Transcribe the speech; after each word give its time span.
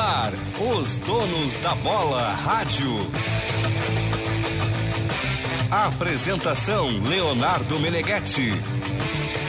ar, 0.00 0.32
os 0.58 0.96
donos 0.98 1.58
da 1.58 1.74
bola 1.74 2.32
rádio. 2.32 2.88
Apresentação 5.70 6.88
Leonardo 7.06 7.78
Meneghetti. 7.78 8.50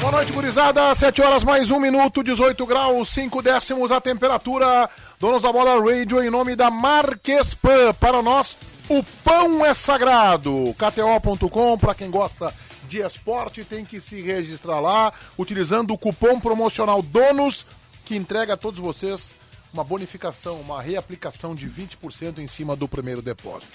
Boa 0.02 0.12
noite, 0.12 0.34
gurizada. 0.34 0.94
7 0.94 1.22
horas 1.22 1.46
mais 1.46 1.72
um 1.72 1.80
minuto, 1.80 2.22
18 2.22 2.66
graus, 2.66 3.10
5 3.10 3.42
décimos 3.42 3.94
a 3.94 4.02
temperatura. 4.02 4.90
Donos 5.20 5.44
da 5.44 5.54
bola 5.54 5.80
radio 5.80 6.22
em 6.22 6.30
nome 6.30 6.54
da 6.54 6.70
Marques 6.70 7.54
Pan. 7.54 7.94
Para 7.94 8.22
nós, 8.22 8.58
o 8.90 9.02
pão 9.24 9.66
é 9.66 9.74
sagrado. 9.74 10.76
KTO.com, 10.78 11.78
para 11.78 11.96
quem 11.96 12.12
gosta 12.12 12.54
de 12.90 13.00
esporte, 13.00 13.64
tem 13.64 13.86
que 13.86 14.02
se 14.02 14.22
registrar 14.22 14.82
lá, 14.82 15.14
utilizando 15.38 15.94
o 15.94 15.98
cupom 15.98 16.42
promocional 16.42 17.02
DONOS, 17.02 17.66
que 18.04 18.18
entrega 18.18 18.56
a 18.56 18.58
todos 18.58 18.82
vocês 18.82 19.34
uma 19.74 19.84
bonificação, 19.84 20.60
uma 20.60 20.82
reaplicação 20.82 21.56
de 21.56 21.70
20% 21.70 22.40
em 22.40 22.48
cima 22.48 22.76
do 22.76 22.88
primeiro 22.88 23.22
depósito. 23.22 23.72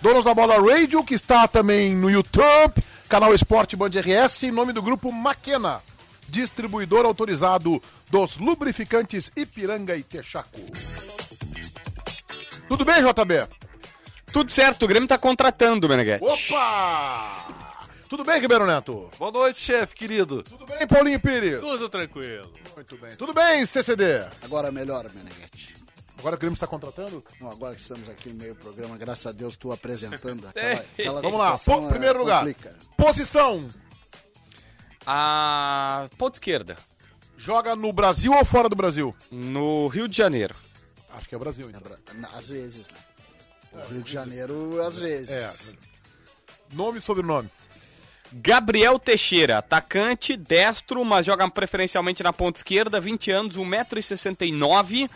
Donos 0.00 0.24
da 0.24 0.32
Bola 0.32 0.56
Radio, 0.58 1.04
que 1.04 1.14
está 1.14 1.46
também 1.46 1.94
no 1.94 2.10
YouTube, 2.10 2.82
canal 3.08 3.34
Esporte 3.34 3.76
Band 3.76 3.90
RS, 3.90 4.44
em 4.44 4.50
nome 4.50 4.72
do 4.72 4.80
grupo 4.80 5.12
Maquena, 5.12 5.82
distribuidor 6.28 7.04
autorizado 7.04 7.82
dos 8.08 8.36
lubrificantes 8.36 9.30
Ipiranga 9.36 9.96
e 9.96 10.02
Texaco. 10.02 10.60
Tudo 12.68 12.84
bem, 12.84 13.02
JB? 13.02 13.48
Tudo 14.32 14.50
certo, 14.50 14.84
o 14.84 14.88
Grêmio 14.88 15.08
tá 15.08 15.18
contratando, 15.18 15.88
Meneghete. 15.88 16.24
Opa! 16.24 17.69
Tudo 18.10 18.24
bem, 18.24 18.40
Ribeiro 18.40 18.66
Neto? 18.66 19.08
Boa 19.18 19.30
noite, 19.30 19.60
chefe, 19.60 19.94
querido. 19.94 20.42
Tudo 20.42 20.66
bem, 20.66 20.84
Paulinho 20.86 21.20
Pires? 21.20 21.60
Tudo 21.60 21.88
tranquilo. 21.88 22.52
Muito 22.74 22.96
bem. 22.98 23.10
Tudo 23.16 23.32
bem, 23.32 23.64
CCD? 23.64 24.26
Agora 24.42 24.72
melhor, 24.72 25.08
Meneghete. 25.14 25.76
Agora 26.18 26.34
o 26.34 26.38
Grêmio 26.38 26.54
está 26.54 26.66
contratando? 26.66 27.24
Não, 27.40 27.48
agora 27.50 27.72
que 27.74 27.80
estamos 27.80 28.08
aqui 28.10 28.30
no 28.30 28.34
meio 28.34 28.54
do 28.54 28.60
programa, 28.60 28.96
graças 28.98 29.26
a 29.26 29.32
Deus, 29.32 29.56
tu 29.56 29.72
apresentando 29.72 30.44
aquela, 30.50 30.80
aquela 30.98 31.22
Vamos 31.22 31.38
lá, 31.38 31.56
po- 31.56 31.86
é, 31.86 31.88
primeiro 31.88 32.18
lugar. 32.18 32.38
complica. 32.40 32.76
Posição. 32.96 33.66
A 35.06 36.08
ponta 36.18 36.36
esquerda, 36.36 36.76
Joga 37.36 37.74
no 37.74 37.90
Brasil 37.92 38.32
ou 38.32 38.44
fora 38.44 38.68
do 38.68 38.76
Brasil? 38.76 39.14
no 39.30 39.86
Rio 39.86 40.06
de 40.06 40.14
Janeiro. 40.16 40.54
Acho 41.14 41.26
que 41.28 41.34
é 41.34 41.38
Brasil, 41.38 41.70
então. 41.70 41.80
Na- 42.14 42.28
Às 42.30 42.48
vezes, 42.50 42.90
né? 42.90 42.98
O 43.72 43.92
Rio 43.92 44.02
de 44.02 44.12
Janeiro, 44.12 44.82
às 44.82 44.98
vezes. 44.98 45.72
É. 45.72 45.76
Nome 46.74 46.98
e 46.98 47.00
sobrenome. 47.00 47.48
Gabriel 48.32 48.98
Teixeira, 48.98 49.58
atacante, 49.58 50.36
destro, 50.36 51.04
mas 51.04 51.26
joga 51.26 51.48
preferencialmente 51.50 52.22
na 52.22 52.32
ponta 52.32 52.58
esquerda, 52.58 53.00
20 53.00 53.30
anos, 53.30 53.56
1,69m. 53.56 55.10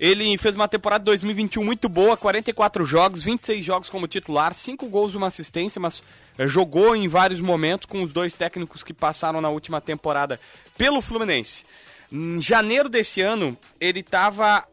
Ele 0.00 0.36
fez 0.38 0.54
uma 0.54 0.66
temporada 0.66 1.04
2021 1.04 1.62
muito 1.62 1.88
boa, 1.88 2.16
44 2.16 2.84
jogos, 2.84 3.22
26 3.22 3.64
jogos 3.64 3.90
como 3.90 4.08
titular, 4.08 4.54
5 4.54 4.88
gols 4.88 5.14
uma 5.14 5.26
assistência, 5.26 5.78
mas 5.78 6.02
eh, 6.38 6.46
jogou 6.46 6.96
em 6.96 7.06
vários 7.06 7.38
momentos 7.38 7.86
com 7.86 8.02
os 8.02 8.12
dois 8.12 8.32
técnicos 8.32 8.82
que 8.82 8.94
passaram 8.94 9.42
na 9.42 9.50
última 9.50 9.78
temporada 9.78 10.40
pelo 10.76 11.02
Fluminense. 11.02 11.64
Em 12.10 12.40
janeiro 12.40 12.88
desse 12.88 13.20
ano, 13.20 13.56
ele 13.78 14.00
estava 14.00 14.66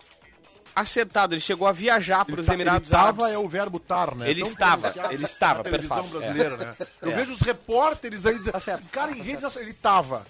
acertado, 0.82 1.34
ele 1.34 1.42
chegou 1.42 1.68
a 1.68 1.72
viajar 1.72 2.24
para 2.26 2.40
os 2.42 2.48
tá- 2.48 2.54
Emirados 2.54 2.90
ele 2.92 3.00
Árabes. 3.00 3.22
tava 3.22 3.34
é 3.34 3.38
o 3.38 3.48
verbo 3.48 3.80
tar, 3.80 4.16
né? 4.16 4.30
Ele 4.30 4.42
estava, 4.42 4.94
ele 5.12 5.24
estava, 5.26 5.64
perfeito, 5.64 6.04
brasileira, 6.10 6.58
né? 6.58 6.76
Eu 7.02 7.12
É. 7.12 7.16
vejo 7.16 7.32
os 7.34 7.40
repórteres 7.42 8.26
aí 8.26 8.34
dizendo, 8.38 8.52
Tá 8.54 8.60
certo. 8.60 8.84
cara, 8.92 9.12
em 9.12 9.22
rede 9.22 9.42
nacional, 9.42 9.68
ele 9.68 9.74
tava. 9.74 10.26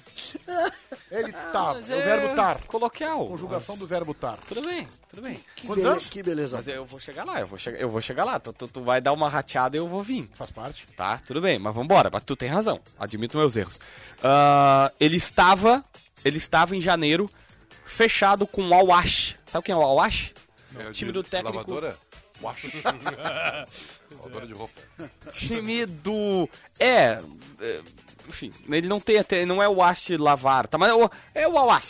Ele 1.12 1.31
tava. 1.31 1.73
Mas 1.76 1.89
É 1.89 1.95
o 1.95 2.02
verbo 2.02 2.36
tar. 2.36 2.58
Coloquial. 2.67 3.28
Conjugação 3.28 3.78
do 3.78 3.88
verbo 3.88 4.14
tar. 4.14 4.38
Tudo 4.48 4.62
bem, 4.62 4.88
tudo 5.09 5.22
bem. 5.22 5.39
Que, 5.56 5.67
Quantos 5.67 5.84
bele- 5.84 5.94
anos? 5.95 6.06
que 6.08 6.23
beleza. 6.23 6.58
Mas 6.58 6.67
eu 6.67 6.86
vou 6.86 7.00
chegar 7.00 7.23
lá, 7.23 7.39
eu 7.39 7.48
vou 7.48 7.58
chegar, 7.58 7.80
eu 7.80 7.89
vou 7.89 8.02
chegar 8.02 8.23
lá. 8.23 8.39
Tu, 8.39 8.54
tu- 8.54 8.67
tu 8.67 8.82
vai 8.83 8.99
dar 9.02 9.14
uma 9.14 9.30
rateada 9.30 9.76
e 9.77 9.80
eu 9.80 9.88
vou 9.88 10.04
vir. 10.04 10.30
Faz 10.33 10.49
parte. 10.52 10.86
Tá, 10.95 11.20
tudo 11.26 11.42
bem, 11.42 11.58
mas 11.60 11.73
vambora. 11.73 12.10
Mas 12.11 12.23
tu 12.23 12.36
tem 12.36 12.49
razão. 12.49 12.80
Admito 12.99 13.38
meus 13.38 13.55
erros. 13.55 13.80
Ah, 14.23 14.92
ele 14.99 15.17
estava. 15.17 15.83
Ele 16.26 16.38
estava 16.38 16.76
em 16.76 16.82
janeiro 16.82 17.30
fechado 17.87 18.45
com 18.45 18.67
o 18.67 18.73
Awash. 18.73 19.36
Sabe 19.45 19.65
quem 19.65 19.73
é 19.73 19.77
o 19.77 19.81
Awash? 19.81 20.33
É, 20.77 20.92
time 20.92 21.11
de 21.11 21.14
do 21.14 21.23
técnico. 21.23 21.58
Lavadora? 21.58 21.98
Wash. 22.42 22.65
Lavadora 24.11 24.48
de 24.48 24.53
roupa. 24.53 24.73
Time 25.31 25.86
do. 25.86 26.48
É. 26.80 27.20
é, 27.59 27.81
Enfim, 28.27 28.52
ele 28.70 28.87
não 28.87 28.99
tem 28.99 29.17
até. 29.17 29.45
Não 29.45 29.64
é 29.64 29.67
o 29.67 29.81
Ash 29.81 30.09
Lavar, 30.09 30.67
tá? 30.67 30.77
Mas 30.77 30.89
é 30.89 30.93
o, 30.93 31.09
é 31.33 31.48
o 31.48 31.58
Awash. 31.58 31.89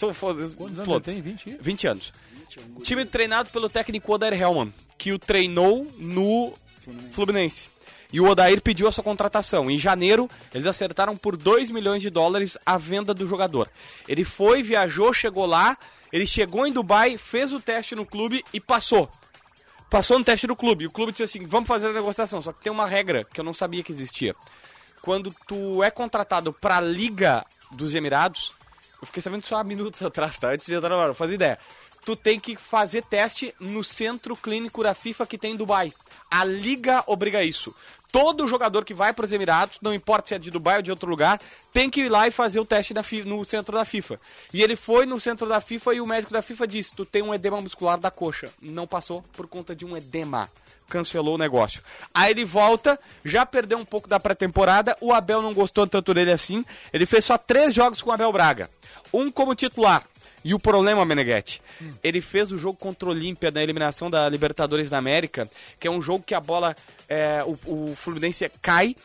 Quantos 0.56 0.80
anos 0.80 1.04
tem? 1.04 1.22
20? 1.22 1.58
20 1.60 1.88
anos. 1.88 2.14
Time 2.82 3.06
treinado 3.06 3.50
pelo 3.50 3.70
técnico 3.70 4.12
Odair 4.14 4.34
Hellman, 4.34 4.74
que 4.98 5.12
o 5.12 5.20
treinou 5.20 5.86
no 5.98 6.54
Fluminense. 7.12 7.70
E 8.12 8.22
o 8.22 8.28
Odair 8.28 8.62
pediu 8.62 8.88
a 8.88 8.92
sua 8.92 9.04
contratação. 9.04 9.70
Em 9.70 9.78
janeiro, 9.78 10.30
eles 10.54 10.68
acertaram 10.68 11.18
por 11.18 11.36
2 11.36 11.70
milhões 11.70 12.02
de 12.02 12.10
dólares 12.10 12.58
a 12.66 12.78
venda 12.78 13.14
do 13.14 13.28
jogador. 13.28 13.70
Ele 14.08 14.24
foi, 14.24 14.64
viajou, 14.64 15.14
chegou 15.14 15.46
lá, 15.46 15.78
ele 16.12 16.26
chegou 16.26 16.66
em 16.66 16.72
Dubai, 16.72 17.18
fez 17.18 17.52
o 17.52 17.60
teste 17.60 17.96
no 17.96 18.06
clube 18.06 18.44
e 18.54 18.60
passou. 18.60 19.10
Passou 19.90 20.20
no 20.20 20.26
teste 20.26 20.48
do 20.48 20.56
clube. 20.56 20.84
E 20.84 20.88
o 20.88 20.92
clube 20.92 21.12
disse 21.12 21.24
assim: 21.24 21.46
vamos 21.46 21.68
fazer 21.68 21.90
a 21.90 21.94
negociação. 21.94 22.42
Só 22.42 22.52
que 22.52 22.62
tem 22.62 22.72
uma 22.72 22.88
regra 22.88 23.24
que 23.24 23.40
eu 23.40 23.44
não 23.44 23.54
sabia 23.54 23.84
que 23.84 23.92
existia. 23.92 24.36
Quando 25.02 25.34
tu 25.48 25.82
é 25.84 25.90
contratado 25.90 26.52
pra 26.52 26.82
Liga 26.82 27.46
dos 27.72 27.96
Emirados, 27.96 28.54
eu 29.02 29.06
fiquei 29.06 29.22
sabendo 29.22 29.46
só 29.46 29.58
há 29.58 29.64
minutos 29.64 30.02
atrás, 30.04 30.38
tá? 30.38 30.50
Antes 30.52 30.66
de 30.66 30.74
entrar 30.74 30.90
na 30.90 30.98
hora, 30.98 31.14
faz 31.14 31.32
ideia. 31.32 31.58
Tu 32.04 32.16
tem 32.16 32.40
que 32.40 32.56
fazer 32.56 33.04
teste 33.04 33.54
no 33.60 33.84
centro 33.84 34.36
clínico 34.36 34.82
da 34.82 34.94
FIFA 34.94 35.26
que 35.26 35.38
tem 35.38 35.54
em 35.54 35.58
Dubai. 35.58 35.94
A 36.32 36.44
Liga 36.44 37.04
obriga 37.06 37.44
isso. 37.44 37.74
Todo 38.12 38.48
jogador 38.48 38.86
que 38.86 38.94
vai 38.94 39.14
para 39.14 39.26
os 39.26 39.32
Emirados, 39.32 39.78
não 39.82 39.94
importa 39.94 40.30
se 40.30 40.36
é 40.36 40.40
de 40.40 40.50
Dubai 40.50 40.78
ou 40.78 40.82
de 40.82 40.92
outro 40.92 41.10
lugar, 41.10 41.40
tem 41.74 41.90
que 41.90 42.02
ir 42.02 42.10
lá 42.10 42.28
e 42.28 42.32
fazer 42.32 42.60
o 42.60 42.66
teste 42.66 42.94
no 43.26 43.44
centro 43.44 43.76
da 43.76 43.84
FIFA. 43.84 44.20
E 44.54 44.64
ele 44.64 44.76
foi 44.76 45.06
no 45.06 45.20
centro 45.20 45.48
da 45.48 45.60
FIFA 45.60 45.96
e 45.96 46.02
o 46.02 46.08
médico 46.08 46.34
da 46.34 46.42
FIFA 46.42 46.68
disse: 46.68 46.96
Tu 46.96 47.06
tem 47.06 47.22
um 47.22 47.34
edema 47.34 47.62
muscular 47.62 47.98
da 48.00 48.10
coxa. 48.10 48.50
Não 48.62 48.88
passou 48.88 49.24
por 49.34 49.48
conta 49.48 49.76
de 49.76 49.86
um 49.86 49.96
edema. 49.96 50.50
Cancelou 50.90 51.36
o 51.36 51.38
negócio. 51.38 51.82
Aí 52.14 52.32
ele 52.32 52.46
volta, 52.46 52.98
já 53.26 53.46
perdeu 53.46 53.78
um 53.78 53.84
pouco 53.84 54.08
da 54.08 54.20
pré-temporada. 54.20 54.96
O 55.02 55.12
Abel 55.12 55.42
não 55.42 55.54
gostou 55.54 55.86
tanto 55.86 56.14
dele 56.14 56.32
assim. 56.32 56.64
Ele 56.94 57.06
fez 57.06 57.26
só 57.26 57.38
três 57.38 57.76
jogos 57.76 58.02
com 58.02 58.10
o 58.10 58.14
Abel 58.14 58.32
Braga. 58.32 58.70
Um 59.14 59.30
como 59.30 59.54
titular. 59.54 60.04
E 60.48 60.54
o 60.54 60.60
problema, 60.60 61.04
Meneghetti, 61.04 61.62
ele 62.02 62.22
fez 62.22 62.54
o 62.54 62.58
jogo 62.58 62.80
contra 62.80 63.10
o 63.10 63.12
Olímpia 63.12 63.52
na 63.52 63.62
eliminação 63.62 64.10
da 64.10 64.30
Libertadores 64.30 64.90
da 64.90 64.98
América, 64.98 65.46
que 65.78 65.90
é 65.90 65.92
um 65.92 66.02
jogo 66.02 66.24
que 66.26 66.34
a 66.34 66.40
bola, 66.40 66.74
é, 67.10 67.44
o, 67.44 67.90
o 67.90 67.94
Fluminense 67.94 68.50
cai 68.62 68.96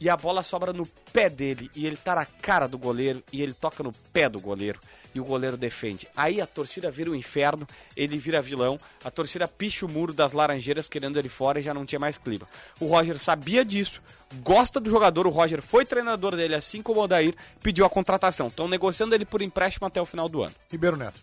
e 0.00 0.08
a 0.08 0.16
bola 0.16 0.44
sobra 0.44 0.72
no 0.72 0.86
pé 1.12 1.28
dele. 1.28 1.68
E 1.74 1.88
ele 1.88 1.96
tá 1.96 2.14
na 2.14 2.24
cara 2.24 2.68
do 2.68 2.78
goleiro 2.78 3.20
e 3.32 3.42
ele 3.42 3.52
toca 3.52 3.82
no 3.82 3.90
pé 4.12 4.28
do 4.28 4.38
goleiro. 4.38 4.78
E 5.12 5.18
o 5.18 5.24
goleiro 5.24 5.56
defende. 5.56 6.06
Aí 6.16 6.40
a 6.40 6.46
torcida 6.46 6.88
vira 6.88 7.10
o 7.10 7.16
inferno, 7.16 7.66
ele 7.96 8.16
vira 8.16 8.40
vilão, 8.40 8.78
a 9.02 9.10
torcida 9.10 9.48
picha 9.48 9.84
o 9.84 9.88
muro 9.88 10.12
das 10.12 10.32
Laranjeiras 10.32 10.88
querendo 10.88 11.18
ele 11.18 11.28
fora 11.28 11.58
e 11.58 11.64
já 11.64 11.74
não 11.74 11.84
tinha 11.84 11.98
mais 11.98 12.16
clima. 12.16 12.48
O 12.78 12.86
Roger 12.86 13.18
sabia 13.18 13.64
disso, 13.64 14.00
gosta 14.42 14.78
do 14.80 14.88
jogador, 14.90 15.26
o 15.26 15.30
Roger 15.30 15.60
foi 15.62 15.84
treinador 15.84 16.34
dele, 16.36 16.54
assim 16.54 16.82
como 16.82 17.00
o 17.00 17.04
Odair, 17.04 17.34
pediu 17.62 17.84
a 17.84 17.90
contratação. 17.90 18.48
Estão 18.48 18.66
negociando 18.68 19.14
ele 19.14 19.24
por 19.24 19.42
empréstimo 19.42 19.86
até 19.86 20.00
o 20.00 20.06
final 20.06 20.28
do 20.28 20.42
ano. 20.42 20.54
Ribeiro 20.70 20.96
Neto. 20.96 21.20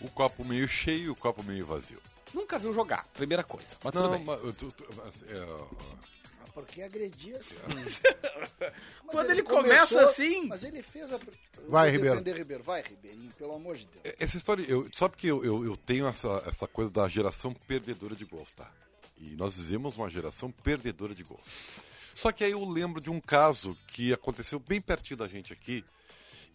O 0.00 0.08
copo 0.10 0.44
meio 0.44 0.68
cheio 0.68 1.04
e 1.04 1.10
o 1.10 1.16
copo 1.16 1.42
meio 1.42 1.66
vazio. 1.66 1.98
Nunca 2.34 2.58
viu 2.58 2.72
jogar, 2.72 3.06
primeira 3.14 3.42
coisa. 3.42 3.76
Mas 3.82 3.92
tudo 3.92 4.08
bem. 4.10 4.24
mas, 4.24 4.54
tu- 4.56 4.70
tu- 4.72 4.86
mas, 4.96 5.22
é, 5.22 5.46
Porque 6.52 6.82
agredia 6.82 7.38
assim. 7.38 7.54
Mas 9.04 9.14
Quando 9.14 9.30
ele 9.30 9.42
começa 9.42 10.00
assim- 10.02 10.46
Mas 10.46 10.64
ele 10.64 10.82
fez 10.82 11.12
a. 11.12 11.16
Eu 11.16 11.70
Vai, 11.70 11.90
Ribeiro. 11.90 12.16
defender 12.16 12.36
Ribeiro. 12.38 12.62
Vai, 12.64 12.82
Ribeirinho, 12.82 13.30
pelo 13.38 13.54
amor 13.54 13.76
de 13.76 13.86
Deus. 13.86 14.14
essa 14.18 14.36
história, 14.36 14.64
eu, 14.68 14.88
sabe 14.92 15.16
que 15.16 15.26
eu, 15.28 15.44
eu, 15.44 15.64
eu 15.64 15.76
tenho 15.76 16.06
essa, 16.06 16.42
essa 16.46 16.66
coisa 16.66 16.90
da 16.90 17.08
geração 17.08 17.54
perdedora 17.66 18.14
de 18.14 18.24
gols, 18.24 18.50
tá? 18.52 18.70
E 19.16 19.34
nós 19.36 19.54
fizemos 19.54 19.96
uma 19.96 20.08
geração 20.10 20.50
perdedora 20.50 21.14
de 21.14 21.22
gols. 21.24 21.40
Só 22.18 22.32
que 22.32 22.42
aí 22.42 22.50
eu 22.50 22.64
lembro 22.64 23.00
de 23.00 23.08
um 23.10 23.20
caso 23.20 23.78
que 23.86 24.12
aconteceu 24.12 24.58
bem 24.58 24.80
pertinho 24.80 25.16
da 25.18 25.28
gente 25.28 25.52
aqui 25.52 25.84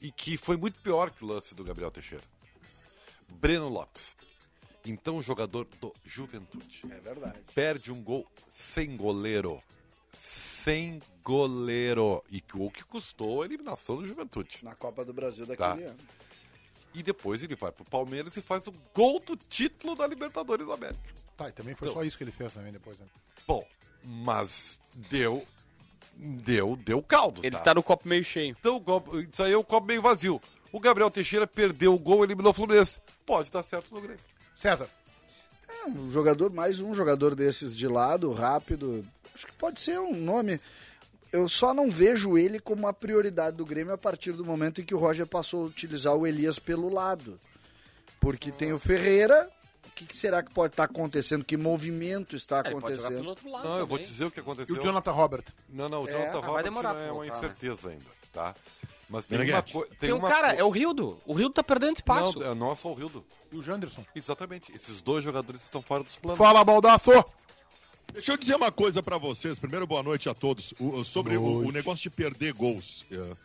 e 0.01 0.11
que 0.11 0.35
foi 0.35 0.57
muito 0.57 0.77
pior 0.81 1.09
que 1.09 1.23
o 1.23 1.27
lance 1.27 1.55
do 1.55 1.63
Gabriel 1.63 1.89
Teixeira. 1.89 2.21
Breno 3.29 3.69
Lopes. 3.69 4.17
Então 4.85 5.21
jogador 5.23 5.65
do 5.79 5.93
Juventude. 6.03 6.83
É 6.91 6.99
verdade. 6.99 7.39
perde 7.55 7.93
um 7.93 8.03
gol 8.03 8.27
sem 8.49 8.97
goleiro. 8.97 9.63
Sem 10.11 11.01
goleiro. 11.23 12.21
E 12.29 12.43
o 12.55 12.69
que 12.69 12.83
custou 12.83 13.41
a 13.41 13.45
eliminação 13.45 13.95
do 13.95 14.05
Juventude. 14.05 14.59
Na 14.63 14.75
Copa 14.75 15.05
do 15.05 15.13
Brasil 15.13 15.45
daquele 15.45 15.83
Tá. 15.85 15.89
ano. 15.91 15.99
E 16.93 17.01
depois 17.01 17.41
ele 17.41 17.55
vai 17.55 17.71
pro 17.71 17.85
Palmeiras 17.85 18.35
e 18.35 18.41
faz 18.41 18.67
o 18.67 18.73
gol 18.93 19.17
do 19.21 19.37
título 19.37 19.95
da 19.95 20.05
Libertadores 20.05 20.67
da 20.67 20.73
América. 20.73 21.01
Tá, 21.37 21.47
e 21.47 21.53
também 21.53 21.73
foi 21.73 21.87
Não. 21.87 21.95
só 21.95 22.03
isso 22.03 22.17
que 22.17 22.25
ele 22.25 22.33
fez 22.33 22.53
também 22.53 22.73
depois, 22.73 22.99
né? 22.99 23.07
Bom, 23.47 23.65
mas 24.03 24.81
deu. 25.09 25.45
Deu, 26.15 26.75
deu 26.75 27.01
caldo. 27.01 27.41
Ele 27.43 27.55
tá? 27.57 27.63
tá 27.63 27.73
no 27.73 27.81
copo 27.83 28.07
meio 28.07 28.23
cheio. 28.23 28.55
Então, 28.59 28.75
o 28.77 28.81
copo- 28.81 29.19
isso 29.19 29.41
aí 29.43 29.51
é 29.51 29.57
o 29.57 29.63
copo 29.63 29.87
meio 29.87 30.01
vazio. 30.01 30.39
O 30.71 30.79
Gabriel 30.79 31.09
Teixeira 31.09 31.47
perdeu 31.47 31.93
o 31.93 31.99
gol 31.99 32.21
e 32.21 32.27
eliminou 32.27 32.51
o 32.51 32.53
Fluminense. 32.53 32.99
Pode 33.25 33.51
dar 33.51 33.63
certo 33.63 33.93
no 33.93 33.99
Grêmio. 34.01 34.19
César. 34.55 34.87
É, 35.67 35.87
um 35.87 36.11
jogador, 36.11 36.51
mais 36.53 36.79
um 36.81 36.93
jogador 36.93 37.33
desses 37.35 37.75
de 37.75 37.87
lado, 37.87 38.31
rápido. 38.31 39.03
Acho 39.33 39.47
que 39.47 39.53
pode 39.53 39.81
ser 39.81 39.99
um 39.99 40.15
nome. 40.15 40.59
Eu 41.31 41.49
só 41.49 41.73
não 41.73 41.89
vejo 41.89 42.37
ele 42.37 42.59
como 42.59 42.83
uma 42.83 42.93
prioridade 42.93 43.57
do 43.57 43.65
Grêmio 43.65 43.93
a 43.93 43.97
partir 43.97 44.33
do 44.33 44.45
momento 44.45 44.81
em 44.81 44.85
que 44.85 44.93
o 44.93 44.99
Roger 44.99 45.25
passou 45.25 45.63
a 45.63 45.67
utilizar 45.67 46.15
o 46.15 46.27
Elias 46.27 46.59
pelo 46.59 46.89
lado. 46.89 47.39
Porque 48.19 48.51
tem 48.51 48.71
o 48.71 48.77
Ferreira. 48.79 49.49
O 49.93 49.95
que, 49.95 50.05
que 50.05 50.17
será 50.17 50.41
que 50.41 50.51
pode 50.51 50.73
estar 50.73 50.85
acontecendo? 50.85 51.45
Que 51.45 51.55
movimento 51.55 52.35
está 52.35 52.61
Ele 52.65 52.71
pode 52.81 52.95
jogar 52.95 53.09
pelo 53.09 53.19
acontecendo? 53.19 53.29
outro 53.29 53.51
lado 53.51 53.63
Não, 53.69 53.77
eu 53.77 53.85
vou 53.87 53.99
te 53.99 54.07
dizer 54.07 54.25
o 54.25 54.31
que 54.31 54.39
E 54.39 54.41
aconteceu. 54.41 54.75
o 54.75 54.81
Jonathan 54.81 55.11
Robert. 55.11 55.43
Não, 55.69 55.87
não, 55.87 56.03
o 56.03 56.09
É, 56.09 56.11
Jonathan 56.11 56.29
ah, 56.29 56.41
vai 56.41 56.49
Robert 56.49 56.63
demorar 56.63 56.95
é 56.95 57.11
uma 57.11 57.21
né? 57.23 57.29
incerteza 57.29 57.89
ainda, 57.89 58.05
tá? 58.31 58.55
Mas 59.07 59.27
tem 59.27 59.37
Meneghete, 59.37 59.75
uma 59.75 59.83
coisa... 59.83 59.95
Tem 59.99 60.11
um 60.11 60.17
uma 60.17 60.29
cara, 60.29 60.53
co- 60.55 60.59
é 60.59 60.63
o 60.63 60.69
Rildo. 60.71 61.21
O 61.25 61.33
Rildo 61.33 61.53
tá 61.53 61.63
perdendo 61.63 61.97
espaço. 61.97 62.39
Não, 62.39 62.51
é 62.51 62.55
não 62.55 62.71
é 62.71 62.75
só 62.75 62.89
o 62.91 62.95
Rildo. 62.95 63.23
E 63.51 63.55
o 63.57 63.61
Janderson. 63.61 64.03
Exatamente. 64.15 64.71
Esses 64.71 65.01
dois 65.03 65.23
jogadores 65.23 65.61
estão 65.61 65.81
fora 65.83 66.03
dos 66.03 66.15
planos. 66.15 66.37
Fala, 66.39 66.63
Baldaço! 66.63 67.11
Deixa 68.11 68.31
eu 68.31 68.37
dizer 68.37 68.55
uma 68.55 68.71
coisa 68.71 69.03
pra 69.03 69.17
vocês. 69.19 69.59
Primeiro, 69.59 69.85
boa 69.85 70.01
noite 70.01 70.27
a 70.29 70.33
todos. 70.33 70.73
O- 70.79 71.03
sobre 71.03 71.37
o, 71.37 71.43
o 71.67 71.71
negócio 71.71 72.01
de 72.01 72.09
perder 72.09 72.53
gols. 72.53 73.05
É, 73.11 73.35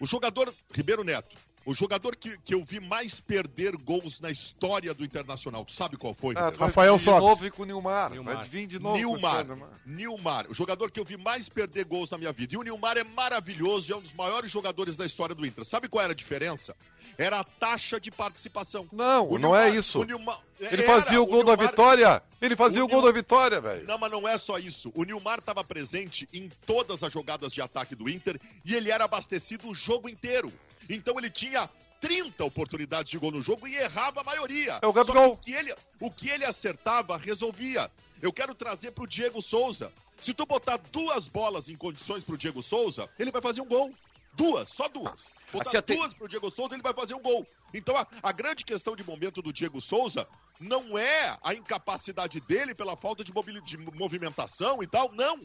O 0.00 0.06
jogador, 0.06 0.52
Ribeiro 0.74 1.04
Neto, 1.04 1.36
o 1.66 1.74
jogador 1.74 2.14
que, 2.16 2.38
que 2.38 2.54
eu 2.54 2.64
vi 2.64 2.78
mais 2.80 3.18
perder 3.20 3.76
gols 3.76 4.20
na 4.20 4.30
história 4.30 4.94
do 4.94 5.04
Internacional, 5.04 5.64
tu 5.64 5.72
sabe 5.72 5.96
qual 5.96 6.14
foi? 6.14 6.34
Ah, 6.36 6.52
Rafael 6.58 6.96
vir 6.96 6.98
de 7.00 7.04
Sobis. 7.04 7.20
novo 7.20 7.46
e 7.46 7.50
com 7.50 7.62
o 7.64 7.66
Nilmar. 7.66 8.10
Nilmar. 8.12 8.36
Vai 8.48 8.66
de 8.66 8.78
novo. 8.78 8.96
Nilmar, 8.96 9.44
cara, 9.46 9.58
Nilmar, 9.84 10.46
o 10.48 10.54
jogador 10.54 10.90
que 10.90 11.00
eu 11.00 11.04
vi 11.04 11.16
mais 11.16 11.48
perder 11.48 11.84
gols 11.84 12.10
na 12.10 12.18
minha 12.18 12.32
vida. 12.32 12.54
E 12.54 12.56
o 12.56 12.62
Nilmar 12.62 12.96
é 12.96 13.04
maravilhoso 13.04 13.90
e 13.90 13.92
é 13.92 13.96
um 13.96 14.00
dos 14.00 14.14
maiores 14.14 14.50
jogadores 14.50 14.96
da 14.96 15.04
história 15.04 15.34
do 15.34 15.44
Inter. 15.44 15.64
Sabe 15.64 15.88
qual 15.88 16.02
era 16.04 16.12
a 16.12 16.16
diferença? 16.16 16.74
Era 17.18 17.40
a 17.40 17.44
taxa 17.44 17.98
de 17.98 18.10
participação. 18.10 18.86
Não, 18.92 19.28
O 19.30 19.38
não 19.38 19.56
é 19.56 19.68
isso. 19.70 20.00
o 20.00 20.04
Nilmar- 20.04 20.40
Ele 20.60 20.82
era, 20.82 20.92
fazia 20.92 21.20
o 21.20 21.26
gol 21.26 21.42
da 21.44 21.52
Nilmar- 21.52 21.68
vitória. 21.70 22.22
Ele 22.40 22.56
fazia 22.56 22.82
o 22.82 22.86
o, 22.86 22.88
gol 22.88 23.02
Nil- 23.02 23.12
da 23.12 23.18
vitória, 23.18 23.60
velho. 23.60 23.86
Não, 23.86 23.98
mas 23.98 24.10
não 24.10 24.26
é 24.26 24.36
só 24.38 24.58
isso. 24.58 24.90
O 24.94 25.04
Nilmar 25.04 25.38
estava 25.38 25.62
presente 25.64 26.28
em 26.32 26.48
todas 26.64 27.02
as 27.02 27.12
jogadas 27.12 27.52
de 27.52 27.60
ataque 27.60 27.94
do 27.94 28.08
Inter 28.08 28.40
e 28.64 28.74
ele 28.74 28.90
era 28.90 29.04
abastecido 29.04 29.68
o 29.68 29.74
jogo 29.74 30.08
inteiro. 30.08 30.52
Então 30.88 31.18
ele 31.18 31.28
tinha 31.30 31.68
30 32.00 32.44
oportunidades 32.44 33.10
de 33.10 33.18
gol 33.18 33.32
no 33.32 33.42
jogo 33.42 33.66
e 33.66 33.74
errava 33.74 34.20
a 34.20 34.24
maioria. 34.24 34.78
É 34.80 34.86
o 34.86 34.92
Só 35.04 35.36
que 35.36 35.52
o 35.52 35.56
ele, 35.58 35.74
o 36.00 36.10
que 36.10 36.28
ele 36.28 36.44
acertava, 36.44 37.16
resolvia. 37.16 37.90
Eu 38.22 38.32
quero 38.32 38.54
trazer 38.54 38.92
pro 38.92 39.06
Diego 39.06 39.42
Souza. 39.42 39.92
Se 40.22 40.32
tu 40.32 40.46
botar 40.46 40.78
duas 40.90 41.28
bolas 41.28 41.68
em 41.68 41.76
condições 41.76 42.24
pro 42.24 42.38
Diego 42.38 42.62
Souza, 42.62 43.08
ele 43.18 43.30
vai 43.30 43.42
fazer 43.42 43.60
um 43.60 43.66
gol. 43.66 43.92
Duas, 44.36 44.68
só 44.68 44.86
duas. 44.88 45.30
Botar 45.52 45.70
Assim, 45.70 45.80
te- 45.80 45.94
duas 45.96 46.12
pro 46.12 46.28
Diego 46.28 46.50
Souza, 46.50 46.74
ele 46.74 46.82
vai 46.82 46.92
fazer 46.92 47.14
um 47.14 47.20
gol. 47.22 47.46
Então 47.72 47.96
a, 47.96 48.06
a 48.22 48.32
grande 48.32 48.64
questão 48.64 48.94
de 48.94 49.02
momento 49.04 49.40
do 49.40 49.52
Diego 49.52 49.80
Souza 49.80 50.28
não 50.60 50.98
é 50.98 51.38
a 51.42 51.54
incapacidade 51.54 52.40
dele 52.40 52.74
pela 52.74 52.96
falta 52.96 53.24
de, 53.24 53.32
mobili- 53.32 53.62
de 53.62 53.76
movimentação 53.78 54.82
e 54.82 54.86
tal, 54.86 55.10
não. 55.12 55.40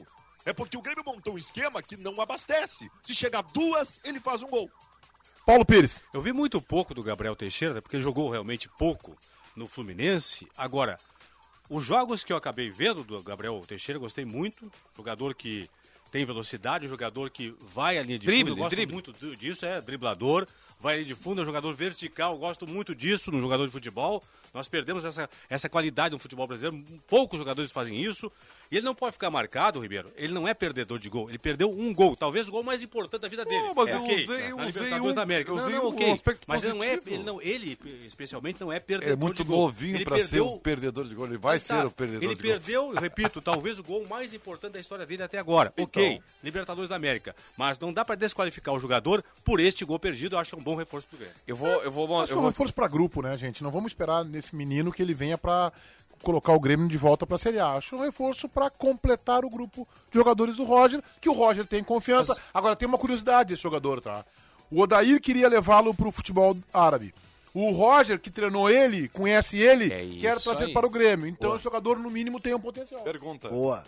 É 0.45 0.51
porque 0.53 0.75
o 0.77 0.81
Grêmio 0.81 1.03
montou 1.05 1.35
um 1.35 1.37
esquema 1.37 1.81
que 1.81 1.95
não 1.95 2.19
abastece. 2.19 2.89
Se 3.03 3.13
chegar 3.15 3.41
duas, 3.43 3.99
ele 4.03 4.19
faz 4.19 4.41
um 4.41 4.49
gol. 4.49 4.69
Paulo 5.45 5.65
Pires. 5.65 6.01
Eu 6.13 6.21
vi 6.21 6.33
muito 6.33 6.61
pouco 6.61 6.93
do 6.93 7.03
Gabriel 7.03 7.35
Teixeira, 7.35 7.81
porque 7.81 7.95
ele 7.95 8.03
jogou 8.03 8.29
realmente 8.29 8.67
pouco 8.69 9.15
no 9.55 9.67
Fluminense. 9.67 10.47
Agora, 10.57 10.97
os 11.69 11.83
jogos 11.83 12.23
que 12.23 12.33
eu 12.33 12.37
acabei 12.37 12.69
vendo 12.69 13.03
do 13.03 13.21
Gabriel 13.23 13.61
Teixeira, 13.67 13.97
eu 13.97 14.01
gostei 14.01 14.25
muito. 14.25 14.71
Jogador 14.95 15.33
que 15.35 15.69
tem 16.11 16.25
velocidade, 16.25 16.87
jogador 16.87 17.29
que 17.29 17.55
vai 17.59 17.97
à 17.97 18.03
linha 18.03 18.19
de 18.19 18.27
Drible, 18.27 18.51
fundo. 18.51 18.59
Eu 18.59 18.63
gosto 18.63 18.75
drible. 18.75 18.93
muito 18.93 19.13
disso, 19.37 19.65
é 19.65 19.79
driblador, 19.79 20.45
vai 20.81 21.03
de 21.03 21.13
fundo, 21.15 21.39
é 21.39 21.43
um 21.43 21.45
jogador 21.45 21.73
vertical. 21.75 22.37
Gosto 22.37 22.67
muito 22.67 22.95
disso 22.95 23.31
no 23.31 23.39
jogador 23.39 23.65
de 23.65 23.71
futebol. 23.71 24.23
Nós 24.53 24.67
perdemos 24.67 25.05
essa, 25.05 25.29
essa 25.49 25.69
qualidade 25.69 26.13
no 26.13 26.19
futebol 26.19 26.47
brasileiro. 26.47 26.83
Poucos 27.07 27.37
jogadores 27.39 27.71
fazem 27.71 27.97
isso. 28.01 28.31
E 28.69 28.77
ele 28.77 28.85
não 28.85 28.95
pode 28.95 29.13
ficar 29.13 29.29
marcado, 29.29 29.79
Ribeiro. 29.81 30.09
Ele 30.15 30.33
não 30.33 30.47
é 30.47 30.53
perdedor 30.53 30.97
de 30.97 31.09
gol. 31.09 31.29
Ele 31.29 31.37
perdeu 31.37 31.69
um 31.69 31.93
gol, 31.93 32.15
talvez 32.15 32.47
o 32.47 32.51
gol 32.51 32.63
mais 32.63 32.81
importante 32.81 33.21
da 33.21 33.27
vida 33.27 33.43
dele. 33.45 33.61
Não, 33.67 33.75
mas 33.75 33.87
É, 33.89 33.93
eu 33.95 34.03
ok, 34.03 34.15
usei- 34.23 34.25
eu 34.25 34.57
na 34.57 34.63
usei 34.63 34.65
Libertadores 34.67 35.11
um- 35.11 35.13
da 35.15 35.21
América. 35.21 35.51
eu 35.51 35.55
Não, 35.57 35.63
usei 35.65 35.75
não, 35.75 35.85
um 35.85 35.87
ok. 35.89 36.11
aspecto 36.11 36.45
Mas 36.47 36.63
ele 36.63 36.73
não, 36.73 36.83
é, 36.83 36.89
positivo. 36.97 37.15
ele 37.15 37.23
não, 37.23 37.41
ele 37.41 37.77
especialmente 38.05 38.61
não 38.61 38.71
é 38.71 38.79
perdedor 38.79 39.13
É 39.13 39.15
muito 39.17 39.43
de 39.43 39.49
gol. 39.49 39.65
novinho 39.67 39.97
Ele 39.97 40.05
pra 40.05 40.21
ser 40.23 40.39
o 40.41 40.57
perdedor 40.57 41.05
de 41.07 41.13
gol. 41.15 41.27
Ele 41.27 41.37
vai 41.37 41.59
Tá, 41.59 41.65
ser 41.81 41.85
o 41.85 41.91
perdedor 41.91 42.23
Ele 42.23 42.35
de 42.35 42.41
gol. 42.41 42.51
perdeu, 42.51 42.91
repito, 42.93 43.41
talvez 43.41 43.77
o 43.77 43.83
gol 43.83 44.07
mais 44.07 44.33
importante 44.33 44.73
da 44.73 44.79
história 44.79 45.05
dele 45.05 45.23
até 45.23 45.37
agora. 45.37 45.73
Ok, 45.77 46.05
Então. 46.13 46.23
Libertadores 46.43 46.89
da 46.89 46.95
América. 46.95 47.35
Mas 47.57 47.77
não 47.77 47.91
dá 47.91 48.05
pra 48.05 48.15
desqualificar 48.15 48.73
o 48.73 48.79
jogador 48.79 49.21
por 49.43 49.59
este 49.59 49.83
gol 49.83 49.99
perdido. 49.99 50.35
Eu 50.35 50.39
acho 50.39 50.51
que 50.51 50.55
é 50.55 50.59
um 50.59 50.63
bom 50.63 50.70
reforço 50.75 51.07
pro 51.07 51.17
Grêmio. 51.17 51.35
Eu 51.47 51.55
vou, 51.55 51.67
eu 51.69 51.91
vou, 51.91 52.05
Acho 52.19 52.27
que 52.27 52.31
é 52.31 52.35
eu 52.35 52.37
um 52.39 52.41
vou 52.41 52.49
reforço 52.51 52.73
pra 52.73 52.87
grupo, 52.87 53.21
né, 53.21 53.37
gente? 53.37 53.63
Não 53.63 53.71
vamos 53.71 53.91
esperar 53.91 54.23
nesse 54.25 54.55
menino 54.55 54.91
que 54.91 55.01
ele 55.01 55.13
venha 55.13 55.37
pra 55.37 55.71
colocar 56.21 56.53
o 56.53 56.59
Grêmio 56.59 56.87
de 56.87 56.97
volta 56.97 57.25
pra 57.25 57.37
Série 57.37 57.59
A. 57.59 57.71
Acho 57.73 57.95
um 57.95 57.99
reforço 58.01 58.47
pra 58.47 58.69
completar 58.69 59.43
o 59.43 59.49
grupo 59.49 59.87
de 60.11 60.17
jogadores 60.19 60.57
do 60.57 60.63
Roger, 60.63 61.01
que 61.19 61.29
o 61.29 61.33
Roger 61.33 61.65
tem 61.65 61.83
confiança. 61.83 62.39
Agora, 62.53 62.75
tem 62.75 62.87
uma 62.87 62.97
curiosidade 62.97 63.49
desse 63.49 63.63
jogador, 63.63 63.99
tá? 64.01 64.23
O 64.69 64.81
Odair 64.81 65.19
queria 65.19 65.49
levá-lo 65.49 65.93
pro 65.93 66.11
futebol 66.11 66.55
árabe. 66.73 67.13
O 67.53 67.71
Roger, 67.71 68.17
que 68.19 68.29
treinou 68.31 68.69
ele, 68.69 69.09
conhece 69.09 69.57
ele, 69.57 69.91
É 69.91 70.19
quer 70.21 70.39
trazer 70.39 70.65
aí. 70.65 70.73
para 70.73 70.87
o 70.87 70.89
Grêmio. 70.89 71.27
Então, 71.27 71.53
esse 71.55 71.63
jogador, 71.65 71.99
no 71.99 72.09
mínimo, 72.09 72.39
tem 72.39 72.53
um 72.53 72.59
potencial. 72.59 73.01
Pergunta. 73.01 73.49
Boa. 73.49 73.83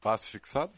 Passe 0.00 0.30
fixado? 0.30 0.72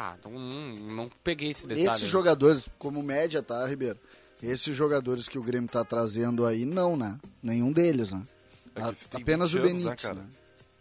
Ah, 0.00 0.14
não, 0.24 0.30
não, 0.30 0.94
não 0.94 1.10
peguei 1.24 1.50
esse 1.50 1.66
detalhe. 1.66 1.88
Esses 1.88 2.08
jogadores, 2.08 2.68
como 2.78 3.02
média, 3.02 3.42
tá, 3.42 3.66
Ribeiro? 3.66 3.98
Esses 4.40 4.76
jogadores 4.76 5.28
que 5.28 5.36
o 5.38 5.42
Grêmio 5.42 5.68
tá 5.68 5.82
trazendo 5.84 6.46
aí, 6.46 6.64
não, 6.64 6.96
né? 6.96 7.18
Nenhum 7.42 7.72
deles, 7.72 8.12
né? 8.12 8.22
É 8.76 8.82
A- 8.82 8.90
esse 8.92 9.08
tem 9.08 9.20
Apenas 9.22 9.50
20 9.50 9.60
o 9.60 9.64
anos, 9.64 9.72
né, 9.72 9.84
Benítez, 9.84 10.02
cara? 10.02 10.14
né? 10.14 10.26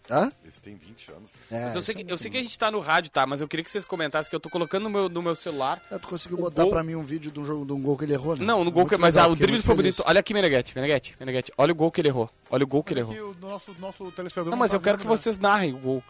Hã? 0.10 0.32
Eles 0.44 0.60
têm 0.60 0.76
20 0.76 1.12
anos. 1.12 1.32
É, 1.52 1.66
Mas 1.66 1.76
eu 1.76 1.82
sei, 1.82 1.96
que, 1.96 2.02
é 2.04 2.14
eu 2.14 2.18
sei 2.18 2.30
que 2.32 2.38
a 2.38 2.42
gente 2.44 2.58
tá 2.60 2.70
no 2.70 2.80
rádio, 2.80 3.10
tá? 3.12 3.26
Mas 3.26 3.42
eu 3.42 3.48
queria 3.48 3.64
que 3.64 3.72
vocês 3.72 3.84
comentassem 3.86 4.30
que 4.30 4.36
eu 4.36 4.40
tô 4.40 4.50
colocando 4.52 4.84
no 4.84 4.90
meu, 4.92 5.10
no 5.10 5.22
meu 5.24 5.34
celular. 5.36 5.82
Ah, 5.92 5.98
tu 6.00 6.08
conseguiu 6.08 6.38
botar 6.38 6.62
gol- 6.62 6.72
pra 6.72 6.84
mim 6.84 6.94
um 6.96 7.04
vídeo 7.04 7.30
de 7.32 7.40
um, 7.40 7.44
jogo, 7.44 7.66
de 7.66 7.74
um 7.74 7.82
gol 7.82 7.98
que 7.98 8.06
ele 8.06 8.14
errou, 8.14 8.38
né? 8.38 8.46
Não, 8.46 8.64
no 8.64 8.72
gol 8.72 8.86
que. 8.88 8.96
Mas 8.98 9.18
ah, 9.18 9.28
o 9.28 9.36
drible 9.36 9.62
foi 9.64 9.76
bonito. 9.76 10.04
Olha 10.06 10.20
aqui, 10.20 10.34
Meneghete, 10.34 10.74
Meneghete, 10.76 11.16
Meneghete. 11.20 11.52
Olha 11.58 11.72
o 11.74 11.76
gol 11.76 11.92
que 11.92 12.00
ele 12.00 12.08
errou. 12.10 12.30
Olha 12.52 12.64
o 12.64 12.68
gol 12.68 12.84
que 12.84 12.94
ele 12.94 13.02
Aqui, 13.02 13.16
errou. 13.16 13.32
o 13.32 13.36
nosso, 13.42 13.74
nosso 13.80 14.12
telespectador 14.12 14.52
Não, 14.52 14.58
mas 14.58 14.72
tá 14.72 14.78
eu 14.78 14.82
quero 14.82 14.98
que 15.00 15.04
né? 15.04 15.10
vocês 15.10 15.40
narrem 15.40 15.74
o 15.74 15.78
gol. 15.80 16.04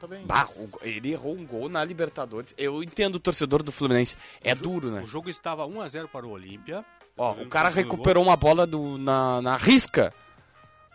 Tá 0.00 0.06
bem. 0.06 0.24
Bah, 0.26 0.48
o 0.56 0.68
ele 0.82 1.12
errou 1.12 1.34
um 1.34 1.46
gol 1.46 1.68
na 1.68 1.84
Libertadores. 1.84 2.54
Eu 2.58 2.82
entendo 2.82 3.16
o 3.16 3.20
torcedor 3.20 3.62
do 3.62 3.72
Fluminense. 3.72 4.16
É 4.42 4.54
duro, 4.54 4.90
né? 4.90 5.02
O 5.02 5.06
jogo 5.06 5.30
estava 5.30 5.66
1x0 5.66 6.08
para 6.08 6.26
o 6.26 6.30
Olímpia. 6.30 6.84
Ó, 7.16 7.32
o 7.32 7.46
cara 7.48 7.70
o 7.70 7.72
recuperou 7.72 8.22
uma 8.22 8.36
bola 8.36 8.66
do, 8.66 8.98
na, 8.98 9.40
na 9.40 9.56
risca 9.56 10.12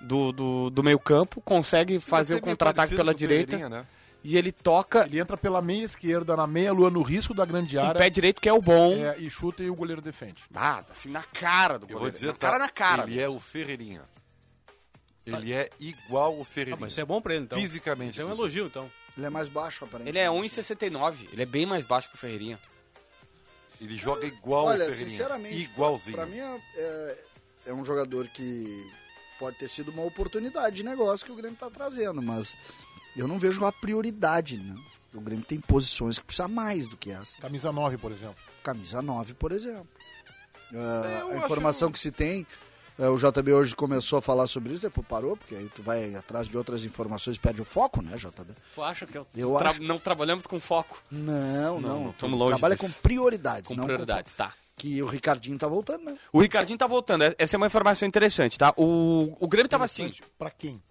do, 0.02 0.32
do, 0.32 0.70
do 0.70 0.84
meio 0.84 1.00
campo, 1.00 1.42
consegue 1.42 2.00
fazer 2.00 2.34
o 2.34 2.38
é 2.38 2.42
meio 2.42 2.52
contra-ataque 2.52 2.96
pela 2.96 3.12
o 3.12 3.16
direita 3.16 3.70
né? 3.70 3.86
e 4.24 4.38
ele 4.38 4.52
toca 4.52 5.06
Ele 5.06 5.20
entra 5.20 5.38
pela 5.38 5.62
meia 5.62 5.84
esquerda, 5.84 6.36
na 6.36 6.48
meia 6.48 6.72
lua, 6.72 6.90
no 6.90 7.02
risco 7.02 7.34
da 7.34 7.46
grande 7.46 7.76
com 7.76 7.82
o 7.84 7.86
área. 7.86 8.00
pé 8.00 8.10
direito, 8.10 8.42
que 8.42 8.50
é 8.50 8.54
o 8.54 8.62
bom. 8.62 8.94
é, 8.96 9.18
e 9.18 9.30
chuta 9.30 9.64
e 9.64 9.70
o 9.70 9.76
goleiro 9.76 10.02
defende. 10.02 10.44
Ah, 10.54 10.84
assim, 10.90 11.10
na 11.10 11.24
cara 11.24 11.78
do 11.78 11.86
Eu 11.86 11.88
goleiro. 11.88 12.00
vou 12.00 12.12
dizer, 12.12 12.28
na 12.28 12.34
tá, 12.34 12.48
cara 12.48 12.60
na 12.60 12.70
cara. 12.70 13.04
ele 13.04 13.20
é 13.20 13.30
o 13.30 13.40
Ferreirinha. 13.40 14.02
Ele 15.38 15.54
é 15.54 15.70
igual 15.80 16.36
o 16.38 16.42
Ah, 16.42 16.46
Ferreirinha. 16.46 16.78
mas 16.80 16.92
isso 16.94 17.02
é 17.02 17.06
bom 17.06 17.22
pra 17.22 17.36
ele, 17.36 17.44
então. 17.46 17.60
Fisicamente, 17.60 18.14
Isso 18.14 18.22
é 18.22 18.26
um 18.26 18.34
inclusive. 18.34 18.60
elogio, 18.60 18.68
então. 18.68 18.92
Ele 19.18 19.26
é 19.26 19.30
mais 19.30 19.50
baixo, 19.50 19.84
aparentemente. 19.86 20.18
Ele 20.18 20.26
é 20.26 20.30
1,69. 20.30 21.30
Ele 21.32 21.42
é 21.42 21.46
bem 21.46 21.66
mais 21.66 21.86
baixo 21.86 22.10
que 22.10 22.16
o 22.16 22.18
Ferreirinha. 22.18 22.60
Ele 23.82 23.98
joga 23.98 24.26
igual 24.26 24.66
o 24.66 24.68
Olha, 24.70 24.80
Ferreirinha. 24.86 25.10
sinceramente, 25.10 25.56
Igualzinho. 25.58 26.16
pra 26.16 26.26
mim 26.26 26.38
é, 26.38 26.62
é- 26.76 27.18
é 27.68 27.74
um 27.74 27.84
jogador 27.86 28.28
que 28.28 28.92
pode 29.38 29.58
ter 29.58 29.70
sido 29.70 29.90
uma 29.92 30.04
oportunidade 30.04 30.76
de 30.78 30.84
negócio 30.84 31.26
que 31.26 31.32
o 31.32 31.36
Grêmio 31.36 31.58
tá 31.58 31.70
trazendo, 31.70 32.22
mas 32.22 32.56
eu 33.16 33.28
não 33.28 33.40
vejo 33.40 33.60
uma 33.60 33.72
prioridade, 33.72 34.58
né? 34.58 34.76
O 35.14 35.22
Grêmio 35.22 35.46
tem 35.46 35.60
posições 35.60 36.20
que 36.20 36.26
precisa 36.26 36.48
mais 36.48 36.88
do 36.88 36.96
que 36.98 37.10
essa. 37.10 37.38
Camisa 37.38 37.72
9, 37.72 37.98
por 37.98 38.12
exemplo. 38.12 38.36
Camisa 38.64 39.02
9, 39.02 39.34
por 39.34 39.52
exemplo. 39.52 39.88
Ah, 40.74 41.22
a 41.24 41.28
acho- 41.36 41.38
informação 41.46 41.92
que 41.92 42.00
se 42.00 42.12
tem, 42.12 42.46
o 43.08 43.16
JB 43.18 43.54
hoje 43.54 43.76
começou 43.76 44.20
a 44.20 44.22
falar 44.22 44.46
sobre 44.48 44.74
isso, 44.74 44.82
depois 44.82 45.06
parou, 45.08 45.38
porque 45.38 45.56
aí 45.56 45.70
tu 45.74 45.82
vai 45.82 46.14
atrás 46.16 46.48
de 46.48 46.58
outras 46.58 46.84
informações 46.84 47.38
e 47.38 47.40
perde 47.40 47.62
o 47.62 47.66
foco, 47.66 48.02
né, 48.02 48.16
JB? 48.18 48.54
Tu 48.76 48.82
acha 48.84 49.06
que 49.06 49.18
eu, 49.18 49.26
Eu 49.36 49.56
tra- 49.58 49.70
acho- 49.70 49.82
não 49.84 49.98
trabalhamos 49.98 50.46
com 50.48 50.60
foco? 50.60 51.02
Não, 51.10 51.80
não. 51.80 52.04
não, 52.06 52.12
tu 52.12 52.20
tamo 52.22 52.36
longe 52.36 52.52
trabalha 52.54 52.76
disso. 52.76 52.88
com 52.94 53.02
prioridades, 53.02 53.70
Com 53.70 53.76
não 53.76 53.86
prioridades, 53.86 54.34
tá. 54.34 54.50
foco. 54.50 54.58
Que 54.76 55.04
o 55.04 55.08
Ricardinho 55.08 55.58
tá 55.58 55.68
voltando, 55.68 56.06
né? 56.06 56.18
O 56.32 56.40
Ricardinho 56.40 56.80
tá 56.80 56.88
voltando. 56.88 57.24
Essa 57.38 57.56
é 57.56 57.58
uma 57.58 57.68
informação 57.68 58.08
interessante, 58.08 58.58
tá? 58.58 58.74
O, 58.78 59.36
o 59.40 59.48
Grêmio 59.48 59.68
tava 59.70 59.84
assim. 59.86 60.14
Pra 60.38 60.50
quem? 60.50 60.82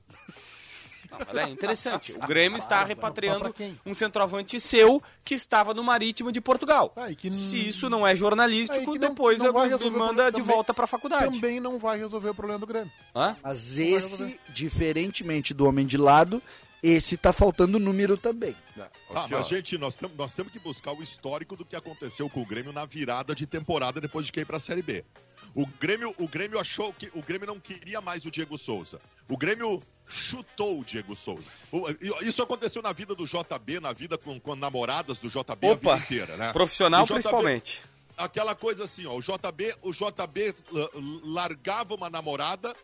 Não, 1.32 1.40
é 1.42 1.48
interessante. 1.50 2.12
O 2.12 2.26
Grêmio 2.26 2.58
está 2.58 2.84
repatriando 2.84 3.54
um 3.86 3.94
centroavante 3.94 4.60
seu 4.60 5.02
que 5.24 5.34
estava 5.34 5.72
no 5.74 5.82
Marítimo 5.82 6.30
de 6.30 6.40
Portugal. 6.40 6.92
Ah, 6.96 7.10
e 7.10 7.16
Se 7.32 7.56
isso 7.68 7.88
não 7.90 8.06
é 8.06 8.14
jornalístico, 8.14 8.92
não- 8.94 9.08
depois 9.08 9.40
não 9.42 9.52
me 9.78 9.90
manda 9.90 10.30
de 10.30 10.42
volta 10.42 10.72
pra 10.74 10.86
faculdade. 10.86 11.34
Também 11.34 11.60
não 11.60 11.78
vai 11.78 11.98
resolver 11.98 12.30
o 12.30 12.34
problema 12.34 12.58
do 12.58 12.66
Grêmio. 12.66 12.90
Hã? 13.14 13.36
Mas 13.42 13.78
esse, 13.78 14.38
diferentemente 14.48 15.52
do 15.54 15.66
homem 15.66 15.86
de 15.86 15.96
lado, 15.96 16.42
esse 16.82 17.16
tá 17.16 17.32
faltando 17.32 17.78
número 17.78 18.16
também. 18.16 18.54
Ah, 18.78 19.26
mas, 19.28 19.32
ó. 19.32 19.42
gente, 19.42 19.76
nós, 19.78 19.96
tem- 19.96 20.10
nós 20.16 20.32
temos 20.32 20.52
que 20.52 20.58
buscar 20.58 20.92
o 20.92 21.02
histórico 21.02 21.56
do 21.56 21.64
que 21.64 21.74
aconteceu 21.74 22.28
com 22.30 22.40
o 22.42 22.46
Grêmio 22.46 22.72
na 22.72 22.84
virada 22.84 23.34
de 23.34 23.46
temporada 23.46 24.00
depois 24.00 24.26
de 24.26 24.32
cair 24.32 24.44
pra 24.44 24.60
Série 24.60 24.82
B. 24.82 25.04
O 25.54 25.66
Grêmio, 25.66 26.14
o 26.18 26.28
Grêmio 26.28 26.58
achou 26.58 26.92
que 26.92 27.10
o 27.14 27.22
Grêmio 27.22 27.46
não 27.46 27.58
queria 27.58 28.00
mais 28.00 28.24
o 28.24 28.30
Diego 28.30 28.56
Souza. 28.58 29.00
O 29.28 29.36
Grêmio 29.36 29.82
chutou 30.08 30.80
o 30.80 30.84
Diego 30.84 31.14
Souza. 31.16 31.48
Isso 32.22 32.42
aconteceu 32.42 32.80
na 32.82 32.92
vida 32.92 33.14
do 33.14 33.26
JB, 33.26 33.80
na 33.80 33.92
vida 33.92 34.16
com, 34.16 34.38
com 34.40 34.54
namoradas 34.54 35.18
do 35.18 35.28
JB 35.28 35.68
Opa, 35.70 35.92
a 35.92 35.96
vida 35.96 36.04
inteira, 36.04 36.36
né? 36.36 36.52
Profissional 36.52 37.04
JB 37.04 37.14
principalmente. 37.14 37.82
aquela 38.16 38.54
coisa 38.54 38.84
assim, 38.84 39.04
ó, 39.06 39.16
o 39.16 39.20
JB, 39.20 39.74
o 39.82 39.92
JB 39.92 40.54
la- 40.72 40.88
largava 41.24 41.94
uma 41.94 42.08
namorada 42.08 42.74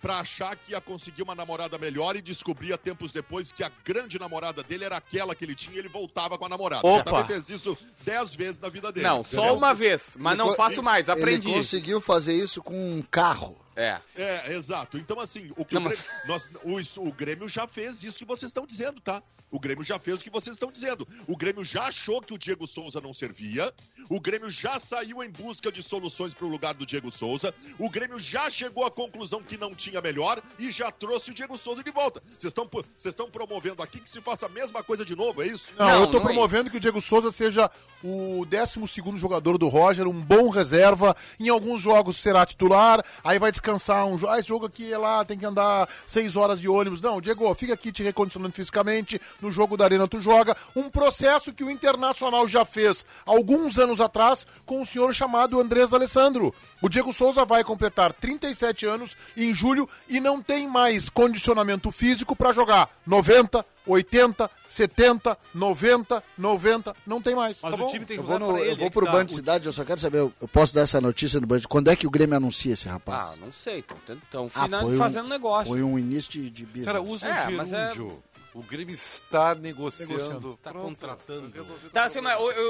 pra 0.00 0.20
achar 0.20 0.56
que 0.56 0.72
ia 0.72 0.80
conseguir 0.80 1.22
uma 1.22 1.34
namorada 1.34 1.76
melhor 1.78 2.16
e 2.16 2.22
descobria 2.22 2.78
tempos 2.78 3.12
depois 3.12 3.52
que 3.52 3.62
a 3.62 3.70
grande 3.84 4.18
namorada 4.18 4.62
dele 4.62 4.84
era 4.84 4.96
aquela 4.96 5.34
que 5.34 5.44
ele 5.44 5.54
tinha 5.54 5.76
e 5.76 5.78
ele 5.78 5.88
voltava 5.88 6.38
com 6.38 6.46
a 6.46 6.48
namorada. 6.48 6.86
Opa. 6.86 7.24
Fez 7.24 7.48
isso 7.50 7.76
dez 8.04 8.34
vezes 8.34 8.58
na 8.60 8.68
vida 8.68 8.90
dele. 8.90 9.06
Não, 9.06 9.22
só 9.22 9.36
entendeu? 9.38 9.54
uma 9.56 9.74
vez, 9.74 10.16
mas 10.18 10.36
não 10.38 10.46
Ele 10.46 10.56
co- 10.56 10.62
faço 10.62 10.82
mais, 10.82 11.08
Ele 11.08 11.18
aprendi. 11.20 11.52
conseguiu 11.52 12.00
fazer 12.00 12.32
isso 12.34 12.62
com 12.62 12.74
um 12.94 13.02
carro. 13.02 13.56
É. 13.80 14.00
É, 14.16 14.52
exato. 14.54 14.98
Então, 14.98 15.18
assim, 15.20 15.50
o, 15.56 15.64
que 15.64 15.74
Não, 15.74 15.80
o, 15.82 15.84
mas- 15.84 16.00
Grêmio, 16.00 16.26
nós- 16.26 16.96
o, 16.96 17.08
o 17.08 17.12
Grêmio 17.12 17.48
já 17.48 17.66
fez 17.66 18.02
isso 18.04 18.18
que 18.18 18.24
vocês 18.24 18.50
estão 18.50 18.66
dizendo, 18.66 19.00
tá? 19.00 19.22
O 19.50 19.58
Grêmio 19.58 19.82
já 19.82 19.98
fez 19.98 20.20
o 20.20 20.22
que 20.24 20.30
vocês 20.30 20.54
estão 20.54 20.70
dizendo. 20.70 21.06
O 21.26 21.36
Grêmio 21.36 21.64
já 21.64 21.84
achou 21.84 22.20
que 22.22 22.32
o 22.32 22.38
Diego 22.38 22.66
Souza 22.68 23.00
não 23.00 23.12
servia. 23.12 23.72
O 24.08 24.20
Grêmio 24.20 24.48
já 24.48 24.78
saiu 24.78 25.22
em 25.24 25.30
busca 25.30 25.72
de 25.72 25.82
soluções 25.82 26.32
para 26.32 26.46
o 26.46 26.48
lugar 26.48 26.72
do 26.74 26.86
Diego 26.86 27.10
Souza. 27.10 27.52
O 27.78 27.90
Grêmio 27.90 28.20
já 28.20 28.48
chegou 28.48 28.84
à 28.84 28.90
conclusão 28.92 29.42
que 29.42 29.56
não 29.56 29.74
tinha 29.74 30.00
melhor 30.00 30.40
e 30.58 30.70
já 30.70 30.92
trouxe 30.92 31.32
o 31.32 31.34
Diego 31.34 31.58
Souza 31.58 31.82
de 31.82 31.90
volta. 31.90 32.22
Vocês 32.28 32.44
estão 32.50 32.66
po- 32.68 32.84
vocês 32.96 33.12
estão 33.12 33.28
promovendo 33.28 33.82
aqui 33.82 33.98
que 33.98 34.08
se 34.08 34.20
faça 34.20 34.46
a 34.46 34.48
mesma 34.48 34.84
coisa 34.84 35.04
de 35.04 35.16
novo, 35.16 35.42
é 35.42 35.46
isso? 35.48 35.72
Não, 35.76 35.86
Não, 35.88 36.00
eu 36.02 36.06
tô 36.06 36.18
não 36.18 36.20
é 36.20 36.22
promovendo 36.26 36.70
que 36.70 36.76
o 36.76 36.80
Diego 36.80 37.00
Souza 37.00 37.32
seja 37.32 37.68
o 38.04 38.44
12 38.46 39.18
jogador 39.18 39.58
do 39.58 39.66
Roger, 39.68 40.06
um 40.06 40.20
bom 40.20 40.48
reserva. 40.48 41.16
Em 41.40 41.48
alguns 41.48 41.80
jogos 41.80 42.16
será 42.18 42.46
titular, 42.46 43.04
aí 43.24 43.38
vai 43.38 43.50
descansar 43.50 43.69
um 43.74 44.18
jogo. 44.18 44.32
Ah, 44.32 44.38
esse 44.38 44.48
jogo 44.48 44.66
aqui 44.66 44.92
é 44.92 44.98
lá, 44.98 45.24
tem 45.24 45.38
que 45.38 45.46
andar 45.46 45.88
seis 46.06 46.36
horas 46.36 46.60
de 46.60 46.68
ônibus. 46.68 47.00
Não, 47.00 47.20
Diego, 47.20 47.54
fica 47.54 47.74
aqui 47.74 47.92
te 47.92 48.02
recondicionando 48.02 48.54
fisicamente. 48.54 49.20
No 49.40 49.50
jogo 49.50 49.76
da 49.76 49.84
Arena 49.84 50.08
tu 50.08 50.20
joga. 50.20 50.56
Um 50.74 50.88
processo 50.90 51.52
que 51.52 51.64
o 51.64 51.70
Internacional 51.70 52.46
já 52.48 52.64
fez 52.64 53.04
alguns 53.24 53.78
anos 53.78 54.00
atrás 54.00 54.46
com 54.66 54.80
um 54.80 54.84
senhor 54.84 55.14
chamado 55.14 55.60
Andrés 55.60 55.90
D'Alessandro. 55.90 56.54
O 56.80 56.88
Diego 56.88 57.12
Souza 57.12 57.44
vai 57.44 57.64
completar 57.64 58.12
37 58.12 58.86
anos 58.86 59.16
em 59.36 59.54
julho 59.54 59.88
e 60.08 60.20
não 60.20 60.42
tem 60.42 60.68
mais 60.68 61.08
condicionamento 61.08 61.90
físico 61.90 62.34
para 62.36 62.52
jogar 62.52 62.88
90, 63.06 63.64
80, 63.86 64.50
70, 64.68 65.36
90, 65.54 66.22
90, 66.38 66.94
não 67.06 67.20
tem 67.20 67.34
mais. 67.34 67.58
Mas 67.62 67.70
tá 67.72 67.76
o 67.76 67.80
bom? 67.80 67.86
time 67.92 68.04
tem 68.04 68.16
que 68.16 68.22
Eu 68.22 68.26
vou, 68.26 68.38
no, 68.38 68.58
ele. 68.58 68.70
eu 68.72 68.76
vou 68.76 68.86
é 68.86 68.90
pro 68.90 69.06
tá. 69.06 69.12
Band 69.12 69.24
de 69.26 69.32
Cidade, 69.34 69.66
eu 69.66 69.72
só 69.72 69.84
quero 69.84 70.00
saber, 70.00 70.18
eu 70.18 70.32
posso 70.52 70.74
dar 70.74 70.82
essa 70.82 71.00
notícia 71.00 71.40
no 71.40 71.46
Band. 71.46 71.60
Quando 71.68 71.88
é 71.88 71.96
que 71.96 72.06
o 72.06 72.10
Grêmio 72.10 72.36
anuncia 72.36 72.72
esse 72.72 72.88
rapaz? 72.88 73.32
Ah, 73.32 73.36
não 73.40 73.52
sei, 73.52 73.78
estão 73.80 74.50
Ah, 74.54 74.68
foi 74.68 74.94
um- 74.94 74.98
fazendo 74.98 75.28
negócio. 75.28 75.66
Foi 75.68 75.82
um 75.82 75.98
início 75.98 76.30
de, 76.32 76.50
de 76.50 76.64
business. 76.66 76.86
Cara, 76.86 77.02
usa 77.02 77.26
É, 77.26 77.48
o 77.48 77.52
mas 77.52 77.72
é- 77.72 77.92
gerúndio. 77.92 78.22
O 78.52 78.62
Grêmio 78.62 78.92
está 78.92 79.54
negociando. 79.54 80.12
Negociando. 80.12 80.48
Está 80.50 80.70
Pronto, 80.72 80.84
contratando. 80.86 81.52
Tá, 81.92 82.02
o 82.02 82.06
assim, 82.06 82.18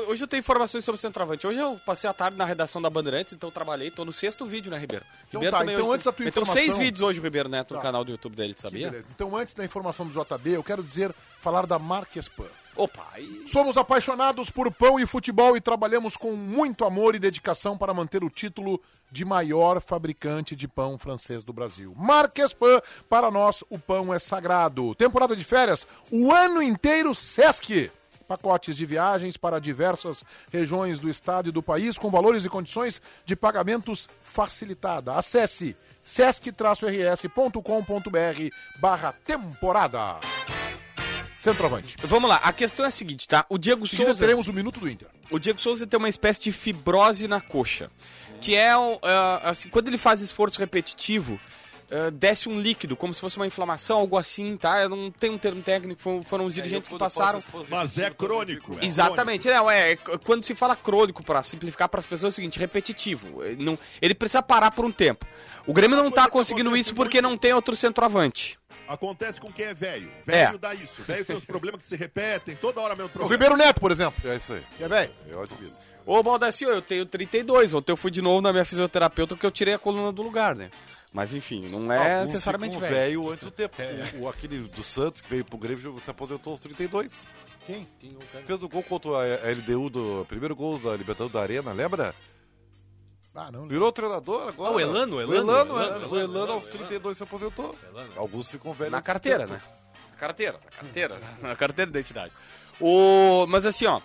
hoje 0.09 0.23
eu 0.25 0.29
tenho 0.29 0.41
informações 0.41 0.85
sobre 0.85 0.99
o 0.99 1.01
centroavante. 1.01 1.47
Hoje 1.47 1.59
eu 1.59 1.81
passei 1.87 2.09
a 2.09 2.13
tarde 2.13 2.37
na 2.37 2.45
redação 2.45 2.83
da 2.83 2.91
Bandeirantes, 2.91 3.33
então 3.33 3.49
eu 3.49 3.53
trabalhei, 3.53 3.91
tô 3.91 4.05
no 4.05 4.13
sexto 4.13 4.45
vídeo, 4.45 4.71
né, 4.71 4.77
Ribeiro? 4.79 5.05
Então 5.29 5.41
Ribeiro 5.41 5.53
tá, 5.53 5.59
também 5.61 5.75
então 5.77 5.87
hoje 5.87 5.95
antes 5.95 6.05
da 6.05 6.13
tem- 6.13 6.17
tua 6.27 6.29
Então 6.29 6.43
informação- 6.43 6.63
seis 6.67 6.77
vídeos 6.77 7.01
hoje, 7.01 7.19
o 7.19 7.23
Ribeiro 7.23 7.49
Neto, 7.49 7.73
no 7.73 7.79
Tá. 7.81 7.83
canal 7.83 8.05
do 8.05 8.11
YouTube 8.11 8.37
dele, 8.37 8.55
sabia? 8.59 8.91
Beleza. 8.91 9.09
Então, 9.15 9.35
antes 9.35 9.55
da 9.55 9.65
informação 9.65 10.07
do 10.07 10.13
JB, 10.13 10.51
eu 10.51 10.63
quero 10.63 10.83
dizer, 10.83 11.15
falar 11.41 11.65
da 11.67 11.79
Marques 11.79 12.29
Pan. 12.29 12.45
Opa, 12.81 13.07
aí... 13.13 13.43
Somos 13.45 13.77
apaixonados 13.77 14.49
por 14.49 14.73
pão 14.73 14.99
e 14.99 15.05
futebol 15.05 15.55
e 15.55 15.61
trabalhamos 15.61 16.17
com 16.17 16.33
muito 16.33 16.87
amor 16.87 17.15
e 17.15 17.19
dedicação 17.19 17.77
para 17.77 17.93
manter 17.93 18.25
o 18.25 18.31
título 18.31 18.81
de 19.13 19.23
maior 19.23 19.83
fabricante 19.83 20.57
de 20.57 20.67
pão 20.67 20.97
francês 20.97 21.45
do 21.45 21.53
Brasil. 21.53 21.95
Marques 21.95 22.55
Pan, 22.55 22.81
para 23.07 23.31
nós 23.31 23.63
o 23.69 23.79
pão 23.79 24.15
é 24.15 24.19
sagrado. 24.19 24.95
Temporada 24.95 25.37
de 25.37 25.45
férias, 25.45 25.87
o 26.11 26.33
ano 26.33 26.63
inteiro 26.63 27.15
Sesc. 27.15 27.91
Pacotes 28.27 28.75
de 28.75 28.87
viagens 28.87 29.37
para 29.37 29.61
diversas 29.61 30.25
regiões 30.51 30.99
do 30.99 31.11
estado 31.11 31.51
e 31.51 31.53
do 31.53 31.63
país 31.63 31.99
com 31.99 32.11
valores 32.11 32.47
e 32.47 32.49
condições 32.49 33.03
de 33.27 33.37
pagamentos 33.37 34.09
facilitada. 34.23 35.13
Acesse 35.17 35.77
sesc-rs.com.br 36.03 37.61
barra 38.81 39.13
temporada. 39.13 40.19
Centroavante. 41.41 41.97
Vamos 42.03 42.29
lá, 42.29 42.37
a 42.37 42.53
questão 42.53 42.85
é 42.85 42.89
a 42.89 42.91
seguinte, 42.91 43.27
tá? 43.27 43.47
O 43.49 43.57
Diego 43.57 43.87
seguida 43.89 44.09
Souza... 44.11 44.21
teremos 44.21 44.47
o 44.49 44.53
Minuto 44.53 44.79
do 44.79 44.89
Inter. 44.89 45.09
O 45.31 45.39
Diego 45.39 45.59
Souza 45.61 45.87
tem 45.87 45.97
uma 45.99 46.09
espécie 46.09 46.41
de 46.43 46.53
fibrose 46.53 47.27
na 47.27 47.41
coxa, 47.41 47.91
que 48.41 48.55
é, 48.55 48.77
um, 48.77 48.99
ah, 49.03 49.41
assim, 49.51 49.69
quando 49.71 49.89
ele 49.89 49.97
faz 49.99 50.21
esforço 50.21 50.59
repetitivo, 50.61 51.41
ah, 51.91 52.11
desce 52.13 52.47
um 52.49 52.61
líquido, 52.61 52.95
como 52.95 53.15
se 53.15 53.21
fosse 53.23 53.37
uma 53.39 53.47
inflamação, 53.47 53.99
algo 53.99 54.19
assim, 54.19 54.55
tá? 54.57 54.83
Eu 54.83 54.91
não 54.91 55.11
tenho 55.11 55.33
um 55.33 55.39
termo 55.39 55.63
técnico, 55.63 56.01
foram, 56.01 56.23
foram 56.23 56.45
os 56.45 56.55
dirigentes 56.55 56.89
que 56.89 56.95
É, 56.95 56.99
quando 56.99 57.01
passaram. 57.01 57.39
esforço 57.39 57.67
Mas 57.71 57.97
é 57.97 58.11
crônico. 58.11 58.77
É 58.79 58.85
Exatamente, 58.85 59.49
não, 59.49 59.71
é, 59.71 59.93
é, 59.93 59.97
quando 59.97 60.45
se 60.45 60.55
fala 60.55 60.77
crônico, 60.77 61.25
para 61.25 61.43
simplificar 61.43 61.89
para 61.89 62.01
as 62.01 62.07
pessoas, 62.07 62.33
é 62.33 62.35
o 62.35 62.37
seguinte, 62.37 62.59
repetitivo. 62.59 63.43
Ele, 63.43 63.65
não, 63.65 63.79
ele 64.03 64.15
precisa 64.15 64.43
parar 64.43 64.71
por 64.73 64.85
um 64.85 64.93
tempo. 64.93 65.27
O 65.67 65.73
Grêmio 65.73 65.97
não 65.97 66.11
tá 66.11 66.27
que 66.27 66.31
conseguindo 66.33 66.77
isso 66.77 66.95
porque 66.95 67.23
muito- 67.23 67.31
não 67.33 67.39
tem 67.39 67.55
outro 67.55 67.75
centroavante. 67.75 68.60
Acontece 68.89 69.41
com 69.41 69.53
quem 69.53 69.67
é 69.67 69.75
velho. 69.75 70.11
É. 70.27 70.47
Velho 70.47 70.59
dá 70.59 70.75
isso. 70.75 71.03
Velho 71.03 71.25
tem 71.25 71.37
os 71.37 71.45
problemas 71.47 71.81
que 71.81 71.87
se 71.87 71.97
repetem, 71.97 72.57
toda 72.57 72.81
hora 72.81 72.95
mesmo 72.97 73.07
O 73.07 73.11
problema. 73.11 73.35
Ribeiro 73.35 73.57
Neto, 73.57 73.81
por 73.81 73.91
exemplo. 73.93 74.29
É 74.31 74.37
isso 74.37 74.53
aí. 74.53 74.63
Que 74.77 74.85
é 74.85 74.89
velho. 74.89 75.11
Eu 75.29 75.43
admito. 75.43 75.75
Ô, 76.07 76.23
Baldacio, 76.23 76.69
eu 76.69 76.83
tenho 76.83 77.07
32, 77.07 77.73
ontem 77.75 77.93
eu 77.93 77.97
fui 77.97 78.11
de 78.11 78.21
novo 78.21 78.41
na 78.41 78.53
minha 78.53 78.65
fisioterapeuta 78.65 79.35
porque 79.37 79.47
eu 79.47 79.51
tirei 79.51 79.75
a 79.75 79.79
coluna 79.79 80.11
do 80.11 80.23
lugar, 80.23 80.57
né? 80.57 80.71
Mas 81.13 81.35
enfim, 81.35 81.69
não 81.69 81.93
é 81.93 82.15
Alguns 82.21 82.33
necessariamente 82.33 82.77
velho. 82.79 82.95
velho 82.95 83.31
antes 83.31 83.45
do 83.45 83.51
tempo. 83.51 83.77
O, 84.17 84.23
o- 84.23 84.29
aquele 84.29 84.59
do 84.61 84.83
Santos, 84.83 85.21
que 85.21 85.29
veio 85.29 85.45
pro 85.45 85.59
Grêmio, 85.59 86.01
se 86.05 86.11
aposentou 86.11 86.53
aos 86.53 86.61
32. 86.61 87.27
Quem? 87.67 87.87
Fez 88.47 88.63
o 88.63 88.69
gol 88.69 88.83
contra 88.83 89.11
a 89.11 89.49
a 89.49 89.53
LDU, 89.53 89.91
do 89.91 90.25
primeiro 90.29 90.57
gol 90.57 90.79
da 90.79 90.97
Libertadores 90.97 91.33
da 91.33 91.43
Arena, 91.43 91.73
lembra? 91.73 92.15
Ah, 93.35 93.51
não. 93.51 93.69
Virou 93.69 93.93
treinador 93.93 94.49
agora. 94.49 94.71
Ah, 94.71 94.75
o 94.75 94.81
Elano, 94.81 95.17
o 95.17 95.19
O 95.19 95.23
Elano, 95.23 95.35
Elano, 95.53 95.75
o 95.75 95.81
é. 95.81 95.85
Elano, 95.85 96.09
o 96.09 96.17
Elano 96.17 96.37
Elano, 96.37 96.53
aos 96.53 96.67
32 96.67 97.17
se 97.17 97.23
aposentou. 97.23 97.77
Alguns 98.17 98.51
ficam 98.51 98.73
velhos. 98.73 98.93
Na 98.93 99.01
carteira, 99.01 99.47
né? 99.47 99.61
Na 100.11 100.17
carteira, 100.17 100.59
na 100.65 100.71
carteira, 100.71 101.19
na 101.41 101.57
carteira 101.57 101.91
de 101.91 101.99
identidade. 101.99 102.33
O... 102.81 103.47
Mas 103.49 103.65
assim, 103.67 103.87
ó. 103.87 104.01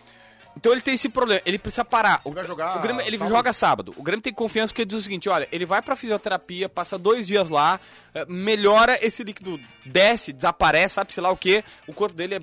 Então 0.58 0.72
ele 0.72 0.82
tem 0.82 0.94
esse 0.94 1.10
problema, 1.10 1.42
ele 1.46 1.60
precisa 1.60 1.84
parar. 1.84 2.22
O, 2.24 2.32
jogar 2.44 2.78
o 2.78 2.80
Grêmio, 2.80 3.02
ele 3.02 3.18
sábado? 3.18 3.36
joga 3.36 3.54
sábado. 3.54 3.94
O 3.98 4.04
Grêmio 4.04 4.22
tem 4.22 4.34
confiança 4.34 4.72
porque 4.72 4.84
ele 4.84 4.90
diz 4.90 5.00
o 5.00 5.02
seguinte: 5.02 5.28
olha, 5.28 5.48
ele 5.52 5.66
vai 5.66 5.82
pra 5.82 5.96
fisioterapia, 5.96 6.70
passa 6.70 6.98
dois 6.98 7.28
dias 7.28 7.50
lá, 7.50 7.80
eh, 8.14 8.26
melhora 8.28 8.98
esse 9.06 9.24
líquido, 9.24 9.60
desce, 9.86 10.32
desaparece, 10.32 10.96
sabe, 10.96 11.14
sei 11.14 11.22
lá 11.22 11.30
o 11.30 11.38
que, 11.38 11.64
o 11.88 11.94
corpo 11.94 12.16
dele 12.16 12.36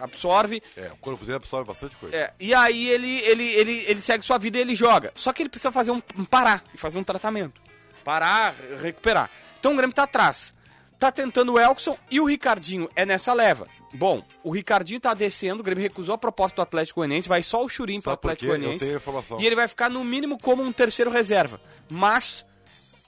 absorve. 0.00 0.62
É, 0.76 0.90
o 0.92 0.96
corpo 0.96 1.24
dele 1.24 1.36
absorve 1.36 1.66
bastante 1.66 1.96
coisa. 1.96 2.16
É, 2.16 2.32
e 2.40 2.54
aí 2.54 2.88
ele, 2.88 3.20
ele, 3.20 3.44
ele, 3.44 3.84
ele 3.86 4.00
segue 4.00 4.24
sua 4.24 4.38
vida 4.38 4.58
e 4.58 4.62
ele 4.62 4.74
joga. 4.74 5.12
Só 5.14 5.32
que 5.32 5.42
ele 5.42 5.50
precisa 5.50 5.70
fazer 5.70 5.90
um, 5.90 6.02
um 6.16 6.24
parar 6.24 6.64
e 6.74 6.78
fazer 6.78 6.98
um 6.98 7.04
tratamento. 7.04 7.60
Parar, 8.02 8.54
recuperar. 8.80 9.30
Então 9.58 9.72
o 9.72 9.76
Grêmio 9.76 9.94
tá 9.94 10.04
atrás. 10.04 10.54
Tá 10.98 11.12
tentando 11.12 11.54
o 11.54 11.58
Elkson 11.58 11.96
e 12.10 12.20
o 12.20 12.24
Ricardinho 12.24 12.88
é 12.96 13.04
nessa 13.06 13.32
leva. 13.32 13.66
Bom, 13.92 14.22
o 14.44 14.50
Ricardinho 14.52 15.00
tá 15.00 15.12
descendo, 15.14 15.60
o 15.60 15.64
Grêmio 15.64 15.82
recusou 15.82 16.14
a 16.14 16.18
proposta 16.18 16.56
do 16.56 16.62
Atlético 16.62 17.00
Goianiense, 17.00 17.28
vai 17.28 17.42
só 17.42 17.64
o 17.64 17.68
Churim 17.68 18.00
pro 18.00 18.12
Atlético 18.12 18.46
Goianiense. 18.58 18.84
E 19.42 19.46
ele 19.46 19.56
vai 19.56 19.66
ficar 19.66 19.90
no 19.90 20.04
mínimo 20.04 20.38
como 20.38 20.62
um 20.62 20.72
terceiro 20.72 21.10
reserva. 21.10 21.60
Mas, 21.88 22.44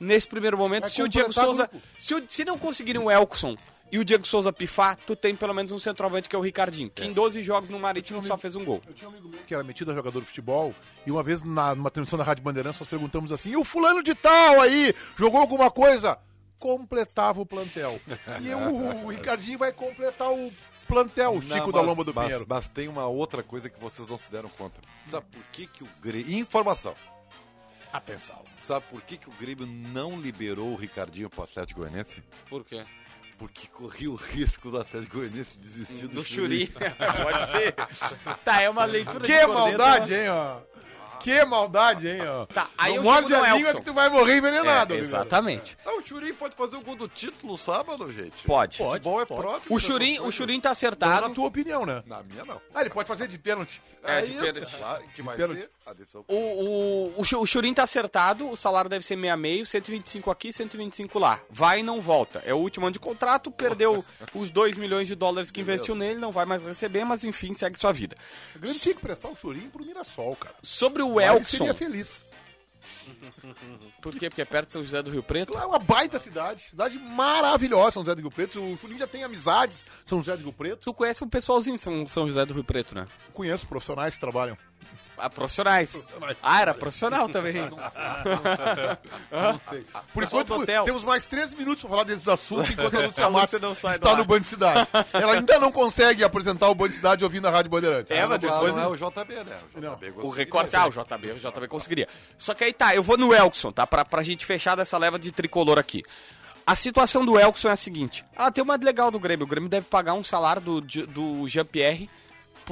nesse 0.01 0.27
primeiro 0.27 0.59
momento, 0.59 0.83
Vai 0.83 0.91
se 0.91 1.03
o 1.03 1.09
Diego 1.09 1.33
Souza. 1.33 1.71
Se, 1.97 2.15
o- 2.15 2.25
se 2.27 2.45
não 2.45 2.59
conseguirem 2.59 3.01
o 3.01 3.09
Elkson 3.11 3.57
e 3.93 3.99
o 3.99 4.05
Diego 4.05 4.27
Souza 4.27 4.53
pifar, 4.53 4.97
tu 5.07 5.15
tem 5.15 5.37
pelo 5.37 5.55
menos 5.55 5.71
um 5.71 5.79
centroavante 5.79 6.29
que 6.29 6.35
é 6.35 6.39
o 6.39 6.43
Ricardinho, 6.43 6.91
que 6.91 7.05
em 7.05 7.13
12 7.13 7.43
jogos 7.43 7.69
no 7.71 7.79
Marítimo 7.79 8.25
só 8.27 8.37
fez 8.37 8.57
um 8.57 8.65
gol. 8.65 8.83
Eu 8.89 8.93
tinha 8.95 9.09
um 9.09 9.13
amigo 9.13 9.29
meu 9.29 9.39
que 9.47 9.55
era 9.55 9.63
metido 9.63 9.93
a 9.93 9.95
jogador 9.95 10.21
de 10.21 10.27
futebol 10.27 10.75
e 11.07 11.13
uma 11.13 11.23
vez 11.23 11.43
na, 11.45 11.75
numa 11.77 11.91
transmissão 11.91 12.19
da 12.19 12.25
Rádio 12.25 12.43
Bandeirantes 12.43 12.81
nós 12.81 12.89
perguntamos 12.89 13.31
assim: 13.31 13.51
e 13.51 13.57
o 13.57 13.63
fulano 13.63 14.03
de 14.03 14.15
tal 14.15 14.61
aí 14.61 14.93
jogou 15.17 15.41
alguma 15.41 15.71
coisa? 15.71 16.19
Completava 16.59 17.41
o 17.41 17.47
plantel. 17.47 18.01
E 18.41 18.55
o, 18.55 19.05
o 19.05 19.09
Ricardinho 19.09 19.59
vai 19.59 19.73
completar 19.73 20.31
o 20.33 20.51
plantel, 20.93 21.31
o 21.33 21.43
Não, 21.43 21.57
Chico 21.57 21.73
da 21.73 21.79
mas- 21.79 21.87
Lomba 21.89 22.05
do 22.05 22.15
mas, 22.15 22.25
Pinheiro. 22.27 22.47
mas 22.49 22.69
tem 22.69 22.89
uma 22.89 23.07
outra 23.07 23.43
coisa 23.43 23.69
que 23.71 23.81
vocês 23.81 24.07
não 24.09 24.19
se 24.19 24.31
deram 24.31 24.49
conta. 24.51 24.81
Sabe 25.07 25.27
por 25.33 25.43
que, 25.53 25.67
que 25.67 25.83
o 25.85 25.89
Grêmio. 26.03 26.39
Informação. 26.39 26.95
Atenção. 27.93 28.43
Sabe 28.57 28.87
por 28.91 29.03
que, 29.03 29.17
que 29.19 29.29
o 29.29 29.33
Grêmio 29.33 29.67
não 29.67 30.19
liberou 30.19 30.73
o 30.73 30.77
Ricardinho 30.77 31.29
pro 31.29 31.43
Atlético 31.43 31.81
Goianiense? 31.81 32.23
Por 32.49 32.65
quê? 32.65 32.85
Porque 33.39 33.67
corria 33.69 34.11
o 34.11 34.15
risco 34.15 34.71
do 34.71 34.81
Atlético 34.81 35.17
Goianiense 35.19 35.59
desistir 35.59 36.07
do, 36.09 36.17
Do 36.17 36.25
Churim. 36.25 36.67
Pode 37.23 37.51
ser. 37.51 37.75
Tá, 38.45 38.63
é 38.63 38.71
uma 38.71 38.85
leitura 38.85 39.21
Que 39.27 39.33
de 39.39 39.47
corneta. 39.47 39.79
maldade, 39.79 40.15
hein, 40.15 40.29
ó. 40.31 40.61
Que 41.23 41.45
maldade, 41.45 42.09
hein, 42.09 42.21
ó. 42.27 42.47
Tá, 42.47 42.69
aí 42.77 42.91
Não 42.91 42.97
eu 42.99 43.03
morde 43.03 43.35
a 43.35 43.41
língua 43.41 43.59
Elkson. 43.71 43.79
que 43.79 43.85
tu 43.85 43.93
vai 43.93 44.09
morrer 44.09 44.37
envenenado. 44.39 44.95
É, 44.95 44.99
exatamente. 44.99 45.77
Ah, 45.85 45.95
o 45.95 46.03
Churin 46.03 46.35
pode 46.35 46.55
fazer 46.57 46.77
o 46.77 46.81
gol 46.83 46.97
do 46.97 47.09
título 47.09 47.57
sábado, 47.57 48.11
gente. 48.11 48.45
Pode. 48.47 48.79
Futebol 48.79 49.21
é 49.21 49.27
próprio. 49.27 49.63
O 49.75 49.79
Churin, 49.79 50.19
o 50.21 50.31
Churin 50.33 50.61
tá 50.61 50.69
Não, 50.71 50.73
acertado. 50.73 51.29
na 51.29 51.35
tua 51.35 51.47
opinião, 51.47 51.87
né? 51.87 52.03
Na 52.07 52.23
minha, 52.23 52.45
não. 52.45 52.61
Ah, 52.75 52.81
ele 52.81 52.91
pode 52.91 53.07
fazer 53.09 53.27
de 53.29 53.39
pênalti. 53.39 53.81
É, 54.03 54.19
É, 54.19 54.23
de 54.23 54.33
isso, 54.33 54.41
pênalti. 54.43 54.77
claro, 54.77 55.05
que 55.15 55.23
vai 55.23 55.37
pênalti. 55.37 55.61
ser 55.61 55.71
a 55.87 55.93
decisão. 55.93 56.25
O, 56.29 56.35
o, 56.35 57.15
o, 57.19 57.21
o 57.41 57.47
Churin 57.47 57.75
tá 57.75 57.83
acertado, 57.85 58.49
o 58.49 58.57
salário 58.57 58.91
deve 58.91 59.05
ser 59.05 59.17
meia 59.17 59.37
meio, 59.37 59.65
125 59.65 60.31
aqui, 60.31 60.53
125 60.53 61.19
lá. 61.19 61.41
Vai 61.51 61.81
e 61.81 61.83
não 61.83 62.01
volta. 62.01 62.43
É 62.47 62.53
o 62.55 62.59
último 62.59 62.87
ano 62.87 62.93
de 62.93 62.99
contrato, 63.01 63.51
perdeu 63.51 64.05
os 64.35 64.51
2 64.51 64.77
milhões 64.77 65.07
de 65.09 65.15
dólares 65.15 65.51
que 65.51 65.61
investiu 65.61 65.95
nele, 65.95 66.19
não 66.19 66.33
vai 66.33 66.45
mais 66.47 66.63
receber, 66.63 67.05
mas 67.05 67.25
enfim, 67.25 67.53
segue 67.53 67.79
sua 67.79 67.93
vida. 67.93 68.17
O 68.57 68.59
Grêmio 68.59 68.81
tinha 68.81 68.95
que 68.95 69.01
prestar 69.01 69.29
o 69.29 69.37
chorinho 69.37 69.71
pro 69.71 69.85
Mirassol, 69.85 70.35
cara. 70.37 70.55
Sobre 70.63 71.03
o 71.03 71.12
Ele 71.21 71.31
Elkson, 71.31 71.57
seria 71.59 71.75
feliz. 71.75 72.25
por 74.01 74.15
quê? 74.17 74.29
Porque 74.29 74.43
é 74.43 74.45
perto 74.45 74.69
de 74.69 74.73
São 74.73 74.83
José 74.83 75.03
do 75.03 75.11
Rio 75.11 75.23
Preto? 75.23 75.57
É 75.57 75.67
uma 75.67 75.79
baita 75.79 76.19
cidade. 76.19 76.63
Cidade 76.71 76.99
maravilhosa, 76.99 77.93
São 77.93 78.03
José 78.03 78.15
do 78.15 78.21
Rio 78.21 78.31
Preto. 78.31 78.61
O 78.61 78.77
Churinho 78.79 78.99
já 78.99 79.07
tem 79.07 79.25
amizades, 79.25 79.85
São 80.05 80.19
José 80.19 80.37
do 80.37 80.45
Rio 80.45 80.53
Preto. 80.53 80.85
Tu 80.85 80.95
conhece 80.95 81.23
o 81.23 81.27
pessoalzinho 81.27 81.77
de 81.77 81.83
São, 81.83 82.07
São 82.07 82.27
José 82.27 82.45
do 82.45 82.55
Rio 82.55 82.65
Preto, 82.65 82.95
né? 82.95 83.07
Conheço 83.33 83.67
profissionais 83.67 84.15
que 84.15 84.21
trabalham. 84.21 84.57
Ah, 85.17 85.31
profissionais. 85.31 85.93
Profissionais. 85.93 86.37
Ah, 86.43 86.63
era 86.63 86.75
profissional 86.75 87.29
também. 87.29 87.55
Não 89.31 89.61
sei. 89.69 89.85
Por 90.13 90.23
Pessoal 90.23 90.43
enquanto, 90.43 90.63
hotel. 90.63 90.85
temos 90.85 91.05
mais 91.05 91.27
três 91.27 91.55
minutos 91.55 91.83
para 91.83 91.91
falar 91.91 92.05
desses 92.05 92.27
assuntos 92.27 92.71
enquanto 92.71 92.97
a 92.97 93.01
Lúcia 93.07 93.27
A 93.27 93.31
Matos 93.31 93.61
não 93.61 93.75
sai 93.75 93.95
está 93.97 94.17
no. 94.17 94.25
Band 94.25 94.43
Cidade. 94.43 94.89
Ela 95.13 95.35
ainda 95.35 95.59
não 95.59 95.71
consegue 95.71 96.25
apresentar 96.25 96.69
o 96.69 96.75
Band 96.75 96.91
Cidade 96.91 97.25
ouvindo 97.25 97.47
a 97.47 97.51
Rádio 97.51 97.71
Bandeirantes. 97.71 98.11
É, 98.11 98.21
mas 98.27 98.43
Não, 98.43 98.51
depois... 98.51 98.75
não 98.75 98.83
é 98.83 98.87
o 98.89 98.97
JB, 98.97 99.35
né? 99.45 99.59
O 99.75 99.81
JB 99.81 100.09
O 100.11 100.13
gostaria 100.15 100.35
recorte, 100.45 100.77
ah, 100.77 100.87
o 100.87 100.91
JB, 100.91 101.33
o 101.33 101.39
JB 101.39 101.69
conseguiria. 101.69 102.09
Só 102.39 102.55
que 102.55 102.65
aí 102.65 102.73
tá, 102.73 102.95
eu 102.95 103.03
vou 103.03 103.17
no 103.17 103.35
Elkson, 103.35 103.71
tá? 103.73 103.87
Pra, 103.87 104.05
pra 104.05 104.23
gente 104.23 104.47
fechar 104.47 104.77
dessa 104.77 104.97
leva 104.99 105.19
de 105.19 105.31
tricolor 105.33 105.79
aqui. 105.79 106.03
A 106.67 106.77
situação 106.77 107.25
do 107.25 107.39
Elkson 107.39 107.69
é 107.69 107.73
a 107.73 107.77
seguinte. 107.77 108.25
Ah, 108.37 108.51
tem 108.51 108.63
uma 108.63 108.77
legal 108.77 109.11
do 109.11 109.19
Grêmio. 109.19 109.45
O 109.45 109.49
Grêmio 109.49 109.69
deve 109.69 109.87
pagar 109.89 110.15
um 110.15 110.23
salário 110.23 110.63
do, 110.63 110.81
do 110.81 111.49
Jean-Pierre, 111.49 112.09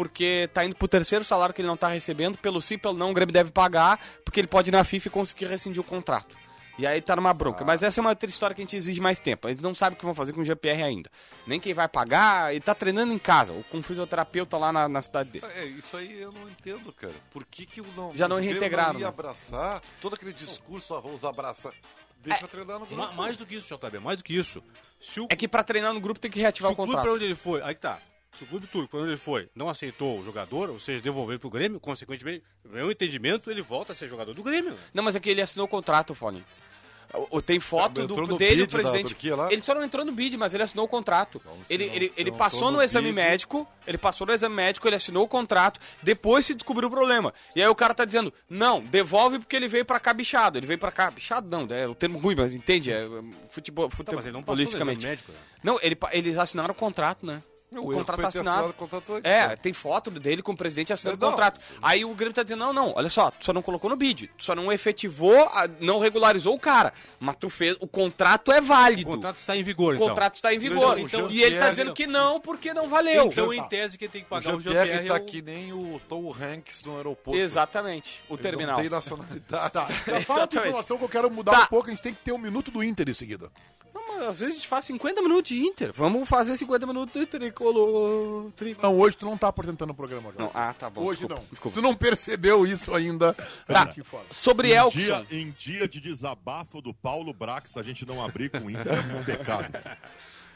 porque 0.00 0.48
tá 0.54 0.64
indo 0.64 0.74
pro 0.74 0.88
terceiro 0.88 1.22
salário 1.22 1.54
que 1.54 1.60
ele 1.60 1.68
não 1.68 1.76
tá 1.76 1.88
recebendo. 1.88 2.38
Pelo 2.38 2.62
sim, 2.62 2.78
pelo 2.78 2.94
não, 2.96 3.10
o 3.10 3.12
Grêmio 3.12 3.32
deve 3.34 3.50
pagar, 3.50 4.00
porque 4.24 4.40
ele 4.40 4.46
pode 4.48 4.70
ir 4.70 4.72
na 4.72 4.82
FIFA 4.82 5.08
e 5.08 5.10
conseguir 5.10 5.44
rescindir 5.46 5.78
o 5.78 5.84
contrato. 5.84 6.34
E 6.78 6.86
aí 6.86 7.02
tá 7.02 7.14
numa 7.14 7.34
bronca. 7.34 7.62
Mas 7.66 7.82
essa 7.82 8.00
é 8.00 8.02
uma 8.02 8.08
outra 8.08 8.26
história 8.30 8.56
que 8.56 8.62
a 8.62 8.64
gente 8.64 8.74
exige 8.74 8.98
mais 9.02 9.20
tempo. 9.20 9.46
Eles 9.46 9.62
não 9.62 9.74
sabem 9.74 9.94
o 9.96 9.98
que 9.98 10.04
vão 10.06 10.14
fazer 10.14 10.32
com 10.32 10.40
o 10.40 10.44
GPR 10.44 10.82
ainda. 10.82 11.10
Nem 11.46 11.60
quem 11.60 11.74
vai 11.74 11.86
pagar. 11.86 12.50
Ele 12.54 12.60
tá 12.62 12.74
treinando 12.74 13.12
em 13.12 13.18
casa, 13.18 13.52
ou 13.52 13.62
com 13.64 13.76
um 13.76 13.82
fisioterapeuta 13.82 14.56
lá 14.56 14.72
na, 14.72 14.88
na 14.88 15.02
cidade 15.02 15.28
dele. 15.28 15.44
É, 15.56 15.66
isso 15.66 15.94
aí 15.98 16.18
eu 16.18 16.32
não 16.32 16.48
entendo, 16.48 16.90
cara. 16.94 17.12
Por 17.30 17.44
que 17.44 17.66
que 17.66 17.82
o 17.82 17.86
não, 17.94 18.14
Já 18.14 18.26
não 18.26 18.36
o 18.36 18.40
reintegraram, 18.40 18.94
Não 18.94 19.00
ia 19.00 19.06
né? 19.06 19.12
abraçar 19.12 19.82
todo 20.00 20.14
aquele 20.14 20.32
discurso, 20.32 20.94
ah, 20.94 21.00
vamos 21.00 21.22
abraçar. 21.22 21.74
Deixa 22.22 22.48
treinar 22.48 22.78
no 22.78 22.86
grupo. 22.86 23.02
Ma- 23.02 23.12
mais 23.12 23.36
do 23.36 23.44
que 23.44 23.56
isso, 23.56 23.76
JB, 23.76 23.98
mais 23.98 24.16
do 24.18 24.24
que 24.24 24.34
isso. 24.34 24.62
Se 24.98 25.20
o, 25.20 25.26
É 25.28 25.36
que 25.36 25.46
pra 25.48 25.62
treinar 25.62 25.92
no 25.92 26.00
grupo 26.00 26.18
tem 26.18 26.30
que 26.30 26.38
se 26.38 26.42
reativar 26.42 26.70
o 26.70 26.72
o 26.72 26.76
clube 26.76 26.92
contrato. 26.92 27.04
pra 27.04 27.12
onde 27.14 27.24
ele 27.24 27.34
foi, 27.34 27.60
aí 27.62 27.74
que 27.74 27.80
tá. 27.82 27.98
Se 28.32 28.44
o 28.44 28.46
clube 28.46 28.66
turco, 28.68 28.96
onde 28.96 29.08
ele 29.10 29.16
foi, 29.16 29.48
não 29.54 29.68
aceitou 29.68 30.20
o 30.20 30.24
jogador, 30.24 30.70
ou 30.70 30.78
seja, 30.78 31.00
devolveu 31.02 31.38
pro 31.38 31.50
Grêmio, 31.50 31.80
consequentemente, 31.80 32.44
meu 32.64 32.90
entendimento, 32.90 33.50
ele 33.50 33.60
volta 33.60 33.92
a 33.92 33.94
ser 33.94 34.08
jogador 34.08 34.32
do 34.34 34.42
Grêmio. 34.42 34.74
Não, 34.94 35.02
mas 35.02 35.16
é 35.16 35.20
que 35.20 35.28
ele 35.28 35.42
assinou 35.42 35.66
o 35.66 35.68
contrato, 35.68 36.14
Fone. 36.14 36.44
O- 37.12 37.38
o- 37.38 37.42
Tem 37.42 37.58
foto 37.58 38.02
Entrou 38.02 38.24
do, 38.24 38.32
no 38.34 38.38
dele, 38.38 38.62
o 38.62 38.68
presidente. 38.68 39.08
Turquia 39.08 39.34
lá? 39.34 39.52
Ele 39.52 39.60
só 39.60 39.74
não 39.74 39.82
entrou 39.82 40.04
no 40.04 40.12
bid, 40.12 40.36
mas 40.36 40.54
ele 40.54 40.62
assinou 40.62 40.84
o 40.84 40.88
contrato. 40.88 41.42
ele 41.68 41.86
não- 41.88 41.92
ele, 41.94 42.12
ele 42.16 42.30
passou 42.30 42.70
no 42.70 42.76
no 42.76 42.82
exame 42.84 43.10
médico, 43.10 43.66
ele 43.84 43.98
passou 43.98 44.24
no 44.28 44.32
exame 44.32 44.54
médico, 44.54 44.86
ele 44.86 44.94
assinou 44.94 45.24
o 45.24 45.28
contrato, 45.28 45.80
depois 46.00 46.46
se 46.46 46.54
descobriu 46.54 46.86
o 46.86 46.90
problema. 46.90 47.34
E 47.56 47.60
aí 47.60 47.66
o 47.68 47.74
cara 47.74 47.92
tá 47.94 48.04
dizendo, 48.04 48.32
não, 48.48 48.80
devolve 48.80 49.40
porque 49.40 49.56
ele 49.56 49.66
veio 49.66 49.84
pra 49.84 49.98
cá 49.98 50.14
bichado. 50.14 50.56
Ele 50.56 50.68
veio 50.68 50.78
pra 50.78 50.92
cá, 50.92 51.10
bichado 51.10 51.48
não, 51.50 51.66
é 51.76 51.88
o 51.88 51.96
termo 51.96 52.16
ruim, 52.20 52.36
mas 52.36 52.52
entende? 52.54 52.92
É 52.92 53.04
um, 53.08 53.32
futebol, 53.50 53.88
Tá, 53.90 53.96
futebol 53.96 54.14
mas 54.18 54.26
ele 54.26 54.32
não 54.34 54.42
passou 54.44 54.54
no 54.62 54.62
exame 54.70 54.84
politicamente. 54.84 55.04
médico, 55.08 55.32
né? 55.32 55.38
Não, 55.64 55.80
ele, 55.82 55.98
eles 56.12 56.38
assinaram 56.38 56.70
o 56.70 56.76
contrato, 56.76 57.26
né? 57.26 57.42
O 57.72 57.90
o 57.90 57.92
contrato 57.92 58.20
tá 58.20 58.28
assinado. 58.28 58.48
assinado 58.50 58.70
o 58.70 58.74
contrato 58.74 59.12
antes, 59.14 59.30
é, 59.30 59.48
né? 59.48 59.56
tem 59.56 59.72
foto 59.72 60.10
dele 60.10 60.42
com 60.42 60.52
o 60.52 60.56
presidente 60.56 60.92
assinando 60.92 61.16
o 61.16 61.20
Não. 61.20 61.30
contrato. 61.30 61.60
Aí 61.80 62.04
o 62.04 62.14
Grêmio 62.14 62.34
tá 62.34 62.42
dizendo, 62.42 62.60
não, 62.60 62.72
não, 62.72 62.92
olha 62.96 63.08
só, 63.08 63.30
tu 63.30 63.44
só 63.44 63.52
não 63.52 63.62
colocou 63.62 63.88
no 63.88 63.96
bid, 63.96 64.28
tu 64.36 64.44
só 64.44 64.54
não 64.54 64.72
efetivou, 64.72 65.36
a- 65.52 65.68
não 65.80 66.00
regularizou 66.00 66.54
o 66.54 66.58
cara, 66.58 66.92
mas 67.20 67.36
tu 67.36 67.48
fez, 67.48 67.76
o 67.80 67.86
contrato 67.86 68.50
é 68.52 68.58
O 68.58 68.62
válido. 68.62 69.04
contrato 69.10 69.36
está 69.36 69.56
em 69.56 69.62
vigor, 69.62 69.92
O 69.92 69.96
então. 69.96 70.08
contrato 70.08 70.34
está 70.34 70.52
em 70.52 70.58
vigor. 70.58 70.98
Então, 70.98 71.26
o 71.26 71.30
e 71.30 71.42
ele 71.42 71.58
tá 71.58 71.70
dizendo 71.70 71.92
que 71.94 72.06
não, 72.06 72.40
porque 72.40 72.74
não 72.74 72.88
valeu. 72.88 73.26
Então, 73.26 73.52
em 73.52 73.62
tese, 73.68 73.96
quem 73.96 74.08
tem 74.08 74.22
que 74.22 74.26
O 74.26 74.30
pagar 74.30 74.54
o 74.56 74.60
Jean-Pierre 74.60 74.86
Jean-Pierre 74.86 75.08
tá 75.08 75.16
é 75.16 75.20
o... 75.20 75.24
que 75.24 75.42
nem 75.42 75.72
o 75.72 76.00
Tom 76.08 76.34
Hanks 76.34 76.84
no 76.84 76.96
aeroporto. 76.96 77.38
Exatamente, 77.38 78.20
o 78.28 78.34
Ele 78.34 78.42
terminal. 78.42 78.76
Não 78.76 78.82
tem 78.82 78.90
nacionalidade. 78.90 79.40
Tá, 79.70 79.86
fala 79.86 79.86
a 79.86 79.90
tua 80.00 80.16
Exatamente. 80.16 80.58
informação 80.68 80.98
que 80.98 81.04
eu 81.04 81.08
quero 81.08 81.30
mudar 81.30 81.52
Tá. 81.52 81.62
um 81.64 81.66
pouco. 81.66 81.86
A 81.88 81.90
gente 81.90 82.02
tem 82.02 82.12
que 82.14 82.20
ter 82.22 82.32
um 82.32 82.38
minuto 82.38 82.70
do 82.70 82.82
Inter 82.82 83.08
em 83.08 83.14
seguida. 83.14 83.50
Às 84.28 84.40
vezes 84.40 84.54
a 84.54 84.58
gente 84.58 84.68
faz 84.68 84.84
50 84.86 85.22
minutos 85.22 85.48
de 85.50 85.60
Inter. 85.60 85.90
Vamos 85.94 86.28
fazer 86.28 86.56
50 86.56 86.86
minutos 86.86 87.12
de 87.20 87.26
tricolor. 87.26 88.50
tricolor. 88.56 88.82
Não, 88.92 88.98
hoje 89.00 89.16
tu 89.16 89.26
não 89.26 89.36
tá 89.36 89.48
apresentando 89.48 89.90
o 89.90 89.94
programa, 89.94 90.32
João. 90.36 90.46
Não, 90.46 90.50
ah, 90.60 90.74
tá 90.74 90.88
bom. 90.90 91.02
Hoje 91.02 91.20
desculpa, 91.20 91.34
não. 91.34 91.48
Desculpa. 91.50 91.74
Se 91.74 91.80
tu 91.80 91.82
não 91.82 91.94
percebeu 91.94 92.66
isso 92.66 92.94
ainda, 92.94 93.34
Tá. 93.66 93.88
Sobre 94.30 94.72
Em 94.72 94.76
Elkson. 94.76 94.98
dia, 94.98 95.26
em 95.30 95.54
dia 95.56 95.88
de 95.88 96.00
desabafo 96.00 96.80
do 96.80 96.92
Paulo 96.94 97.32
Brax, 97.32 97.76
a 97.76 97.82
gente 97.82 98.04
não 98.06 98.22
abrir 98.24 98.50
com 98.50 98.58
o 98.58 98.70
Inter 98.70 98.92
é 98.92 99.16
um 99.18 99.24
pecado. 99.24 99.68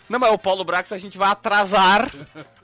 Não, 0.07 0.19
mas 0.19 0.31
o 0.35 0.37
Paulo 0.39 0.63
Brax 0.65 0.93
a 0.93 0.99
gente 0.99 1.17
vai 1.17 1.31
atrasar 1.31 2.13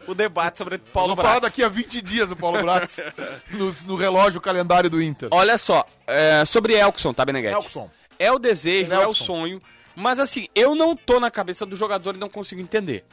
o 0.07 0.15
debate 0.15 0.59
sobre 0.59 0.77
Paulo 0.77 1.17
Vamos 1.17 1.23
falar 1.25 1.41
Brax. 1.41 1.51
daqui 1.55 1.63
a 1.65 1.69
20 1.71 2.03
dias 2.03 2.29
do 2.29 2.37
Paulo 2.37 2.61
Brax 2.61 2.99
no, 3.53 3.75
no 3.87 3.97
relógio 3.97 4.43
calendário 4.43 4.91
do 4.91 5.01
Inter. 5.01 5.31
Olha 5.33 5.57
só, 5.57 5.87
é, 6.07 6.45
sobre 6.45 6.75
Elkson, 6.75 7.15
tá, 7.15 7.25
Beneguete? 7.25 7.55
Elkson. 7.55 7.91
É 8.19 8.31
o 8.31 8.39
desejo, 8.39 8.93
é 8.93 8.99
o 8.99 9.03
Elkson. 9.05 9.25
sonho. 9.25 9.63
Mas 9.95 10.19
assim, 10.19 10.47
eu 10.55 10.75
não 10.75 10.97
tô 10.97 11.21
na 11.21 11.31
cabeça 11.31 11.67
do 11.67 11.77
jogador 11.77 12.15
e 12.15 12.19
não 12.19 12.29
consigo 12.29 12.61
entender. 12.61 13.05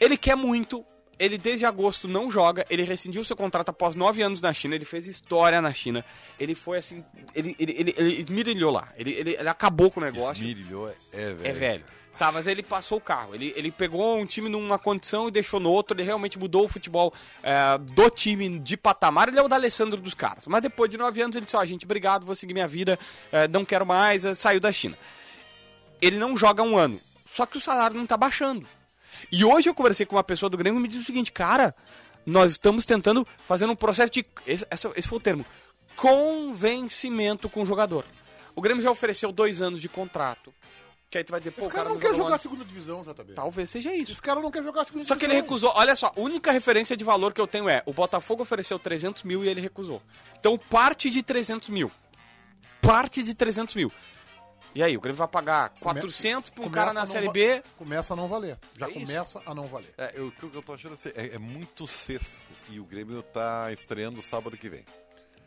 Ele 0.00 0.16
quer 0.16 0.36
muito, 0.36 0.84
ele 1.18 1.36
desde 1.36 1.64
agosto 1.64 2.06
não 2.06 2.30
joga, 2.30 2.64
ele 2.70 2.82
rescindiu 2.82 3.24
seu 3.24 3.36
contrato 3.36 3.70
após 3.70 3.94
nove 3.94 4.22
anos 4.22 4.40
na 4.40 4.52
China, 4.52 4.74
ele 4.74 4.84
fez 4.84 5.06
história 5.06 5.60
na 5.60 5.72
China. 5.72 6.04
Ele 6.38 6.54
foi 6.54 6.78
assim, 6.78 7.04
ele, 7.34 7.56
ele, 7.58 7.74
ele, 7.78 7.94
ele 7.96 8.20
esmirilhou 8.20 8.70
lá, 8.70 8.92
ele, 8.96 9.12
ele, 9.12 9.30
ele 9.38 9.48
acabou 9.48 9.90
com 9.90 10.00
o 10.00 10.04
negócio. 10.04 10.42
Esmirilhou, 10.42 10.88
é, 10.88 10.94
é, 11.12 11.34
velho. 11.34 11.46
É 11.46 11.52
velho. 11.52 11.84
Tá, 12.18 12.32
mas 12.32 12.48
ele 12.48 12.64
passou 12.64 12.98
o 12.98 13.00
carro. 13.00 13.32
Ele, 13.32 13.52
ele 13.54 13.70
pegou 13.70 14.18
um 14.18 14.26
time 14.26 14.48
numa 14.48 14.76
condição 14.76 15.28
e 15.28 15.30
deixou 15.30 15.60
no 15.60 15.70
outro. 15.70 15.96
Ele 15.96 16.02
realmente 16.02 16.36
mudou 16.36 16.64
o 16.64 16.68
futebol 16.68 17.14
é, 17.44 17.78
do 17.78 18.10
time 18.10 18.58
de 18.58 18.76
patamar. 18.76 19.28
Ele 19.28 19.38
é 19.38 19.42
o 19.42 19.46
da 19.46 19.54
Alessandro 19.54 20.00
dos 20.00 20.14
caras. 20.14 20.44
Mas 20.46 20.60
depois 20.60 20.90
de 20.90 20.96
nove 20.96 21.22
anos 21.22 21.36
ele 21.36 21.44
disse: 21.44 21.56
Ó, 21.56 21.64
gente, 21.64 21.84
obrigado, 21.84 22.26
vou 22.26 22.34
seguir 22.34 22.54
minha 22.54 22.66
vida, 22.66 22.98
é, 23.30 23.46
não 23.46 23.64
quero 23.64 23.86
mais. 23.86 24.24
é, 24.24 24.34
saiu 24.34 24.58
da 24.58 24.72
China. 24.72 24.98
Ele 26.00 26.16
não 26.18 26.36
joga 26.36 26.62
um 26.62 26.76
ano. 26.76 27.00
Só 27.30 27.46
que 27.46 27.56
o 27.58 27.60
salário 27.60 27.96
não 27.96 28.06
tá 28.06 28.16
baixando. 28.16 28.66
E 29.32 29.44
hoje 29.44 29.68
eu 29.68 29.74
conversei 29.74 30.06
com 30.06 30.16
uma 30.16 30.24
pessoa 30.24 30.48
do 30.50 30.56
Grêmio 30.56 30.78
e 30.78 30.82
me 30.82 30.88
disse 30.88 31.02
o 31.02 31.06
seguinte: 31.06 31.32
cara, 31.32 31.74
nós 32.24 32.52
estamos 32.52 32.84
tentando 32.84 33.26
fazer 33.46 33.66
um 33.66 33.76
processo 33.76 34.12
de. 34.12 34.24
Esse, 34.46 34.66
esse 34.96 35.08
foi 35.08 35.18
o 35.18 35.20
termo. 35.20 35.44
Convencimento 35.96 37.48
com 37.48 37.62
o 37.62 37.66
jogador. 37.66 38.04
O 38.54 38.60
Grêmio 38.60 38.82
já 38.82 38.90
ofereceu 38.90 39.30
dois 39.32 39.60
anos 39.60 39.80
de 39.80 39.88
contrato. 39.88 40.52
Que 41.10 41.18
aí 41.18 41.24
tu 41.24 41.30
vai 41.30 41.40
dizer, 41.40 41.52
pô, 41.52 41.62
Esse 41.62 41.70
cara 41.70 41.84
cara 41.84 41.88
não 41.94 41.98
quer 41.98 42.08
jogou 42.08 42.18
jogar 42.24 42.34
ano. 42.34 42.38
segunda 42.42 42.64
divisão, 42.64 43.02
JB. 43.02 43.32
Talvez 43.34 43.70
seja 43.70 43.94
isso. 43.94 44.12
Esse 44.12 44.20
cara 44.20 44.40
não 44.40 44.50
quer 44.50 44.62
jogar 44.62 44.84
segunda 44.84 45.04
Só 45.06 45.16
que 45.16 45.24
ele 45.24 45.32
divisão. 45.34 45.42
recusou. 45.46 45.72
Olha 45.74 45.96
só, 45.96 46.12
a 46.14 46.20
única 46.20 46.52
referência 46.52 46.94
de 46.96 47.02
valor 47.02 47.32
que 47.32 47.40
eu 47.40 47.46
tenho 47.46 47.68
é: 47.68 47.82
o 47.86 47.92
Botafogo 47.94 48.42
ofereceu 48.42 48.78
300 48.78 49.22
mil 49.22 49.42
e 49.44 49.48
ele 49.48 49.60
recusou. 49.60 50.02
Então 50.38 50.58
parte 50.58 51.08
de 51.10 51.22
300 51.22 51.68
mil. 51.70 51.90
Parte 52.82 53.22
de 53.22 53.34
300 53.34 53.74
mil. 53.74 53.90
E 54.78 54.82
aí, 54.84 54.96
o 54.96 55.00
Grêmio 55.00 55.18
vai 55.18 55.26
pagar 55.26 55.70
400 55.80 56.50
pra 56.50 56.64
um 56.64 56.70
cara 56.70 56.92
na 56.92 57.04
Série 57.04 57.28
B. 57.32 57.60
Começa 57.76 58.12
a 58.14 58.16
não 58.16 58.28
valer. 58.28 58.56
Já 58.76 58.86
É 58.86 58.90
isso. 58.90 59.00
começa 59.00 59.42
a 59.44 59.52
não 59.52 59.66
valer. 59.66 59.92
É, 59.98 60.12
eu- 60.14 60.28
o 60.28 60.30
que 60.30 60.44
eu 60.56 60.62
tô 60.62 60.72
achando 60.72 60.94
assim, 60.94 61.08
é, 61.16 61.34
é 61.34 61.38
muito 61.38 61.84
cesso. 61.88 62.46
E 62.70 62.78
o 62.78 62.84
Grêmio 62.84 63.20
tá 63.20 63.72
estreando 63.72 64.22
sábado 64.22 64.56
que 64.56 64.68
vem. 64.70 64.84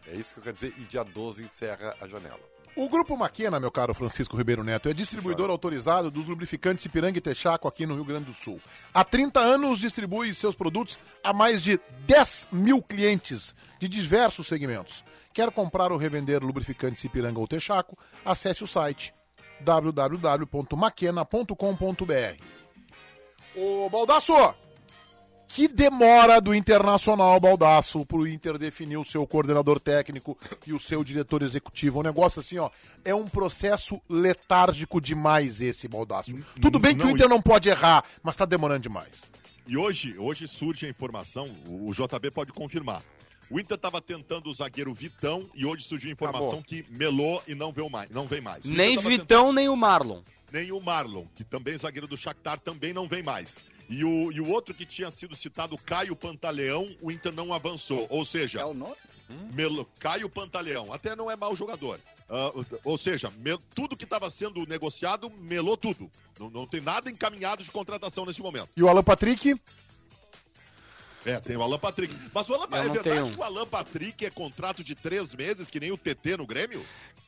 É 0.06 0.13
isso 0.15 0.34
que 0.34 0.39
eu 0.39 0.44
quero 0.44 0.56
dizer. 0.58 0.74
E 0.78 0.84
dia 0.84 1.06
12 1.06 1.46
encerra 1.46 1.96
a 2.02 2.08
janela. 2.10 2.41
O 2.76 2.89
Grupo 2.89 3.15
Maquena, 3.15 3.58
meu 3.58 3.72
caro 3.72 3.94
Francisco 3.94 4.36
Ribeiro 4.36 4.65
Neto, 4.65 4.89
é 4.89 4.94
distribuidor 4.94 5.50
autorizado 5.50 6.12
dos 6.12 6.28
lubrificantes 6.28 6.84
Ipiranga 6.84 7.17
e 7.17 7.22
Texaco 7.22 7.70
aqui 7.70 7.86
no 7.86 7.96
Rio 7.96 8.04
Grande 8.04 8.26
do 8.26 8.34
Sul. 8.34 8.60
Há 8.94 9.06
30 9.06 9.39
anos 9.39 9.80
distribui 9.80 10.34
seus 10.36 10.56
produtos 10.56 11.00
a 11.24 11.32
mais 11.32 11.62
de 11.63 11.80
10 12.06 12.50
mil 12.52 12.82
clientes 12.82 13.56
de 13.80 13.88
diversos 13.88 14.46
segmentos. 14.48 15.06
Quer 15.34 15.50
comprar 15.52 15.89
ou 15.94 15.98
revender 15.98 16.44
lubrificantes 16.44 17.02
Ipiranga 17.06 17.39
ou 17.39 17.48
Texaco? 17.48 17.98
Acesse 18.26 18.62
o 18.62 18.67
site 18.67 19.13
www.maquena.com.br. 19.63 22.43
Ô, 23.56 23.89
Baldaço! 23.89 24.34
Que 25.54 25.67
demora 25.67 26.39
do 26.39 26.56
Internacional, 26.56 27.38
Baldaço, 27.38 28.06
pro 28.06 28.26
Inter 28.26 28.58
definir 28.58 28.95
o 28.95 29.04
seu 29.04 29.28
coordenador 29.28 29.82
técnico 29.82 30.38
e 30.65 30.71
o 30.71 30.80
seu 30.80 31.04
diretor 31.04 31.41
executivo. 31.41 32.00
Um 32.00 32.04
negócio 32.04 32.39
assim, 32.39 32.58
ó, 32.58 32.69
é 33.04 33.13
um 33.13 33.28
processo 33.28 34.00
letárgico 34.10 35.02
demais 35.02 35.60
esse, 35.60 35.89
Baldaço. 35.89 36.34
Tudo 36.62 36.80
bem 36.80 36.95
que 36.95 37.04
o 37.04 37.08
não, 37.08 37.12
Inter 37.12 37.28
não 37.28 37.41
pode 37.41 37.67
errar, 37.67 38.06
mas 38.24 38.38
tá 38.38 38.45
demorando 38.45 38.84
demais. 38.84 39.10
E 39.67 39.76
hoje, 39.76 40.17
hoje 40.17 40.47
surge 40.47 40.86
a 40.86 40.89
informação, 40.89 41.54
o 41.67 41.89
o 41.89 41.93
JB 41.93 42.32
pode 42.32 42.54
confirmar. 42.54 43.02
O 43.52 43.60
Inter 43.60 43.76
estava 43.76 44.02
tentando 44.02 44.50
o 44.50 44.54
zagueiro 44.54 44.94
Vitão 44.94 45.50
e 45.54 45.66
hoje 45.66 45.84
surgiu 45.84 46.10
a 46.10 46.14
informação 46.14 46.62
que 46.64 46.86
melou 46.90 47.44
e 47.48 47.54
não 47.54 47.72
veio 47.72 47.90
mais, 47.90 48.10
não 48.10 48.26
vem 48.26 48.40
mais. 48.42 48.64
Nem 48.66 48.98
Vitão, 48.98 49.52
nem 49.52 49.68
o 49.68 49.76
Marlon. 49.76 50.22
nem 50.52 50.72
o 50.72 50.80
Marlon, 50.80 51.26
que 51.36 51.44
também 51.44 51.74
é 51.74 51.78
zagueiro 51.78 52.08
do 52.08 52.16
Shakhtar, 52.18 52.60
também 52.60 52.94
não 52.94 53.08
vem 53.08 53.22
mais. 53.22 53.64
E 53.90 54.06
o, 54.06 54.32
e 54.32 54.40
o 54.40 54.48
outro 54.50 54.74
que 54.74 54.86
tinha 54.86 55.12
sido 55.12 55.36
citado, 55.36 55.78
Caio 55.78 56.16
Pantaleão, 56.16 56.88
o 57.02 57.12
Inter 57.12 57.34
não 57.34 57.54
avançou. 57.54 58.08
Ou 58.10 58.24
seja, 58.24 58.62
É 58.62 58.66
o 58.66 58.74
nome? 58.74 58.96
Melo- 59.54 59.88
Caio 60.00 60.30
Pantaleão, 60.30 60.92
até 60.92 61.16
não 61.16 61.30
é 61.32 61.36
mau 61.38 61.56
jogador. 61.56 62.00
Ah, 62.30 62.52
ou 62.86 62.98
seja, 62.98 63.30
me- 63.38 63.58
tudo 63.76 63.96
que 63.98 64.04
estava 64.06 64.30
sendo 64.30 64.66
negociado, 64.66 65.30
melou 65.40 65.76
tudo. 65.76 66.10
Não, 66.40 66.50
não 66.50 66.66
tem 66.68 66.80
nada 66.82 67.10
encaminhado 67.10 67.64
de 67.64 67.72
contratação 67.72 68.26
nesse 68.26 68.42
momento. 68.42 68.70
E 68.76 68.84
o 68.84 68.88
Alan 68.90 69.04
Patrick? 69.04 69.56
É, 71.25 71.39
tem 71.39 71.55
o 71.55 71.62
Alan 71.62 71.77
Patrick. 71.79 72.15
Mas 72.34 72.49
o 72.49 72.55
Alan, 72.55 72.67
Eu 72.71 72.77
é 72.77 72.81
verdade 72.89 73.01
tenho. 73.03 73.31
que 73.31 73.39
o 73.39 73.43
Alan 73.43 73.65
Patrick 73.67 74.25
é 74.25 74.29
contrato 74.29 74.84
de 74.84 74.95
três 74.95 75.36
meses, 75.36 75.69
que 75.69 75.79
nem 75.79 75.91
o 75.91 75.97
TT 75.97 76.38
no 76.38 76.45
Grêmio? 76.47 76.84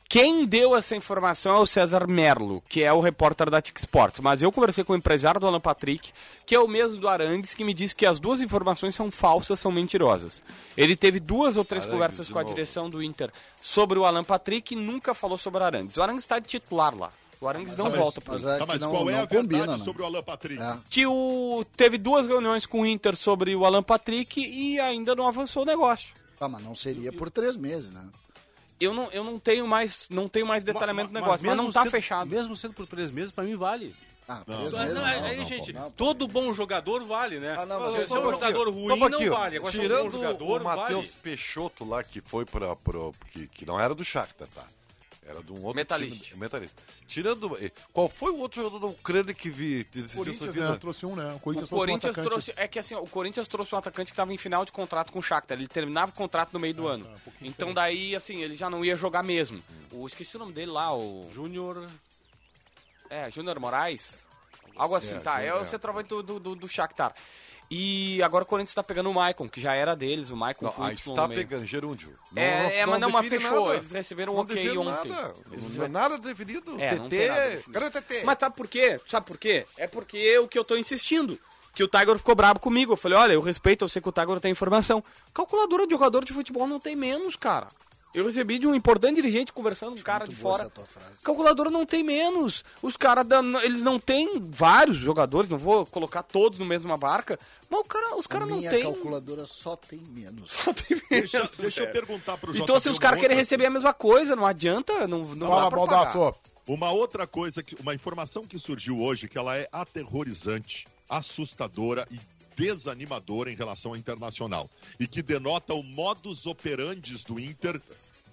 Quem 0.08 0.44
deu 0.44 0.76
essa 0.76 0.94
informação 0.94 1.56
é 1.56 1.58
o 1.58 1.66
César 1.66 2.06
Merlo, 2.06 2.62
que 2.68 2.82
é 2.82 2.92
o 2.92 3.00
repórter 3.00 3.48
da 3.50 3.60
TIC 3.60 3.78
Sports. 3.80 4.20
Mas 4.20 4.42
eu 4.42 4.52
conversei 4.52 4.84
com 4.84 4.92
o 4.92 4.96
empresário 4.96 5.40
do 5.40 5.46
Alan 5.46 5.60
Patrick, 5.60 6.12
que 6.46 6.54
é 6.54 6.60
o 6.60 6.68
mesmo 6.68 6.98
do 7.00 7.08
Arangues, 7.08 7.54
que 7.54 7.64
me 7.64 7.72
disse 7.74 7.96
que 7.96 8.04
as 8.06 8.20
duas 8.20 8.40
informações 8.40 8.94
são 8.94 9.10
falsas, 9.10 9.58
são 9.58 9.72
mentirosas. 9.72 10.42
Ele 10.76 10.94
teve 10.94 11.18
duas 11.18 11.56
ou 11.56 11.64
três 11.64 11.84
Arangues, 11.84 11.94
conversas 12.00 12.28
com 12.28 12.38
a 12.38 12.42
novo. 12.42 12.54
direção 12.54 12.90
do 12.90 13.02
Inter 13.02 13.30
sobre 13.62 13.98
o 13.98 14.04
Alan 14.04 14.22
Patrick 14.24 14.74
e 14.74 14.76
nunca 14.76 15.14
falou 15.14 15.38
sobre 15.38 15.62
o 15.62 15.66
Arangues. 15.66 15.96
O 15.96 16.02
Arangues 16.02 16.24
está 16.24 16.38
de 16.38 16.46
titular 16.46 16.94
lá. 16.96 17.10
O 17.44 17.48
Arangues 17.48 17.76
não 17.76 17.90
Mas- 17.90 17.96
volta 17.98 18.20
pro 18.22 18.32
mas 18.32 18.44
é 18.46 18.56
Tá, 18.58 18.64
mas 18.66 18.80
não, 18.80 18.90
qual 18.90 19.02
é 19.10 19.12
não 19.12 19.18
a 19.20 19.26
verdade 19.26 19.36
combina, 19.42 19.66
né? 19.76 19.78
sobre 19.84 20.02
o 20.02 20.06
Alan 20.06 20.22
Patrick? 20.22 20.62
É. 20.62 20.78
Que 20.88 21.06
o... 21.06 21.62
teve 21.76 21.98
duas 21.98 22.26
reuniões 22.26 22.64
com 22.64 22.80
o 22.80 22.86
Inter 22.86 23.14
sobre 23.16 23.54
o 23.54 23.66
Alan 23.66 23.82
Patrick 23.82 24.40
e 24.40 24.80
ainda 24.80 25.14
não 25.14 25.28
avançou 25.28 25.62
o 25.62 25.66
negócio. 25.66 26.14
Ah, 26.40 26.48
mas 26.48 26.62
não 26.64 26.74
seria 26.74 27.12
por 27.12 27.28
três 27.30 27.56
meses, 27.56 27.90
né? 27.90 28.02
Eu 28.80 28.92
não, 28.94 29.10
eu 29.12 29.22
não 29.22 29.38
tenho 29.38 29.68
mais 29.68 30.06
não 30.10 30.28
tenho 30.28 30.46
mais 30.46 30.64
detalhamento 30.64 31.08
do 31.08 31.12
Ma- 31.14 31.20
negócio, 31.20 31.44
mas, 31.46 31.56
não 31.56 31.70
tá 31.70 31.82
sendo- 31.82 31.90
fechado. 31.90 32.28
Mesmo 32.30 32.56
sendo 32.56 32.72
por 32.74 32.86
três 32.86 33.10
meses, 33.10 33.30
pra 33.30 33.44
mim 33.44 33.56
vale. 33.56 33.94
Ah, 34.26 34.40
três 34.44 34.72
Não, 34.72 34.80
meses. 34.80 34.94
não, 34.96 35.02
não, 35.02 35.08
aí, 35.26 35.36
não, 35.36 35.44
gente, 35.44 35.72
não, 35.74 35.90
todo 35.90 36.26
bom 36.26 36.52
jogador 36.54 37.04
vale, 37.04 37.38
né? 37.38 37.56
Ah, 37.58 37.66
não, 37.66 37.78
mas 37.80 37.92
se 37.92 37.98
eu- 38.00 38.06
se 38.08 38.14
é 38.14 38.18
um 38.18 38.22
só 38.22 38.28
um 38.28 38.30
jogador 38.32 38.68
ruim, 38.70 38.84
um 38.92 38.96
não 38.96 39.30
vale. 39.30 39.56
Agora, 39.58 39.76
é 39.76 39.78
um 39.78 39.82
Tirando 39.82 40.04
bom 40.04 40.10
jogador, 40.12 40.60
o 40.62 40.64
Matheus 40.64 41.06
vale. 41.08 41.16
Peixoto 41.22 41.84
lá, 41.84 42.02
que 42.02 42.22
foi 42.22 42.46
pra, 42.46 42.74
pro, 42.74 43.14
que, 43.30 43.46
que 43.48 43.66
não 43.66 43.78
era 43.78 43.94
do 43.94 44.02
Shakhtar, 44.02 44.48
tá? 44.48 44.62
Era 45.26 45.42
de 45.42 45.52
um 45.52 45.56
outro 45.56 45.74
Metalist. 45.76 46.22
time. 46.24 46.40
Metalist. 46.40 46.74
Tirando... 47.08 47.56
Qual 47.92 48.08
foi 48.08 48.30
o 48.30 48.38
outro 48.38 48.62
jogador 48.62 48.78
da 48.78 48.86
Ucrânia 48.92 49.32
que 49.32 49.48
vi, 49.48 49.84
decidiu 49.84 50.08
sua 50.08 50.24
Corinthians, 50.24 50.54
vida? 50.54 50.70
né? 50.70 50.76
Trouxe 50.78 51.06
um, 51.06 51.16
né? 51.16 51.32
O 51.32 51.36
O 51.36 51.40
Corinthians, 51.40 51.70
Corinthians 51.70 52.14
trouxe 52.14 52.18
um 52.18 52.22
atacante. 52.22 52.28
trouxe. 52.30 52.52
É 52.56 52.68
que 52.68 52.78
assim, 52.78 52.94
o 52.94 53.06
Corinthians 53.06 53.48
trouxe 53.48 53.74
um 53.74 53.78
atacante 53.78 54.10
que 54.10 54.14
estava 54.14 54.32
em 54.34 54.38
final 54.38 54.64
de 54.64 54.72
contrato 54.72 55.10
com 55.10 55.18
o 55.18 55.22
Shakhtar. 55.22 55.56
Ele 55.56 55.66
terminava 55.66 56.10
o 56.12 56.14
contrato 56.14 56.52
no 56.52 56.60
meio 56.60 56.74
do 56.74 56.86
ano. 56.86 57.10
então 57.40 57.72
daí, 57.72 58.14
assim, 58.14 58.42
ele 58.42 58.54
já 58.54 58.68
não 58.68 58.84
ia 58.84 58.96
jogar 58.96 59.22
mesmo. 59.22 59.62
O, 59.90 60.06
esqueci 60.06 60.36
o 60.36 60.40
nome 60.40 60.52
dele 60.52 60.70
lá, 60.70 60.94
o. 60.94 61.26
Júnior. 61.32 61.88
É, 63.08 63.30
Júnior 63.30 63.58
Moraes. 63.58 64.26
Algo 64.76 64.94
assim, 64.94 65.14
É, 65.14 65.20
tá. 65.20 65.40
É 65.40 65.44
Júnior, 65.46 65.58
o 65.58 65.62
é. 65.62 65.64
centroavante 65.64 66.08
do, 66.08 66.22
do, 66.22 66.40
do, 66.40 66.54
do 66.56 66.68
Shakhtar. 66.68 67.14
E 67.70 68.22
agora 68.22 68.44
o 68.44 68.46
Corinthians 68.46 68.74
tá 68.74 68.82
pegando 68.82 69.10
o 69.10 69.14
Maicon, 69.14 69.48
que 69.48 69.60
já 69.60 69.74
era 69.74 69.96
deles, 69.96 70.30
o 70.30 70.36
Maicon 70.36 70.66
Não, 70.66 70.84
aí 70.84 70.94
está 70.94 71.28
pegando, 71.28 71.66
gerúndio. 71.66 72.16
É, 72.36 72.80
é, 72.80 72.86
mas 72.86 73.00
não, 73.00 73.10
mas 73.10 73.26
fechou, 73.26 73.66
nada. 73.66 73.76
eles 73.78 73.90
receberam 73.90 74.34
um 74.34 74.38
ok 74.38 74.78
ontem. 74.78 75.08
Nada. 75.10 75.34
Eles- 75.50 75.76
Não 75.76 75.84
é 75.84 75.88
nada 75.88 76.18
definido. 76.18 76.76
É, 76.80 76.90
TT, 76.96 77.08
definido. 77.08 77.72
cadê 77.72 77.86
o 77.86 77.90
TT? 77.90 78.24
Mas 78.24 78.36
sabe 78.38 78.56
por 78.56 78.68
quê? 78.68 79.00
Sabe 79.08 79.26
por 79.26 79.38
quê? 79.38 79.66
É 79.76 79.86
porque 79.86 80.38
o 80.38 80.46
que 80.46 80.58
eu 80.58 80.64
tô 80.64 80.76
insistindo. 80.76 81.38
Que 81.74 81.82
o 81.82 81.88
Tiger 81.88 82.16
ficou 82.18 82.36
brabo 82.36 82.60
comigo. 82.60 82.92
Eu 82.92 82.96
falei, 82.96 83.18
olha, 83.18 83.32
eu 83.32 83.40
respeito, 83.40 83.84
eu 83.84 83.88
sei 83.88 84.00
que 84.00 84.08
o 84.08 84.12
Tiger 84.12 84.40
tem 84.40 84.52
informação. 84.52 85.02
Calculadora 85.32 85.86
de 85.86 85.92
jogador 85.94 86.24
de 86.24 86.32
futebol 86.32 86.68
não 86.68 86.78
tem 86.78 86.94
menos, 86.94 87.34
cara. 87.34 87.66
Eu 88.14 88.24
recebi 88.26 88.58
de 88.60 88.66
um 88.66 88.74
importante 88.74 89.16
dirigente 89.16 89.52
conversando 89.52 89.94
com 89.94 90.00
um 90.00 90.02
cara 90.04 90.26
de 90.28 90.36
fora. 90.36 90.62
essa 90.62 90.70
tua 90.70 90.84
frase. 90.84 91.22
Calculadora 91.24 91.68
não 91.70 91.84
tem 91.84 92.02
menos. 92.04 92.62
Os 92.80 92.96
caras, 92.96 93.26
eles 93.64 93.82
não 93.82 93.98
têm 93.98 94.40
vários 94.50 94.98
jogadores, 94.98 95.50
não 95.50 95.58
vou 95.58 95.84
colocar 95.84 96.22
todos 96.22 96.58
no 96.60 96.64
mesma 96.64 96.96
barca, 96.96 97.38
mas 97.68 97.80
o 97.80 97.84
cara, 97.84 98.16
os 98.16 98.26
A 98.26 98.28
caras 98.28 98.48
não 98.48 98.56
minha 98.58 98.70
têm. 98.70 98.82
calculadora 98.84 99.44
só 99.46 99.74
tem 99.74 99.98
menos. 100.10 100.52
Só 100.52 100.72
tem 100.72 101.00
Deixa, 101.10 101.38
menos. 101.38 101.52
deixa 101.58 101.80
eu 101.82 101.90
perguntar 101.92 102.38
pro 102.38 102.56
Então, 102.56 102.76
assim, 102.76 102.88
JP 102.88 102.92
os 102.92 102.98
caras 103.00 103.18
querem 103.20 103.34
outra- 103.34 103.40
receber 103.42 103.66
a 103.66 103.70
mesma 103.70 103.92
coisa, 103.92 104.36
não 104.36 104.46
adianta, 104.46 105.08
não, 105.08 105.24
não 105.34 105.48
Fala, 105.48 105.62
dá 105.62 105.68
pra 105.70 105.80
pagar. 105.80 106.12
Baldasso. 106.14 106.40
Uma 106.66 106.90
outra 106.92 107.26
coisa, 107.26 107.62
que, 107.62 107.74
uma 107.80 107.94
informação 107.94 108.44
que 108.44 108.58
surgiu 108.58 109.00
hoje, 109.00 109.28
que 109.28 109.36
ela 109.36 109.56
é 109.56 109.68
aterrorizante, 109.72 110.86
assustadora 111.10 112.06
e 112.10 112.18
desanimadora 112.56 113.50
em 113.50 113.56
relação 113.56 113.90
ao 113.90 113.96
internacional. 113.96 114.70
E 114.98 115.06
que 115.08 115.20
denota 115.22 115.74
o 115.74 115.82
modus 115.82 116.46
operandi 116.46 117.22
do 117.24 117.38
Inter 117.40 117.80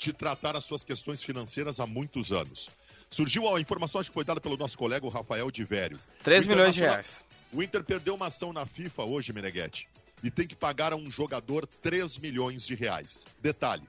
de 0.02 0.12
tratar 0.12 0.56
as 0.56 0.66
suas 0.66 0.84
questões 0.84 1.22
financeiras 1.22 1.80
há 1.80 1.86
muitos 1.86 2.32
anos. 2.32 2.70
Surgiu 3.10 3.54
a 3.54 3.62
informação, 3.62 4.02
acho 4.02 4.10
que 4.10 4.14
foi 4.16 4.26
dada 4.26 4.42
pelo 4.42 4.58
nosso 4.58 4.78
colega 4.78 5.06
o 5.06 5.10
Rafael 5.10 5.52
de 5.52 5.64
Vério. 5.64 6.00
3 6.24 6.46
O 6.46 6.48
milhões 6.48 6.74
de 6.74 6.80
reais. 6.82 7.24
O 7.54 7.62
Inter 7.62 7.84
perdeu 7.84 8.16
uma 8.16 8.28
ação 8.28 8.52
na 8.52 8.66
FIFA 8.66 9.04
hoje, 9.04 9.32
Meneghetti, 9.32 9.88
e 10.24 10.32
tem 10.32 10.48
que 10.48 10.56
pagar 10.56 10.92
a 10.92 10.96
um 10.96 11.12
jogador 11.12 11.68
3 11.68 12.18
milhões 12.18 12.66
de 12.66 12.74
reais. 12.74 13.26
Detalhe, 13.42 13.84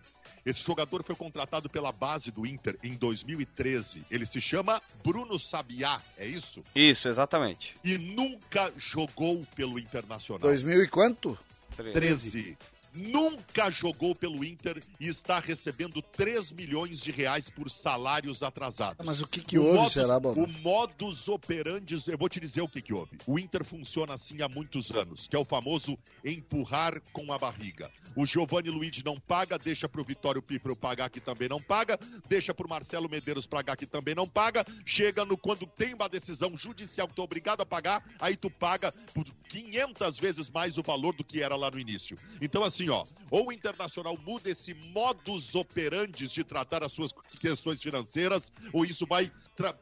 esse 0.44 0.62
jogador 0.62 1.02
foi 1.02 1.14
contratado 1.14 1.70
pela 1.70 1.92
base 1.92 2.30
do 2.30 2.44
Inter 2.44 2.76
em 2.82 2.94
2013. 2.94 4.04
Ele 4.10 4.26
se 4.26 4.40
chama 4.40 4.82
Bruno 5.02 5.38
Sabiá, 5.38 6.02
é 6.18 6.26
isso? 6.26 6.62
Isso, 6.74 7.08
exatamente. 7.08 7.74
E 7.82 7.96
nunca 7.96 8.70
jogou 8.76 9.46
pelo 9.54 9.78
Internacional. 9.78 10.40
2000 10.42 10.82
e 10.82 10.88
quanto? 10.88 11.38
13. 11.76 12.58
Nunca 12.94 13.70
jogou 13.70 14.14
pelo 14.14 14.44
Inter 14.44 14.82
e 15.00 15.08
está 15.08 15.40
recebendo 15.40 16.02
3 16.02 16.52
milhões 16.52 17.00
de 17.00 17.10
reais 17.10 17.48
por 17.48 17.70
salários 17.70 18.42
atrasados. 18.42 19.04
Mas 19.04 19.22
o 19.22 19.26
que 19.26 19.40
que 19.40 19.58
houve, 19.58 19.90
será, 19.90 20.20
Baldasso? 20.20 20.46
O 20.46 20.62
modus 20.62 21.28
operandi, 21.28 21.96
eu 22.06 22.18
vou 22.18 22.28
te 22.28 22.38
dizer 22.38 22.60
o 22.60 22.68
que 22.68 22.82
que 22.82 22.92
houve. 22.92 23.18
O 23.26 23.38
Inter 23.38 23.64
funciona 23.64 24.14
assim 24.14 24.42
há 24.42 24.48
muitos 24.48 24.90
anos, 24.90 25.26
que 25.26 25.36
é 25.36 25.38
o 25.38 25.44
famoso 25.44 25.98
empurrar 26.24 27.00
com 27.12 27.32
a 27.32 27.38
barriga. 27.38 27.90
O 28.14 28.26
Giovanni 28.26 28.68
Luigi 28.68 29.02
não 29.04 29.18
paga, 29.18 29.58
deixa 29.58 29.88
pro 29.88 30.04
Vitório 30.04 30.42
Pifro 30.42 30.76
pagar 30.76 31.08
que 31.08 31.20
também 31.20 31.48
não 31.48 31.60
paga, 31.60 31.98
deixa 32.28 32.52
pro 32.52 32.68
Marcelo 32.68 33.08
Medeiros 33.08 33.46
pagar 33.46 33.76
que 33.76 33.86
também 33.86 34.14
não 34.14 34.28
paga, 34.28 34.64
chega 34.84 35.24
no 35.24 35.38
quando 35.38 35.66
tem 35.66 35.94
uma 35.94 36.08
decisão 36.08 36.56
judicial 36.56 37.08
que 37.08 37.14
tu 37.14 37.22
é 37.22 37.24
obrigado 37.24 37.62
a 37.62 37.66
pagar, 37.66 38.04
aí 38.20 38.36
tu 38.36 38.50
paga 38.50 38.92
por 39.14 39.24
500 39.48 40.18
vezes 40.18 40.50
mais 40.50 40.76
o 40.78 40.82
valor 40.82 41.14
do 41.14 41.24
que 41.24 41.42
era 41.42 41.56
lá 41.56 41.70
no 41.70 41.78
início. 41.78 42.16
Então 42.40 42.62
assim, 42.64 42.81
ó, 42.88 43.04
ou 43.30 43.48
o 43.48 43.52
Internacional 43.52 44.16
muda 44.26 44.50
esse 44.50 44.74
modus 44.74 45.54
operandi 45.54 46.28
de 46.28 46.44
tratar 46.44 46.82
as 46.82 46.92
suas 46.92 47.12
questões 47.38 47.82
financeiras, 47.82 48.52
ou 48.72 48.84
isso 48.84 49.06
vai 49.06 49.30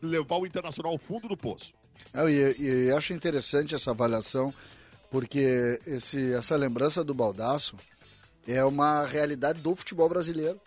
levar 0.03 0.37
o 0.37 0.47
Internacional 0.47 0.93
ao 0.93 0.99
fundo 0.99 1.29
do 1.29 1.37
poço. 1.37 1.73
E 2.15 2.89
eu 2.89 2.97
acho 2.97 3.13
interessante 3.13 3.75
essa 3.75 3.91
avaliação, 3.91 4.53
porque 5.11 5.81
esse, 5.87 6.33
essa 6.33 6.57
lembrança 6.57 7.05
do 7.05 7.15
Baldaço 7.15 7.77
é 8.47 8.65
uma 8.65 9.05
realidade 9.07 9.61
do 9.61 9.75
futebol 9.75 10.09
brasileiro. 10.09 10.61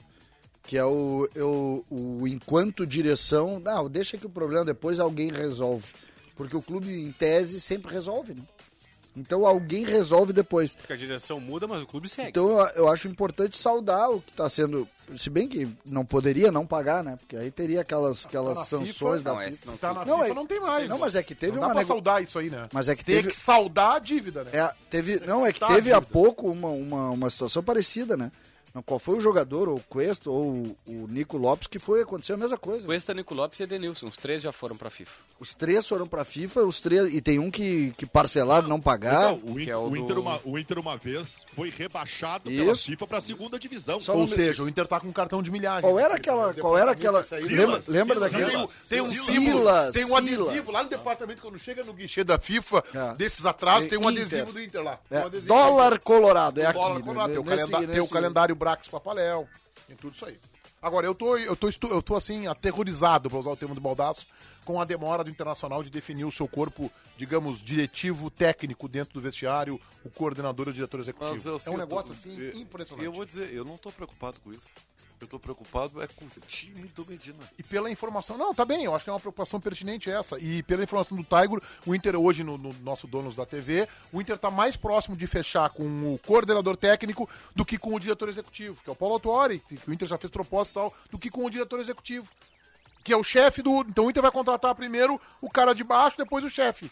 Que 0.66 0.78
é 0.78 0.86
o, 0.86 1.28
eu, 1.36 1.86
o 1.90 2.26
enquanto 2.26 2.88
direção, 2.88 3.60
não, 3.60 3.90
deixa 3.90 4.18
que 4.18 4.26
o 4.26 4.30
problema 4.30 4.64
depois 4.64 4.98
alguém 4.98 5.30
resolve. 5.30 5.92
Porque 6.38 6.56
o 6.56 6.62
clube, 6.62 6.90
em 6.90 7.12
tese, 7.12 7.60
sempre 7.60 7.92
resolve, 7.92 8.34
né? 8.34 8.42
Então 9.16 9.46
alguém 9.46 9.86
resolve 9.86 10.34
depois. 10.34 10.74
Porque 10.74 10.94
a 10.94 10.98
direção 10.98 11.40
muda, 11.40 11.68
mas 11.68 11.82
o 11.82 11.86
clube 11.86 12.10
segue. 12.10 12.30
Então 12.30 12.50
eu, 12.60 12.66
eu 12.76 12.88
acho 12.90 13.08
importante 13.08 13.58
saudar 13.58 14.10
o 14.10 14.22
que 14.22 14.32
está 14.32 14.50
sendo. 14.50 14.88
Se 15.16 15.30
bem 15.30 15.48
que 15.48 15.68
não 15.86 16.04
poderia 16.06 16.52
não 16.52 16.66
pagar, 16.66 17.04
né? 17.04 17.16
Porque 17.18 17.36
aí 17.36 17.52
teria 17.52 17.82
aquelas, 17.82 18.26
aquelas 18.26 18.58
na 18.58 18.64
sanções 18.66 19.20
FIFA, 19.22 19.24
da 19.24 19.32
não, 19.34 19.38
FIFA. 19.40 19.50
esse 19.50 19.68
não 19.68 19.78
Tá 19.78 19.94
na 19.94 20.06
Não, 20.06 20.20
FIFA 20.20 20.32
é- 20.32 20.34
não 20.34 20.48
tem 20.48 20.60
mais. 20.60 20.90
Não, 20.90 20.98
mas 20.98 21.16
é 21.16 21.22
que 21.22 21.36
teve 21.36 21.54
não 21.54 21.60
dá 21.62 21.68
uma 21.68 21.74
pra 21.74 21.82
nego- 21.82 21.94
saudar 21.94 22.24
isso 22.24 22.40
aí, 22.40 22.50
né? 22.50 22.68
Mas 22.74 22.90
é 22.90 22.96
que 22.96 23.04
Tem 23.06 23.16
teve- 23.18 23.30
que 23.30 23.36
saudar 23.38 23.96
a 23.96 24.00
dívida, 24.00 24.44
né? 24.46 24.52
É, 24.54 24.74
teve, 24.90 25.20
não, 25.26 25.46
é 25.46 25.52
que 25.52 25.60
Tá, 25.60 25.68
teve 25.68 25.92
há 25.92 26.02
pouco 26.02 26.50
uma, 26.50 26.70
uma, 26.70 27.10
uma 27.12 27.30
situação 27.30 27.62
parecida, 27.62 28.16
né? 28.18 28.32
Não, 28.74 28.82
Qual 28.82 28.98
foi 28.98 29.18
o 29.18 29.22
jogador, 29.22 29.70
ou 29.70 29.76
o 29.76 29.80
Cuesta, 29.88 30.30
ou 30.32 30.76
o, 30.88 31.08
Nico 31.08 31.38
Lopes, 31.38 31.68
que 31.68 31.78
foi, 31.78 32.02
aconteceu 32.02 32.34
a 32.36 32.40
mesma 32.40 32.58
coisa. 32.58 32.86
Cuesta, 32.88 33.14
Nico 33.14 33.36
Lopes 33.36 33.60
e 33.60 33.64
Edenilson, 33.64 34.08
os 34.08 34.18
três 34.18 34.42
já 34.42 34.52
foram 34.52 34.76
pra 34.76 34.90
FIFA. 34.90 35.12
Os 35.40 35.54
três 35.54 35.88
foram 35.88 36.08
pra 36.08 36.26
FIFA, 36.26 36.62
os 36.62 36.80
três, 36.80 37.14
e 37.14 37.22
tem 37.22 37.38
um 37.38 37.52
que, 37.52 37.92
que 37.98 38.06
parcelaram, 38.06 38.68
não 38.68 38.82
pagaram. 38.82 39.36
Então, 39.38 39.52
o, 39.54 39.60
Inter, 39.60 39.74
é 39.74 39.78
o 39.78 39.82
o 39.90 39.98
Inter 39.98 40.16
do- 40.16 40.22
uma, 40.22 40.40
o 40.44 40.58
Inter 40.58 40.80
uma 40.80 40.98
vez 40.98 41.46
foi 41.56 41.70
rebaixado 41.70 42.50
pela 42.50 42.72
Isso. 42.72 42.86
FIFA 42.86 43.06
para 43.06 43.18
a 43.20 43.22
segunda 43.22 43.60
divisão. 43.60 44.02
Só 44.02 44.14
Ou 44.16 44.24
um- 44.24 44.28
seja, 44.28 44.64
o 44.64 44.70
Inter 44.70 44.88
tá 44.88 45.00
com 45.00 45.08
um 45.08 45.12
cartão 45.14 45.44
de 45.44 45.52
milhagem. 45.52 45.82
Qual 45.82 46.00
era 46.00 46.16
aquela, 46.16 46.54
qual 46.56 46.76
era 46.78 46.92
aquela, 46.92 47.24
Silas, 47.24 47.46
lembra, 47.48 47.80
lembra 47.88 48.16
Silas, 48.16 48.32
daquele... 48.32 48.52
Tem, 48.90 49.02
um- 49.02 49.08
Silas, 49.12 49.26
símbolo, 49.26 49.92
tem 49.92 50.04
um 50.06 50.08
Silas. 50.08 50.18
adesivo 50.48 50.72
lá 50.72 50.84
no 50.84 50.90
departamento, 50.90 51.42
quando 51.44 51.60
chega 51.60 51.84
no 51.84 51.94
guichê 51.94 52.24
da 52.24 52.40
FIFA, 52.40 52.84
É. 52.94 53.14
desses 53.16 53.46
atrasos, 53.46 53.88
tem 53.88 54.00
um 54.00 54.10
Inter. 54.10 54.24
adesivo 54.26 54.52
do 54.52 54.62
Inter 54.62 54.82
lá. 54.84 55.00
É, 55.12 55.20
um 55.20 55.26
adesivo 55.28 55.48
dólar 55.48 56.00
colorado, 56.00 56.60
é 56.60 56.66
aqui. 56.66 56.80
dólar 56.80 56.96
né? 56.96 57.02
colorado, 57.06 57.32
tem, 57.88 58.00
o 58.02 58.10
calendário 58.10 58.56
Brax 58.64 58.88
Papaléu, 58.88 59.46
tem 59.86 59.96
tudo 59.98 60.16
isso 60.16 60.26
aí. 60.26 60.40
Agora, 60.82 61.06
eu 61.06 61.14
tô, 61.14 61.38
eu 61.38 61.56
tô, 61.56 61.70
eu 61.90 62.02
tô 62.02 62.16
assim, 62.16 62.48
aterrorizado, 62.48 63.30
para 63.30 63.40
usar 63.40 63.50
o 63.50 63.58
termo 63.58 63.76
do 63.76 63.82
Baldaço, 63.82 64.26
com 64.64 64.80
a 64.80 64.86
demora 64.86 65.22
do 65.22 65.30
Internacional 65.30 65.84
de 65.84 65.90
definir 65.90 66.24
o 66.24 66.32
seu 66.32 66.48
corpo, 66.48 66.90
digamos, 67.18 67.60
diretivo, 67.60 68.30
técnico 68.32 68.88
dentro 68.88 69.14
do 69.14 69.22
vestiário, 69.22 69.80
o 70.06 70.10
coordenador 70.10 70.68
e 70.68 70.70
o 70.72 70.74
diretor 70.74 71.02
executivo. 71.02 71.62
É 71.66 71.70
um 71.70 71.78
negócio 71.78 72.14
assim 72.14 72.34
impressionante. 72.58 73.06
Eu 73.06 73.12
vou 73.12 73.26
dizer, 73.26 73.54
eu 73.54 73.66
não 73.66 73.78
tô 73.78 73.92
preocupado 73.92 74.40
com 74.40 74.54
isso. 74.54 74.68
Eu 75.24 75.28
tô 75.28 75.40
preocupado 75.40 76.02
é 76.02 76.08
com 76.08 76.26
o 76.26 76.30
time 76.46 76.88
do 76.90 77.06
Medina. 77.06 77.40
E 77.58 77.64
pela 77.64 77.90
informação, 77.90 78.38
não, 78.38 78.54
tá 78.54 78.66
bem, 78.66 78.84
eu 78.84 78.94
acho 78.94 79.06
que 79.06 79.10
é 79.10 79.14
uma 79.14 79.20
preocupação 79.20 79.60
pertinente 79.60 80.12
essa. 80.12 80.38
E 80.38 80.62
pela 80.64 80.84
informação 80.84 81.16
do 81.16 81.24
Tiger, 81.24 81.62
o 81.86 81.96
Inter 81.96 82.18
hoje, 82.18 82.44
no, 82.44 82.58
no 82.58 82.74
nosso 82.84 83.08
Donos 83.08 83.34
da 83.36 83.46
TV, 83.46 83.88
o 84.12 84.22
Inter 84.22 84.38
tá 84.38 84.52
mais 84.52 84.76
próximo 84.76 85.16
de 85.16 85.26
fechar 85.26 85.70
com 85.70 86.14
o 86.14 86.20
coordenador 86.20 86.76
técnico 86.76 87.30
do 87.56 87.64
que 87.64 87.78
com 87.78 87.96
o 87.96 88.00
diretor 88.00 88.28
executivo, 88.28 88.82
que 88.84 88.90
é 88.90 88.94
o 88.94 88.96
Paulo 88.96 89.14
Autuori, 89.14 89.60
que 89.60 89.90
o 89.90 89.94
Inter 89.94 90.10
já 90.10 90.18
fez 90.18 90.30
proposta 90.30 90.72
e 90.72 90.76
tal, 90.76 90.94
do 91.10 91.18
que 91.18 91.30
com 91.30 91.46
o 91.46 91.50
diretor 91.50 91.80
executivo. 91.80 92.28
Que 93.02 93.14
é 93.14 93.18
o 93.18 93.24
chefe 93.24 93.62
do. 93.62 93.82
Então 93.82 94.06
o 94.06 94.10
Inter 94.10 94.22
vai 94.22 94.32
contratar 94.32 94.76
primeiro 94.76 95.20
o 95.42 95.50
cara 95.50 95.74
de 95.74 95.86
baixo, 95.86 96.18
depois 96.18 96.44
o 96.44 96.50
chefe. 96.50 96.92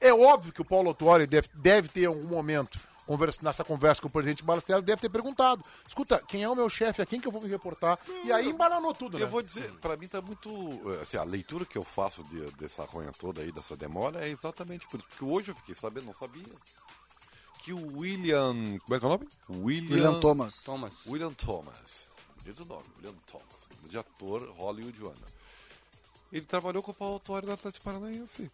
É 0.00 0.12
óbvio 0.12 0.52
que 0.52 0.60
o 0.60 0.64
Paulo 0.66 0.88
Autuori 0.88 1.26
deve, 1.26 1.48
deve 1.54 1.88
ter 1.88 2.04
algum 2.04 2.28
momento, 2.28 2.78
conversa- 3.06 3.40
nessa 3.42 3.62
conversa 3.64 4.00
com 4.02 4.08
o 4.08 4.10
presidente 4.10 4.42
Balastelli, 4.42 4.82
deve 4.82 5.00
ter 5.02 5.08
perguntado: 5.08 5.64
escuta, 5.86 6.22
quem 6.26 6.42
é 6.42 6.48
o 6.48 6.54
meu 6.54 6.68
chefe? 6.68 7.02
A 7.02 7.06
quem 7.06 7.20
que 7.20 7.28
eu 7.28 7.32
vou 7.32 7.42
me 7.42 7.48
reportar? 7.48 7.98
E 8.24 8.32
aí 8.32 8.48
embaranou 8.48 8.92
tudo, 8.94 9.18
né? 9.18 9.24
Eu 9.24 9.28
vou 9.28 9.42
dizer, 9.42 9.70
pra 9.80 9.96
mim 9.96 10.06
tá 10.08 10.20
muito. 10.22 10.48
eh, 10.90 11.02
Assim, 11.02 11.16
a 11.16 11.24
leitura 11.24 11.64
que 11.64 11.76
eu 11.78 11.82
faço 11.82 12.22
de- 12.24 12.50
dessa 12.52 12.84
ronha 12.84 13.12
toda 13.12 13.40
aí, 13.42 13.50
dessa 13.52 13.76
demora, 13.76 14.24
é 14.24 14.28
exatamente 14.30 14.86
por 14.88 14.98
isso. 15.00 15.08
Porque 15.08 15.24
hoje 15.24 15.50
eu 15.50 15.54
fiquei 15.54 15.74
sabendo, 15.74 16.06
não 16.06 16.14
sabia. 16.14 16.44
Que 17.62 17.72
o 17.72 17.98
William. 17.98 18.78
Como 18.80 18.94
é 18.94 18.98
que 18.98 19.04
é 19.04 19.08
o 19.08 19.10
nome? 19.10 19.28
William, 19.48 19.94
William 19.94 20.20
Thomas. 20.20 20.62
Thomas. 20.62 21.06
William 21.06 21.32
Thomas. 21.32 22.08
Diz 22.44 22.58
o 22.60 22.64
nome, 22.66 22.84
William 22.98 23.14
Thomas. 23.26 23.70
De 23.88 23.96
ator 23.96 24.42
hollywoodiano. 24.58 25.16
Ele 26.30 26.44
trabalhou 26.44 26.82
com 26.82 26.90
o 26.90 26.94
Paulo 26.94 27.14
Autuori 27.14 27.46
no 27.46 27.52
Atlético 27.54 27.84
Paranaense. 27.84 28.50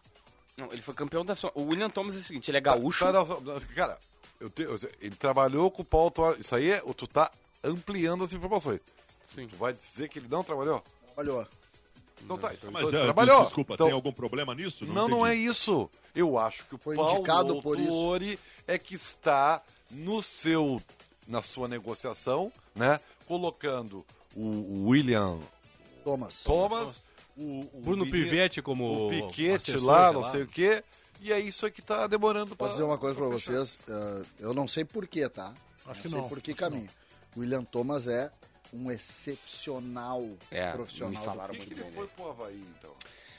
Não, 0.61 0.71
ele 0.71 0.81
foi 0.81 0.93
campeão 0.93 1.25
da 1.25 1.35
sua. 1.35 1.51
O 1.55 1.63
William 1.63 1.89
Thomas 1.89 2.15
é 2.15 2.19
o 2.19 2.23
seguinte, 2.23 2.49
ele 2.51 2.57
é 2.57 2.61
gaúcho. 2.61 3.03
Tá, 3.05 3.11
não, 3.11 3.25
só- 3.25 3.39
não, 3.41 3.59
Cara, 3.75 3.97
eu 4.39 4.49
te- 4.49 4.63
eu- 4.63 4.77
ele 5.01 5.15
trabalhou 5.15 5.69
com 5.71 5.81
o 5.81 5.85
Paulo 5.85 6.05
Autuori. 6.05 6.41
Isso 6.41 6.55
aí 6.55 6.71
é. 6.71 6.81
Tu 6.95 7.07
tá 7.07 7.31
ampliando 7.63 8.23
as 8.23 8.33
informações. 8.33 8.79
Sim. 9.33 9.47
Tu 9.47 9.55
vai 9.55 9.73
dizer 9.73 10.09
que 10.09 10.19
ele 10.19 10.27
não 10.29 10.43
trabalhou? 10.43 10.83
Olha, 11.17 11.47
Não 12.27 12.37
tá. 12.37 12.53
Então, 12.53 12.69
Mas, 12.71 12.87
ele 12.87 12.97
é, 12.97 13.03
trabalhou. 13.05 13.41
desculpa, 13.43 13.73
Então, 13.73 13.87
tem 13.87 13.95
algum 13.95 14.11
problema 14.11 14.53
nisso? 14.53 14.85
Não, 14.85 15.07
não 15.07 15.25
é 15.25 15.33
entendi. 15.33 15.49
isso. 15.49 15.89
Eu 16.13 16.37
acho 16.37 16.65
que 16.65 16.75
o 16.75 16.77
Foi 16.77 16.95
Paulo 16.95 17.13
indicado 17.15 17.59
por 17.63 17.79
isso. 17.79 18.37
É 18.67 18.77
que 18.77 18.93
está 18.93 19.59
no 19.89 20.21
seu, 20.21 20.79
na 21.27 21.41
sua 21.41 21.67
negociação, 21.67 22.51
né, 22.75 22.99
colocando 23.25 24.05
o, 24.35 24.41
o 24.43 24.89
William 24.89 25.39
Thomas. 26.03 26.43
Thomas, 26.43 27.03
o, 27.37 27.61
o 27.73 27.81
Bruno 27.81 28.05
menino- 28.05 28.11
Pivetti 28.11 28.61
como 28.61 29.07
o 29.07 29.09
Piquete 29.09 29.77
lá, 29.77 30.11
não 30.11 30.21
lá. 30.21 30.31
sei 30.31 30.43
o 30.43 30.47
quê. 30.47 30.83
E 31.21 31.31
é 31.31 31.39
isso 31.39 31.65
aí 31.65 31.71
que 31.71 31.81
tá 31.83 32.07
demorando 32.07 32.55
Posso 32.55 32.71
dizer 32.71 32.83
uma 32.83 32.97
coisa 32.97 33.15
pra 33.17 33.27
vocês? 33.27 33.79
eh, 33.87 34.23
eu 34.39 34.53
não 34.55 34.67
sei 34.67 34.83
porquê, 34.83 35.29
tá? 35.29 35.53
Acho 35.85 36.01
que 36.01 36.09
sei 36.09 36.19
não, 36.19 36.27
por 36.27 36.41
que 36.41 36.51
acho 36.51 36.57
que 36.57 36.63
caminho. 36.63 36.89
William 37.37 37.63
Thomas 37.63 38.07
é 38.07 38.31
um 38.73 38.89
excepcional 38.91 40.27
É, 40.49 40.71
profissional. 40.71 41.11
me 41.19 41.25
falaram 41.25 41.53
futebol. 41.53 41.75
que 41.77 41.83
ele 41.83 41.91
foi 41.95 42.07
pro 42.07 42.29
Havaí, 42.29 42.61
então? 42.79 42.91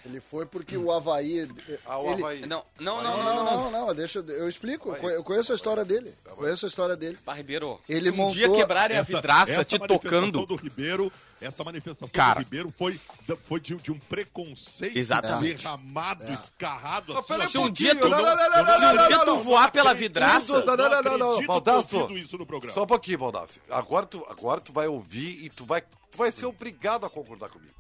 Ele 0.05 0.21
foi 0.21 0.45
porque 0.45 0.77
o 0.77 0.91
Havaí. 0.91 1.49
Ah, 1.87 1.99
o 1.99 2.11
ele- 2.13 2.23
Havaí. 2.25 2.41
Não, 2.47 2.65
não, 2.81 3.01
não, 3.01 3.03
Não, 3.03 3.17
não, 3.17 3.35
não. 3.35 3.45
não, 3.45 3.71
não, 3.71 3.87
não, 3.87 3.95
deixa 3.95 4.19
eu, 4.19 4.29
eu 4.31 4.49
explico. 4.49 4.91
Eu 4.91 4.97
conhe- 4.97 5.15
Eu 5.17 5.23
conheço 5.23 5.53
a 5.53 5.55
história 5.55 5.85
dele. 5.85 6.13
Conheço 6.35 6.67
a 6.67 6.69
história 6.69 6.97
dele. 6.97 7.17
Pá, 7.25 7.35
Ribeiro, 7.35 7.79
Ele 7.89 8.11
se 8.11 8.21
um 8.21 8.31
dia 8.31 8.49
montou- 8.49 8.61
quebrarem 8.61 8.99
a 8.99 9.03
vidraça 9.03 9.65
te 9.65 9.79
manifestação 9.79 9.87
tocando. 9.87 10.45
do 10.45 10.57
Ribeiro, 10.57 11.13
essa 11.41 11.63
manifestação 11.63 12.09
Cara. 12.09 12.41
do 12.41 12.45
Ribeiro 12.45 12.75
foi, 12.77 13.01
foi 13.47 13.61
de, 13.61 13.77
de 13.77 13.93
um 13.93 13.99
preconceito 14.01 14.97
Exatamente. 14.99 15.59
derramado, 15.63 16.33
escarrado. 16.33 17.15
Não, 17.15 17.21
assim, 17.21 17.35
um 17.45 17.49
Se 17.49 17.59
um 17.59 17.71
dia 17.71 17.95
tu, 17.95 18.09
não, 18.09 18.19
não, 18.23 18.25
não, 18.25 18.37
não, 18.37 18.37
se 18.37 18.51
não, 18.51 18.61
um 18.93 18.95
não, 18.95 19.07
dia 19.07 19.17
não, 19.19 19.25
tu 19.25 19.31
não, 19.35 19.39
voar 19.45 19.71
pela 19.71 19.95
vidraça, 19.95 20.65
Não, 20.65 20.77
não, 20.77 21.03
não, 21.03 21.19
não, 21.19 21.47
Baldasso. 21.47 21.97
ouvido 21.97 22.19
isso 22.19 22.37
no 22.37 22.45
programa. 22.45 22.75
Só 22.75 22.83
um 22.83 22.87
pouquinho, 22.89 23.19
Baldassi. 23.19 23.61
Agora 23.71 24.05
tu, 24.05 24.27
agora 24.29 24.61
tu 24.61 24.73
vai 24.73 24.89
ouvir 24.89 25.45
e 25.45 25.49
tu 25.49 25.65
vai, 25.65 25.81
tu 25.81 26.19
vai 26.19 26.33
ser 26.33 26.47
obrigado 26.47 27.07
a 27.07 27.11
concordar 27.11 27.51
comigo. 27.51 27.71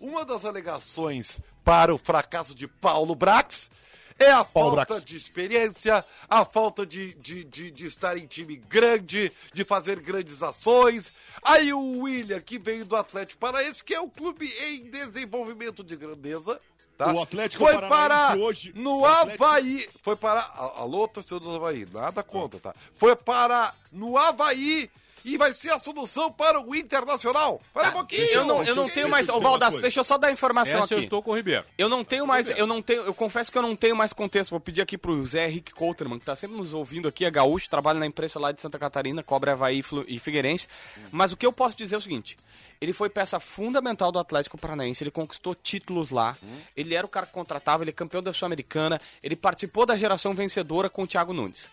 Uma 0.00 0.24
das 0.24 0.44
alegações 0.44 1.40
para 1.64 1.94
o 1.94 1.98
fracasso 1.98 2.54
de 2.54 2.68
Paulo 2.68 3.14
Brax 3.14 3.70
é 4.18 4.30
a 4.30 4.44
Paulo 4.44 4.76
falta 4.76 4.94
Brax. 4.94 5.04
de 5.04 5.16
experiência, 5.16 6.04
a 6.30 6.44
falta 6.44 6.86
de, 6.86 7.14
de, 7.14 7.42
de, 7.42 7.70
de 7.72 7.86
estar 7.86 8.16
em 8.16 8.26
time 8.26 8.54
grande, 8.56 9.32
de 9.52 9.64
fazer 9.64 9.98
grandes 9.98 10.40
ações. 10.40 11.12
Aí 11.42 11.72
o 11.72 11.98
William, 12.02 12.40
que 12.40 12.56
veio 12.58 12.84
do 12.84 12.94
Atlético 12.94 13.40
Paranaense, 13.40 13.82
que 13.82 13.92
é 13.92 14.00
um 14.00 14.08
clube 14.08 14.46
em 14.46 14.88
desenvolvimento 14.88 15.82
de 15.82 15.96
grandeza. 15.96 16.60
Tá? 16.96 17.12
O 17.12 17.20
Atlético 17.22 17.64
foi 17.64 17.76
parar 17.88 18.38
hoje- 18.38 18.72
no 18.76 19.04
Atlético- 19.04 19.44
Havaí. 19.44 19.88
Foi 20.00 20.14
parar. 20.14 20.42
a- 20.54 20.80
Alô, 20.82 21.08
torcedor 21.08 21.40
do 21.40 21.56
Havaí, 21.56 21.84
nada 21.92 22.22
contra, 22.22 22.60
tá? 22.60 22.72
Foi 22.92 23.16
parar 23.16 23.76
no 23.90 24.16
Havaí 24.16 24.88
e 25.24 25.38
vai 25.38 25.52
ser 25.52 25.70
a 25.70 25.78
solução 25.78 26.30
para 26.30 26.60
o 26.60 26.74
Internacional. 26.74 27.60
Para 27.72 27.88
um 27.88 27.92
pouquinho. 27.92 28.28
eu 28.28 28.44
não, 28.44 28.62
eu 28.62 28.76
não 28.76 28.88
tenho 28.88 29.08
mais. 29.08 29.28
Ô, 29.28 29.34
eu 29.34 29.40
coisa. 29.40 29.80
deixa 29.80 30.00
eu 30.00 30.04
só 30.04 30.18
dar 30.18 30.28
a 30.28 30.32
informação 30.32 30.80
Essa 30.80 30.94
eu 30.94 30.98
aqui. 30.98 31.06
estou 31.06 31.22
com 31.22 31.30
o 31.30 31.36
Ribeiro. 31.36 31.64
Eu 31.78 31.88
não 31.88 32.04
tenho 32.04 32.26
mais, 32.26 32.50
eu 32.50 32.66
não 32.66 32.82
tenho, 32.82 33.02
eu 33.02 33.14
confesso 33.14 33.50
que 33.50 33.56
eu 33.56 33.62
não 33.62 33.74
tenho 33.74 33.96
mais 33.96 34.12
contexto. 34.12 34.50
Vou 34.50 34.60
pedir 34.60 34.82
aqui 34.82 34.98
pro 34.98 35.24
Zé 35.24 35.48
Henrique 35.48 35.72
Couterman, 35.72 36.18
que 36.18 36.26
tá 36.26 36.36
sempre 36.36 36.56
nos 36.56 36.74
ouvindo 36.74 37.08
aqui, 37.08 37.24
é 37.24 37.30
gaúcho, 37.30 37.68
trabalha 37.70 37.98
na 37.98 38.06
imprensa 38.06 38.38
lá 38.38 38.52
de 38.52 38.60
Santa 38.60 38.78
Catarina, 38.78 39.22
cobre 39.22 39.50
Havaí 39.50 39.80
e 39.80 40.14
e 40.14 40.18
Figueirense. 40.18 40.68
Mas 41.10 41.32
o 41.32 41.36
que 41.36 41.46
eu 41.46 41.52
posso 41.52 41.76
dizer 41.76 41.94
é 41.94 41.98
o 41.98 42.02
seguinte: 42.02 42.36
ele 42.80 42.92
foi 42.92 43.08
peça 43.08 43.40
fundamental 43.40 44.12
do 44.12 44.18
Atlético 44.18 44.58
Paranaense, 44.58 45.02
ele 45.02 45.10
conquistou 45.10 45.54
títulos 45.54 46.10
lá, 46.10 46.36
ele 46.76 46.94
era 46.94 47.06
o 47.06 47.08
cara 47.08 47.26
que 47.26 47.32
contratava, 47.32 47.82
ele 47.82 47.90
é 47.90 47.94
campeão 47.94 48.22
da 48.22 48.32
Sul-Americana, 48.32 49.00
ele 49.22 49.36
participou 49.36 49.86
da 49.86 49.96
geração 49.96 50.34
vencedora 50.34 50.90
com 50.90 51.02
o 51.02 51.06
Thiago 51.06 51.32
Nunes. 51.32 51.66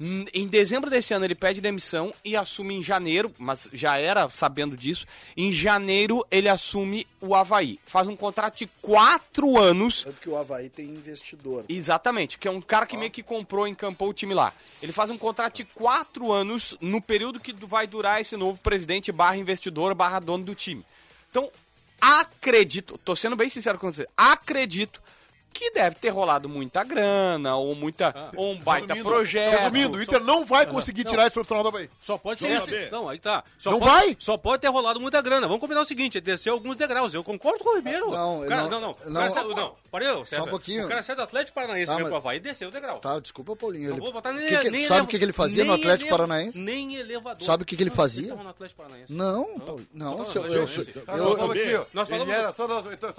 Hum, 0.00 0.24
Em 0.32 0.46
dezembro 0.46 0.88
desse 0.88 1.12
ano 1.12 1.24
ele 1.24 1.34
pede 1.34 1.60
demissão 1.60 2.14
e 2.24 2.36
assume 2.36 2.76
em 2.76 2.84
janeiro, 2.84 3.34
mas 3.36 3.68
já 3.72 3.98
era 3.98 4.28
sabendo 4.30 4.76
disso. 4.76 5.04
Em 5.36 5.52
janeiro 5.52 6.24
ele 6.30 6.48
assume 6.48 7.06
o 7.20 7.34
Havaí. 7.34 7.80
Faz 7.84 8.06
um 8.06 8.14
contrato 8.14 8.58
de 8.58 8.66
quatro 8.80 9.58
anos. 9.58 10.04
Tanto 10.04 10.20
que 10.20 10.28
o 10.28 10.36
Havaí 10.36 10.68
tem 10.68 10.86
investidor. 10.86 11.64
Exatamente, 11.68 12.38
que 12.38 12.46
é 12.46 12.50
um 12.50 12.60
cara 12.60 12.86
que 12.86 12.96
meio 12.96 13.10
que 13.10 13.22
comprou, 13.22 13.66
encampou 13.66 14.10
o 14.10 14.14
time 14.14 14.34
lá. 14.34 14.52
Ele 14.80 14.92
faz 14.92 15.10
um 15.10 15.18
contrato 15.18 15.56
de 15.56 15.64
quatro 15.64 16.30
anos 16.30 16.76
no 16.80 17.02
período 17.02 17.40
que 17.40 17.52
vai 17.52 17.86
durar 17.86 18.20
esse 18.20 18.36
novo 18.36 18.60
presidente 18.60 19.10
barra 19.10 19.36
investidor 19.36 19.94
barra 19.94 20.20
dono 20.20 20.44
do 20.44 20.54
time. 20.54 20.84
Então, 21.30 21.50
acredito, 22.00 22.96
tô 23.04 23.16
sendo 23.16 23.34
bem 23.34 23.50
sincero 23.50 23.78
com 23.78 23.90
você, 23.90 24.06
acredito 24.16 25.02
que 25.58 25.70
deve 25.72 25.96
ter 25.96 26.10
rolado 26.10 26.48
muita 26.48 26.84
grana, 26.84 27.56
ou 27.56 27.74
muita. 27.74 28.14
ou 28.36 28.52
um 28.52 28.58
baita 28.58 28.94
Resumindo- 28.94 29.08
projeto. 29.16 29.58
Resumindo, 29.58 29.98
o 29.98 30.02
Inter 30.02 30.20
não 30.22 30.44
vai 30.44 30.66
conseguir 30.66 31.04
tirar 31.04 31.26
esse 31.26 31.34
profissional 31.34 31.62
do 31.64 31.68
Havaí. 31.68 31.90
Só 32.00 32.16
pode 32.16 32.40
ser 32.40 32.50
esse. 32.52 32.90
Não, 32.90 33.08
aí 33.08 33.18
tá. 33.18 33.42
Só 33.58 33.70
Não 33.70 33.78
pode, 33.80 33.90
vai? 33.90 34.16
Só 34.18 34.36
pode 34.36 34.60
ter 34.62 34.68
rolado 34.68 35.00
muita 35.00 35.20
grana. 35.20 35.46
Vamos 35.46 35.60
combinar 35.60 35.80
o 35.80 35.84
seguinte: 35.84 36.18
é 36.18 36.20
descer 36.20 36.50
alguns 36.50 36.76
degraus. 36.76 37.12
Eu 37.14 37.24
concordo 37.24 37.62
com 37.64 37.70
o 37.70 37.76
Ribeiro. 37.76 38.10
Não, 38.10 38.42
O 38.42 38.46
cara, 38.46 38.62
não, 38.62 38.70
não, 38.70 38.80
não. 38.80 38.96
Não. 39.06 39.54
não, 39.54 39.76
parei, 39.90 40.08
César. 40.24 40.42
um 40.44 40.48
pouquinho. 40.48 40.84
O 40.86 40.88
cara 40.88 41.02
saiu 41.02 41.16
do 41.16 41.22
Atlético 41.22 41.54
Paranaense 41.54 41.86
Tá, 41.86 41.94
veio 41.96 42.04
mas- 42.04 42.08
pro 42.10 42.16
Havaí 42.18 42.36
e 42.36 42.40
desceu 42.40 42.68
o 42.68 42.70
degrau. 42.70 42.98
Tá, 42.98 43.18
desculpa, 43.18 43.56
Paulinho. 43.56 43.88
Não 43.90 43.94
Ele... 43.96 44.00
vou 44.00 44.12
botar 44.12 44.32
nem, 44.32 44.46
que 44.46 44.58
que- 44.58 44.70
nem 44.70 44.86
sabe 44.86 45.02
o 45.02 45.06
que, 45.06 45.18
que 45.18 45.24
ele 45.24 45.32
fazia 45.32 45.64
no 45.64 45.72
Atlético 45.72 46.08
eleva- 46.10 46.16
Paranaense? 46.28 46.60
Nem 46.60 46.96
elevador. 46.96 47.42
Sabe 47.44 47.62
o 47.62 47.66
que 47.66 47.76
que 47.76 47.82
ele 47.82 47.90
fazia? 47.90 48.34
Não, 49.08 49.58
Paulinho, 49.58 49.88
não. 49.92 50.18
Não, 50.18 50.24
eu, 50.24 50.34
não, 50.34 50.46
eu, 50.46 50.66
não, 50.66 51.16
não, 51.16 51.16
eu- 51.16 51.36
não, 51.48 51.54
eu-. 51.54 51.86
Nós 51.92 52.08
falamos- 52.08 52.56
só, 52.56 52.68
não, 52.68 52.92
então? 52.92 53.14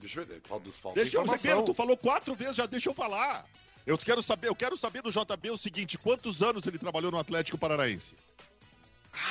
Deixa 0.00 0.20
eu 0.20 0.26
ver, 0.26 0.40
falta, 0.44 0.70
falta 0.70 1.00
Deixa 1.00 1.18
o 1.18 1.22
informação. 1.22 1.50
Ribeiro, 1.50 1.73
falou 1.74 1.96
quatro 1.96 2.34
vezes, 2.34 2.56
já 2.56 2.66
deixa 2.66 2.88
eu 2.88 2.94
falar. 2.94 3.46
Eu 3.86 3.98
quero 3.98 4.22
saber, 4.22 4.48
eu 4.48 4.54
quero 4.54 4.76
saber 4.76 5.02
do 5.02 5.10
JB 5.10 5.50
o 5.50 5.58
seguinte, 5.58 5.98
quantos 5.98 6.42
anos 6.42 6.66
ele 6.66 6.78
trabalhou 6.78 7.10
no 7.10 7.18
Atlético 7.18 7.58
Paranaense? 7.58 8.14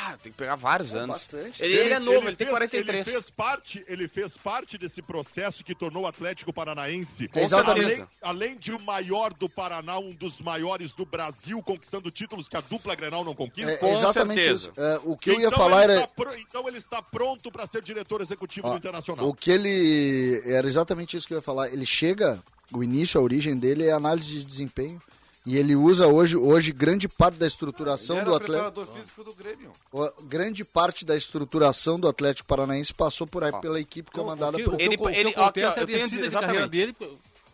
Ah, 0.05 0.17
tem 0.21 0.31
que 0.31 0.37
pegar 0.37 0.55
vários 0.55 0.93
anos. 0.95 1.07
bastante. 1.09 1.63
Ele, 1.63 1.73
ele 1.75 1.93
é 1.93 1.99
novo, 1.99 2.27
ele, 2.27 2.35
tem 2.35 2.47
fez- 2.47 2.49
43. 2.49 3.07
Ele 3.07 3.15
fez 3.15 3.29
parte, 3.29 3.85
ele 3.87 4.07
fez 4.07 4.37
parte 4.37 4.77
desse 4.77 5.01
processo 5.01 5.63
que 5.63 5.75
tornou 5.75 6.03
o 6.03 6.07
Atlético 6.07 6.53
Paranaense, 6.53 7.29
Exatamente. 7.35 7.85
além, 7.93 8.07
além 8.21 8.55
de 8.57 8.71
o 8.71 8.79
maior 8.79 9.33
do 9.33 9.49
Paraná, 9.49 9.99
um 9.99 10.11
dos 10.13 10.41
maiores 10.41 10.93
do 10.93 11.05
Brasil, 11.05 11.61
conquistando 11.61 12.09
títulos 12.09 12.47
que 12.47 12.55
a 12.57 12.61
dupla 12.61 12.95
Grenal 12.95 13.23
não 13.23 13.35
conquista. 13.35 13.71
é 13.71 13.77
com 13.77 13.93
exatamente 13.93 14.43
certeza. 14.43 14.69
isso. 14.71 14.81
É, 14.81 14.99
o 15.03 15.17
que 15.17 15.29
eu 15.31 15.39
ia 15.39 15.47
Então 15.47 15.59
falar 15.59 15.83
ele 15.83 15.93
era. 15.93 16.01
está 16.03 16.13
pro- 16.13 16.35
então 16.37 16.67
ele 16.67 16.77
está 16.77 17.01
pronto 17.01 17.51
para 17.51 17.67
ser 17.67 17.81
diretor 17.81 18.21
executivo 18.21 18.69
do 18.69 18.77
Internacional. 18.77 19.27
O 19.27 19.33
que 19.33 19.51
ele. 19.51 20.41
Era 20.45 20.65
exatamente 20.67 21.15
isso 21.17 21.27
que 21.27 21.33
eu 21.33 21.37
ia 21.37 21.41
falar. 21.41 21.69
Ele 21.69 21.85
chega, 21.85 22.41
o 22.71 22.83
início, 22.83 23.19
a 23.19 23.23
origem 23.23 23.55
dele 23.57 23.85
é 23.85 23.91
análise 23.91 24.29
de 24.39 24.43
desempenho. 24.43 25.01
E 25.45 25.57
ele 25.57 25.75
usa 25.75 26.07
hoje, 26.07 26.37
hoje 26.37 26.71
grande 26.71 27.07
parte 27.09 27.37
da 27.37 27.45
estruturação 27.45 28.15
Ele 28.15 28.21
era 28.21 28.29
do 28.29 28.35
Atlético. 28.35 28.71
preparador 28.71 28.87
físico 28.97 29.23
do 29.25 29.33
Grêmio. 29.35 29.71
o- 29.91 30.23
Grande 30.23 30.63
parte 30.63 31.03
da 31.03 31.17
estruturação 31.17 31.99
do 31.99 32.07
Atlético 32.07 32.47
Paranaense 32.47 32.93
passou 32.93 33.27
por 33.27 33.43
aí 33.43 33.51
pela 33.59 33.79
equipe 33.79 34.09
comandada 34.09 34.55
O 34.55 34.59
que- 34.59 34.63
por. 34.63 34.73
o 34.75 34.81
Ele- 34.81 34.95
eu- 34.95 35.01
o 35.01 35.09
ele- 35.09 35.23
eu 35.23 35.29
aqui, 35.29 35.39
ó, 35.39 35.45
contesto 35.47 35.79
é 35.79 35.83
eu 35.83 35.87
tenho 35.87 36.09
de 36.09 36.19
exatamente. 36.21 36.45
carreira 36.45 36.67
dele. 36.69 36.95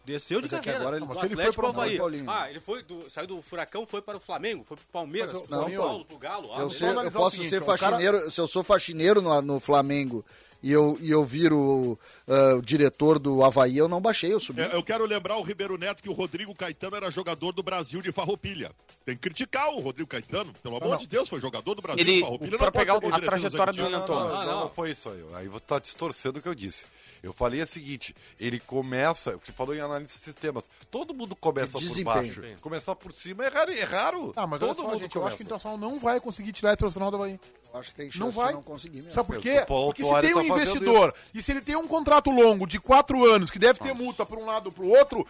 Desceu 0.06 0.40
de 0.40 0.46
Mas 0.46 0.54
é 0.54 0.56
carreira. 0.58 0.80
agora 0.80 0.96
ele- 0.98 1.06
ele 1.06 1.14
foi 1.16 1.26
Atlético 1.28 1.54
pro 1.56 1.66
ao 1.68 1.72
Havaí. 1.74 1.98
Paulinho. 1.98 2.30
Ah, 2.32 2.50
ele 2.50 2.60
foi 2.60 2.82
do, 2.84 3.10
saiu 3.10 3.28
do 3.28 3.42
Furacão, 3.44 3.86
foi 3.86 4.02
para 4.02 4.18
o 4.18 4.20
Flamengo, 4.20 4.64
foi 4.68 4.78
pro 4.78 4.86
Palmeiras, 4.92 5.34
Mas, 5.34 5.42
pro 5.42 5.48
ô, 5.48 5.50
São 5.50 5.60
Paulinho, 5.60 5.82
Paulo, 5.82 6.06
pro 6.06 6.18
Galo. 6.18 6.50
Ah, 6.52 6.56
Eu, 6.58 6.62
não- 6.62 6.70
sei- 6.72 6.88
eu 6.90 7.00
o 7.08 7.12
posso 7.12 7.36
seguinte, 7.36 7.50
ser 7.50 7.62
o 7.62 7.66
cara- 7.66 7.78
faxineiro, 7.78 8.32
se 8.32 8.42
eu 8.42 8.48
sou 8.48 8.64
faxineiro 8.64 9.22
no, 9.22 9.42
no 9.42 9.60
Flamengo 9.60 10.26
e 10.62 10.72
eu, 10.72 10.98
e 11.00 11.10
eu 11.10 11.24
viro 11.26 11.98
ah, 12.28 12.56
o 12.56 12.62
diretor 12.62 13.18
do 13.20 13.44
Havaí, 13.44 13.78
eu 13.78 13.88
não 13.88 14.02
baixei, 14.02 14.34
eu 14.34 14.40
subi. 14.40 14.62
É, 14.62 14.76
eu 14.76 14.84
quero 14.84 15.06
lembrar 15.06 15.38
o 15.38 15.42
Ribeiro 15.42 15.78
Neto 15.78 16.02
que 16.04 16.10
o 16.10 16.14
Rodrigo 16.14 16.54
Caetano 16.56 16.96
era 16.96 17.10
jogador 17.10 17.52
do 17.52 17.64
Brasil 17.64 18.02
de 18.02 18.12
Farroupilha. 18.12 18.72
Tem 19.06 19.16
que 19.16 19.22
criticar 19.22 19.70
o 19.70 19.80
Rodrigo 19.80 20.08
Caetano. 20.10 20.54
Pelo 20.62 20.78
amor 20.78 20.90
não. 20.92 20.98
de 20.98 21.08
Deus, 21.08 21.30
foi 21.30 21.40
jogador 21.42 21.74
do 21.76 21.82
Brasil 21.82 22.02
Ele- 22.02 22.16
de 22.16 22.22
Farroupilha. 22.22 22.58
pra 22.58 22.66
não 22.68 22.72
pode 22.72 22.86
pegar 22.86 23.18
a 23.18 23.20
trajetória 23.22 23.74
do. 23.74 23.82
William 23.84 24.00
Não, 24.00 24.06
Thomas. 24.06 24.34
não, 24.34 24.46
não. 24.46 24.60
não 24.62 24.70
foi 24.70 24.92
isso 24.92 25.10
aí. 25.10 25.24
Aí 25.36 25.48
você 25.48 25.64
tá 25.66 25.80
distorcendo 25.80 26.40
o 26.40 26.42
que 26.42 26.48
eu 26.48 26.56
disse. 26.56 26.86
Eu 27.22 27.34
falei 27.34 27.62
o 27.62 27.68
seguinte, 27.68 28.16
ele 28.40 28.60
começa, 28.60 29.38
você 29.44 29.52
falou 29.52 29.76
em 29.76 29.80
análise 29.80 30.14
de 30.14 30.20
sistemas, 30.20 30.70
todo 30.90 31.14
mundo 31.14 31.36
começa 31.36 31.78
por 31.78 32.04
baixo. 32.04 32.42
Começar 32.62 32.96
por 32.96 33.12
cima 33.12 33.46
é 33.46 33.50
raro, 33.50 33.72
é 33.72 33.84
raro. 33.84 34.34
Ah, 34.36 34.48
mas 34.48 34.60
todo 34.60 34.76
só, 34.76 34.84
mundo 34.84 35.00
gente, 35.00 35.16
eu 35.16 35.28
acho 35.28 35.38
que 35.38 35.44
o 35.44 35.46
começa. 35.46 35.68
Internacional 35.68 35.78
não 35.78 36.00
vai 36.00 36.20
conseguir 36.20 36.52
tirar 36.54 36.78
profissional 36.78 37.12
do 37.12 37.18
Havaí. 37.18 37.40
Eu 37.74 37.80
Acho 37.80 37.90
que 37.92 37.96
tem 37.98 38.10
chance 38.10 38.20
Não 38.20 38.32
vai. 38.32 38.48
de 38.48 38.54
não 38.54 38.64
conseguir 38.64 38.98
mesmo. 39.02 39.14
Sabe 39.14 39.28
por 39.28 39.38
É, 39.38 39.42
quê? 39.42 39.66
Porque 39.68 40.04
se 40.04 40.22
tem 40.22 40.32
um 40.34 40.38
tá 40.38 40.44
investidor 40.44 41.14
e 41.34 41.42
se 41.42 41.52
ele 41.52 41.62
tem 41.62 41.76
um 41.76 41.88
contrato 41.88 42.32
longo 42.32 42.66
de 42.66 42.80
quatro 42.80 43.26
anos, 43.30 43.52
que 43.52 43.60
deve 43.60 43.80
ter 43.80 43.94
multa 43.94 44.26
para 44.26 44.40
um 44.40 44.46
lado 44.46 44.68
ou 44.68 44.72
para 44.72 44.84
o 44.84 44.90
outro, 44.90 45.28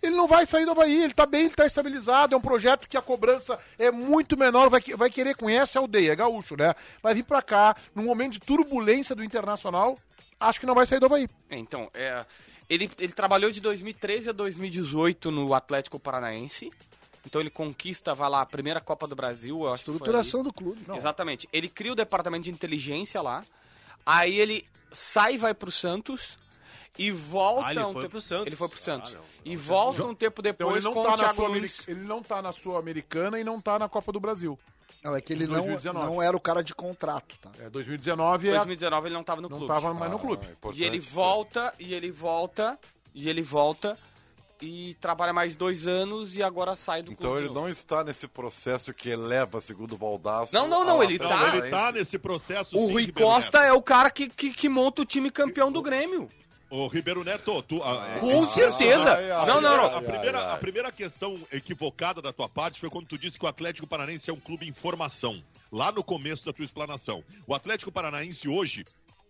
ele 0.00 0.16
não 0.16 0.26
vai 0.26 0.46
sair 0.46 0.64
do 0.64 0.70
Havaí, 0.72 1.02
ele 1.04 1.14
tá 1.14 1.26
bem, 1.26 1.42
ele 1.46 1.54
tá 1.54 1.66
estabilizado, 1.66 2.34
é 2.34 2.38
um 2.38 2.40
projeto 2.40 2.88
que 2.88 2.96
a 2.96 3.02
cobrança 3.02 3.58
é 3.78 3.90
muito 3.90 4.36
menor, 4.36 4.68
vai, 4.68 4.80
vai 4.96 5.10
querer, 5.10 5.36
conhece 5.36 5.76
a 5.78 5.80
aldeia, 5.80 6.12
é 6.12 6.16
gaúcho, 6.16 6.56
né? 6.56 6.74
Vai 7.02 7.14
vir 7.14 7.24
para 7.24 7.40
cá, 7.42 7.76
num 7.94 8.04
momento 8.04 8.32
de 8.32 8.40
turbulência 8.40 9.14
do 9.14 9.22
Internacional, 9.22 9.96
acho 10.48 10.60
que 10.60 10.66
não 10.66 10.74
vai 10.74 10.86
sair 10.86 11.00
do 11.00 11.06
Havaí. 11.06 11.28
É, 11.50 11.56
Então, 11.56 11.88
é, 11.94 12.24
ele, 12.68 12.90
ele 12.98 13.12
trabalhou 13.12 13.50
de 13.50 13.60
2013 13.60 14.30
a 14.30 14.32
2018 14.32 15.30
no 15.30 15.52
Atlético 15.54 15.98
Paranaense. 15.98 16.70
Então 17.24 17.40
ele 17.40 17.50
conquista, 17.50 18.14
vai 18.14 18.28
lá, 18.28 18.40
a 18.40 18.46
primeira 18.46 18.80
Copa 18.80 19.06
do 19.06 19.14
Brasil. 19.14 19.60
Eu 19.62 19.72
acho 19.72 19.82
que 19.84 19.90
foi 19.90 19.94
Estruturação 19.94 20.42
do 20.42 20.52
clube. 20.52 20.82
ali. 20.88 20.98
Exatamente. 20.98 21.48
Ele 21.52 21.68
cria 21.68 21.92
o 21.92 21.94
departamento 21.94 22.44
de 22.44 22.50
inteligência 22.50 23.22
lá. 23.22 23.44
Aí 24.04 24.34
ele 24.40 24.66
sai 24.92 25.34
e 25.34 25.38
vai 25.38 25.54
pro 25.54 25.70
Santos. 25.70 26.36
E 26.98 27.10
volta 27.10 27.68
Ah, 27.68 27.70
ele 27.70 27.80
um 27.80 27.92
foi 27.92 28.02
tempo... 28.02 28.10
pro 28.10 28.20
Santos. 28.20 28.46
Ele 28.48 28.56
foi 28.56 28.68
pro 28.68 28.78
Ah, 28.78 28.82
Santos. 28.82 29.14
não. 29.14 29.22
e 29.44 29.56
volta 29.56 30.04
um 30.04 30.14
tempo 30.14 30.40
Então 30.40 30.52
depois 30.52 30.84
ele 30.84 30.84
não, 30.84 30.92
com 30.92 31.02
tá 31.04 31.08
o 31.08 31.10
na 31.12 31.16
Thiago 31.24 31.48
Nunes. 31.48 31.88
ele 31.88 32.00
não 32.04 32.22
tá 32.22 32.42
na 32.42 32.52
Sul-Americana 32.52 33.38
e 33.40 33.44
não 33.44 33.60
tá 33.60 33.78
na 33.78 33.88
Copa 33.88 34.10
do 34.12 34.18
Brasil. 34.20 34.58
Não, 35.02 35.16
é 35.16 35.20
que 35.20 35.32
ele 35.32 35.46
não, 35.46 35.54
2019. 35.66 36.06
não 36.06 36.22
era 36.22 36.36
o 36.36 36.40
cara 36.40 36.62
de 36.62 36.74
contrato, 36.74 37.36
tá? 37.40 37.50
É, 37.60 37.68
2019 37.68 38.48
é, 38.48 38.52
2019 38.52 39.08
ele 39.08 39.14
não 39.14 39.24
tava 39.24 39.40
no 39.40 39.48
não 39.48 39.58
clube. 39.58 39.72
tava 39.74 39.92
mais 39.94 40.10
no 40.12 40.18
clube. 40.18 40.46
Ah, 40.48 40.68
é 40.68 40.72
E 40.74 40.84
ele 40.84 41.00
volta, 41.00 41.74
e 41.78 41.92
ele 41.94 42.10
volta, 42.10 42.78
e 43.14 43.28
ele 43.28 43.42
volta, 43.42 43.98
e 44.60 44.94
trabalha 45.00 45.32
mais 45.32 45.56
dois 45.56 45.88
anos 45.88 46.36
e 46.36 46.42
agora 46.42 46.76
sai 46.76 47.02
do 47.02 47.10
Então 47.10 47.30
clube. 47.30 47.38
ele 47.40 47.48
de 47.48 47.54
novo. 47.54 47.66
não 47.66 47.72
está 47.72 48.04
nesse 48.04 48.28
processo 48.28 48.94
que 48.94 49.08
eleva, 49.10 49.60
segundo 49.60 49.96
o 49.96 49.98
Baldaço. 49.98 50.54
Não, 50.54 50.68
não, 50.68 50.84
não, 50.84 51.02
ele 51.02 51.18
Não, 51.18 51.28
tá- 51.28 51.56
ele 51.56 51.68
tá 51.68 51.90
nesse 51.90 52.16
processo. 52.16 52.78
O 52.78 52.86
sim, 52.86 52.92
Rui 52.92 53.10
Costa 53.10 53.58
é 53.64 53.72
o 53.72 53.82
cara 53.82 54.08
que, 54.08 54.28
que, 54.28 54.52
que 54.54 54.68
monta 54.68 55.02
o 55.02 55.04
time 55.04 55.30
campeão 55.32 55.72
do 55.72 55.82
Grêmio. 55.82 56.30
Ô, 56.74 56.86
Ribeiro 56.88 57.22
Neto, 57.22 57.62
tu. 57.64 57.82
ah, 57.82 58.14
é- 58.16 58.18
Com 58.18 58.44
é- 58.44 58.48
certeza. 58.48 59.12
ai, 59.14 59.30
ai, 59.30 59.44
não, 59.46 59.60
não, 59.60 59.84
A 59.88 59.90
não. 59.90 60.02
primeira, 60.02 60.52
a 60.54 60.56
primeira 60.56 60.90
questão 60.90 61.38
equivocada 61.52 62.22
da 62.22 62.32
tua 62.32 62.48
parte 62.48 62.80
foi 62.80 62.88
quando 62.88 63.06
tu 63.08 63.18
disse 63.18 63.38
que 63.38 63.44
o 63.44 63.48
Atlético 63.48 63.86
Paranaense 63.86 64.30
é 64.30 64.32
um 64.32 64.40
clube 64.40 64.66
em 64.66 64.72
formação. 64.72 65.42
Lá 65.70 65.92
no 65.92 66.02
começo 66.02 66.46
da 66.46 66.52
tua 66.52 66.64
explanação. 66.64 67.22
O 67.46 67.54
Atlético 67.54 67.92
Paranaense 67.92 68.48
hoje 68.48 68.86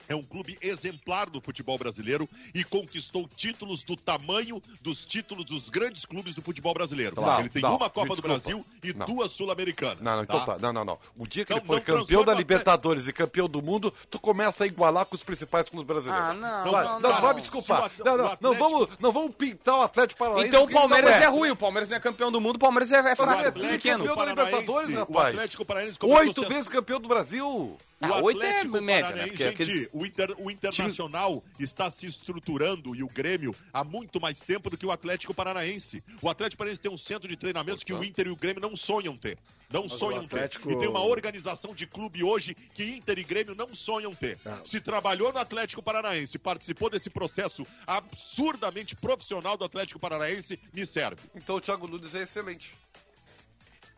é 0.08 0.14
um 0.14 0.22
clube 0.22 0.56
exemplar 0.60 1.28
do 1.30 1.40
futebol 1.40 1.78
brasileiro 1.78 2.28
e 2.54 2.64
conquistou 2.64 3.28
títulos 3.36 3.82
do 3.82 3.96
tamanho 3.96 4.62
dos 4.80 5.04
títulos 5.04 5.44
dos 5.44 5.70
grandes 5.70 6.04
clubes 6.04 6.34
do 6.34 6.42
futebol 6.42 6.74
brasileiro. 6.74 7.20
Não, 7.20 7.40
Ele 7.40 7.48
tem 7.48 7.62
não, 7.62 7.76
uma 7.76 7.90
Copa 7.90 8.14
do. 8.16 8.22
Brasil 8.22 8.64
e 8.82 8.92
Não. 8.94 9.06
duas 9.06 9.32
Sul-Americanas. 9.32 9.98
Não, 10.00 10.16
não, 10.16 10.22
então 10.22 10.44
tá. 10.44 10.58
Não, 10.58 10.72
não, 10.72 10.84
não. 10.84 10.98
O 11.16 11.26
dia 11.26 11.44
que 11.44 11.52
Então 11.52 11.58
ele 11.58 11.66
foi 11.66 11.76
não 11.76 12.00
campeão 12.04 12.24
da 12.24 12.32
o 12.32 12.36
Libertadores 12.36 13.06
e 13.08 13.12
campeão 13.12 13.48
do 13.48 13.60
mundo, 13.62 13.92
tu 14.10 14.18
começa 14.20 14.64
a 14.64 14.66
igualar 14.66 15.04
com 15.06 15.16
os 15.16 15.22
principais 15.22 15.68
clubes 15.68 15.86
brasileiros. 15.86 16.28
Ah, 16.28 16.34
não, 16.34 16.70
Vai, 16.72 16.84
não, 16.84 17.00
não, 17.00 17.10
não. 17.10 17.20
vai 17.20 17.34
me 17.34 17.40
desculpar. 17.40 17.76
Se 17.78 17.82
o 17.82 17.86
At- 17.86 17.92
Não, 17.98 18.04
não, 18.04 18.12
o 18.12 18.18
não, 18.18 18.32
Atlético- 18.32 18.70
vamos, 18.70 18.88
não 19.00 19.12
vamos 19.12 19.34
pintar 19.36 19.78
o 19.78 19.82
Atlético 19.82 20.18
Paranaense. 20.18 20.48
Então 20.48 20.64
o 20.64 20.70
Palmeiras 20.70 21.10
é. 21.20 21.24
é 21.24 21.26
ruim, 21.28 21.50
o 21.50 21.56
Palmeiras 21.56 21.88
não 21.88 21.96
é 21.96 22.00
campeão 22.00 22.30
do 22.32 22.40
mundo, 22.40 22.56
o 22.56 22.58
Palmeiras 22.58 22.92
é, 22.92 22.96
é 22.96 23.12
O 23.12 23.16
fraco, 23.16 23.32
é 23.42 23.48
Atlético 23.48 23.72
pequeno. 23.72 23.98
campeão 24.04 24.16
da 24.16 24.24
Libertadores, 24.26 24.88
o 24.96 24.98
rapaz. 25.00 25.34
Atlético 25.34 25.64
Paranaense 25.64 25.98
Oito 26.02 26.40
a 26.40 26.44
ser- 26.44 26.48
vezes 26.52 26.68
campeão 26.68 27.00
do 27.00 27.08
Brasil. 27.08 27.76
O 28.02 28.12
Ah, 28.14 28.20
oito 28.22 28.42
é 28.42 28.64
média, 28.80 29.14
né? 29.14 29.26
Porque 29.26 29.36
gente, 29.44 29.62
aqueles- 29.62 29.88
o, 29.92 30.04
Inter- 30.04 30.34
o 30.38 30.50
Internacional 30.50 31.42
está 31.58 31.90
se 31.90 32.06
estruturando 32.06 32.94
e 32.96 33.02
o 33.02 33.08
Grêmio 33.08 33.54
há 33.72 33.84
muito 33.84 34.20
mais 34.20 34.40
tempo 34.40 34.68
do 34.70 34.76
que 34.76 34.84
o 34.84 34.90
Atlético 34.90 35.32
Paranaense. 35.32 36.02
O 36.20 36.28
Atlético 36.28 36.58
Paranaense 36.58 36.80
tem 36.80 36.90
um 36.92 36.96
centro 36.96 37.28
de 37.28 37.36
treinamentos 37.36 37.84
que 37.84 37.92
o 37.92 38.02
Inter 38.02 38.26
e 38.26 38.30
o 38.30 38.36
Grêmio 38.36 38.60
não 38.60 38.74
sonham 38.76 39.16
ter. 39.16 39.38
Não 39.70 39.88
sonham 39.88 40.24
Atlético- 40.24 40.68
ter. 40.68 40.74
E 40.74 40.78
tem 40.78 40.88
uma 40.88 41.02
organização 41.02 41.74
de 41.74 41.86
clube 41.86 42.22
hoje 42.22 42.54
que 42.74 42.84
Inter 42.96 43.18
e 43.18 43.24
Grêmio 43.24 43.54
não 43.54 43.74
sonham 43.74 44.14
ter. 44.14 44.38
Se 44.64 44.80
trabalhou 44.80 45.32
no 45.32 45.38
Atlético 45.38 45.82
Paranaense, 45.82 46.38
participou 46.38 46.90
desse 46.90 47.08
processo 47.08 47.66
absurdamente 47.86 48.94
profissional 48.96 49.56
do 49.56 49.64
Atlético 49.64 49.98
Paranaense, 49.98 50.58
me 50.74 50.84
serve. 50.84 51.22
Então 51.34 51.56
o 51.56 51.60
Thiago 51.60 51.86
Nunes 51.88 52.14
é 52.14 52.22
excelente. 52.22 52.74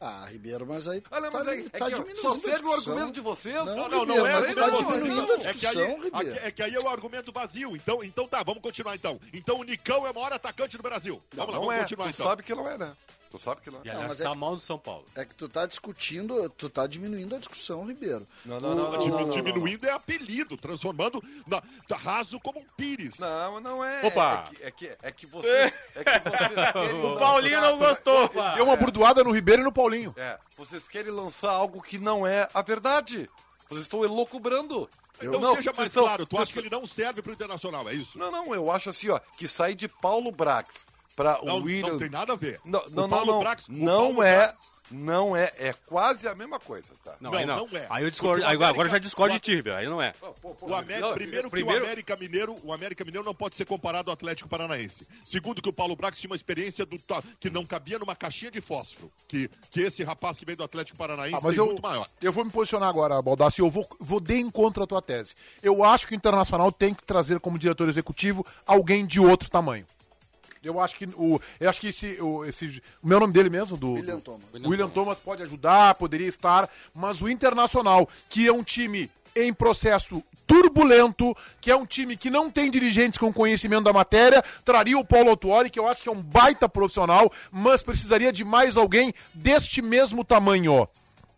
Ah, 0.00 0.26
Ribeiro, 0.30 0.66
mas 0.66 0.86
aí 0.88 1.02
Olha, 1.10 1.30
mas 1.30 1.44
tá, 1.44 1.54
é, 1.54 1.60
é 1.60 1.68
tá 1.68 1.78
que, 1.78 1.94
ó, 1.94 1.98
diminuindo 1.98 2.20
só 2.20 2.34
serve 2.34 2.48
o 2.48 2.68
discussão. 2.68 2.92
argumento 2.92 3.14
de 3.14 3.20
vocês. 3.20 3.54
Não, 3.54 3.64
Não, 3.76 3.88
não, 3.88 4.00
Ribeiro, 4.00 4.20
não 4.22 4.26
é 4.26 4.32
mas 4.32 4.54
tá 4.54 4.64
argumento 4.64 4.92
diminuindo 5.02 5.26
vazio. 5.26 5.34
a 5.34 5.36
É 5.36 5.54
que, 5.54 5.66
aí, 5.66 5.74
discussão, 5.76 6.38
é 6.46 6.50
que 6.50 6.62
aí 6.62 6.74
é 6.74 6.80
o 6.80 6.88
argumento 6.88 7.32
vazio. 7.32 7.76
Então, 7.76 8.04
então 8.04 8.28
tá, 8.28 8.42
vamos 8.42 8.62
continuar 8.62 8.94
então. 8.94 9.18
Então 9.32 9.58
o 9.58 9.64
Nicão 9.64 10.06
é 10.06 10.10
o 10.10 10.14
maior 10.14 10.32
atacante 10.32 10.76
do 10.76 10.82
Brasil. 10.82 11.22
Vamos 11.32 11.54
lá, 11.54 11.60
não 11.60 11.66
vamos 11.66 11.76
é. 11.76 11.80
continuar 11.82 12.06
Tu 12.08 12.10
então. 12.14 12.26
sabe 12.26 12.42
que 12.42 12.54
não 12.54 12.68
é, 12.68 12.76
né? 12.76 12.92
Tu 13.34 13.38
sabe 13.40 13.60
que 13.62 13.68
não 13.68 13.80
E 13.84 13.88
é. 13.88 13.92
aliás, 13.92 14.20
é 14.20 14.22
tá 14.24 14.30
que- 14.30 14.38
mal 14.38 14.52
no 14.52 14.60
São 14.60 14.78
Paulo. 14.78 15.04
É 15.16 15.24
que 15.24 15.34
tu 15.34 15.48
tá 15.48 15.66
discutindo, 15.66 16.48
tu 16.50 16.70
tá 16.70 16.86
diminuindo 16.86 17.34
a 17.34 17.38
discussão, 17.38 17.84
Ribeiro. 17.84 18.24
Não, 18.44 18.60
não, 18.60 18.76
não, 18.76 18.92
não, 18.92 19.08
não, 19.08 19.20
não, 19.26 19.30
Diminuindo 19.30 19.88
é 19.88 19.90
apelido, 19.90 20.56
transformando 20.56 21.20
na, 21.44 21.60
tá 21.88 21.96
raso 21.96 22.38
como 22.38 22.60
um 22.60 22.64
pires. 22.76 23.18
Não, 23.18 23.60
não 23.60 23.84
é. 23.84 24.06
Opa! 24.06 24.44
É 24.60 24.70
que, 24.70 24.86
é 24.86 24.90
que, 24.90 24.96
é 25.02 25.10
que 25.10 25.26
vocês. 25.26 25.76
É 25.96 26.04
que 26.04 26.30
vocês 26.30 26.54
querem 26.72 27.04
O 27.04 27.18
Paulinho 27.18 27.60
não 27.60 27.76
gostou. 27.76 28.30
Deu 28.54 28.64
uma 28.66 28.76
burdoada 28.76 29.24
no 29.24 29.32
Ribeiro 29.32 29.62
e 29.62 29.64
no 29.64 29.72
Paulinho. 29.72 30.14
É, 30.16 30.38
vocês 30.56 30.86
querem 30.86 31.10
lançar 31.10 31.50
algo 31.50 31.82
que 31.82 31.98
não 31.98 32.24
é 32.24 32.48
a 32.54 32.62
verdade. 32.62 33.28
Vocês 33.68 33.82
estão 33.82 34.04
elocubrando. 34.04 34.88
Então 35.20 35.40
Não, 35.40 35.56
seja 35.56 35.72
mais 35.72 35.92
claro, 35.92 36.24
tu 36.26 36.36
acha 36.38 36.52
que 36.52 36.58
ele 36.58 36.70
não 36.70 36.86
serve 36.86 37.22
pro 37.22 37.32
Internacional, 37.32 37.88
é 37.88 37.94
isso? 37.94 38.18
Não, 38.18 38.30
não, 38.30 38.54
eu 38.54 38.70
acho 38.70 38.90
assim, 38.90 39.08
ó, 39.10 39.18
que 39.38 39.46
sair 39.48 39.74
de 39.74 39.86
Paulo 39.88 40.30
Brax 40.32 40.86
Não, 41.44 41.58
o 41.58 41.62
William. 41.62 41.88
não 41.92 41.98
tem 41.98 42.10
nada 42.10 42.32
a 42.32 42.36
ver. 42.36 42.60
Não, 42.64 42.80
O 42.80 42.90
não, 42.90 43.02
não, 43.02 43.08
Paulo 43.08 43.32
não. 43.32 43.40
Brax- 43.40 43.68
o 43.68 43.72
não 43.72 43.86
Paulo 44.04 44.22
é. 44.22 44.36
Brax- 44.36 44.74
Não 44.90 45.34
é, 45.34 45.50
é 45.58 45.72
quase 45.86 46.28
a 46.28 46.34
mesma 46.34 46.60
coisa, 46.60 46.92
tá? 47.02 47.16
Não, 47.18 47.30
Não, 47.30 47.38
aí 47.38 47.46
não. 47.46 47.66
não 47.66 47.78
é. 47.78 47.86
Aí 47.88 48.04
eu 48.04 48.10
discordo. 48.10 48.42
O 48.42 48.46
aí 48.46 48.52
agora 48.52 48.68
América- 48.70 48.86
eu 48.86 48.90
já 48.92 48.98
discordo 48.98 49.34
o 49.34 49.38
de 49.38 49.42
ti, 49.42 49.54
Ribeiro. 49.56 49.78
Aí 49.78 49.86
não 49.88 50.00
é. 50.00 50.12
O 50.60 50.74
América, 50.74 51.00
Não, 51.08 51.14
primeiro, 51.14 51.44
que 51.44 51.50
primeiro- 51.50 51.80
o 51.80 51.86
América 51.86 52.16
Mineiro, 52.16 52.56
o 52.62 52.70
América 52.72 53.02
Mineiro 53.02 53.24
não 53.26 53.34
pode 53.34 53.56
ser 53.56 53.64
comparado 53.64 54.10
ao 54.10 54.12
Atlético 54.12 54.46
Paranaense. 54.46 55.08
Segundo 55.24 55.62
que 55.62 55.68
o 55.70 55.72
Paulo 55.72 55.96
Brax 55.96 56.18
tinha 56.20 56.28
uma 56.30 56.36
experiência 56.36 56.84
do, 56.84 56.98
que 57.40 57.48
não 57.48 57.64
cabia 57.64 57.98
numa 57.98 58.14
caixinha 58.14 58.50
de 58.50 58.60
fósforo, 58.60 59.10
que, 59.26 59.48
que 59.70 59.80
esse 59.80 60.04
rapaz 60.04 60.38
que 60.38 60.44
veio 60.44 60.58
do 60.58 60.64
Atlético 60.64 60.98
Paranaense 60.98 61.36
Ah, 61.36 61.40
mas 61.42 61.56
eu, 61.56 61.64
muito 61.64 61.82
maior. 61.82 62.06
eu 62.20 62.30
vou 62.30 62.44
me 62.44 62.50
posicionar 62.50 62.90
agora, 62.90 63.20
Baldassi, 63.22 63.60
eu 63.60 63.70
vou, 63.70 63.88
vou 63.98 64.20
de 64.20 64.38
encontro 64.38 64.82
à 64.82 64.86
tua 64.86 65.00
tese. 65.00 65.34
Eu 65.62 65.82
acho 65.82 66.06
que 66.06 66.12
o 66.12 66.14
Internacional 66.16 66.70
tem 66.70 66.92
que 66.92 67.02
trazer 67.04 67.40
como 67.40 67.58
diretor 67.58 67.88
executivo 67.88 68.46
alguém 68.66 69.06
de 69.06 69.18
outro 69.18 69.48
tamanho. 69.50 69.86
Eu 70.64 70.80
acho 70.80 70.96
que 70.96 71.06
o, 71.14 71.40
eu 71.60 71.68
acho 71.68 71.80
que 71.80 71.88
esse, 71.88 72.20
o, 72.20 72.44
esse, 72.44 72.82
o 73.02 73.06
meu 73.06 73.20
nome 73.20 73.32
dele 73.32 73.50
mesmo, 73.50 73.76
do 73.76 73.92
William 73.92 74.20
Thomas. 74.20 74.46
William, 74.64 74.88
Thomas 74.88 75.18
pode 75.18 75.42
ajudar, 75.42 75.94
poderia 75.94 76.28
estar, 76.28 76.68
mas 76.94 77.20
o 77.20 77.28
Internacional, 77.28 78.08
que 78.28 78.46
é 78.46 78.52
um 78.52 78.62
time 78.62 79.10
em 79.36 79.52
processo 79.52 80.22
turbulento, 80.46 81.36
que 81.60 81.70
é 81.70 81.76
um 81.76 81.84
time 81.84 82.16
que 82.16 82.30
não 82.30 82.50
tem 82.50 82.70
dirigentes 82.70 83.18
com 83.18 83.32
conhecimento 83.32 83.84
da 83.84 83.92
matéria, 83.92 84.42
traria 84.64 84.98
o 84.98 85.04
Paulo 85.04 85.30
Autuori, 85.30 85.70
que 85.70 85.78
eu 85.78 85.88
acho 85.88 86.02
que 86.02 86.08
é 86.08 86.12
um 86.12 86.22
baita 86.22 86.68
profissional, 86.68 87.32
mas 87.50 87.82
precisaria 87.82 88.32
de 88.32 88.44
mais 88.44 88.76
alguém 88.76 89.12
deste 89.34 89.82
mesmo 89.82 90.24
tamanho. 90.24 90.88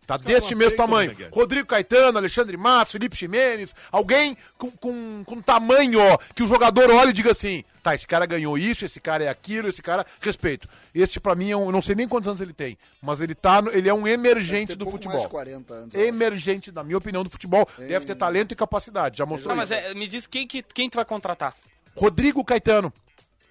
Tá 0.07 0.15
deste 0.15 0.55
mesmo 0.55 0.77
tamanho. 0.77 1.13
né? 1.19 1.27
Rodrigo 1.33 1.67
Caetano, 1.67 2.17
Alexandre 2.17 2.55
Matos, 2.55 2.93
Felipe 2.93 3.13
Ximenes, 3.17 3.75
alguém 3.91 4.37
com, 4.57 4.71
com, 4.71 5.23
com 5.25 5.41
tamanho, 5.41 5.99
ó, 5.99 6.17
que 6.33 6.41
o 6.41 6.47
jogador 6.47 6.89
olhe 6.89 7.09
e 7.09 7.13
diga 7.13 7.31
assim, 7.31 7.61
tá, 7.83 7.93
esse 7.93 8.07
cara 8.07 8.25
ganhou 8.25 8.57
isso, 8.57 8.85
esse 8.85 9.01
cara 9.01 9.25
é 9.25 9.27
aquilo, 9.27 9.67
esse 9.67 9.81
cara, 9.81 10.05
respeito. 10.21 10.65
Este 10.95 11.19
pra 11.19 11.35
mim, 11.35 11.51
é 11.51 11.57
um, 11.57 11.65
eu 11.65 11.71
não 11.73 11.81
sei 11.81 11.93
nem 11.93 12.07
quantos 12.07 12.29
anos 12.29 12.39
ele 12.39 12.53
tem, 12.53 12.77
mas 13.01 13.19
ele 13.19 13.35
tá, 13.35 13.61
no- 13.61 13.69
ele 13.69 13.89
é 13.89 13.93
um 13.93 14.07
emergente 14.07 14.67
Tem 14.69 14.77
do 14.77 14.85
pouco 14.85 14.91
futebol. 14.97 15.15
mais 15.15 15.23
de 15.23 15.29
40 15.29 15.73
anos. 15.73 15.93
Emergente, 15.93 16.71
na 16.71 16.85
minha 16.85 16.97
opinião, 16.97 17.21
do 17.25 17.29
futebol. 17.29 17.67
Deve 17.77 18.05
ter 18.05 18.15
talento 18.15 18.53
e 18.53 18.55
capacidade, 18.55 19.17
já 19.17 19.25
mostrou 19.25 19.49
Não, 19.49 19.57
mas 19.57 19.71
isso. 19.71 19.79
é, 19.79 19.93
me 19.93 20.07
diz 20.07 20.25
quem, 20.25 20.47
que, 20.47 20.63
quem 20.63 20.89
tu 20.89 20.95
vai 20.95 21.03
contratar. 21.05 21.53
Rodrigo 21.95 22.45
Caetano. 22.45 22.93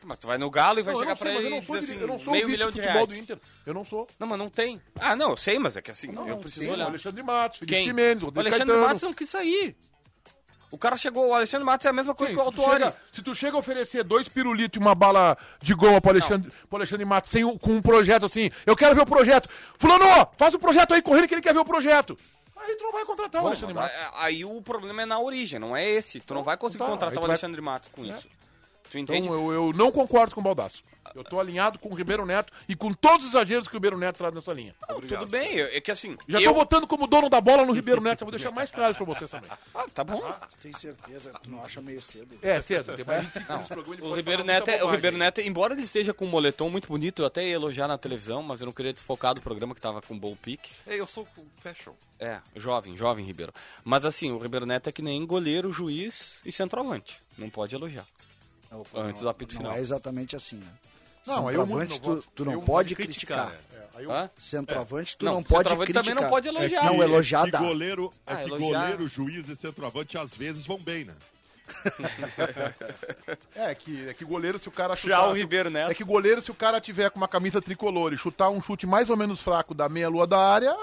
Mas 0.07 0.19
tu 0.19 0.27
vai 0.29 0.39
no 0.39 0.49
Galo 0.49 0.79
e 0.79 0.83
vai 0.85 0.95
Não, 0.95 1.01
chegar 1.01 1.11
não 1.11 1.17
sei, 1.17 1.27
pra 1.27 1.35
ele 1.37 1.47
eu 1.47 1.51
não 1.51 1.63
sou, 1.63 1.75
assim, 1.77 2.01
eu 2.01 2.07
não 2.07 2.19
sou 2.19 2.29
o 2.29 2.33
meio 2.37 2.49
milhão 2.49 2.71
de 2.71 2.81
reais. 2.81 3.09
do 3.09 3.17
Inter. 3.17 3.39
Eu 3.67 3.75
não 3.75 3.85
sou. 3.85 4.07
Não, 4.21 4.27
mas 4.29 4.39
não 4.39 4.49
tem. 4.49 4.81
Ah, 5.01 5.17
não, 5.17 5.31
eu 5.31 5.37
sei, 5.37 5.59
mas 5.59 5.77
é 5.77 5.83
que 5.83 5.91
assim, 5.91 6.07
Não, 6.09 6.23
eu 6.29 6.37
não 6.37 6.41
preciso 6.41 6.61
tem, 6.61 6.71
O 6.71 6.75
olhar. 6.75 6.87
Alexandre 6.87 7.23
Matos, 7.25 7.59
Felipe 7.59 7.75
Quem? 7.77 7.85
Ximenes, 7.85 8.23
O 8.23 8.27
Rodrigo 8.27 8.41
Alexandre 8.49 8.67
Caetano. 8.67 8.87
Matos 8.87 9.03
não 9.03 9.13
quis 9.13 9.29
sair. 9.29 9.77
O 10.71 10.77
O 10.77 10.79
cara 10.79 10.97
chegou, 10.97 11.29
o 11.29 11.35
Alexandre 11.35 11.65
Matos 11.65 11.87
é 11.87 11.89
a 11.89 11.93
mesma 11.93 12.15
coisa 12.15 12.33
Sim, 12.33 12.37
que 12.39 12.43
o 12.43 12.49
se, 12.51 12.55
tu 12.55 12.61
Autuori. 12.63 12.83
chega, 12.85 12.97
se 13.13 13.23
tu 13.23 13.35
chega 13.35 13.57
a 13.57 13.61
oferecer 13.61 14.05
dois 14.05 14.29
pirulitos 14.29 14.77
e 14.77 14.81
uma 14.81 14.95
bala 14.95 15.37
de 15.61 15.75
goma 15.75 16.01
pro 16.01 16.11
Alexandre, 16.11 16.51
pro 16.69 16.77
Alexandre 16.79 17.05
Matos 17.05 17.31
sem, 17.31 17.45
um- 17.45 17.57
com 17.59 17.71
um 17.73 17.83
projeto 17.83 18.27
assim, 18.27 18.51
eu 18.65 18.77
quero 18.77 18.95
ver 18.95 19.01
o 19.03 19.07
projeto. 19.07 19.49
Fulano, 19.79 20.05
faz 20.37 20.55
o 20.55 20.59
projeto 20.59 20.93
aí 20.95 21.03
correndo 21.03 21.27
que 21.29 21.35
ele 21.35 21.43
quer 21.43 21.53
ver 21.55 21.61
o 21.61 21.65
projeto. 21.65 22.17
Aí 22.59 22.75
tu 22.75 22.85
não 22.85 22.93
vai 22.93 23.05
contratar 23.05 23.43
o 23.45 23.47
Alexandre 23.47 23.75
Matos. 23.75 23.95
É, 23.97 24.09
Aí 24.15 24.45
o 24.45 24.61
problema 24.63 25.03
é 25.03 25.07
na 25.07 25.21
origem, 25.21 25.59
não 25.59 25.77
é 25.77 25.89
esse. 25.89 26.19
Tu 26.21 26.33
não 26.35 26.43
vai 26.43 26.57
conseguir 26.57 26.85
Tá, 26.85 26.91
contratar 26.91 27.19
o 27.19 27.21
vai- 27.21 27.31
Alexandre 27.31 27.61
Matos 27.61 27.91
com 27.93 28.05
isso. 28.05 28.27
Tu 29.05 29.13
entende? 29.13 29.29
Então 29.29 29.51
eu, 29.51 29.53
eu 29.53 29.73
não 29.75 29.91
concordo 29.93 30.35
com 30.35 30.41
o 30.41 30.45
Baldaço. 30.45 30.83
Eu 31.15 31.23
tô 31.23 31.39
alinhado 31.39 31.79
com 31.79 31.89
o 31.89 31.95
Ribeiro 31.95 32.27
Neto 32.27 32.53
e 32.69 32.75
com 32.75 32.93
todos 32.93 33.27
os 33.27 33.31
exageros 33.33 33.69
que 33.69 33.75
o 33.75 33.79
Ribeiro 33.79 33.97
Neto 33.97 34.17
traz 34.17 34.35
nessa 34.35 34.53
linha. 34.53 34.75
Não, 34.89 35.01
tudo 35.01 35.25
bem, 35.25 35.55
eu- 35.55 35.67
é 35.69 35.81
que 35.81 35.91
assim. 35.93 36.17
Já 36.27 36.41
eu... 36.41 36.51
tô 36.53 36.59
votando 36.59 36.85
como 36.87 37.07
dono 37.07 37.31
da 37.31 37.41
bola 37.41 37.65
no 37.65 37.73
Ribeiro 37.73 38.01
Neto, 38.01 38.23
eu 38.23 38.27
vou 38.27 38.33
deixar 38.33 38.51
mais 38.51 38.73
claro 38.73 38.93
pra 38.93 39.05
vocês 39.05 39.31
também. 39.31 39.49
Ah, 39.73 39.87
tá 39.95 40.03
bom. 40.03 40.21
Tem 40.61 40.73
certeza? 40.73 41.33
Tu 41.43 41.49
não 41.49 41.63
acha 41.65 41.81
meio 41.81 42.03
cedo? 42.03 42.37
É, 42.43 42.61
cedo, 42.61 42.97
tem 42.97 43.05
mais 43.05 43.23
25 43.23 43.53
minutos 43.53 43.69
de 43.69 43.75
programa, 43.75 43.95
ele 43.95 44.03
O 44.13 44.15
Ribeiro, 44.17 44.45
Neto, 44.45 44.69
é- 44.69 44.83
o. 44.83 44.91
Ribeiro 44.91 45.17
Neto, 45.17 45.41
embora 45.41 45.75
ele 45.75 45.83
esteja 45.83 46.13
com 46.13 46.25
um 46.25 46.29
moletom 46.29 46.69
muito 46.69 46.89
bonito, 46.89 47.23
eu 47.23 47.27
até 47.27 47.45
ia 47.47 47.55
elogiar 47.55 47.87
na 47.87 47.97
televisão, 47.97 48.43
mas 48.43 48.61
eu 48.61 48.67
não 48.67 48.73
queria 48.73 48.93
desfocar 48.93 49.33
do 49.33 49.41
programa 49.41 49.77
que 49.77 49.81
tava 49.81 50.03
com 50.03 50.13
um 50.13 50.19
bom 50.19 50.35
pique. 50.35 50.71
É, 50.89 50.97
eu 50.99 51.07
sou 51.07 51.25
com 51.37 51.45
fashion. 51.63 51.93
É, 52.19 52.41
jovem, 52.57 52.97
jovem 52.97 53.25
Ribeiro. 53.25 53.53
Mas 53.85 54.05
assim, 54.05 54.33
o 54.33 54.39
Ribeiro 54.39 54.67
Neto 54.67 54.89
é 54.89 54.93
que 54.93 55.03
nem 55.03 55.25
goleiro, 55.25 55.73
juiz 55.73 56.41
e 56.45 56.51
centroavante. 56.51 57.23
Não 57.39 57.49
pode 57.49 57.75
elogiar. 57.77 58.07
Não, 58.93 59.03
Antes 59.03 59.23
do 59.23 59.29
apito 59.29 59.55
não 59.55 59.61
final. 59.63 59.77
é 59.77 59.81
exatamente 59.81 60.35
assim, 60.37 60.57
né? 60.57 60.67
Não, 61.27 61.47
Centroavante, 61.47 62.01
tu, 62.01 62.09
não 62.15 62.23
tu 62.35 62.45
não 62.45 62.61
pode 62.61 62.95
criticar. 62.95 63.53
É, 63.97 64.03
eu-? 64.05 64.31
Centroavante, 64.39 65.17
tu 65.17 65.25
Não, 65.25 65.35
não, 65.35 65.43
pode 65.43 65.75
criticar. 65.77 66.05
também 66.05 66.23
não 66.23 66.29
pode 66.31 66.49
elogiar. 66.49 66.85
Não, 66.85 66.95
que- 66.97 67.01
elogiar 67.03 67.45
que 67.47 67.51
dá. 67.51 67.59
goleiro, 67.59 68.13
é 68.27 68.33
Ah, 68.33 68.37
que 68.37 68.43
elogiar- 68.45 68.81
goleiro, 68.81 69.07
juiz 69.09 69.49
e 69.49 69.57
centroavante 69.57 70.17
às 70.17 70.35
vezes 70.37 70.65
vão 70.67 70.79
bem, 70.79 71.05
né? 71.05 71.15
É 73.55 73.75
que, 73.75 74.09
é 74.09 74.15
que 74.15 74.25
goleiro, 74.25 74.59
se 74.59 74.69
o 74.69 74.73
cara 74.73 74.95
Já 74.95 75.01
chutar. 75.03 75.29
o 75.29 75.33
Ribeiro 75.33 75.71
Neto. 75.71 75.91
É 75.91 75.95
que 75.95 76.05
goleiro, 76.05 76.41
se 76.41 76.51
o 76.51 76.55
cara 76.55 76.81
tiver 76.81 77.11
com 77.11 77.19
uma 77.19 77.27
camisa 77.29 77.61
tricolor 77.61 78.13
e 78.13 78.19
chutar 78.19 78.51
um 78.51 78.63
chute 78.63 78.87
mais 78.87 79.11
ou 79.11 79.17
menos 79.17 79.41
fraco 79.41 79.75
da 79.75 79.89
meia-lua 79.89 80.27
da 80.27 80.39
área, 80.39 80.75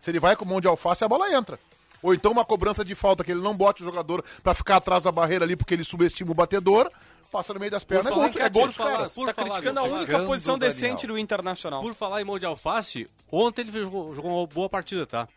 se 0.00 0.10
ele 0.10 0.18
vai 0.20 0.34
com 0.34 0.44
mão 0.44 0.60
de 0.60 0.66
alface, 0.66 1.04
a 1.04 1.08
bola 1.08 1.32
entra. 1.32 1.58
Ou 2.02 2.12
então 2.14 2.32
uma 2.32 2.44
cobrança 2.44 2.84
de 2.84 2.94
falta, 2.94 3.22
que 3.24 3.30
ele 3.30 3.40
não 3.40 3.54
bote 3.56 3.82
o 3.82 3.84
jogador 3.84 4.24
pra 4.42 4.54
ficar 4.54 4.76
atrás 4.76 5.04
da 5.04 5.12
barreira 5.12 5.44
ali 5.44 5.56
porque 5.56 5.74
ele 5.74 5.84
subestima 5.84 6.30
o 6.30 6.34
batedor, 6.34 6.90
passa 7.26 7.54
no 7.54 7.60
meio 7.60 7.70
das 7.70 7.84
pernas, 7.84 8.06
é 8.06 8.10
falar 8.10 8.28
gol, 8.28 8.42
é 8.42 8.48
gol 8.48 8.66
dos 8.66 8.76
caras. 8.76 9.14
por 9.14 9.26
tá 9.26 9.34
falar 9.34 9.50
criticando 9.50 9.80
a 9.80 9.82
única 9.84 10.18
posição 10.24 10.58
decente 10.58 11.06
do 11.06 11.18
Internacional. 11.18 11.82
Por 11.82 11.94
falar 11.94 12.20
em 12.20 12.24
mão 12.24 12.38
de 12.38 12.46
alface, 12.46 13.08
ontem 13.30 13.62
ele 13.62 13.72
jogou, 13.72 14.14
jogou 14.14 14.38
uma 14.38 14.46
boa 14.46 14.68
partida, 14.68 15.06
tá? 15.06 15.28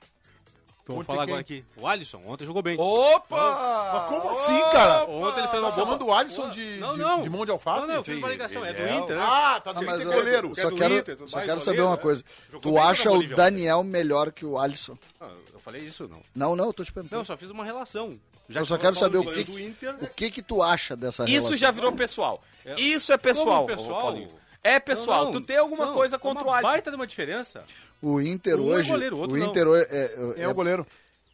Vamos 0.89 1.01
Ontem 1.01 1.07
falar 1.07 1.23
agora 1.23 1.39
aqui. 1.41 1.63
O 1.77 1.87
Alisson, 1.87 2.19
ontem 2.25 2.45
jogou 2.45 2.61
bem. 2.63 2.75
Opa! 2.79 3.91
Mas 3.93 4.03
como 4.21 4.29
assim, 4.39 4.59
cara? 4.71 5.03
Ontem 5.05 5.39
ele 5.39 5.47
fez 5.49 5.61
uma 5.61 5.69
Tá 5.69 5.75
boa... 5.75 5.85
chamando 5.85 6.05
o 6.07 6.13
Alisson 6.13 6.49
de, 6.49 6.77
Não, 6.77 6.93
de, 6.93 6.99
não. 6.99 7.21
de 7.21 7.29
mão 7.29 7.45
de 7.45 7.51
alface? 7.51 7.81
Não, 7.81 7.87
não, 7.87 7.95
eu 7.95 8.03
fiz 8.03 8.17
uma 8.17 8.29
ligação, 8.29 8.65
é 8.65 8.73
do 8.73 8.81
é 8.81 8.95
Inter, 8.97 9.15
né? 9.17 9.23
Ah, 9.23 9.61
tá 9.63 9.69
Ah, 9.71 9.73
tem 9.75 9.85
mas 9.85 9.97
que 10.01 10.07
eu, 10.07 10.09
ter 10.11 10.15
goleiro. 10.17 10.47
eu 10.47 10.53
Que 10.53 10.59
é 10.59 10.63
só 10.63 10.69
do 10.71 10.75
quero, 10.75 10.97
Inter, 10.97 11.15
só 11.17 11.23
quero 11.25 11.31
goleiro, 11.41 11.61
saber 11.61 11.81
uma 11.81 11.95
né? 11.95 12.01
coisa. 12.01 12.23
Jogou 12.51 12.61
Tu 12.61 12.71
bem 12.73 12.81
acha 12.83 12.95
contra 13.03 13.09
o 13.11 13.13
Bolívia. 13.15 13.37
Daniel 13.37 13.83
melhor 13.83 14.31
que 14.31 14.45
o 14.45 14.57
Alisson? 14.57 14.97
Ah, 15.21 15.29
eu 15.53 15.59
falei 15.59 15.81
isso, 15.83 16.07
não. 16.07 16.21
Não, 16.35 16.55
não, 16.55 16.65
eu 16.65 16.73
tô 16.73 16.83
te 16.83 16.87
Não, 16.89 16.93
perguntando. 16.95 17.21
eu 17.21 17.25
só 17.25 17.37
fiz 17.37 17.49
uma 17.51 17.63
relação. 17.63 18.19
Já 18.49 18.61
eu 18.61 18.65
só 18.65 18.77
quero 18.79 18.95
saber 18.95 19.19
o 19.19 19.23
do 19.23 19.31
que, 19.31 19.43
do 19.43 19.59
Inter, 19.59 19.95
o 20.01 20.07
que 20.07 20.31
que 20.31 20.41
tu 20.41 20.63
acha 20.63 20.95
dessa 20.95 21.23
Isso 21.25 21.33
relação. 21.33 21.55
já 21.57 21.69
virou 21.69 21.91
pessoal. 21.91 22.41
Isso 22.77 23.13
é 23.13 23.17
pessoal. 23.17 23.67
Como 23.67 23.77
pessoal? 23.77 24.01
Paulinho. 24.01 24.29
É 24.63 24.79
pessoal. 24.79 25.25
Não, 25.25 25.31
não, 25.33 25.39
tu 25.41 25.45
tem 25.45 25.57
alguma 25.57 25.85
não, 25.87 25.93
coisa 25.93 26.15
é 26.17 26.19
contra 26.19 26.43
uma 26.43 26.51
o 26.51 26.53
Alisson. 26.53 26.71
baita 26.71 26.89
de 26.91 26.95
uma 26.95 27.07
diferença. 27.07 27.63
O 28.01 28.19
Inter 28.21 28.59
Um 28.59 28.71
é 28.71 28.75
hoje, 28.75 28.89
goleiro, 28.91 29.15
o 29.15 29.19
outro 29.19 29.35
o 29.35 29.39
não. 29.39 29.47
Inter 29.47 29.67
hoje 29.67 29.87
é, 29.89 30.07
Quem 30.35 30.43
é 30.43 30.47
o 30.47 30.53
goleiro? 30.53 30.85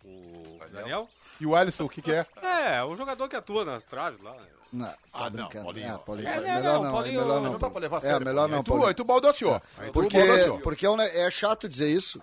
O 0.04 0.60
Daniel? 0.72 1.10
E 1.40 1.46
o 1.46 1.56
Alisson, 1.56 1.86
o 1.86 1.90
que 1.90 2.02
que 2.02 2.12
é? 2.14 2.26
É, 2.42 2.84
o 2.84 2.96
jogador 2.96 3.28
que 3.30 3.36
atua 3.36 3.64
nas 3.66 3.84
traves 3.84 4.20
lá. 4.22 4.36
Não, 4.74 4.86
tá 4.88 4.96
Ah, 5.14 5.24
não, 5.30 5.32
brincando. 5.32 5.66
Paulinho. 5.66 5.94
É, 5.94 5.98
Paulinho. 6.00 6.28
É, 6.28 6.32
é, 6.32 6.36
não, 6.36 6.42
melhor 6.42 6.64
não, 6.64 6.82
não, 6.82 6.90
é 6.90 6.92
Paulinho, 6.92 7.22
melhor 7.22 7.42
não. 7.42 7.52
Não 7.54 7.60
dá 7.60 7.70
pra 7.70 7.80
levar 7.82 7.96
a 7.98 8.00
É, 8.00 8.02
sério. 8.02 8.26
melhor 8.26 8.50
não, 8.50 8.64
Paulinho. 8.64 8.88
aí 8.88 8.94
tu 8.94 9.04
baldaciou. 9.04 9.60
Tu 9.60 9.92
Porque, 9.92 10.18
baldaciou. 10.18 10.60
porque 10.60 10.88
é 10.88 11.20
é 11.28 11.32
chato 11.32 11.70
dizer 11.70 11.90
isso, 11.90 12.22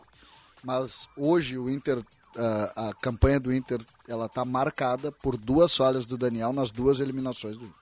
mas 0.65 1.09
hoje 1.17 1.57
o 1.59 1.71
Inter, 1.71 2.03
ah, 2.37 2.89
a 2.91 2.95
campanha 2.95 3.39
do 3.39 3.53
Inter, 3.55 3.81
ela 4.09 4.29
tá 4.29 4.45
marcada 4.45 5.13
por 5.13 5.37
duas 5.37 5.77
falhas 5.77 6.05
do 6.07 6.17
Daniel 6.19 6.53
nas 6.53 6.71
duas 6.71 6.99
eliminações 7.01 7.57
do 7.57 7.65
Inter. 7.65 7.82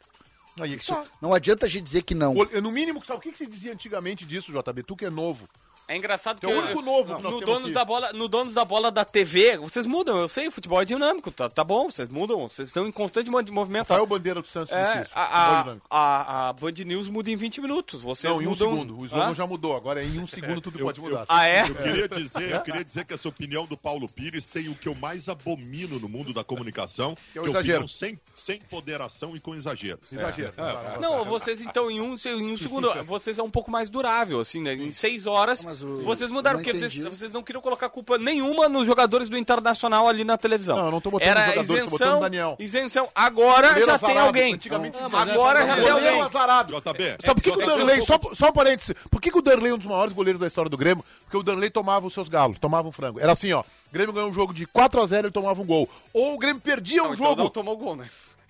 Aí 0.64 0.76
tá. 0.78 1.04
Não 1.20 1.34
adianta 1.34 1.66
a 1.66 1.68
gente 1.68 1.84
dizer 1.84 2.02
que 2.02 2.14
não. 2.14 2.34
No 2.34 2.70
mínimo, 2.70 3.04
sabe 3.04 3.18
o 3.18 3.22
que 3.22 3.32
que 3.32 3.38
se 3.38 3.46
dizia 3.46 3.72
antigamente 3.72 4.24
disso, 4.24 4.52
JB? 4.52 4.82
Tu 4.82 4.96
que 4.96 5.04
é 5.06 5.10
novo. 5.10 5.48
É 5.92 5.96
engraçado 5.96 6.40
que 6.40 6.46
Que 6.46 6.52
é 6.52 6.54
o 6.54 6.58
eu- 6.58 6.62
único 6.64 6.82
novo 6.82 7.16
que 7.16 7.22
no 7.22 7.40
donos 7.40 7.64
aqui. 7.64 7.72
da 7.72 7.84
bola, 7.84 8.12
no 8.12 8.28
donos 8.28 8.54
da 8.54 8.64
bola 8.64 8.90
da 8.92 9.04
TV, 9.04 9.58
vocês 9.58 9.84
mudam, 9.86 10.18
eu 10.18 10.28
sei, 10.28 10.46
o 10.46 10.50
futebol 10.52 10.80
é 10.80 10.84
dinâmico, 10.84 11.30
tá, 11.32 11.48
tá 11.48 11.64
bom, 11.64 11.90
vocês 11.90 12.08
mudam, 12.08 12.48
vocês 12.48 12.68
estão 12.68 12.86
em 12.86 12.92
constante 12.92 13.28
mo- 13.28 13.42
movimento. 13.50 13.88
Rafael 13.88 14.06
Bandeira 14.06 14.40
do 14.40 14.46
Santos 14.46 14.72
É, 14.72 15.06
a, 15.12 15.22
a, 15.60 15.76
a, 15.90 16.48
a 16.48 16.52
Band 16.52 16.72
News 16.86 17.08
muda 17.08 17.30
em 17.30 17.36
20 17.36 17.60
minutos. 17.60 18.00
Vocês 18.00 18.32
Não, 18.32 18.40
em 18.40 18.46
um 18.46 18.50
mudam... 18.50 18.70
segundo. 18.70 18.98
O 18.98 19.04
slogan 19.04 19.30
Hã? 19.30 19.34
já 19.34 19.46
mudou. 19.46 19.74
Agora 19.76 20.00
é 20.00 20.06
em 20.06 20.18
um 20.20 20.26
segundo 20.28 20.60
tudo 20.60 20.78
pode 20.78 21.00
mudar. 21.00 21.24
Ah, 21.28 21.46
é? 21.48 21.62
Eu 21.68 21.74
queria 21.74 22.08
dizer, 22.08 22.50
eu 22.52 22.60
queria 22.60 22.84
dizer 22.84 23.04
que 23.04 23.14
essa 23.14 23.28
opinião 23.28 23.66
do 23.66 23.76
Paulo 23.76 24.08
Pires 24.08 24.46
tem 24.46 24.68
o 24.68 24.74
que 24.76 24.88
eu 24.88 24.94
mais 24.94 25.28
abomino 25.28 25.98
no 25.98 26.08
mundo 26.08 26.32
da 26.32 26.44
comunicação, 26.44 27.16
Que 27.32 27.38
é 27.38 27.40
o 27.40 27.44
que 27.44 27.50
exagero. 27.50 27.78
opinião 27.84 27.88
sem, 27.88 28.20
sem 28.34 28.60
ponderação 28.60 29.34
e 29.36 29.40
com 29.40 29.54
exageros. 29.56 30.12
Exagero. 30.12 30.52
Não, 31.00 31.24
vocês 31.24 31.60
então 31.60 31.90
em 31.90 32.00
um, 32.00 32.14
em 32.24 32.52
um 32.52 32.56
segundo, 32.58 32.92
vocês 33.04 33.38
é 33.38 33.42
um 33.42 33.50
pouco 33.50 33.70
mais 33.72 33.90
durável, 33.90 34.38
assim, 34.38 34.60
né? 34.62 34.74
Em 34.74 34.92
seis 34.92 35.26
horas, 35.26 35.64
Mas 35.64 35.79
o- 35.82 36.02
vocês 36.02 36.30
mudaram, 36.30 36.58
não 36.58 36.64
porque 36.64 36.78
vocês, 36.78 36.96
vocês 36.96 37.32
não 37.32 37.42
queriam 37.42 37.60
colocar 37.62 37.88
culpa 37.88 38.18
nenhuma 38.18 38.68
nos 38.68 38.86
jogadores 38.86 39.28
do 39.28 39.36
Internacional 39.36 40.08
ali 40.08 40.24
na 40.24 40.36
televisão. 40.36 40.76
Não, 40.76 40.84
eu 40.86 40.90
não 40.90 41.00
tô 41.00 41.10
botando 41.10 41.28
Era 41.28 41.40
jogadores, 41.40 41.66
tô 41.68 41.74
isenção, 41.74 41.90
botando 41.90 42.14
no 42.14 42.20
Daniel. 42.20 42.56
Isenção. 42.58 43.08
Agora 43.14 43.68
Goleiro 43.68 43.86
já 43.86 43.94
azarado, 43.94 44.14
tem 44.14 44.22
alguém. 44.26 44.54
antigamente 44.54 44.98
dizia. 44.98 45.18
Agora 45.18 45.66
já 45.66 45.74
tem 45.76 45.88
alguém. 45.88 46.20
azarado. 46.20 46.72
JB, 46.80 47.16
Sabe 47.20 47.40
por 47.40 47.42
que, 47.42 47.52
que 47.52 47.62
o 47.62 47.66
Danley, 47.66 48.02
só, 48.02 48.18
só 48.34 48.48
um 48.48 48.52
parênteses, 48.52 48.94
por 49.10 49.20
que, 49.20 49.30
que 49.30 49.38
o 49.38 49.42
Danley 49.42 49.70
é 49.70 49.74
um 49.74 49.78
dos 49.78 49.86
maiores 49.86 50.12
goleiros 50.12 50.40
da 50.40 50.46
história 50.46 50.68
do 50.70 50.76
Grêmio? 50.76 51.04
Porque 51.24 51.36
o 51.36 51.42
Danley 51.42 51.70
tomava 51.70 52.06
os 52.06 52.12
seus 52.12 52.28
galos, 52.28 52.58
tomava 52.58 52.88
um 52.88 52.92
frango. 52.92 53.20
Era 53.20 53.32
assim, 53.32 53.52
ó, 53.52 53.60
o 53.60 53.64
Grêmio 53.92 54.12
ganhou 54.12 54.28
um 54.30 54.34
jogo 54.34 54.52
de 54.54 54.66
4x0 54.66 55.28
e 55.28 55.30
tomava 55.30 55.60
um 55.60 55.66
gol. 55.66 55.88
Ou 56.12 56.34
o 56.34 56.38
Grêmio 56.38 56.60
perdia 56.60 57.02
um 57.02 57.14
Então 57.14 57.26
jogo... 57.28 57.42
não 57.42 57.48
tomou 57.50 57.76
gol, 57.76 57.96
né? 57.96 58.08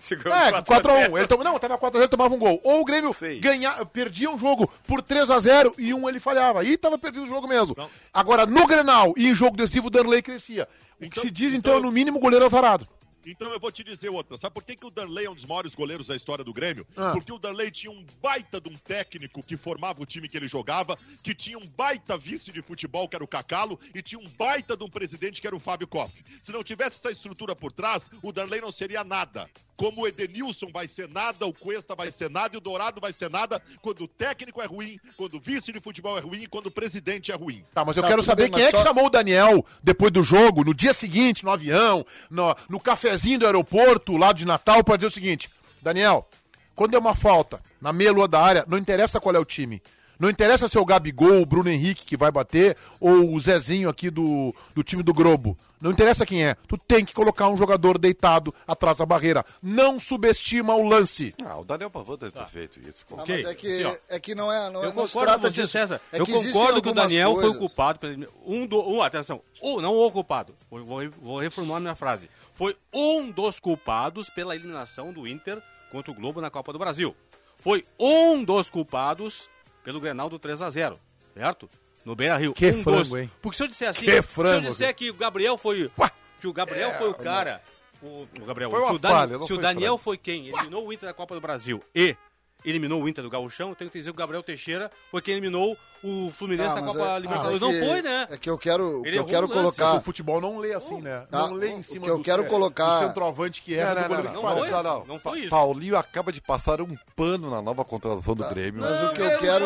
É, 0.09 0.61
4x1. 0.61 1.17
Ele 1.17 1.27
toma, 1.27 1.43
não, 1.43 1.59
tava 1.59 1.77
4x0 1.77 2.07
tomava 2.09 2.33
um 2.33 2.39
gol. 2.39 2.59
Ou 2.63 2.81
o 2.81 2.85
Grêmio 2.85 3.13
Sei. 3.13 3.39
ganha, 3.39 3.85
perdia 3.85 4.29
um 4.29 4.39
jogo 4.39 4.67
por 4.87 5.01
3x0 5.01 5.73
e 5.77 5.93
um 5.93 6.09
ele 6.09 6.19
falhava. 6.19 6.61
Aí 6.61 6.77
tava 6.77 6.97
perdido 6.97 7.23
o 7.25 7.27
jogo 7.27 7.47
mesmo. 7.47 7.75
Não. 7.77 7.89
Agora, 8.13 8.45
no 8.45 8.65
Grenal 8.67 9.13
e 9.15 9.27
em 9.27 9.35
jogo 9.35 9.55
decisivo, 9.57 9.87
o 9.87 9.89
Danley 9.89 10.21
crescia. 10.21 10.67
O 10.95 10.99
que 11.01 11.05
Então- 11.07 11.23
se 11.23 11.31
diz, 11.31 11.53
então, 11.53 11.73
então- 11.73 11.77
é 11.77 11.81
no 11.81 11.91
mínimo 11.91 12.19
goleiro 12.19 12.45
azarado. 12.45 12.87
Então 13.23 13.51
eu 13.53 13.59
vou 13.59 13.71
te 13.71 13.83
dizer 13.83 14.09
outra. 14.09 14.35
Sabe 14.35 14.53
por 14.55 14.63
que, 14.63 14.75
que 14.75 14.83
o 14.83 14.89
Darley 14.89 15.25
é 15.25 15.29
um 15.29 15.35
dos 15.35 15.45
maiores 15.45 15.75
goleiros 15.75 16.07
da 16.07 16.15
história 16.15 16.43
do 16.43 16.51
Grêmio? 16.51 16.87
Ah. 16.97 17.11
Porque 17.11 17.31
o 17.31 17.37
Darley 17.37 17.69
tinha 17.69 17.91
um 17.91 18.03
baita 18.19 18.59
de 18.59 18.67
um 18.67 18.75
técnico 18.75 19.43
que 19.43 19.55
formava 19.55 20.01
o 20.01 20.05
time 20.07 20.27
que 20.27 20.35
ele 20.35 20.47
jogava, 20.47 20.97
que 21.21 21.35
tinha 21.35 21.55
um 21.55 21.67
baita 21.67 22.17
vice 22.17 22.51
de 22.51 22.63
futebol, 22.63 23.07
que 23.07 23.15
era 23.15 23.23
o 23.23 23.27
Cacalo, 23.27 23.79
e 23.93 24.01
tinha 24.01 24.19
um 24.19 24.27
baita 24.39 24.75
de 24.75 24.83
um 24.83 24.89
presidente, 24.89 25.39
que 25.39 25.45
era 25.45 25.55
o 25.55 25.59
Fábio 25.59 25.87
Koff. 25.87 26.11
Se 26.41 26.51
não 26.51 26.63
tivesse 26.63 26.97
essa 26.97 27.11
estrutura 27.11 27.55
por 27.55 27.71
trás, 27.71 28.09
o 28.23 28.31
Darley 28.31 28.59
não 28.59 28.71
seria 28.71 29.03
nada. 29.03 29.47
Como 29.75 30.01
o 30.03 30.07
Edenilson 30.07 30.69
vai 30.71 30.87
ser 30.87 31.09
nada, 31.09 31.45
o 31.45 31.53
Cuesta 31.53 31.95
vai 31.95 32.11
ser 32.11 32.29
nada 32.29 32.55
e 32.55 32.57
o 32.57 32.61
Dourado 32.61 33.01
vai 33.01 33.11
ser 33.11 33.29
nada 33.29 33.61
quando 33.81 34.03
o 34.03 34.07
técnico 34.07 34.61
é 34.61 34.65
ruim, 34.65 34.99
quando 35.17 35.35
o 35.35 35.39
vice 35.39 35.71
de 35.71 35.79
futebol 35.79 36.17
é 36.17 36.21
ruim 36.21 36.43
e 36.43 36.47
quando 36.47 36.67
o 36.67 36.71
presidente 36.71 37.31
é 37.31 37.35
ruim. 37.35 37.63
Tá, 37.73 37.83
mas 37.83 37.97
eu 37.97 38.03
Tá, 38.03 38.09
quero 38.09 38.21
saber 38.21 38.43
bem, 38.43 38.51
quem 38.51 38.63
é 38.63 38.71
que 38.71 38.77
chamou 38.77 39.05
o 39.07 39.09
Daniel 39.09 39.65
depois 39.83 40.11
do 40.11 40.21
jogo, 40.21 40.63
no 40.63 40.73
dia 40.73 40.93
seguinte, 40.93 41.43
no 41.43 41.49
avião, 41.51 42.05
no, 42.29 42.55
no 42.69 42.79
cafezinho 42.79 43.39
do 43.39 43.45
aeroporto, 43.45 44.17
lá 44.17 44.31
de 44.33 44.45
Natal, 44.45 44.83
pra 44.83 44.97
dizer 44.97 45.07
o 45.07 45.11
seguinte: 45.11 45.49
Daniel, 45.81 46.27
quando 46.75 46.95
é 46.95 46.99
uma 46.99 47.15
falta 47.15 47.59
na 47.79 47.91
meia 47.91 48.11
lua 48.11 48.27
da 48.27 48.39
área, 48.39 48.65
não 48.67 48.77
interessa 48.77 49.19
qual 49.19 49.35
é 49.35 49.39
o 49.39 49.45
time. 49.45 49.81
Não 50.21 50.29
interessa 50.29 50.67
se 50.69 50.77
é 50.77 50.79
o 50.79 50.85
Gabigol, 50.85 51.41
o 51.41 51.45
Bruno 51.47 51.67
Henrique 51.67 52.05
que 52.05 52.15
vai 52.15 52.29
bater, 52.31 52.77
ou 52.99 53.33
o 53.33 53.39
Zezinho 53.39 53.89
aqui 53.89 54.11
do, 54.11 54.53
do 54.75 54.83
time 54.83 55.01
do 55.01 55.15
Globo. 55.15 55.57
Não 55.81 55.89
interessa 55.89 56.27
quem 56.27 56.45
é. 56.45 56.55
Tu 56.67 56.77
tem 56.77 57.03
que 57.03 57.11
colocar 57.11 57.47
um 57.49 57.57
jogador 57.57 57.97
deitado 57.97 58.53
atrás 58.67 58.99
da 58.99 59.05
barreira. 59.07 59.43
Não 59.63 59.99
subestima 59.99 60.75
o 60.75 60.87
lance. 60.87 61.33
Ah, 61.43 61.57
o 61.57 61.65
Daniel 61.65 61.89
Pavão 61.89 62.15
deve 62.17 62.33
ter 62.33 62.45
feito 62.45 62.79
isso. 62.87 63.03
Ah, 63.09 63.15
Ok, 63.23 63.35
mas 63.35 63.45
é 63.45 63.55
que, 63.55 63.83
ó. 63.83 63.95
é 64.09 64.19
que 64.19 64.35
não 64.35 64.51
é. 64.53 64.69
Não, 64.69 64.83
Eu 64.83 64.93
não 64.93 65.07
concordo 65.07 65.33
com 65.33 65.41
você, 65.41 65.49
disso. 65.49 65.67
César. 65.69 65.99
É 66.13 66.19
eu 66.21 66.25
que 66.25 66.31
concordo 66.33 66.81
que 66.83 66.89
o 66.89 66.93
Daniel 66.93 67.29
foi 67.31 67.37
o 67.39 67.41
coisas- 67.41 67.57
culpado. 67.57 67.97
pela- 67.97 68.27
Um, 68.45 68.67
do, 68.67 68.79
um 68.87 69.01
atenção, 69.01 69.41
um, 69.59 69.81
não 69.81 69.95
o 69.97 70.11
culpado. 70.11 70.53
Vou, 70.69 70.83
vou, 70.83 71.09
vou 71.19 71.39
reformular 71.39 71.81
minha 71.81 71.95
frase. 71.95 72.29
Foi 72.53 72.77
um 72.93 73.31
dos 73.31 73.59
culpados 73.59 74.29
pela 74.29 74.55
eliminação 74.55 75.11
do 75.11 75.27
Inter 75.27 75.59
contra 75.91 76.11
o 76.11 76.15
Globo 76.15 76.39
na 76.39 76.51
Copa 76.51 76.71
do 76.71 76.77
Brasil. 76.77 77.15
Foi 77.57 77.83
um 77.99 78.43
dos 78.43 78.69
culpados 78.69 79.49
pelo 79.83 79.99
Grenal 79.99 80.29
do 80.29 80.39
3 80.39 80.61
a 80.61 80.69
0 80.69 80.99
certo? 81.33 81.69
No 82.03 82.15
Beira 82.15 82.37
Rio. 82.37 82.53
Que 82.53 82.71
um 82.71 82.83
frango, 82.83 83.17
hein? 83.17 83.29
Porque 83.41 83.57
se 83.57 83.63
eu 83.63 83.67
disser 83.67 83.89
assim, 83.89 84.05
Que 84.05 84.11
se 84.11 84.17
eu 84.17 84.23
frango, 84.23 84.67
disser 84.67 84.93
que 84.95 85.09
o 85.09 85.13
Gabriel 85.13 85.57
foi. 85.57 85.91
Que 86.39 86.47
o 86.47 86.53
Gabriel 86.53 86.91
foi 86.95 87.09
o 87.09 87.13
cara. 87.13 87.61
O, 88.01 88.27
o 88.41 88.45
Gabriel, 88.45 88.71
se 88.71 88.77
o, 88.77 88.99
falha, 88.99 89.37
não 89.37 89.43
se 89.43 89.53
o 89.53 89.57
Daniel 89.57 89.93
frango. 89.93 90.03
foi 90.03 90.17
quem 90.17 90.47
eliminou 90.47 90.87
o 90.87 90.91
Inter 90.91 91.09
da 91.09 91.13
Copa 91.13 91.35
do 91.35 91.41
Brasil 91.41 91.83
e 91.93 92.17
eliminou 92.63 93.01
o 93.01 93.09
Inter 93.09 93.23
do 93.23 93.29
Gauchão, 93.29 93.69
eu 93.69 93.75
tenho 93.75 93.89
que 93.89 93.97
dizer 93.97 94.11
que 94.11 94.15
o 94.15 94.19
Gabriel 94.19 94.43
Teixeira 94.43 94.91
foi 95.09 95.21
quem 95.21 95.33
eliminou 95.35 95.77
o 96.03 96.31
Fluminense 96.35 96.71
Ah, 96.71 96.75
da 96.75 96.81
mas 96.81 96.95
Copa 96.95 97.11
é- 97.11 97.19
Libertadores. 97.19 97.61
mas 97.61 97.69
é 97.75 97.79
não 97.79 97.87
foi, 97.87 98.01
né? 98.01 98.27
É 98.31 98.37
que 98.37 98.49
eu 98.49 98.57
quero, 98.57 99.01
o 99.01 99.03
que 99.03 99.15
eu 99.15 99.23
quero 99.25 99.47
colocar. 99.47 99.93
O 99.97 100.01
futebol 100.01 100.41
não 100.41 100.57
lê 100.57 100.73
assim, 100.73 100.99
né? 100.99 101.27
Tá, 101.29 101.41
Não 101.47 101.53
lê 101.53 101.69
em 101.69 101.83
cima 101.83 102.05
que 102.05 102.11
eu 102.11 102.17
do 102.17 102.23
quero 102.23 102.41
ce- 102.41 102.49
colocar- 102.49 103.01
do 103.01 103.07
centroavante 103.07 103.61
que 103.61 103.75
erra 103.75 103.93
Não, 103.93 104.01
não, 104.01 104.09
não, 104.09 104.21
que 104.23 104.33
não 104.33 104.41
falha. 104.41 104.55
foi 104.59 104.69
não, 104.71 104.79
isso, 104.79 104.83
não. 104.89 105.05
não 105.05 105.19
foi 105.19 105.39
isso. 105.41 105.49
Paulinho 105.51 105.95
acaba 105.95 106.31
de 106.31 106.41
passar 106.41 106.81
um 106.81 106.97
pano 107.15 107.51
na 107.51 107.61
nova 107.61 107.85
contratação 107.85 108.33
do 108.33 108.43
Grêmio. 108.49 108.81
Mas 108.81 109.03
o 109.03 109.13
que 109.13 109.21
eu 109.21 109.37
quero. 109.37 109.65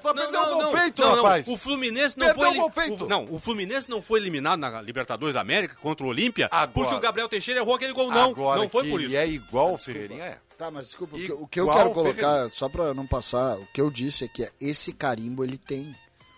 Só 0.00 0.14
perdeu 0.14 0.40
o 0.42 0.54
gol 0.62 0.70
feito, 0.70 1.02
não, 1.02 1.16
rapaz. 1.16 1.46
Não, 1.48 1.54
o 1.54 1.58
Fluminense 1.58 2.16
não 2.18 2.34
foi. 2.34 3.06
não, 3.08 3.26
o 3.32 3.38
Fluminense 3.40 3.90
não 3.90 4.00
foi 4.00 4.20
eliminado 4.20 4.60
na 4.60 4.80
Libertadores 4.80 5.34
da 5.34 5.40
América 5.40 5.74
contra 5.80 6.06
o 6.06 6.08
Olímpia 6.08 6.48
porque 6.72 6.94
o 6.94 7.00
Gabriel 7.00 7.28
Teixeira 7.28 7.58
errou 7.60 7.74
aquele 7.74 7.92
gol. 7.92 8.12
Não, 8.12 8.32
não 8.32 8.68
foi 8.68 8.88
por 8.88 9.00
isso. 9.00 9.16
é 9.16 9.26
igual 9.26 9.74
o 9.74 9.78
Ferreirinha, 9.78 10.22
é. 10.22 10.38
Tá, 10.56 10.70
mas 10.70 10.86
desculpa, 10.86 11.16
o 11.16 11.18
que, 11.18 11.32
o 11.32 11.46
que 11.48 11.60
eu 11.60 11.68
quero 11.68 11.92
colocar, 11.92 12.48
só 12.52 12.68
pra 12.68 12.94
não 12.94 13.06
passar, 13.06 13.58
o 13.58 13.66
que 13.66 13.80
eu 13.80 13.90
disse 13.90 14.24
é 14.24 14.28
que 14.28 14.48
esse 14.60 14.92
carimbo 14.92 15.42
ele 15.42 15.58
tem. 15.58 15.94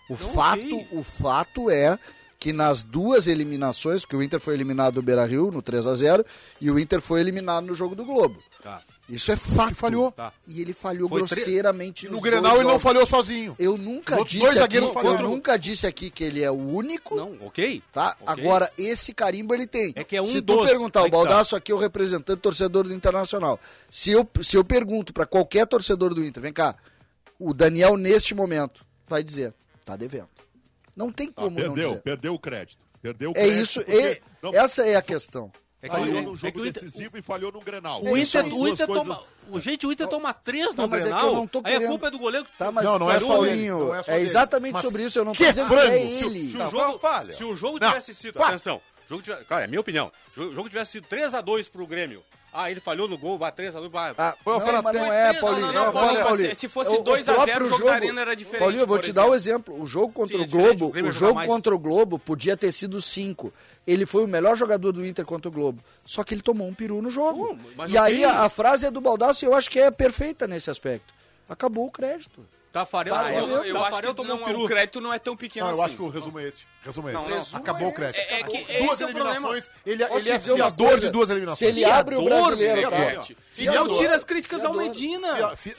O 0.09 0.13
Não, 0.13 0.33
fato, 0.33 0.85
o 0.91 1.03
fato 1.03 1.69
é 1.69 1.99
que 2.39 2.53
nas 2.53 2.81
duas 2.81 3.27
eliminações, 3.27 4.01
porque 4.01 4.15
o 4.15 4.23
Inter 4.23 4.39
foi 4.39 4.53
eliminado 4.53 4.95
do 4.95 5.03
Beira-Rio 5.03 5.51
no 5.51 5.61
3 5.61 5.87
a 5.87 5.93
0 5.93 6.25
e 6.61 6.71
o 6.71 6.79
Inter 6.79 7.01
foi 7.01 7.19
eliminado 7.19 7.65
no 7.65 7.75
jogo 7.75 7.95
do 7.95 8.05
Globo. 8.05 8.41
Tá. 8.61 8.81
Isso 9.09 9.31
é 9.31 9.37
fato. 9.37 9.71
E 9.71 9.75
falhou. 9.75 10.11
Tá. 10.11 10.33
E 10.45 10.59
ele 10.61 10.73
falhou 10.73 11.07
Foi 11.07 11.23
tre- 11.25 11.35
grosseiramente 11.35 12.07
No 12.07 12.13
nos 12.13 12.21
Grenal 12.21 12.57
ele 12.57 12.65
não 12.67 12.77
falhou 12.77 13.05
sozinho. 13.05 13.55
Eu 13.57 13.77
nunca 13.77 14.21
disse 14.25 14.59
aqui, 14.59 14.75
eu 14.77 15.19
nunca 15.21 15.57
disse 15.57 15.87
aqui 15.87 16.09
que 16.09 16.23
ele 16.25 16.43
é 16.43 16.51
o 16.51 16.55
único. 16.55 17.15
Não, 17.15 17.37
ok. 17.41 17.81
Tá? 17.93 18.15
Ok. 18.19 18.25
Agora, 18.43 18.71
esse 18.77 19.13
carimbo 19.13 19.53
ele 19.53 19.65
tem. 19.65 19.93
É 19.95 20.03
que 20.03 20.17
é 20.17 20.21
um 20.21 20.25
Se 20.25 20.41
tu 20.41 20.57
dos, 20.57 20.67
perguntar, 20.69 21.01
o 21.01 21.05
tá. 21.05 21.09
Baldaço 21.11 21.55
aqui 21.55 21.71
é 21.71 21.75
o 21.75 21.77
representante 21.77 22.41
torcedor 22.41 22.83
do 22.83 22.93
Internacional. 22.93 23.59
Se 23.89 24.11
eu, 24.11 24.27
se 24.41 24.57
eu 24.57 24.63
pergunto 24.65 25.13
pra 25.13 25.25
qualquer 25.25 25.65
torcedor 25.67 26.13
do 26.13 26.23
Inter, 26.23 26.43
vem 26.43 26.51
cá, 26.51 26.75
o 27.39 27.53
Daniel 27.53 27.95
neste 27.95 28.35
momento 28.35 28.85
vai 29.07 29.23
dizer, 29.23 29.53
tá 29.85 29.95
devendo. 29.95 30.27
Não 30.97 31.11
tem 31.13 31.29
Ah, 31.29 31.41
como 31.43 31.51
não 31.51 31.67
perdeu, 31.73 31.89
dizer. 31.91 32.01
perdeu 32.01 32.33
o 32.33 32.39
crédito. 32.39 32.79
Perdeu 33.01 33.29
o 33.29 33.31
É 33.31 33.35
crédito. 33.35 33.61
isso, 33.61 33.79
porque 33.81 33.95
é- 33.97 34.21
não- 34.41 34.53
essa 34.53 34.85
é 34.85 34.95
a 34.95 35.01
questão. 35.01 35.49
É 35.87 35.89
que 35.89 35.95
falhou 35.95 36.19
o- 36.19 36.21
num 36.23 36.33
é 36.33 36.37
jogo 36.37 36.51
que 36.53 36.59
o 36.61 36.65
Inter- 36.67 36.83
decisivo 36.83 37.17
e 37.17 37.21
falhou 37.21 37.51
no 37.51 37.61
Grenal. 37.61 38.03
O 38.03 38.17
Inter, 38.17 38.45
o 38.45 38.67
Inter 38.67 38.87
coisas- 38.87 39.03
toma. 39.07 39.19
O, 39.49 39.59
gente, 39.59 39.87
o 39.87 39.91
Inter 39.91 40.07
toma 40.07 40.33
três 40.33 40.73
Tá, 40.75 40.81
no 40.83 40.87
mas 40.87 41.01
é 41.01 41.03
que 41.05 41.09
Grenal. 41.13 41.27
eu 41.29 41.35
não 41.35 41.47
tô 41.47 41.57
Aí 41.59 41.63
a 41.63 41.67
querendo- 41.77 41.89
culpa 41.89 42.07
é 42.07 42.11
do 42.11 42.19
goleiro. 42.19 42.45
que 42.45 42.57
Tá, 42.57 42.71
mas 42.71 42.85
Não, 42.85 42.99
não 42.99 43.11
é 43.11 43.19
Paulinho, 43.19 43.93
é 43.93 44.03
é 44.07 44.19
exatamente 44.21 44.73
Mas 44.73 44.81
sobre 44.83 45.03
isso, 45.03 45.17
eu 45.19 45.25
não 45.25 45.31
tô 45.33 45.37
que 45.37 45.49
dizendo 45.49 45.69
que 45.69 45.75
frango? 45.75 45.91
é 45.91 45.99
Se 45.99 46.23
o- 46.23 46.27
ele. 46.27 46.51
Se 46.51 46.57
o 46.57 46.69
jogo, 46.69 46.99
falha. 46.99 47.33
se 47.33 47.43
o 47.43 47.55
jogo 47.55 47.79
tivesse 47.79 48.13
sido. 48.13 48.41
Atenção. 48.43 48.81
Jogo 49.09 49.21
tivesse, 49.21 49.45
cara, 49.45 49.63
é 49.63 49.67
minha 49.67 49.79
opinião. 49.79 50.11
O 50.35 50.53
jogo 50.53 50.67
tivesse 50.67 50.91
sido 50.91 51.07
3x2 51.07 51.69
pro 51.69 51.87
Grêmio. 51.87 52.23
Ah, 52.59 52.71
ele 52.71 52.79
falhou 52.79 53.07
no 53.07 53.17
gol, 53.19 53.37
vai 53.37 53.51
3x2. 53.51 53.89
Vai. 53.89 54.15
Ah, 54.17 54.35
Foi 54.43 54.57
não, 54.59 54.81
mas 54.81 54.95
não 54.95 55.13
é, 55.13 55.33
Não, 55.33 55.39
Paulinho. 55.39 55.71
não, 55.71 55.91
Paulinho, 55.93 56.23
Paulinho, 56.23 56.55
se 56.55 56.67
fosse 56.67 56.95
o- 56.95 57.01
o 57.01 57.03
2 57.03 57.29
a 57.29 57.33
0, 57.33 57.45
próprio 57.45 57.65
o 57.67 57.69
jogo 57.69 57.85
da 57.85 57.93
Arena 57.93 58.21
era 58.21 58.35
diferente, 58.35 58.59
Paulinho, 58.59 58.81
eu 58.81 58.87
vou 58.87 58.97
te 58.97 59.13
dar 59.13 59.27
o 59.27 59.35
exemplo. 59.35 59.73
exemplo. 59.73 59.83
O 59.83 59.87
jogo 59.87 60.11
contra 60.11 60.35
Sim, 60.37 60.43
é 60.43 60.45
o 60.45 60.47
o 60.47 60.49
Globo, 60.51 60.85
o 60.91 60.93
joga 60.95 61.11
jogo 61.11 61.45
contra 61.45 61.75
o 61.75 61.79
Globo 61.79 62.17
podia 62.19 62.57
ter 62.57 62.71
sido 62.71 63.01
5. 63.01 63.53
Ele 63.85 64.05
foi 64.05 64.23
o 64.23 64.27
melhor 64.27 64.55
jogador 64.57 64.91
do 64.91 65.05
Inter 65.05 65.23
contra 65.23 65.47
o 65.49 65.51
Globo. 65.51 65.83
Só 66.05 66.23
que 66.23 66.33
ele 66.33 66.41
tomou 66.41 66.67
um 66.67 66.73
peru 66.73 67.01
no 67.01 67.09
jogo. 67.11 67.57
E 67.87 67.97
aí 67.97 68.25
a, 68.25 68.45
a 68.45 68.49
frase 68.49 68.87
é 68.87 68.91
do 68.91 68.99
Baldaço 69.01 69.45
e 69.45 69.47
eu 69.47 69.53
acho 69.53 69.69
que 69.69 69.79
é 69.79 69.91
perfeita 69.91 70.47
nesse 70.47 70.69
aspecto. 70.71 71.13
Acabou 71.47 71.85
o 71.85 71.91
crédito. 71.91 72.43
Tafarel, 72.73 73.13
Tá, 73.13 73.31
Eu, 73.33 73.47
eu, 73.47 73.63
eu 73.63 73.77
acho 73.77 73.89
Tafarel 73.91 74.09
que 74.11 74.17
tomou 74.17 74.35
não, 74.35 74.43
um 74.43 74.45
peru. 74.45 74.63
o 74.63 74.67
crédito 74.67 74.99
não 75.01 75.13
é 75.13 75.17
tão 75.17 75.35
pequeno 75.37 75.65
Não, 75.67 75.73
eu 75.73 75.79
assim. 75.81 75.85
acho 75.87 75.95
que 75.95 76.01
o 76.03 76.09
resumo 76.09 76.39
é 76.39 76.47
esse. 76.47 76.63
Resumo 76.87 77.09
é 77.09 77.13
esse. 77.13 77.29
Não, 77.29 77.37
não. 77.37 77.59
Acabou 77.59 77.89
o 77.89 77.93
crédito. 77.93 78.17
É- 78.17 78.39
é 78.39 78.43
que 78.43 78.49
duas 78.79 78.91
esse 78.93 79.03
é 79.03 79.05
o 79.05 79.09
problema. 79.09 79.29
eliminações. 79.31 79.71
Ele, 79.85 80.05
Posso 80.07 80.19
ele 80.19 80.29
é 80.29 80.33
uma 80.33 80.39
fiador 80.55 80.99
de 80.99 81.09
duas 81.11 81.29
eliminações. 81.29 81.59
Se 81.59 81.65
ele 81.65 81.85
abre 81.85 82.15
o 82.15 82.23
brasileiro, 82.23 82.89
tá? 82.89 82.97
E 82.97 83.35
Fiador. 83.63 83.87
não 83.87 83.97
tira 83.97 84.15
as 84.15 84.23
críticas 84.23 84.63
ao. 84.63 84.73
Medina. 84.73 85.27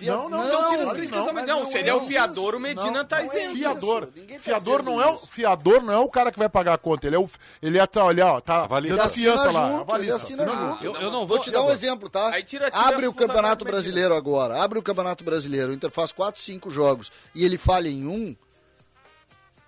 Não, 0.01 0.29
não, 0.29 0.39
não, 0.39 0.49
Não 0.63 0.69
tira 0.71 0.85
as 0.85 0.93
críticas 0.93 1.27
ao 1.27 1.35
Medina. 1.35 1.55
Não, 1.55 1.67
se 1.67 1.77
é 1.77 1.81
ele 1.81 1.91
é 1.91 1.95
o 1.95 2.01
fiador, 2.07 2.55
o 2.55 2.61
Medina 2.61 2.91
Não, 2.91 3.05
tá 3.05 3.23
é 3.23 3.27
isento. 3.27 3.57
Fiador. 3.57 4.07
Tá 4.07 4.41
Fiador 4.41 4.83
não 4.83 5.03
é, 5.03 5.07
o- 5.11 5.19
fiador 5.19 5.83
não 5.83 5.93
é 5.93 5.99
o 5.99 6.09
cara 6.09 6.31
que 6.31 6.39
vai 6.39 6.49
pagar 6.49 6.75
a 6.75 6.79
conta. 6.79 7.07
Ele 7.07 7.17
é 7.17 7.19
o. 7.19 7.29
Ele 7.63 7.79
é, 7.79 7.87
tá, 7.87 8.05
olha, 8.05 8.27
ó, 8.27 8.41
tá 8.41 8.67
dando 8.67 8.87
Ele 8.87 9.01
assina 9.01 9.39
fiança 9.39 9.51
lá. 9.59 9.85
ele 9.99 10.11
assina 10.11 10.47
junto. 10.49 10.85
Eu, 10.85 10.95
não 11.11 11.21
Vou 11.21 11.27
vou. 11.29 11.39
te 11.39 11.51
dar 11.51 11.63
um 11.63 11.71
exemplo, 11.71 12.09
tá? 12.11 12.33
Abre 12.73 13.07
a 13.07 13.09
o 13.09 13.15
Campeonato 13.15 13.65
Brasileiro 13.65 14.15
agora. 14.15 14.63
Abre 14.63 14.79
o 14.79 14.83
Campeonato 14.83 15.25
Brasileiro. 15.25 15.71
O 15.71 15.75
Inter 15.75 15.91
faz 15.91 16.13
4, 16.13 16.41
5 16.41 16.71
jogos 16.71 17.11
e 17.35 17.45
ele 17.45 17.57
falha 17.57 17.89
em 17.89 18.07
um. 18.07 18.37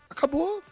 Acabou. 0.08 0.62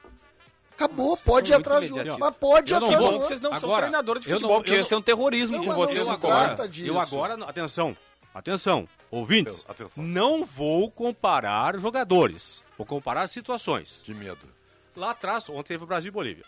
Acabou. 0.79 1.17
Vocês 1.17 1.25
pode 1.25 1.51
ir 1.51 1.53
são 1.55 1.61
atrás 1.61 1.85
de 1.87 1.93
outro. 1.93 2.17
Mas 2.21 2.37
pode 2.37 2.73
não 2.73 2.89
acabou. 2.89 3.13
bom 3.13 3.19
que 3.21 3.27
vocês 3.27 3.41
não 3.41 3.51
são 3.59 3.69
Agora, 3.69 3.83
treinadores 3.87 4.23
de 4.23 4.29
eu 4.31 4.35
futebol, 4.37 4.55
não- 4.57 4.63
porque 4.63 4.77
ia 4.77 4.85
ser 4.85 4.95
um 4.95 5.03
terrorismo 5.03 5.57
Não, 5.57 5.65
com 5.65 5.69
mas 5.71 5.77
não 5.79 5.87
vocês 5.87 6.05
trata 6.05 6.19
comando. 6.19 6.69
disso. 6.69 6.89
Eu 6.89 7.01
agora, 7.01 7.35
atenção, 7.45 7.97
atenção, 8.33 8.89
ouvintes, 9.11 9.65
Atenção. 9.69 10.05
não 10.05 10.45
vou 10.45 10.89
comparar 10.91 11.77
jogadores, 11.81 12.63
vou 12.77 12.87
comparar 12.87 13.27
situações. 13.27 14.03
Que 14.05 14.15
medo. 14.15 14.49
Lá 14.95 15.11
atrás, 15.11 15.49
ontem 15.51 15.69
teve 15.69 15.83
o 15.85 15.87
Brasil 15.87 16.09
e 16.09 16.13
Bolívia, 16.13 16.45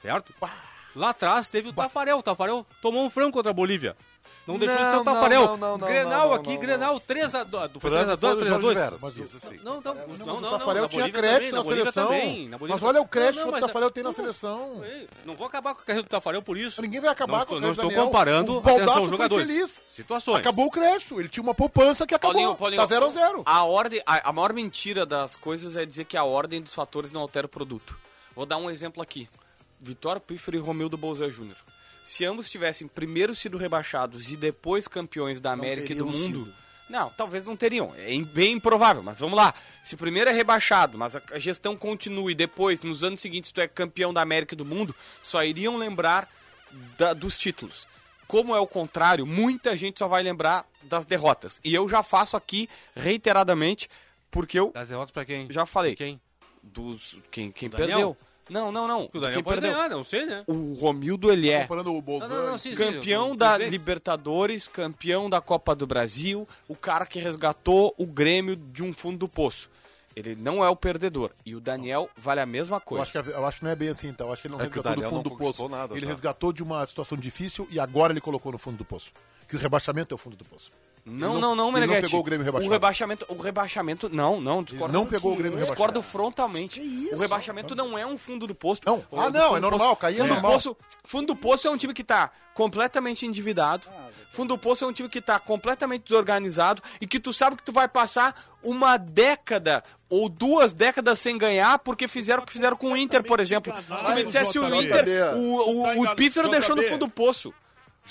certo? 0.00 0.34
Lá 0.94 1.10
atrás 1.10 1.48
teve 1.48 1.68
o 1.68 1.72
Tafarel, 1.72 2.18
o 2.18 2.22
Tafarel 2.22 2.66
tomou 2.82 3.04
um 3.04 3.10
frango 3.10 3.32
contra 3.32 3.50
a 3.50 3.54
Bolívia. 3.54 3.96
Não 4.44 4.58
deixou 4.58 4.76
de 4.76 4.84
ser 4.84 4.90
Não, 4.92 5.00
o 5.02 5.04
Tafarel. 5.04 5.46
não, 5.46 5.56
não, 5.56 5.78
não, 5.78 5.86
Grenal 5.86 6.28
não, 6.28 6.34
aqui, 6.34 6.54
não, 6.54 6.58
Grenal 6.60 7.00
3x2. 7.00 7.70
Foi 7.80 7.90
Frango 7.90 8.10
3x2, 8.12 8.18
foi 8.20 8.34
do 8.34 8.46
Jorge 8.48 8.66
3x2. 8.66 8.74
Veras, 8.74 8.98
Mas 9.00 9.16
o- 9.16 9.22
isso 9.22 9.38
sim. 9.40 9.60
Não, 9.62 9.80
não, 9.80 9.94
não, 9.94 10.04
Mas 10.08 10.26
não, 10.26 10.36
o 10.36 10.40
não, 10.40 10.50
Tafarel 10.50 10.88
tinha 10.88 11.02
Bolívia 11.02 11.20
crédito 11.20 11.50
também, 11.50 11.62
na 11.70 11.76
seleção. 11.76 12.06
também, 12.08 12.48
na 12.48 12.58
Bolívia 12.58 12.74
Mas 12.80 12.82
olha 12.90 13.00
o 13.00 13.06
crédito 13.06 13.42
que 13.44 13.48
o 13.48 13.60
Tafarel 13.60 13.90
tem 13.90 14.02
na 14.02 14.08
não, 14.08 14.14
seleção. 14.14 14.82
Não 15.24 15.36
vou 15.36 15.46
acabar 15.46 15.74
com 15.76 15.82
a 15.82 15.84
carreira 15.84 16.02
do 16.02 16.10
Tafarel 16.10 16.42
por 16.42 16.58
isso. 16.58 16.82
Ninguém 16.82 17.00
vai 17.00 17.10
acabar 17.10 17.38
não 17.38 17.38
com 17.38 17.42
estou, 17.44 17.58
a 17.58 17.60
não 17.60 17.70
estou 17.70 17.84
Daniel. 17.88 18.04
comparando, 18.06 18.56
O 18.56 18.58
atenção, 18.58 19.08
jogadores. 19.08 19.46
feliz. 19.48 19.80
Situações. 19.86 20.38
Acabou 20.40 20.66
o 20.66 20.70
crédito. 20.72 21.20
Ele 21.20 21.28
tinha 21.28 21.42
uma 21.42 21.54
poupança 21.54 22.04
que 22.04 22.14
acabou. 22.14 22.34
Paulinho, 22.34 22.56
Paulinho, 22.56 22.80
Tá 22.82 22.86
0 22.86 23.06
a 23.06 23.08
0 23.10 23.42
A 23.46 23.64
ordem, 23.64 24.02
a, 24.04 24.28
a 24.28 24.32
maior 24.32 24.52
mentira 24.52 25.06
das 25.06 25.36
coisas 25.36 25.76
é 25.76 25.86
dizer 25.86 26.04
que 26.04 26.16
a 26.16 26.24
ordem 26.24 26.60
dos 26.60 26.74
fatores 26.74 27.12
não 27.12 27.20
altera 27.20 27.46
o 27.46 27.48
produto. 27.48 27.96
Vou 28.34 28.44
dar 28.44 28.56
um 28.56 28.68
exemplo 28.68 29.00
aqui. 29.00 29.28
Vitório 29.80 30.20
Pífero 30.20 30.56
e 30.56 30.60
Romildo 30.60 30.96
Bolzé 30.96 31.28
Júnior. 31.30 31.56
Se 32.04 32.24
ambos 32.24 32.50
tivessem 32.50 32.88
primeiro 32.88 33.34
sido 33.34 33.56
rebaixados 33.56 34.30
e 34.32 34.36
depois 34.36 34.88
campeões 34.88 35.40
da 35.40 35.52
América 35.52 35.92
e 35.92 35.94
do 35.96 36.06
mundo, 36.06 36.16
sido. 36.16 36.54
não, 36.88 37.10
talvez 37.10 37.44
não 37.44 37.56
teriam. 37.56 37.94
É 37.96 38.16
bem 38.20 38.54
improvável, 38.54 39.02
mas 39.02 39.20
vamos 39.20 39.36
lá. 39.36 39.54
Se 39.84 39.96
primeiro 39.96 40.28
é 40.28 40.32
rebaixado, 40.32 40.98
mas 40.98 41.14
a 41.16 41.38
gestão 41.38 41.76
continua 41.76 42.30
e 42.30 42.34
depois, 42.34 42.82
nos 42.82 43.04
anos 43.04 43.20
seguintes, 43.20 43.52
tu 43.52 43.60
é 43.60 43.68
campeão 43.68 44.12
da 44.12 44.20
América 44.20 44.54
e 44.54 44.56
do 44.56 44.64
mundo, 44.64 44.94
só 45.22 45.44
iriam 45.44 45.76
lembrar 45.76 46.28
da- 46.98 47.12
dos 47.14 47.38
títulos. 47.38 47.86
Como 48.26 48.54
é 48.54 48.58
o 48.60 48.66
contrário, 48.66 49.26
muita 49.26 49.76
gente 49.76 49.98
só 49.98 50.08
vai 50.08 50.22
lembrar 50.22 50.66
das 50.82 51.04
derrotas. 51.04 51.60
E 51.62 51.74
eu 51.74 51.88
já 51.88 52.02
faço 52.02 52.36
aqui 52.36 52.68
reiteradamente, 52.96 53.88
porque 54.30 54.58
eu 54.58 54.70
Das 54.72 54.88
derrotas 54.88 55.10
pra 55.12 55.24
quem? 55.24 55.46
já 55.50 55.66
falei. 55.66 55.94
Quem? 55.94 56.20
Dos 56.62 57.16
quem, 57.30 57.50
quem 57.52 57.68
perdeu. 57.68 58.16
Não, 58.50 58.72
não, 58.72 58.86
não. 58.88 59.04
O 59.12 59.20
Daniel 59.20 59.34
quem 59.34 59.42
pode 59.44 59.60
perdeu. 59.60 59.76
ganhar, 59.76 59.88
não 59.88 60.04
sei, 60.04 60.26
né? 60.26 60.42
O 60.46 60.72
Romildo 60.74 61.30
ele 61.32 61.48
é 61.48 61.62
Comparando 61.62 61.94
o 61.94 62.02
Bolzan. 62.02 62.26
Não, 62.28 62.36
não, 62.36 62.46
não, 62.52 62.58
sim, 62.58 62.74
sim, 62.74 62.76
campeão 62.76 63.36
da 63.36 63.56
vezes. 63.56 63.72
Libertadores, 63.72 64.68
campeão 64.68 65.30
da 65.30 65.40
Copa 65.40 65.74
do 65.74 65.86
Brasil, 65.86 66.46
o 66.68 66.74
cara 66.74 67.06
que 67.06 67.18
resgatou 67.20 67.94
o 67.96 68.04
Grêmio 68.06 68.56
de 68.56 68.82
um 68.82 68.92
fundo 68.92 69.18
do 69.18 69.28
poço. 69.28 69.70
Ele 70.14 70.34
não 70.34 70.62
é 70.62 70.68
o 70.68 70.76
perdedor. 70.76 71.30
E 71.46 71.54
o 71.54 71.60
Daniel 71.60 72.10
vale 72.16 72.40
a 72.40 72.44
mesma 72.46 72.76
Eu 72.76 72.80
coisa. 72.82 73.02
acho, 73.04 73.12
que, 73.12 73.30
eu 73.30 73.46
acho 73.46 73.58
que 73.60 73.64
não 73.64 73.70
é 73.70 73.76
bem 73.76 73.88
assim, 73.88 74.08
então. 74.08 74.26
Eu 74.26 74.32
acho 74.34 74.42
que 74.42 74.48
ele 74.48 74.56
não 74.56 74.60
É 74.60 74.68
que 74.68 74.78
o 74.78 74.82
resgatou 74.82 74.92
do 74.92 75.00
Daniel 75.00 75.10
fundo 75.10 75.16
não 75.30 75.36
do 75.36 75.38
poço. 75.38 75.58
conquistou 75.58 75.68
nada, 75.70 75.94
ele 75.94 76.04
tá? 76.06 76.12
resgatou 76.12 76.52
de 76.52 76.62
uma 76.62 76.86
situação 76.86 77.16
difícil 77.16 77.66
e 77.70 77.80
agora 77.80 78.12
ele 78.12 78.20
colocou 78.20 78.52
no 78.52 78.58
fundo 78.58 78.76
do 78.76 78.84
poço. 78.84 79.10
Que 79.48 79.56
o 79.56 79.58
rebaixamento 79.58 80.12
é 80.12 80.16
o 80.16 80.18
fundo 80.18 80.36
do 80.36 80.44
poço. 80.44 80.70
Não, 81.04 81.40
não, 81.40 81.56
não, 81.56 81.68
ele 81.70 81.80
Meneghete. 81.80 82.02
pegou 82.06 82.20
o 82.20 82.22
Grêmio 82.22 82.44
rebaixado. 82.44 82.68
O 82.68 82.72
rebaixamento, 82.72 83.26
o 83.28 83.34
rebaixamento, 83.36 84.08
não, 84.08 84.40
não, 84.40 84.62
discordo. 84.62 84.92
não 84.92 85.04
pegou 85.04 85.32
o 85.32 85.34
Grêmio 85.34 85.58
rebaixado. 85.58 85.74
Discordo 85.74 86.00
frontalmente. 86.02 86.78
Que 86.78 86.86
isso? 86.86 87.16
O 87.16 87.18
rebaixamento 87.18 87.74
não 87.74 87.98
é 87.98 88.06
um 88.06 88.16
fundo 88.16 88.46
do 88.46 88.54
poço. 88.54 88.80
Não. 88.86 89.04
O- 89.10 89.20
Ah, 89.20 89.28
não, 89.28 89.56
é 89.56 89.60
normal, 89.60 89.96
cair 89.96 90.14
é 90.14 90.18
fundo 90.18 90.28
do 90.28 90.34
normal. 90.34 90.52
Poço, 90.52 90.76
fundo 91.04 91.26
do 91.28 91.36
Poço 91.36 91.66
é 91.66 91.70
um 91.72 91.76
time 91.76 91.92
que 91.92 92.04
tá 92.04 92.30
completamente 92.54 93.26
endividado. 93.26 93.88
Fundo 94.30 94.54
do 94.54 94.58
Poço 94.58 94.84
é 94.84 94.86
um 94.88 94.92
time 94.92 95.08
que 95.08 95.20
tá 95.20 95.38
completamente 95.40 96.04
desorganizado 96.04 96.80
e 97.00 97.06
que 97.06 97.18
tu 97.18 97.32
sabe 97.32 97.56
que 97.56 97.62
tu 97.64 97.72
vai 97.72 97.88
passar 97.88 98.34
uma 98.62 98.96
década 98.96 99.82
ou 100.08 100.28
duas 100.28 100.72
décadas 100.72 101.18
sem 101.18 101.36
ganhar 101.36 101.78
porque 101.80 102.06
fizeram 102.06 102.42
o 102.42 102.46
que 102.46 102.52
fizeram 102.52 102.76
com 102.76 102.92
o 102.92 102.96
Inter, 102.96 103.22
por 103.24 103.40
exemplo. 103.40 103.74
Se 103.98 104.04
tu 104.04 104.10
me 104.12 104.24
dissesse 104.24 104.58
o. 104.58 104.74
Inter, 104.74 105.04
o, 105.36 105.80
o, 105.80 105.82
Tá 105.82 105.88
o 105.90 105.92
enganado. 105.96 106.16
Pífero 106.16 106.48
deixou 106.48 106.76
no 106.76 106.82
fundo 106.84 107.06
do 107.06 107.08
poço. 107.10 107.52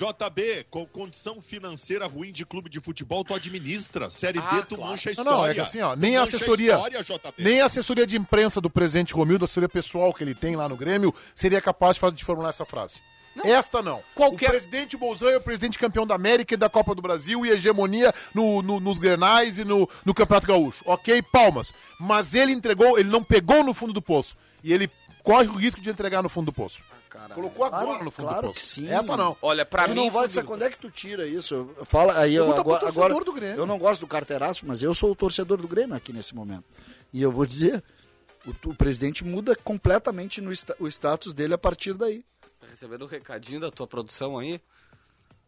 JB, 0.05 0.65
com 0.71 0.83
condição 0.87 1.39
financeira 1.43 2.07
ruim 2.07 2.31
de 2.31 2.43
clube 2.43 2.69
de 2.71 2.79
futebol, 2.81 3.23
tu 3.23 3.35
administra. 3.35 4.09
Série 4.09 4.39
Ah, 4.39 4.55
B, 4.55 4.61
tu 4.63 4.75
claro. 4.75 4.91
mancha 4.91 5.11
a 5.11 5.13
Não, 5.13 5.21
história. 5.23 5.37
não, 5.37 5.45
é 5.51 5.53
que 5.53 5.59
assim, 5.59 5.79
ó, 5.81 5.95
nem 5.95 6.17
a 6.17 6.23
assessoria, 6.23 6.73
história, 6.73 7.05
nem 7.37 7.61
a 7.61 7.65
assessoria 7.65 8.07
de 8.07 8.17
imprensa 8.17 8.59
do 8.59 8.67
presidente 8.69 9.13
Romildo, 9.13 9.43
a 9.43 9.45
assessoria 9.45 9.69
pessoal 9.69 10.11
que 10.11 10.23
ele 10.23 10.33
tem 10.33 10.55
lá 10.55 10.67
no 10.67 10.75
Grêmio, 10.75 11.13
seria 11.35 11.61
capaz 11.61 11.95
de, 11.95 11.99
fazer, 11.99 12.15
de 12.15 12.25
formular 12.25 12.49
essa 12.49 12.65
frase. 12.65 12.95
Esta 13.45 13.81
não. 13.83 14.01
Qualquer- 14.15 14.47
O 14.47 14.51
presidente 14.53 14.97
Bolzan 14.97 15.29
é 15.29 15.37
o 15.37 15.41
presidente 15.41 15.77
campeão 15.77 16.05
da 16.05 16.15
América 16.15 16.53
e 16.55 16.57
da 16.57 16.67
Copa 16.67 16.93
do 16.95 17.01
Brasil 17.01 17.45
e 17.45 17.49
hegemonia 17.51 18.11
no, 18.33 18.61
no- 18.63 18.79
nos 18.79 18.97
Grenais 18.97 19.57
e 19.59 19.63
no, 19.63 19.87
no 20.03 20.13
Campeonato 20.15 20.47
Gaúcho. 20.47 20.83
Ok, 20.85 21.21
palmas. 21.31 21.73
Mas 21.99 22.33
ele 22.33 22.51
entregou, 22.51 22.97
ele 22.99 23.09
não 23.09 23.23
pegou 23.23 23.63
no 23.63 23.73
fundo 23.73 23.93
do 23.93 24.01
poço. 24.01 24.35
E 24.63 24.73
ele 24.73 24.89
corre 25.23 25.47
o 25.47 25.53
risco 25.55 25.79
de 25.79 25.89
entregar 25.91 26.21
no 26.23 26.27
fundo 26.27 26.47
do 26.47 26.53
poço. 26.53 26.81
Cara. 27.11 27.35
Colocou 27.35 27.65
agora 27.65 27.85
Claro, 27.85 28.03
no 28.05 28.11
fundo 28.11 28.27
claro 28.27 28.47
do 28.47 28.53
poço. 28.53 28.59
que 28.61 28.65
sim. 28.67 28.89
Essa 28.89 29.17
não. 29.17 29.37
Olha, 29.41 29.65
pra 29.65 29.83
tu 29.83 29.89
mim. 29.89 29.95
não 29.95 30.09
vai 30.11 30.25
dizer 30.27 30.43
quando 30.43 30.63
é 30.63 30.69
que 30.69 30.77
tu 30.77 30.89
tira 30.89 31.27
isso. 31.27 31.69
Fala 31.83 32.17
aí 32.17 32.33
eu, 32.33 32.51
agora, 32.55 32.87
agora 32.87 33.13
do 33.13 33.33
Grêmio. 33.33 33.57
eu 33.57 33.65
não 33.65 33.77
gosto 33.77 34.01
do 34.01 34.07
carteiraço, 34.07 34.65
mas 34.65 34.81
eu 34.81 34.93
sou 34.93 35.11
o 35.11 35.15
torcedor 35.15 35.57
do 35.57 35.67
Grêmio 35.67 35.95
aqui 35.95 36.11
nesse 36.13 36.33
momento. 36.33 36.63
E 37.13 37.21
eu 37.21 37.31
vou 37.31 37.45
dizer, 37.45 37.83
o, 38.47 38.69
o 38.69 38.73
presidente 38.75 39.23
muda 39.25 39.55
completamente 39.55 40.39
no 40.41 40.51
o 40.79 40.87
status 40.87 41.33
dele 41.33 41.53
a 41.53 41.57
partir 41.57 41.93
daí. 41.93 42.23
Tá 42.59 42.67
recebendo 42.69 43.03
um 43.03 43.07
recadinho 43.07 43.59
da 43.59 43.69
tua 43.69 43.85
produção 43.87 44.37
aí? 44.37 44.61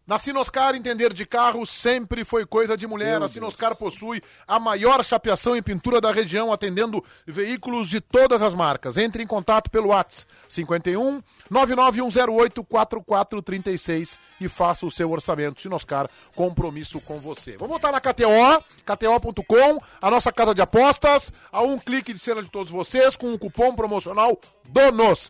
Na 0.05 0.19
Sinoscar, 0.19 0.75
entender 0.75 1.13
de 1.13 1.25
carro 1.25 1.65
sempre 1.65 2.25
foi 2.25 2.45
coisa 2.45 2.75
de 2.75 2.85
mulher. 2.85 3.19
Meu 3.19 3.23
a 3.23 3.29
Sinoscar 3.29 3.73
possui 3.73 4.21
a 4.45 4.59
maior 4.59 5.03
chapeação 5.05 5.55
em 5.55 5.63
pintura 5.63 6.01
da 6.01 6.11
região, 6.11 6.51
atendendo 6.51 7.01
veículos 7.25 7.87
de 7.87 8.01
todas 8.01 8.41
as 8.41 8.53
marcas. 8.53 8.97
Entre 8.97 9.23
em 9.23 9.27
contato 9.27 9.71
pelo 9.71 9.89
WhatsApp 9.89 10.29
51 10.49 11.21
99108 11.49 12.63
4436 12.65 14.19
e 14.41 14.49
faça 14.49 14.85
o 14.85 14.91
seu 14.91 15.09
orçamento. 15.09 15.61
Sinoscar, 15.61 16.09
compromisso 16.35 16.99
com 16.99 17.17
você. 17.19 17.53
Vamos 17.53 17.69
voltar 17.69 17.93
na 17.93 18.01
KTO, 18.01 18.61
kto.com, 18.85 19.81
a 20.01 20.11
nossa 20.11 20.33
casa 20.33 20.53
de 20.53 20.61
apostas, 20.61 21.31
a 21.49 21.61
um 21.61 21.79
clique 21.79 22.11
de 22.11 22.19
cena 22.19 22.43
de 22.43 22.49
todos 22.49 22.69
vocês, 22.69 23.15
com 23.15 23.33
o 23.33 23.39
cupom 23.39 23.73
promocional 23.73 24.37
DONOS. 24.67 25.29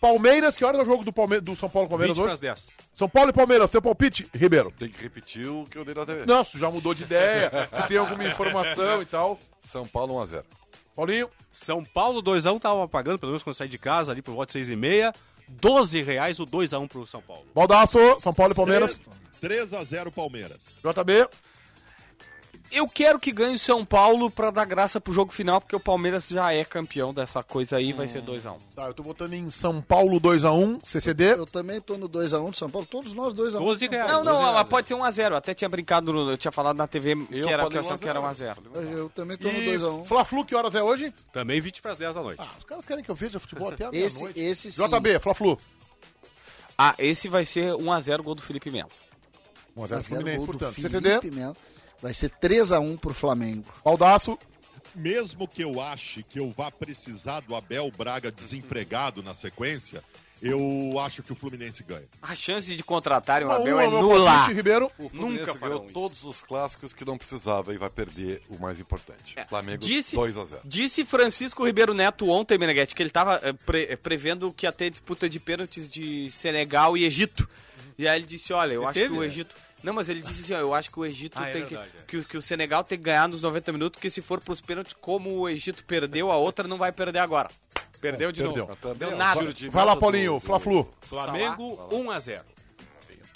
Palmeiras, 0.00 0.56
que 0.56 0.64
hora 0.64 0.78
é 0.78 0.82
o 0.82 0.84
jogo 0.84 1.04
do, 1.04 1.12
Palme 1.12 1.40
do 1.40 1.56
São 1.56 1.68
Paulo 1.68 1.88
20 1.88 1.90
Palmeiras 1.90 2.16
para 2.16 2.24
hoje? 2.24 2.34
as 2.34 2.40
10. 2.40 2.68
São 2.94 3.08
Paulo 3.08 3.30
e 3.30 3.32
Palmeiras, 3.32 3.70
teu 3.70 3.82
palpite, 3.82 4.28
Ribeiro? 4.34 4.72
Tem 4.78 4.88
que 4.88 5.02
repetir 5.02 5.46
o 5.48 5.66
que 5.70 5.76
eu 5.76 5.84
dei 5.84 5.94
na 5.94 6.06
TV. 6.06 6.24
Não, 6.26 6.44
você 6.44 6.58
já 6.58 6.70
mudou 6.70 6.94
de 6.94 7.02
ideia, 7.02 7.50
se 7.74 7.88
tem 7.88 7.96
alguma 7.96 8.24
informação 8.24 9.02
e 9.02 9.06
tal. 9.06 9.38
São 9.58 9.86
Paulo 9.86 10.14
1x0. 10.14 10.44
Paulinho, 10.94 11.30
São 11.52 11.84
Paulo 11.84 12.22
2x1 12.22 12.60
tava 12.60 12.88
pagando, 12.88 13.18
pelo 13.18 13.30
menos 13.30 13.42
quando 13.42 13.54
saí 13.54 13.68
de 13.68 13.78
casa, 13.78 14.12
ali 14.12 14.22
por 14.22 14.34
volta 14.34 14.48
de 14.48 14.52
6 14.54 14.70
e 14.70 14.76
meia. 14.76 15.12
12 15.48 16.02
reais 16.02 16.40
o 16.40 16.46
2x1 16.46 16.88
pro 16.88 17.06
São 17.06 17.22
Paulo. 17.22 17.46
Baldaço, 17.54 17.98
São 18.20 18.34
Paulo 18.34 18.52
e 18.52 18.56
Palmeiras, 18.56 19.00
3 19.40 19.74
a 19.74 19.84
0 19.84 20.12
Palmeiras. 20.12 20.66
JB, 20.82 21.28
Eu 22.70 22.86
quero 22.86 23.18
que 23.18 23.32
ganhe 23.32 23.54
o 23.54 23.58
São 23.58 23.82
Paulo 23.82 24.30
pra 24.30 24.50
dar 24.50 24.66
graça 24.66 25.00
pro 25.00 25.12
jogo 25.12 25.32
final, 25.32 25.58
porque 25.60 25.74
o 25.74 25.80
Palmeiras 25.80 26.28
já 26.28 26.52
é 26.52 26.62
campeão 26.64 27.14
dessa 27.14 27.42
coisa 27.42 27.76
aí, 27.78 27.94
vai 27.94 28.06
ser 28.06 28.22
2x1. 28.22 28.56
tá, 28.74 28.84
eu 28.86 28.92
tô 28.94 29.02
votando 29.02 29.34
em 29.34 29.50
São 29.50 29.80
Paulo 29.80 30.20
2x1, 30.20 30.80
CCD, 30.84 31.32
Eu 31.32 31.46
também 31.46 31.80
tô 31.80 31.96
no 31.96 32.08
2x1 32.08 32.50
do 32.50 32.56
São 32.56 32.68
Paulo, 32.68 32.86
todos 32.86 33.14
nós 33.14 33.32
2x1. 33.32 33.58
12 33.58 33.88
reais. 33.88 34.10
Não, 34.12 34.18
não, 34.22 34.32
12 34.32 34.42
mas 34.44 34.52
reais. 34.52 34.68
pode 34.68 34.88
ser 34.88 34.94
1x0. 34.94 35.34
Até 35.36 35.54
tinha 35.54 35.68
brincado, 35.68 36.12
no- 36.12 36.30
eu 36.32 36.36
tinha 36.36 36.52
falado 36.52 36.76
na 36.76 36.86
TV 36.86 37.16
que, 37.16 37.38
Eu 37.38 37.48
era, 37.48 37.62
falei 37.64 37.70
que 37.70 37.76
eu 37.76 37.80
achava 37.80 37.94
1 37.96 37.98
que 37.98 38.08
era 38.08 38.20
a 38.28 38.32
0. 38.32 38.62
1x0. 38.62 38.92
Eu 38.98 39.08
também 39.10 39.38
tô 39.38 39.48
no 39.48 39.58
e 39.58 39.66
2x1. 39.78 40.04
Fla-Flu, 40.04 40.44
que 40.44 40.54
horas 40.54 40.74
é 40.74 40.82
hoje? 40.82 41.12
Também 41.32 41.60
20 41.62 41.80
para 41.80 41.92
as 41.92 41.96
10 41.96 42.14
da 42.14 42.22
noite. 42.22 42.40
Ah, 42.42 42.48
os 42.58 42.64
caras 42.64 42.84
querem 42.84 43.02
que 43.02 43.10
eu 43.10 43.14
veja 43.14 43.38
futebol 43.40 43.70
até 43.70 43.86
a 43.86 43.90
Esse, 43.92 44.22
meia-noite. 44.24 44.40
esse 44.40 44.72
sim. 44.72 44.86
JB, 44.86 45.18
Fla-Flu. 45.20 45.58
Ah, 46.76 46.94
esse 46.98 47.28
vai 47.28 47.46
ser 47.46 47.72
1x0 47.72 48.22
gol 48.22 48.34
do 48.34 48.42
Felipe 48.42 48.70
Melo. 48.70 48.90
1x0 49.74 49.88
Vai 49.88 50.02
ser 50.02 50.14
o 50.14 50.16
Fluminense, 50.18 50.36
gol 50.38 50.46
do 50.46 50.58
portanto. 50.58 50.74
Felipe 50.74 50.90
CCD, 50.90 51.30
Melo. 51.30 51.56
Vai 52.00 52.14
ser 52.14 52.30
3x1 52.30 52.98
pro 52.98 53.12
Flamengo. 53.14 53.64
Baldaço, 53.84 54.38
Mesmo 54.94 55.46
que 55.46 55.62
eu 55.62 55.80
ache 55.80 56.22
que 56.22 56.38
eu 56.40 56.50
vá 56.50 56.70
precisar 56.70 57.40
do 57.40 57.54
Abel 57.54 57.90
Braga 57.96 58.30
desempregado 58.32 59.22
na 59.22 59.34
sequência, 59.34 60.02
eu 60.40 60.96
acho 61.00 61.22
que 61.22 61.32
o 61.32 61.36
Fluminense 61.36 61.82
ganha. 61.82 62.06
A 62.22 62.34
chance 62.34 62.74
de 62.74 62.82
contratarem 62.84 63.46
o 63.46 63.50
1x1 63.50 63.60
Abel 63.60 63.80
é 63.80 63.84
é 63.86 63.90
nula. 63.90 64.46
Ribeiro. 64.46 64.90
O 64.98 65.08
Fluminense 65.08 65.46
Nunca 65.46 65.58
ganhou 65.58 65.84
isso. 65.84 65.92
todos 65.94 66.22
os 66.24 66.40
clássicos 66.40 66.94
que 66.94 67.04
não 67.04 67.18
precisava 67.18 67.74
e 67.74 67.78
vai 67.78 67.90
perder 67.90 68.40
o 68.48 68.58
mais 68.58 68.78
importante. 68.80 69.34
Flamengo 69.48 69.78
Disse, 69.78 70.16
2x0. 70.16 70.60
disse 70.64 71.04
Francisco 71.04 71.66
Ribeiro 71.66 71.92
Neto 71.92 72.28
ontem, 72.28 72.56
Meneghete, 72.56 72.94
que 72.94 73.02
ele 73.02 73.10
estava 73.10 73.40
prevendo 74.02 74.52
que 74.52 74.64
ia 74.66 74.72
ter 74.72 74.90
disputa 74.90 75.28
de 75.28 75.38
pênaltis 75.40 75.88
de 75.88 76.30
Senegal 76.30 76.96
e 76.96 77.04
Egito. 77.04 77.48
E 77.98 78.06
aí 78.06 78.18
ele 78.20 78.26
disse, 78.28 78.52
olha, 78.52 78.74
eu 78.74 78.82
E 78.82 78.86
acho 78.86 78.94
teve, 78.94 79.08
que 79.08 79.18
o 79.18 79.20
né? 79.22 79.26
Não, 79.82 79.92
mas 79.92 80.08
ele 80.08 80.20
disse 80.20 80.42
assim, 80.42 80.54
ó, 80.54 80.58
eu 80.58 80.74
acho 80.74 80.90
que 80.90 80.98
o 80.98 81.04
Egito 81.04 81.38
Ah, 81.38 81.48
é 81.48 81.52
tem 81.52 81.64
verdade, 81.64 81.90
é. 81.94 82.00
que, 82.06 82.18
que... 82.20 82.28
que 82.28 82.36
o 82.36 82.42
Senegal 82.42 82.82
tem 82.82 82.98
que 82.98 83.04
ganhar 83.04 83.28
nos 83.28 83.42
90 83.42 83.72
minutos, 83.72 84.00
que 84.00 84.10
se 84.10 84.20
for 84.20 84.40
pros 84.40 84.60
pênaltis, 84.60 84.92
como 85.00 85.30
o 85.30 85.48
Egito 85.48 85.84
perdeu, 85.84 86.30
a 86.30 86.36
outra 86.36 86.66
não 86.66 86.76
vai 86.78 86.90
perder 86.92 87.20
agora. 87.20 87.48
Perdeu 88.00 88.30
de 88.30 88.42
perdeu. 88.42 88.66
novo. 88.66 88.76
Também 88.76 88.98
Deu 88.98 89.10
é 89.10 89.14
nada. 89.16 89.40
Vai 89.70 89.84
lá, 89.84 89.96
Paulinho, 89.96 90.38
Fla-Flu. 90.40 90.88
Flamengo 91.00 91.76
1x0. 91.90 92.42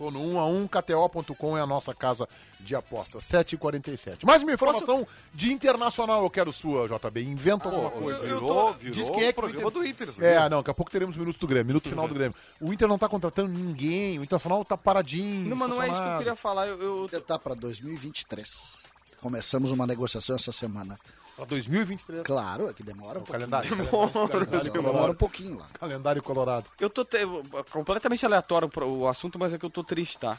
Tô 0.03 0.11
no 0.11 0.19
1x1, 0.35 0.69
KTO.com 0.69 1.57
é 1.57 1.61
a 1.61 1.67
nossa 1.67 1.95
casa 1.95 2.29
de 2.59 2.75
apostas. 2.75 3.23
7h47. 3.23 4.25
Mais 4.27 4.43
uma 4.43 4.53
informação 4.53 5.07
de 5.33 5.53
internacional 5.53 6.25
eu 6.25 6.29
quero 6.31 6.53
sua, 6.53 6.89
JB. 6.89 7.23
Inventa 7.23 7.69
alguma 7.69 7.89
coisa. 7.89 8.19
Virou, 8.19 8.73
virou 8.73 8.95
Diz 8.97 9.09
quem 9.11 9.27
é 9.27 9.33
que 9.33 9.39
o 9.39 9.43
programa 9.43 9.69
Inter- 9.69 9.81
do 9.81 9.87
Inter. 9.87 10.09
É, 10.25 10.49
não, 10.49 10.59
daqui 10.59 10.71
a 10.73 10.75
pouco 10.75 10.91
teremos 10.91 11.17
minutos 11.17 11.39
do 11.41 11.47
Grêmio, 11.47 11.67
minuto 11.69 11.89
final 11.89 12.09
do 12.09 12.15
Grêmio. 12.15 12.35
O 12.61 12.73
Inter 12.73 12.89
não 12.89 12.99
tá 12.99 13.09
contratando 13.09 13.49
ninguém, 13.49 14.19
o 14.19 14.25
Internacional 14.25 14.65
tá 14.65 14.77
paradinho. 14.77 15.49
Não, 15.49 15.57
mas 15.57 15.69
não 15.71 15.81
é 15.81 15.89
isso 15.89 16.03
que 16.03 16.09
eu 16.09 16.19
queria 16.19 16.35
falar. 16.37 16.67
Eu, 16.67 17.09
eu- 17.09 17.21
tá 17.21 17.39
para 17.39 17.55
2023. 17.55 18.83
Começamos 19.21 19.71
uma 19.71 19.87
negociação 19.87 20.35
essa 20.35 20.51
semana. 20.51 20.99
Pra 21.37 21.45
2023. 21.47 22.23
Claro, 22.25 22.69
é 22.69 22.75
que 22.75 22.83
demora 22.83 23.19
um 23.19 23.23
O 23.23 23.25
pouquinho. 23.25 23.49
calendário. 23.51 23.77
Demora, 23.77 24.29
Calendário 24.29 24.73
demora 24.73 25.13
um 25.13 25.15
pouquinho 25.15 25.59
lá. 25.59 25.67
Calendário 25.79 26.23
colorado. 26.23 26.67
Eu 26.79 26.91
tô 26.91 27.05
te- 27.05 27.19
completamente 27.71 28.25
aleatório 28.27 28.71
o 28.87 29.09
assunto, 29.09 29.39
mas 29.39 29.53
é 29.55 29.59
que 29.59 29.65
eu 29.65 29.71
tô 29.71 29.83
triste, 29.83 30.19
tá? 30.19 30.39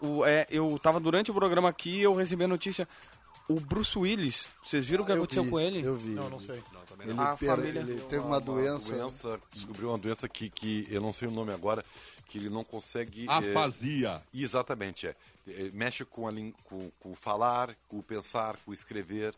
O, 0.00 0.24
é, 0.24 0.46
eu 0.50 0.78
tava 0.78 0.98
durante 1.00 1.30
o 1.30 1.34
programa 1.34 1.68
aqui 1.68 2.00
eu 2.00 2.14
recebi 2.14 2.44
a 2.44 2.48
notícia. 2.48 2.88
O 3.48 3.60
Bruce 3.60 3.96
Willis, 3.96 4.48
vocês 4.64 4.86
viram 4.86 5.04
o 5.04 5.06
que 5.06 5.12
Eu 5.12 5.18
aconteceu 5.18 5.44
vi, 5.44 5.50
com 5.50 5.60
ele? 5.60 5.80
Eu 5.84 5.96
vi. 5.96 6.08
Não, 6.10 6.28
não 6.28 6.40
sei. 6.40 6.60
Ele, 7.00 7.12
A 7.20 7.36
per- 7.36 7.48
família- 7.50 7.78
ele 7.80 8.00
teve 8.08 8.24
uma 8.24 8.40
doença. 8.40 8.92
doença, 8.96 9.40
descobriu 9.52 9.90
uma 9.90 9.98
doença 9.98 10.28
que, 10.28 10.50
que 10.50 10.84
eu 10.90 11.00
não 11.00 11.12
sei 11.12 11.28
o 11.28 11.30
nome 11.30 11.52
agora, 11.52 11.84
que 12.26 12.38
ele 12.38 12.48
não 12.50 12.64
consegue. 12.64 13.26
é, 13.28 13.32
Afasia. 13.32 14.20
exatamente, 14.34 15.06
é. 15.06 15.14
É, 15.46 15.70
Mexe 15.72 16.04
com, 16.04 16.26
a 16.26 16.32
com, 16.64 16.90
com 16.98 17.12
o 17.12 17.14
falar, 17.14 17.76
com 17.86 17.98
o 17.98 18.02
pensar, 18.02 18.56
com 18.64 18.72
o 18.72 18.74
escrever. 18.74 19.32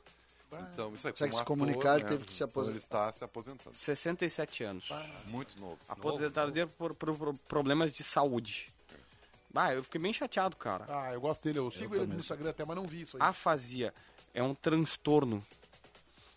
Então, 0.72 0.94
isso 0.94 1.07
aí, 1.07 1.12
Consegue 1.12 1.30
como 1.30 1.32
se 1.32 1.42
ator, 1.42 1.44
comunicar, 1.46 1.94
ele 1.96 2.05
né, 2.05 2.09
teve 2.11 2.24
que 2.24 2.32
se 2.32 2.42
então 2.42 2.49
aposentar. 2.49 2.70
Ele 2.72 2.78
está 2.78 3.12
se 3.12 3.24
aposentando. 3.24 3.76
67 3.76 4.64
anos. 4.64 4.88
Muito 5.26 5.59
novo. 5.61 5.76
Aposentado 5.88 6.51
dele 6.51 6.70
por, 6.78 6.94
por- 6.94 7.14
por 7.14 7.34
problemas 7.46 7.92
de 7.92 8.03
saúde. 8.03 8.68
Ah, 9.55 9.74
eu 9.74 9.82
fiquei 9.82 10.01
bem 10.01 10.12
chateado, 10.12 10.57
cara. 10.57 10.84
Ah, 10.88 11.12
eu 11.12 11.20
gosto 11.20 11.42
dele. 11.42 11.59
Eu 11.59 11.70
sigo 11.70 11.94
ele 11.96 12.07
no 12.07 12.20
Instagram 12.20 12.51
até, 12.51 12.64
mas 12.64 12.76
não 12.76 12.86
vi 12.86 13.03
isso 13.03 13.16
aí. 13.16 13.22
Afasia 13.22 13.92
é 14.32 14.42
um 14.42 14.55
transtorno. 14.55 15.44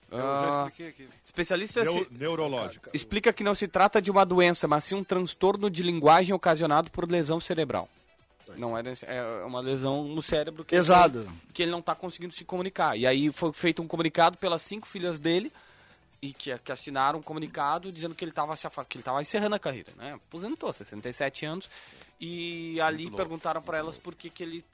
Eu 0.09 0.17
já 0.17 0.23
Ah, 0.23 0.65
expliquei 0.67 0.87
aqui. 0.89 1.09
especialista 1.25 1.83
Neu- 1.83 2.07
neurológico. 2.11 2.89
explica 2.93 3.31
que 3.31 3.43
não 3.43 3.53
se 3.55 3.67
trata 3.67 4.01
de 4.01 4.09
uma 4.11 4.25
doença, 4.25 4.67
mas 4.67 4.83
sim 4.85 4.95
um 4.95 5.03
transtorno 5.03 5.69
de 5.69 5.83
linguagem 5.83 6.33
ocasionado 6.33 6.89
por 6.91 7.09
lesão 7.09 7.39
cerebral. 7.39 7.87
Não 8.57 8.77
é, 8.77 8.81
é 9.07 9.45
uma 9.45 9.59
lesão 9.59 10.03
no 10.03 10.21
cérebro 10.21 10.63
que, 10.63 10.75
Pesado. 10.75 11.31
que 11.53 11.63
ele 11.63 11.71
não 11.71 11.79
está 11.79 11.95
conseguindo 11.95 12.33
se 12.33 12.43
comunicar. 12.43 12.97
E 12.97 13.05
aí 13.05 13.31
foi 13.31 13.51
feito 13.53 13.81
um 13.81 13.87
comunicado 13.87 14.37
pelas 14.37 14.61
cinco 14.61 14.87
filhas 14.87 15.19
dele 15.19 15.51
e 16.21 16.33
que, 16.33 16.57
que 16.59 16.71
assinaram 16.71 17.19
um 17.19 17.23
comunicado 17.23 17.91
dizendo 17.91 18.13
que 18.13 18.23
ele 18.23 18.31
estava 18.31 18.55
se 18.55 18.67
que 18.69 18.97
ele 18.97 19.01
estava 19.01 19.21
encerrando 19.21 19.55
a 19.55 19.59
carreira, 19.59 19.91
né? 19.97 20.13
Aposentou, 20.13 20.71
67 20.71 21.45
anos. 21.45 21.69
E 22.19 22.79
ali 22.81 23.09
perguntaram 23.09 23.61
para 23.61 23.79
elas 23.79 23.97
por 23.97 24.13
que, 24.13 24.29
que 24.29 24.43
ele 24.43 24.65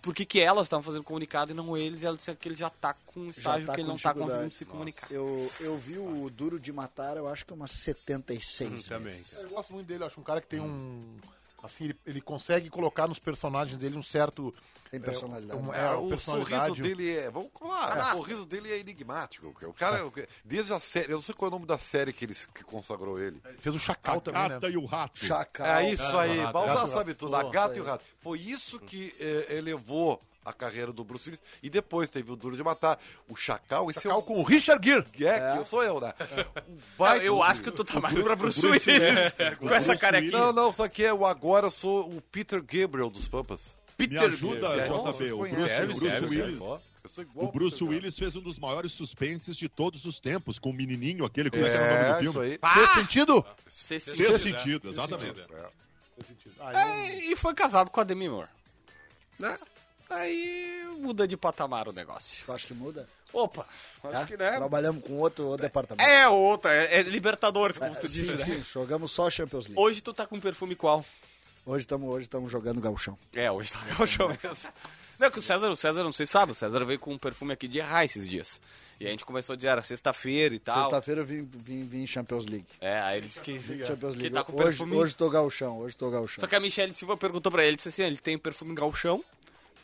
por 0.00 0.14
que, 0.14 0.24
que 0.24 0.40
elas 0.40 0.62
estavam 0.62 0.82
fazendo 0.82 1.04
comunicado 1.04 1.52
e 1.52 1.54
não 1.54 1.76
eles, 1.76 2.02
e 2.02 2.06
ela 2.06 2.16
disse 2.16 2.34
que 2.34 2.48
ele 2.48 2.56
já 2.56 2.68
está 2.68 2.94
com 2.94 3.20
um 3.20 3.30
estágio 3.30 3.66
tá 3.66 3.74
que 3.74 3.80
ele 3.80 3.88
não 3.88 3.96
está 3.96 4.14
conseguindo 4.14 4.50
se 4.50 4.64
comunicar. 4.64 5.10
Eu, 5.10 5.52
eu 5.60 5.76
vi 5.76 5.98
o 5.98 6.30
Duro 6.30 6.58
de 6.58 6.72
Matar, 6.72 7.16
eu 7.16 7.28
acho 7.28 7.44
que 7.44 7.52
umas 7.52 7.70
76 7.70 8.86
também. 8.86 9.04
vezes. 9.04 9.44
Eu 9.44 9.50
gosto 9.50 9.72
muito 9.74 9.86
dele, 9.86 10.02
eu 10.02 10.06
acho 10.06 10.18
um 10.18 10.24
cara 10.24 10.40
que 10.40 10.46
tem 10.46 10.60
um. 10.60 11.18
Assim, 11.62 11.84
ele, 11.84 12.00
ele 12.06 12.20
consegue 12.20 12.70
colocar 12.70 13.06
nos 13.06 13.18
personagens 13.18 13.76
dele 13.78 13.96
um 13.96 14.02
certo. 14.02 14.54
Tem 14.90 15.00
personalidade. 15.00 15.60
É, 15.60 15.62
um- 15.62 15.72
É, 15.74 15.86
é, 15.86 15.92
o 15.92 16.08
personalidade. 16.08 16.66
sorriso 16.68 16.82
dele 16.82 17.16
é. 17.16 17.30
Vamos 17.30 17.50
lá, 17.60 18.14
o 18.14 18.16
sorriso 18.18 18.46
dele 18.46 18.72
é 18.72 18.78
enigmático. 18.78 19.46
O 19.68 19.72
cara, 19.72 19.98
desde 20.44 20.72
a 20.72 20.80
série, 20.80 21.12
eu 21.12 21.16
não 21.16 21.22
sei 21.22 21.34
qual 21.34 21.48
é 21.48 21.50
o 21.50 21.54
nome 21.54 21.66
da 21.66 21.78
série 21.78 22.12
que, 22.12 22.24
ele, 22.24 22.34
que 22.34 22.64
consagrou 22.64 23.18
ele. 23.20 23.40
Ele 23.44 23.58
fez 23.58 23.74
o 23.74 23.78
Chacal 23.78 24.18
A 24.18 24.20
também, 24.20 24.42
né? 24.42 24.48
gata 24.48 24.68
e 24.68 24.76
o 24.76 24.84
rato. 24.86 25.24
Chacal. 25.24 25.66
É 25.66 25.90
isso 25.92 26.16
aí, 26.18 26.36
Gato, 26.38 26.52
Baldar 26.52 26.74
Gato, 26.76 26.88
sabe 26.90 27.14
tudo, 27.14 27.36
a 27.36 27.44
gata 27.50 27.76
e 27.76 27.80
o 27.80 27.82
aí. 27.84 27.88
rato. 27.90 28.04
Foi 28.18 28.38
isso 28.40 28.80
que 28.80 29.14
eh, 29.20 29.56
elevou 29.58 30.20
a 30.44 30.52
carreira 30.52 30.92
do 30.92 31.04
Bruce 31.04 31.28
Willis. 31.28 31.42
E 31.62 31.68
depois 31.70 32.08
teve 32.08 32.30
o 32.32 32.36
Duro 32.36 32.56
de 32.56 32.62
Matar. 32.62 32.98
O 33.28 33.36
Chacal, 33.36 33.90
esse 33.90 34.00
Chacal 34.02 34.18
é 34.18 34.20
o. 34.20 34.22
com 34.22 34.38
o 34.40 34.42
Richard 34.42 34.86
Gere. 34.86 35.04
É, 35.24 35.52
que 35.52 35.58
eu 35.58 35.64
sou 35.64 35.82
eu, 35.82 36.00
né? 36.00 36.12
Não, 36.18 36.76
baita 36.98 37.24
eu 37.24 37.42
acho 37.42 37.62
que 37.62 37.70
tu 37.70 37.84
tá 37.84 38.00
mais 38.00 38.18
pra 38.18 38.34
Bruce 38.36 38.60
Bruce 38.60 38.90
Willis. 38.90 39.02
Willis. 39.38 39.56
Com 39.58 39.66
O 39.66 39.74
essa 39.74 39.96
carequinha. 39.96 40.32
Não, 40.38 40.52
não, 40.52 40.72
só 40.72 40.88
que 40.88 41.04
é 41.04 41.12
o 41.12 41.26
agora 41.26 41.66
eu 41.66 41.70
sou 41.70 42.10
o 42.10 42.20
Peter 42.22 42.62
Gabriel 42.62 43.10
dos 43.10 43.28
Pampas. 43.28 43.76
Me 43.98 44.16
ajuda. 44.16 44.68
JB. 44.86 44.92
O 44.92 45.02
Bruce, 45.02 45.30
conhecem, 45.32 45.84
o 45.84 45.86
Bruce 45.86 46.00
sério, 46.00 46.28
sério, 46.28 46.44
Willis. 46.44 46.80
Eu 47.02 47.08
sou 47.08 47.24
igual 47.24 47.46
O 47.46 47.52
Bruce 47.52 47.76
Peter 47.78 47.88
Willis 47.88 48.18
fez 48.18 48.36
um 48.36 48.40
dos 48.40 48.58
maiores 48.58 48.92
suspenses 48.92 49.56
de 49.56 49.68
todos 49.68 50.04
os 50.06 50.18
tempos, 50.20 50.58
com 50.58 50.70
o 50.70 50.72
menininho 50.72 51.24
aquele, 51.24 51.50
como 51.50 51.64
é 51.64 51.70
que 51.70 51.76
era 51.76 51.84
o 51.84 51.96
nome 51.96 52.04
do 52.04 52.10
É, 52.10 52.18
filme? 52.20 52.28
isso 52.56 52.60
aí. 52.64 52.72
Fez 52.74 52.90
sentido? 52.92 53.46
Sexto 53.68 54.14
Sexto 54.16 54.38
sentido. 54.38 54.58
sentido, 54.58 54.88
exatamente. 54.90 55.44
Ah, 56.60 56.72
eu- 56.72 56.78
É, 56.78 57.14
e 57.26 57.36
foi 57.36 57.54
casado 57.54 57.90
com 57.90 58.00
a 58.00 58.04
Demi 58.04 58.28
Moore. 58.28 58.48
É. 59.42 59.58
aí 60.10 60.88
muda 60.98 61.26
de 61.26 61.36
patamar 61.36 61.88
o 61.88 61.92
negócio. 61.92 62.44
Eu 62.46 62.54
acho 62.54 62.66
que 62.66 62.74
muda. 62.74 63.08
Opa, 63.32 63.66
acho 64.02 64.12
tá? 64.12 64.26
que 64.26 64.36
né? 64.36 64.56
Trabalhamos 64.56 65.04
com 65.04 65.14
outro 65.18 65.56
departamento. 65.56 66.08
É 66.08 66.28
outra, 66.28 66.72
é, 66.72 66.98
é 66.98 67.02
Libertadores, 67.02 67.78
como 67.78 67.94
tu 67.94 68.08
sim, 68.08 68.24
disse, 68.24 68.50
né? 68.50 68.56
sim, 68.56 68.62
jogamos 68.72 69.12
só 69.12 69.30
Champions 69.30 69.66
League. 69.66 69.80
Hoje 69.80 70.00
tu 70.00 70.12
tá 70.12 70.26
com 70.26 70.40
perfume 70.40 70.74
qual? 70.74 71.04
Hoje 71.64 71.84
estamos 71.84 72.08
hoje 72.08 72.28
tamo 72.28 72.48
jogando 72.48 72.80
gauchão. 72.80 73.16
É, 73.32 73.50
hoje 73.50 73.72
tá 73.72 73.78
gauchão 73.96 74.28
mesmo. 74.28 74.72
Não, 75.18 75.30
que 75.30 75.38
o 75.38 75.42
César, 75.42 75.70
o 75.70 75.76
César, 75.76 76.02
não 76.02 76.12
sei 76.12 76.24
se 76.24 76.32
sabe, 76.32 76.52
o 76.52 76.54
César 76.54 76.82
veio 76.84 76.98
com 76.98 77.12
um 77.12 77.18
perfume 77.18 77.52
aqui 77.52 77.68
de 77.68 77.78
errar 77.78 78.06
esses 78.06 78.26
dias. 78.26 78.58
E 78.98 79.06
a 79.06 79.10
gente 79.10 79.24
começou 79.24 79.52
a 79.52 79.56
dizer, 79.56 79.68
era 79.68 79.82
sexta-feira 79.82 80.54
e 80.54 80.58
tal. 80.58 80.82
Sexta-feira 80.82 81.20
eu 81.20 81.24
vim, 81.26 81.48
vim, 81.54 81.84
vim 81.84 82.02
em 82.02 82.06
Champions 82.06 82.46
League. 82.46 82.66
É, 82.80 83.00
aí 83.00 83.18
ele 83.18 83.28
disse 83.28 83.40
que, 83.40 83.52
Champions 83.86 84.14
que 84.14 84.22
League. 84.22 84.30
tá 84.30 84.42
com 84.42 84.54
hoje, 84.54 84.64
perfume... 84.64 84.96
hoje 84.96 85.14
tô 85.14 85.28
gauchão, 85.28 85.78
hoje 85.78 85.96
tô 85.96 86.10
gauchão. 86.10 86.40
Só 86.40 86.46
que 86.46 86.56
a 86.56 86.60
Michelle 86.60 86.92
Silva 86.94 87.16
perguntou 87.16 87.52
pra 87.52 87.64
ele, 87.64 87.76
disse 87.76 87.90
assim, 87.90 88.02
ele 88.02 88.16
tem 88.16 88.38
perfume 88.38 88.74
gauchão, 88.74 89.22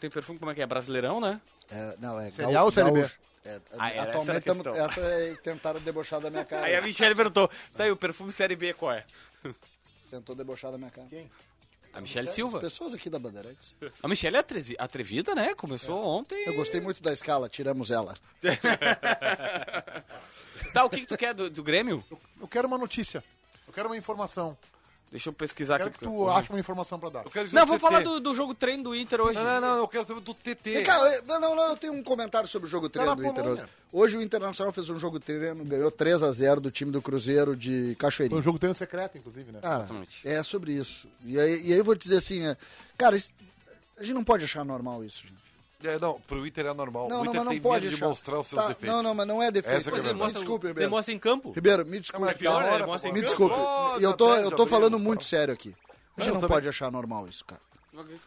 tem 0.01 0.11
perfume, 0.11 0.38
como 0.38 0.51
é 0.51 0.55
que 0.55 0.62
é, 0.62 0.66
brasileirão, 0.66 1.20
né? 1.20 1.40
É, 1.70 1.97
não, 1.99 2.20
é 2.20 2.30
Série 2.30 2.55
A 2.55 2.62
ou 2.64 2.70
Série 2.70 2.90
B? 2.92 3.01
gaúcho. 3.01 3.18
É, 3.44 3.61
Ah, 3.78 3.90
era 3.90 4.01
essa 4.11 4.11
atualmente 4.11 4.51
a 4.51 4.55
tamo- 4.55 4.76
essa 4.76 5.01
é 5.01 5.34
tentaram 5.36 5.80
debochar 5.80 6.20
da 6.20 6.30
minha 6.30 6.44
cara. 6.47 6.66
Aí 6.66 6.74
a 6.74 6.82
Michelle 6.82 7.14
perguntou, 7.14 7.49
tá 7.76 7.84
aí, 7.84 7.90
o 7.90 7.97
perfume 7.97 8.32
série 8.32 8.57
B 8.57 8.72
qual 8.74 8.92
é? 8.92 9.05
Tentou 10.11 10.34
debochar 10.34 10.70
da 10.72 10.78
minha 10.78 10.90
cara. 10.90 11.07
Quem? 11.09 11.30
A 11.92 12.01
Michelle 12.01 12.28
As 12.28 12.34
Silva. 12.34 12.61
pessoas 12.61 12.92
aqui 12.92 13.09
da 13.09 13.18
Bandeirantes. 13.18 13.74
A 14.03 14.09
Michelle 14.09 14.36
é 14.36 14.40
atrevi- 14.40 14.76
atrevida, 14.78 15.34
né? 15.34 15.55
Começou 15.55 16.05
ontem. 16.05 16.36
Eu 16.47 16.55
gostei 16.55 16.78
muito 16.80 17.03
da 17.03 17.11
escala, 17.12 17.49
tiramos 17.49 17.90
ela. 17.90 18.14
Tá, 20.72 20.84
o 20.84 20.90
que, 20.90 21.01
que 21.01 21.07
tu 21.07 21.16
quer 21.16 21.32
do, 21.32 21.49
do 21.49 21.62
Grêmio? 21.62 22.05
Eu 22.40 22.47
quero 22.47 22.68
uma 22.68 22.76
notícia. 22.76 23.24
Eu 23.66 23.72
quero 23.72 23.88
uma 23.88 23.97
informação. 23.97 24.57
Deixa 25.11 25.29
eu 25.29 25.33
pesquisar 25.33 25.79
Quero 25.79 25.91
aqui. 25.91 25.99
que 26.01 26.05
tu 26.05 26.29
ache 26.29 26.51
uma 26.51 26.59
informação 26.59 26.99
pra 26.99 27.09
dar. 27.09 27.25
Eu 27.25 27.31
Não, 27.53 27.65
vou 27.65 27.77
TT. 27.79 27.81
falar 27.87 28.01
do, 28.03 28.19
do 28.19 28.35
jogo 28.35 28.55
treino 28.55 28.83
do 28.83 28.95
Inter 28.95 29.21
hoje. 29.21 29.35
Não, 29.37 29.45
não, 29.45 29.61
não, 29.61 29.77
eu 29.79 29.89
quero 29.89 30.05
saber 30.05 30.21
do 30.21 30.35
TT. 30.35 30.81
E, 30.81 30.83
cara, 30.83 31.15
eu- 31.15 31.23
não, 31.25 31.41
não, 31.41 31.55
não, 31.57 31.69
eu 31.69 31.77
tenho 31.77 31.93
um 31.93 32.03
comentário 32.03 32.49
sobre 32.49 32.67
o 32.67 32.71
jogo 32.71 32.89
treino 32.89 33.15
do 33.15 33.25
Inter. 33.25 33.47
Hoje. 33.47 33.63
Hoje 33.93 34.17
o 34.17 34.23
Internacional 34.23 34.73
fez 34.73 34.91
um 34.91 34.99
jogo 34.99 35.21
treino, 35.21 35.65
ganhou 35.65 35.91
3 35.93 36.23
a 36.25 36.33
0 36.33 36.61
do 36.61 36.71
time 36.73 36.91
do 36.91 37.01
Cruzeiro 37.01 37.55
de 37.57 37.87
Foi 37.87 37.95
Cachoeirinha. 37.95 38.41
um 38.41 38.43
jogo 38.43 38.59
treino 38.59 38.75
secreto, 38.75 39.17
inclusive, 39.17 39.53
né? 39.53 39.61
Cara, 39.61 39.77
Exatamente. 39.85 40.27
é 40.29 40.43
sobre 40.43 40.73
isso. 40.73 41.07
E 41.25 41.39
aí, 41.39 41.63
e 41.69 41.73
aí 41.73 41.79
eu 41.79 41.85
vou 41.85 41.95
te 41.95 42.03
dizer 42.03 42.17
assim, 42.17 42.45
é, 42.45 42.57
cara, 42.99 43.17
isso- 43.17 43.31
a 43.97 44.03
gente 44.03 44.13
não 44.15 44.25
pode 44.25 44.45
achar 44.45 44.65
normal 44.65 45.05
isso, 45.05 45.23
gente. 45.23 45.45
É, 45.85 45.99
não, 45.99 46.20
pro 46.20 46.47
Inter 46.47 46.66
é 46.66 46.72
normal. 46.74 47.09
Não, 47.09 47.20
o 47.20 47.24
não, 47.24 47.31
Inter 47.31 47.41
mas 47.41 47.45
não 47.45 47.53
tem 47.53 47.61
pode 47.61 47.85
medo 47.87 47.97
de 47.97 48.03
mostrar 48.03 48.41
os 48.41 48.47
seus 48.47 48.61
Tá, 48.62 48.68
defeitos. 48.68 48.97
Não, 48.97 49.03
não, 49.03 49.14
mas 49.14 49.27
não 49.27 49.43
é 49.43 49.51
defeito. 49.51 49.79
Essa 49.81 49.91
que 49.91 49.97
é 49.97 50.01
a 50.01 50.03
me 50.03 50.09
verdade. 50.09 50.33
desculpe, 50.35 50.66
Ele 50.66 50.70
Ribeiro. 50.72 50.91
mostra 50.91 51.14
em 51.14 51.18
campo. 51.18 51.53
Ribeiro, 51.53 51.87
me 51.87 52.01
desculpe. 52.01 52.24
mas 52.27 52.35
é 52.35 52.39
pior, 52.39 52.62
né? 52.64 52.74
Ele 52.77 52.87
mostra 52.87 53.11
em 53.11 53.12
Me 53.12 53.20
campo. 53.20 53.29
desculpe. 53.31 53.57
Oh, 53.59 54.01
E 54.01 54.03
eu 54.03 54.14
tô, 54.16 54.35
eu 54.37 54.51
tô 54.53 54.66
falando 54.66 54.99
muito 54.99 55.22
sério 55.24 55.53
aqui. 55.53 55.74
A 56.16 56.22
gente 56.22 56.33
não 56.33 56.41
também. 56.41 56.57
pode 56.57 56.68
achar 56.68 56.91
normal 56.91 57.29
isso, 57.29 57.45
cara. 57.45 57.61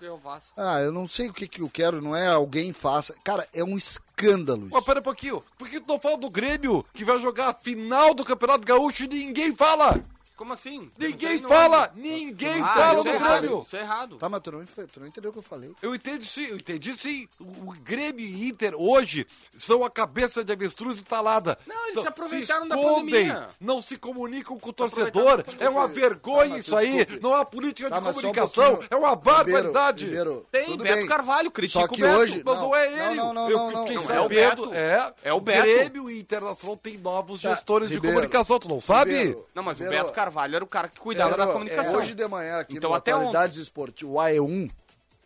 Eu. 0.02 0.20
Ah, 0.58 0.80
eu 0.82 0.92
não 0.92 1.08
sei 1.08 1.30
o 1.30 1.34
que, 1.34 1.48
que 1.48 1.62
eu 1.62 1.70
quero, 1.70 2.02
não 2.02 2.16
é 2.16 2.28
alguém 2.28 2.74
faça. 2.74 3.14
Cara, 3.24 3.48
é 3.54 3.64
um 3.64 3.78
escândalo 3.78 4.64
isso. 4.66 4.74
Mas 4.74 4.84
pera 4.84 5.00
um 5.00 5.04
pouquinho, 5.04 5.44
por 5.58 5.70
que 5.70 5.80
tu 5.80 5.88
não 5.88 6.00
fala 6.00 6.18
do 6.18 6.30
Grêmio, 6.30 6.84
que 6.94 7.06
vai 7.06 7.20
jogar 7.20 7.50
a 7.50 7.54
final 7.54 8.14
do 8.16 8.24
Campeonato 8.26 8.66
Gaúcho 8.66 9.04
e 9.04 9.08
ninguém 9.08 9.56
fala? 9.56 10.02
Como 10.40 10.54
assim? 10.54 10.90
Ninguém 10.98 11.40
fala! 11.40 11.92
Ninguém 11.96 12.62
Ah, 12.62 12.68
fala 12.74 13.04
do 13.04 13.10
é 13.10 13.14
errado. 13.14 13.40
Grêmio! 13.42 13.64
Isso 13.68 13.76
é 13.76 13.80
errado. 13.82 14.16
Tá, 14.16 14.30
mas 14.30 14.42
tu 14.42 14.52
não, 14.54 14.64
tu 14.66 15.00
não 15.02 15.06
entendeu 15.08 15.32
o 15.32 15.34
que 15.34 15.40
eu 15.40 15.44
falei. 15.44 15.76
Eu 15.82 15.94
entendi 15.94 16.26
sim, 16.26 16.46
eu 16.46 16.56
entendi 16.56 16.96
sim. 16.96 17.28
O, 17.38 17.72
o 17.72 17.74
Grêmio 17.82 18.26
e 18.26 18.48
Inter 18.48 18.74
hoje 18.74 19.28
são 19.54 19.84
a 19.84 19.90
cabeça 19.90 20.42
de 20.42 20.54
avestruz 20.54 20.98
entalada. 20.98 21.60
Não, 21.68 21.84
eles 21.88 21.96
Não, 21.96 22.04
se 22.04 22.08
aproveitaram 22.08 22.70
da 22.70 22.76
escondem, 22.78 23.28
pandemia. 23.28 23.50
Não 23.60 23.82
se 23.82 23.98
comunicam 23.98 24.58
com 24.58 24.70
o 24.70 24.72
torcedor. 24.72 25.44
da 25.44 25.54
É 25.60 25.68
uma 25.68 25.82
pandemia. 25.82 26.10
vergonha 26.10 26.50
Tá, 26.52 26.58
isso 26.60 26.78
aí. 26.78 26.92
desculpe. 26.96 27.20
Não 27.22 27.34
é 27.34 27.36
uma 27.36 27.46
política 27.46 27.90
Tá, 27.90 28.00
de 28.00 28.08
um 28.08 28.14
comunicação. 28.14 28.64
pouquinho. 28.78 28.88
é 28.92 28.96
uma 28.96 29.16
barbaridade. 29.18 30.06
Ribeiro, 30.06 30.46
Tem 30.50 30.66
tudo 30.68 30.84
Beto 30.84 30.96
bem. 30.96 31.06
Carvalho, 31.08 31.52
critica 31.52 31.80
Só 31.82 31.86
o 31.86 31.90
que 31.90 32.02
Beto. 32.02 32.18
hoje... 32.18 32.42
Mas 32.46 32.58
não, 32.60 32.74
é 32.74 33.08
ele. 33.08 33.16
Não, 33.16 33.34
não, 33.34 33.50
Eu 33.50 33.58
não, 33.58 33.72
não. 33.72 33.86
Não, 33.90 34.12
é 34.16 34.22
o. 34.22 34.30
Beto. 34.30 34.74
É, 34.74 35.14
É 35.26 35.34
o 35.34 35.42
Beto. 35.42 35.64
Grêmio 35.64 36.10
e 36.10 36.18
Internacional 36.18 36.78
tem 36.78 36.98
novos 36.98 37.42
Tá, 37.42 37.50
gestores 37.50 37.90
de 37.90 38.00
comunicação, 38.00 38.58
tu 38.58 38.70
não 38.70 38.80
sabe? 38.80 39.38
Não, 39.54 39.62
mas 39.64 39.78
o 39.82 39.84
Beto 39.84 40.14
Carvalho 40.14 40.29
era 40.56 40.64
o 40.64 40.68
cara 40.68 40.88
que 40.88 41.00
cuidava 41.00 41.32
da 41.32 41.46
Ribeiro, 41.46 41.54
comunicação. 41.54 41.94
é, 41.94 41.98
hoje 41.98 42.14
de 42.14 42.28
manhã 42.28 42.60
aqui 42.60 42.78
Então, 42.78 42.90
no 42.92 42.96
até 42.96 43.12
Atualidades 43.12 43.58
Esportivas, 43.58 44.14
o 44.14 44.18
AE1, 44.18 44.72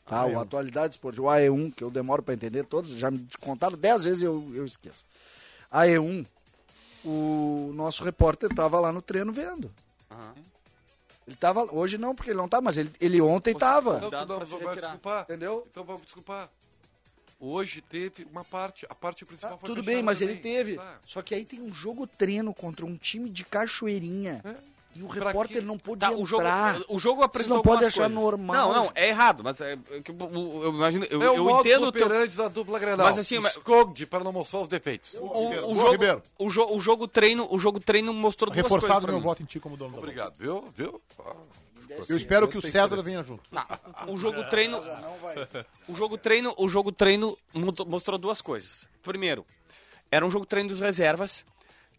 tá? 0.05 0.29
é 0.29 0.35
o 0.35 0.39
Atualidades 0.39 0.95
Esportivas, 0.95 1.25
o 1.25 1.29
AE1, 1.29 1.73
que 1.75 1.83
eu 1.83 1.89
demoro 1.91 2.21
pra 2.23 2.33
entender 2.33 2.63
todos, 2.65 2.91
já 2.91 3.09
me 3.11 3.27
contaram 3.41 3.77
dez 3.77 4.05
vezes 4.05 4.21
e 4.21 4.25
eu, 4.25 4.51
eu 4.53 4.65
esqueço. 4.65 5.05
AE1, 5.71 6.25
o 7.05 7.71
nosso 7.73 8.03
repórter 8.03 8.49
tava 8.53 8.79
lá 8.79 8.91
no 8.91 9.01
treino 9.01 9.31
vendo. 9.33 9.73
Ele 11.25 11.35
tava, 11.37 11.63
hoje 11.73 11.97
não, 11.97 12.13
porque 12.13 12.31
ele 12.31 12.37
não 12.37 12.49
tá, 12.49 12.59
mas 12.59 12.77
ele, 12.77 12.91
ele 12.99 13.21
ontem 13.21 13.55
tava. 13.55 13.99
Não, 13.99 14.09
tu 14.11 14.57
vai 14.59 14.75
desculpar. 14.75 15.23
Entendeu? 15.23 15.65
Então 15.71 15.83
vamos 15.83 16.01
desculpar. 16.03 16.49
Hoje 17.39 17.81
teve 17.81 18.25
uma 18.31 18.43
parte, 18.43 18.85
a 18.89 18.95
parte 18.95 19.25
principal 19.25 19.57
foi 19.57 19.67
Tudo 19.67 19.83
bem, 19.83 20.01
mas 20.03 20.21
ele 20.21 20.35
também. 20.35 20.43
teve. 20.55 20.75
Tá. 20.77 20.99
Só 21.05 21.21
que 21.21 21.33
aí 21.35 21.43
tem 21.43 21.61
um 21.61 21.73
jogo 21.73 22.07
treino 22.07 22.53
contra 22.53 22.85
um 22.85 22.95
time 22.95 23.29
de 23.29 23.43
cachoeirinha. 23.43 24.41
E 24.95 25.01
o 25.01 25.07
Pra 25.07 25.27
repórter 25.27 25.57
quê? 25.57 25.63
não 25.65 25.77
pôde 25.77 25.99
Tá, 26.01 26.11
o 26.11 26.23
jogo, 26.25 26.43
o 26.87 26.99
jogo 26.99 27.23
apresentou 27.23 27.55
não 27.63 27.71
algumas 27.71 27.87
achar 27.87 28.01
coisas. 28.03 28.13
normal. 28.15 28.55
Não, 28.73 28.83
não, 28.85 28.91
é 28.93 29.09
errado, 29.09 29.43
mas 29.43 29.59
é, 29.59 29.73
é 29.91 30.01
que 30.01 30.11
o- 30.11 30.15
o- 30.15 30.63
eu 30.63 30.69
imagino, 30.69 31.05
eu, 31.09 31.23
É 31.23 31.31
o 31.31 31.35
eu 31.35 31.59
entendo 31.59 31.87
o 31.87 31.91
teu, 31.91 32.07
da 32.37 32.47
dupla 32.47 32.77
Grenal. 32.77 33.05
Mas 33.07 33.17
assim, 33.17 33.39
mas- 33.39 33.53
Esconde 33.57 34.05
para 34.05 34.23
não 34.23 34.31
mostrar 34.31 34.59
os 34.61 34.67
defeitos. 34.67 35.15
o, 35.15 35.19
Boa, 35.27 35.49
o 35.65 35.75
jogo, 35.75 35.91
Ribeiro. 35.91 36.21
o, 36.37 36.49
jo- 36.51 36.67
o 36.75 36.79
jogo 36.79 37.07
treino, 37.07 37.47
o 37.49 37.57
jogo 37.57 37.79
treino 37.79 38.13
mostrou 38.13 38.51
duas 38.51 38.61
coisas 38.67 38.81
Reforçado 38.81 39.07
meu 39.07 39.17
mim. 39.17 39.21
voto 39.23 39.41
em 39.41 39.45
ti 39.45 39.59
como 39.59 39.75
dono 39.75 39.93
da. 39.93 39.97
Obrigado, 39.97 40.37
viu? 40.37 40.63
Viu? 40.75 41.01
Ah, 41.19 41.33
Eu 42.09 42.17
espero 42.17 42.47
que 42.47 42.57
o 42.57 42.61
César 42.61 43.01
venha 43.01 43.21
junto. 43.23 43.43
Não, 43.51 43.65
o 44.13 44.17
jogo 44.17 44.43
treino, 44.45 44.79
o 45.87 45.95
jogo 45.95 46.17
treino, 46.17 46.53
o 46.57 46.69
jogo 46.69 46.91
treino 46.91 47.37
mo- 47.53 47.73
mostrou 47.87 48.17
duas 48.17 48.41
coisas. 48.41 48.87
Primeiro, 49.03 49.45
era 50.11 50.25
um 50.25 50.31
jogo 50.31 50.45
treino 50.45 50.69
dos 50.69 50.79
reservas 50.79 51.45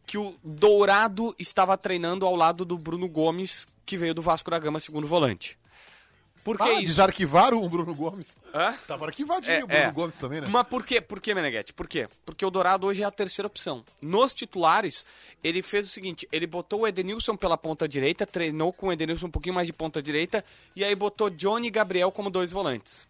que 0.07 0.19
o 0.19 0.35
Dourado 0.43 1.35
estava 1.39 1.77
treinando 1.77 2.27
ao 2.27 2.37
lado 2.37 2.65
do 2.65 2.77
Bruno 2.77 3.09
Gomes, 3.09 3.67
que 3.87 3.97
veio 3.97 4.15
do 4.15 4.23
Vasco 4.23 4.51
da 4.51 4.59
Gama, 4.59 4.81
segundo 4.81 5.07
volante. 5.07 5.59
Por 6.43 6.59
que 6.59 6.63
Ah, 6.63 6.73
isso? 6.75 6.89
desarquivaram 6.89 7.63
o 7.63 7.69
Bruno 7.71 7.95
Gomes. 7.95 8.37
Hã? 8.55 8.75
Tava 8.87 9.07
arquivadinho 9.07 9.51
É, 9.51 9.65
o 9.65 9.67
Bruno 9.67 9.83
é. 9.83 9.91
Gomes 9.93 10.15
também, 10.19 10.41
né? 10.43 10.47
Mas 10.51 10.67
por 10.69 10.85
quê? 10.85 11.01
Por 11.01 11.19
quê, 11.19 11.35
Meneghete? 11.35 11.73
Por 11.73 11.89
quê? 11.89 12.07
Porque 12.27 12.45
o 12.45 12.51
Dourado 12.51 12.87
hoje 12.87 13.03
é 13.03 13.07
a 13.07 13.11
terceira 13.11 13.47
opção. 13.47 13.83
Nos 14.03 14.35
titulares, 14.35 15.07
ele 15.43 15.63
fez 15.63 15.87
o 15.87 15.91
seguinte: 15.91 16.29
ele 16.31 16.47
botou 16.47 16.81
o 16.81 16.87
Edenilson 16.87 17.35
pela 17.35 17.57
ponta 17.57 17.89
direita, 17.89 18.27
treinou 18.27 18.75
com 18.75 18.89
o 18.89 18.93
Edenilson 18.93 19.29
um 19.29 19.31
pouquinho 19.31 19.55
mais 19.55 19.67
de 19.67 19.73
ponta 19.73 20.03
direita, 20.03 20.45
e 20.77 20.85
aí 20.85 20.95
botou 20.95 21.31
Johnny 21.31 21.69
e 21.69 21.71
Gabriel 21.71 22.13
como 22.13 22.29
dois 22.29 22.53
volantes. 22.53 23.07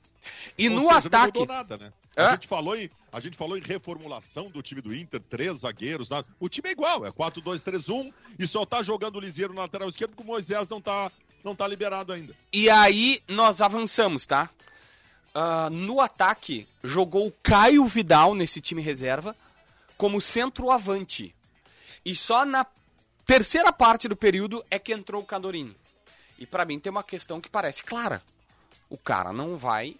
E 0.56 0.68
Ou 0.68 0.74
no 0.74 0.82
seja, 0.82 0.98
ataque. 0.98 1.38
Não 1.38 1.40
mudou 1.42 1.46
nada, 1.46 1.76
né? 1.76 1.92
Hã? 2.16 2.28
A 2.28 2.30
gente, 2.32 2.46
falou 2.46 2.76
em, 2.76 2.88
a 3.12 3.20
gente 3.20 3.36
falou 3.36 3.58
em 3.58 3.60
reformulação 3.60 4.48
do 4.48 4.62
time 4.62 4.80
do 4.80 4.94
Inter, 4.94 5.20
três 5.20 5.58
zagueiros. 5.58 6.08
nada. 6.08 6.26
O 6.38 6.48
time 6.48 6.68
é 6.68 6.72
igual, 6.72 7.04
é 7.04 7.10
4-2-3-1 7.10 8.12
e 8.38 8.46
só 8.46 8.64
tá 8.64 8.82
jogando 8.82 9.16
o 9.16 9.20
Liseiro 9.20 9.52
na 9.52 9.62
lateral 9.62 9.88
esquerda 9.88 10.14
porque 10.14 10.22
o 10.28 10.32
Moisés 10.32 10.68
não 10.68 10.80
tá, 10.80 11.10
não 11.42 11.54
tá 11.54 11.66
liberado 11.66 12.12
ainda. 12.12 12.34
E 12.52 12.70
aí 12.70 13.20
nós 13.26 13.60
avançamos, 13.60 14.26
tá? 14.26 14.48
Ah, 15.34 15.68
no 15.70 16.00
ataque, 16.00 16.68
jogou 16.84 17.26
o 17.26 17.32
Caio 17.42 17.84
Vidal 17.86 18.34
nesse 18.34 18.60
time 18.60 18.80
reserva 18.80 19.36
como 19.96 20.20
centroavante. 20.20 21.34
E 22.04 22.14
só 22.14 22.44
na 22.44 22.64
terceira 23.26 23.72
parte 23.72 24.06
do 24.06 24.14
período 24.14 24.64
é 24.70 24.78
que 24.78 24.92
entrou 24.92 25.22
o 25.22 25.26
Cadorini. 25.26 25.76
E 26.38 26.46
pra 26.46 26.64
mim 26.64 26.78
tem 26.78 26.90
uma 26.90 27.02
questão 27.02 27.40
que 27.40 27.50
parece 27.50 27.82
clara. 27.82 28.22
O 28.88 28.96
cara 28.98 29.32
não 29.32 29.56
vai 29.58 29.96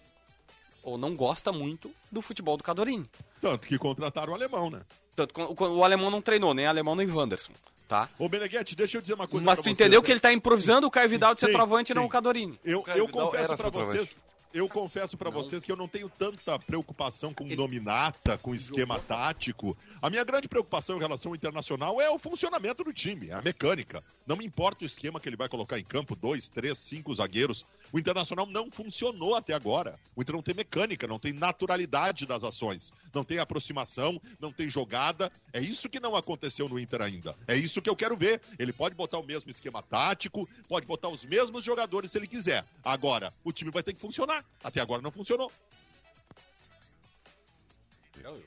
ou 0.85 0.97
não 0.97 1.15
gosta 1.15 1.51
muito 1.51 1.91
do 2.11 2.21
futebol 2.21 2.55
do 2.55 2.63
Cadorini. 2.63 3.09
Tanto 3.41 3.67
que 3.67 3.77
contrataram 3.77 4.31
o 4.31 4.35
alemão, 4.35 4.69
né? 4.69 4.81
Tanto 5.15 5.33
que 5.33 5.41
o, 5.41 5.77
o 5.77 5.83
alemão 5.83 6.11
não 6.11 6.21
treinou, 6.21 6.53
nem 6.53 6.67
alemão 6.67 6.95
nem 6.95 7.09
Wanderson, 7.09 7.53
tá? 7.87 8.07
Ô, 8.19 8.29
Meneghetti, 8.29 8.75
deixa 8.75 8.97
eu 8.97 9.01
dizer 9.01 9.15
uma 9.15 9.27
coisa 9.27 9.45
Mas 9.45 9.59
pra 9.59 9.63
tu 9.63 9.69
entendeu 9.69 10.01
né? 10.01 10.05
que 10.05 10.11
ele 10.11 10.19
tá 10.19 10.31
improvisando 10.31 10.85
o 10.87 10.91
Caio 10.91 11.09
Vidal 11.09 11.33
de 11.33 11.41
Sim, 11.41 11.47
centroavante 11.47 11.91
e 11.91 11.95
não 11.95 12.05
o 12.05 12.09
Cadorini. 12.09 12.59
Eu, 12.63 12.83
eu 12.95 13.07
confesso 13.07 13.57
centroavante. 13.57 13.97
vocês, 13.97 14.15
eu 14.55 14.69
confesso 14.69 15.17
para 15.17 15.29
vocês 15.29 15.65
que 15.65 15.71
eu 15.71 15.75
não 15.75 15.85
tenho 15.85 16.07
tanta 16.07 16.57
preocupação 16.57 17.33
com 17.33 17.43
nominata, 17.43 18.37
com 18.37 18.55
esquema 18.55 18.97
tático. 18.99 19.77
A 20.01 20.09
minha 20.09 20.23
grande 20.23 20.47
preocupação 20.47 20.95
em 20.95 20.99
relação 21.01 21.33
ao 21.33 21.35
internacional 21.35 21.99
é 21.99 22.09
o 22.09 22.17
funcionamento 22.17 22.81
do 22.81 22.93
time, 22.93 23.31
a 23.31 23.41
mecânica. 23.41 24.01
Não 24.25 24.37
me 24.37 24.45
importa 24.45 24.83
o 24.83 24.85
esquema 24.85 25.19
que 25.19 25.27
ele 25.27 25.35
vai 25.35 25.49
colocar 25.49 25.77
em 25.77 25.83
campo, 25.83 26.15
dois, 26.15 26.47
três, 26.47 26.77
cinco 26.77 27.13
zagueiros. 27.13 27.65
O 27.93 27.99
internacional 27.99 28.45
não 28.45 28.69
funcionou 28.71 29.35
até 29.35 29.53
agora. 29.53 29.97
O 30.15 30.21
Inter 30.21 30.35
não 30.35 30.41
tem 30.41 30.53
mecânica, 30.55 31.07
não 31.07 31.19
tem 31.19 31.31
naturalidade 31.33 32.25
das 32.25 32.43
ações, 32.43 32.91
não 33.13 33.23
tem 33.23 33.39
aproximação, 33.39 34.19
não 34.39 34.51
tem 34.51 34.69
jogada. 34.69 35.31
É 35.53 35.59
isso 35.61 35.87
que 35.89 35.99
não 35.99 36.15
aconteceu 36.15 36.67
no 36.67 36.79
Inter 36.79 37.01
ainda. 37.01 37.35
É 37.47 37.55
isso 37.55 37.81
que 37.81 37.89
eu 37.89 37.95
quero 37.95 38.17
ver. 38.17 38.41
Ele 38.59 38.73
pode 38.73 38.95
botar 38.95 39.17
o 39.19 39.23
mesmo 39.25 39.49
esquema 39.49 39.81
tático, 39.81 40.47
pode 40.67 40.85
botar 40.85 41.09
os 41.09 41.23
mesmos 41.25 41.63
jogadores 41.63 42.11
se 42.11 42.17
ele 42.17 42.27
quiser. 42.27 42.65
Agora, 42.83 43.31
o 43.43 43.51
time 43.53 43.71
vai 43.71 43.83
ter 43.83 43.93
que 43.93 43.99
funcionar. 44.01 44.43
Até 44.63 44.81
agora 44.81 45.01
não 45.01 45.11
funcionou. 45.11 45.51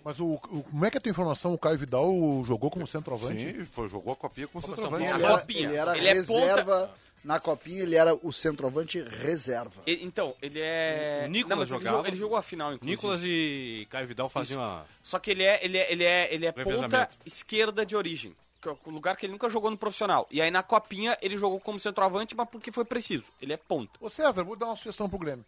Mas 0.05 0.19
o, 0.19 0.27
o- 0.35 0.39
como 0.65 0.85
é 0.85 0.91
que 0.91 0.97
é 0.97 0.99
a 0.99 1.01
tua 1.01 1.11
informação? 1.11 1.55
O 1.55 1.59
Caio 1.59 1.79
Vidal 1.79 2.11
jogou 2.45 2.69
como 2.69 2.85
centroavante? 2.87 3.59
Sim, 3.59 3.65
foi, 3.65 3.89
jogou 3.89 4.13
a 4.13 4.17
copinha 4.17 4.49
com 4.49 4.59
o 4.59 4.63
Copa 4.63 4.75
centroavante. 4.75 5.05
São 5.09 5.15
Ele 5.17 5.25
era, 5.25 5.45
ele 5.49 5.77
era 5.77 5.97
Ele 5.99 6.09
é 6.09 6.13
reserva 6.15 6.95
Na 7.25 7.41
copinha 7.41 7.83
ele 7.83 7.97
era 7.97 8.15
o 8.15 8.33
centroavante 8.33 9.03
reserva. 9.03 9.83
Ele- 9.87 10.05
então, 10.05 10.35
ele 10.41 10.61
é. 10.61 11.25
O 11.27 11.31
Nicolas 11.31 11.49
Não, 11.51 11.57
mas 11.59 11.69
ele 11.71 11.79
jogava. 11.79 11.97
jogou, 11.97 12.07
ele 12.09 12.17
jogou 12.17 12.37
a 12.37 12.43
final, 12.43 12.73
inclusive. 12.75 12.91
Nicolas 12.97 13.21
e 13.25 13.87
Caio 13.91 14.07
Vidal 14.07 14.29
faziam 14.29 14.63
a. 14.63 14.85
Só 15.03 15.19
que 15.19 15.31
ele 15.33 15.43
é, 15.43 15.65
ele 15.65 15.77
é, 15.79 15.93
ele 15.93 16.05
é, 16.05 16.35
ele 16.35 16.47
é 16.47 16.53
ponta 16.53 16.69
Revezamento. 16.71 17.15
esquerda 17.27 17.85
de 17.85 17.97
origem. 17.97 18.35
Que 18.61 18.69
é 18.69 18.73
o 18.73 18.91
lugar 18.91 19.17
que 19.17 19.25
ele 19.27 19.33
nunca 19.33 19.49
jogou 19.49 19.71
no 19.71 19.77
profissional. 19.79 20.27
E 20.31 20.41
aí 20.43 20.51
na 20.51 20.63
copinha 20.65 21.17
ele 21.23 21.37
jogou 21.37 21.61
como 21.61 21.79
centroavante, 21.79 22.35
mas 22.35 22.49
porque 22.49 22.73
foi 22.73 22.85
preciso. 22.85 23.25
Ele 23.41 23.53
é 23.53 23.57
ponta. 23.57 23.93
Ô 24.01 24.09
César, 24.11 24.43
vou 24.43 24.57
dar 24.57 24.67
uma 24.67 24.77
sugestão 24.77 25.09
pro 25.09 25.19
Grêmio. 25.19 25.45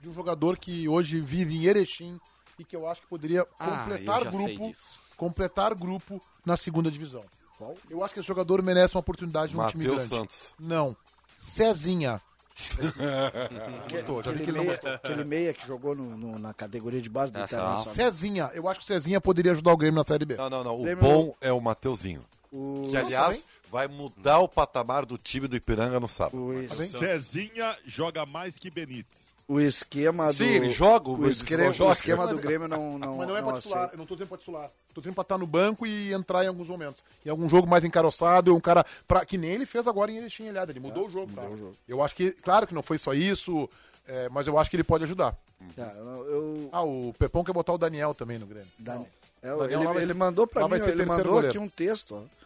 De 0.00 0.08
um 0.10 0.14
jogador 0.14 0.56
que 0.58 0.88
hoje 0.88 1.20
vive 1.20 1.54
em 1.56 1.64
Erechim 1.66 2.18
e 2.58 2.64
que 2.64 2.74
eu 2.74 2.88
acho 2.88 3.02
que 3.02 3.06
poderia 3.06 3.46
Ah, 3.60 3.80
completar 3.82 4.18
eu 4.20 4.24
já 4.24 4.32
sei 4.32 4.54
grupo, 4.56 4.68
disso. 4.68 4.98
completar 5.16 5.74
grupo 5.74 6.20
na 6.44 6.56
segunda 6.56 6.90
divisão. 6.90 7.24
Eu 7.90 8.04
acho 8.04 8.14
que 8.14 8.20
esse 8.20 8.26
jogador 8.28 8.62
merece 8.62 8.94
uma 8.94 9.00
oportunidade 9.00 9.54
num 9.56 9.66
time 9.66 9.84
grande. 9.84 10.08
Santos. 10.08 10.54
Não. 10.58 10.96
Cezinha. 11.36 12.20
Gostou, 13.92 14.22
já 14.22 14.30
Aquele 14.30 14.52
meia, 14.52 14.64
gostou. 14.72 14.92
aquele 14.94 15.24
meia 15.24 15.52
que 15.52 15.66
jogou 15.66 15.94
no- 15.94 16.16
no- 16.16 16.38
na 16.38 16.54
categoria 16.54 17.00
de 17.02 17.08
base 17.10 17.30
do 17.32 17.38
Essa 17.38 17.54
Internacional. 17.56 17.94
Cezinha. 17.94 18.50
Eu 18.54 18.66
acho 18.68 18.80
que 18.80 18.84
o 18.84 18.86
Cezinha 18.86 19.20
poderia 19.20 19.52
ajudar 19.52 19.72
o 19.72 19.76
Grêmio 19.76 19.96
na 19.96 20.04
Série 20.04 20.24
B. 20.24 20.36
Não, 20.36 20.48
não, 20.48 20.64
não. 20.64 20.74
O 20.76 20.82
Grêmio- 20.82 21.02
bom 21.04 21.34
é 21.40 21.52
o 21.52 21.60
Mateuzinho. 21.60 22.24
O, 22.50 22.86
Que, 22.88 22.96
aliás, 22.96 23.44
vai 23.70 23.86
mudar 23.86 24.38
o 24.38 24.48
patamar 24.48 25.04
do 25.04 25.18
time 25.18 25.46
do 25.46 25.54
Ipiranga 25.56 26.00
no 26.00 26.08
sábado. 26.08 26.38
o, 26.38 26.52
es- 26.62 26.72
Cezinha 26.72 27.76
joga 27.84 28.24
mais 28.24 28.58
que 28.58 28.70
Benítez. 28.70 29.35
O 29.48 29.60
esquema 29.60 30.26
do. 30.26 30.32
Sim, 30.32 30.44
ele 30.44 30.72
joga, 30.72 31.08
o, 31.10 31.18
mas 31.18 31.36
esquema, 31.36 31.72
joga. 31.72 31.90
o 31.90 31.92
esquema 31.92 32.26
do 32.26 32.36
Grêmio 32.38 32.66
não, 32.66 32.98
não, 32.98 33.16
Mas 33.16 33.28
não 33.28 33.36
é 33.36 33.40
não 33.40 33.48
pra 33.52 33.58
titular, 33.60 33.78
aceita. 33.78 33.94
eu 33.94 33.98
não 33.98 34.06
tô 34.06 34.14
dizendo 34.14 34.28
pra 34.28 34.38
titular. 34.38 34.70
Tô 34.94 35.00
dizendo 35.00 35.14
pra 35.14 35.22
estar 35.22 35.38
no 35.38 35.46
banco 35.46 35.86
e 35.86 36.12
entrar 36.12 36.44
em 36.44 36.48
alguns 36.48 36.68
momentos. 36.68 37.04
Em 37.24 37.28
algum 37.30 37.48
jogo 37.48 37.66
mais 37.68 37.84
encaroçado, 37.84 38.54
um 38.54 38.60
cara. 38.60 38.84
Pra, 39.06 39.24
que 39.24 39.38
nem 39.38 39.52
ele 39.52 39.66
fez 39.66 39.86
agora 39.86 40.10
em 40.10 40.16
Erechim 40.18 40.46
Ilhada. 40.48 40.72
Ele 40.72 40.80
mudou 40.80 41.06
o 41.06 41.10
jogo, 41.10 41.32
tá? 41.32 41.42
Eu 41.86 42.02
acho 42.02 42.14
que, 42.14 42.32
claro 42.32 42.66
que 42.66 42.74
não 42.74 42.82
foi 42.82 42.98
só 42.98 43.14
isso, 43.14 43.68
é, 44.06 44.28
mas 44.30 44.46
eu 44.46 44.58
acho 44.58 44.68
que 44.68 44.76
ele 44.76 44.84
pode 44.84 45.04
ajudar. 45.04 45.36
Tá, 45.74 45.92
eu, 45.96 46.26
eu- 46.28 46.68
Ah, 46.72 46.82
o 46.82 47.14
Pepão 47.18 47.42
quer 47.44 47.52
botar 47.52 47.72
o 47.72 47.78
Daniel 47.78 48.14
também 48.14 48.38
no 48.38 48.46
Grêmio. 48.46 48.68
Dani- 48.78 49.06
é, 49.42 49.48
Daniel 49.56 49.90
ele, 49.94 50.02
ele 50.02 50.14
mandou 50.14 50.46
pra 50.46 50.66
mim, 50.68 50.74
ele 50.74 51.06
mandou 51.06 51.24
goleiro. 51.34 51.48
aqui 51.48 51.58
um 51.58 51.68
texto. 51.68 52.14
ó. 52.16 52.45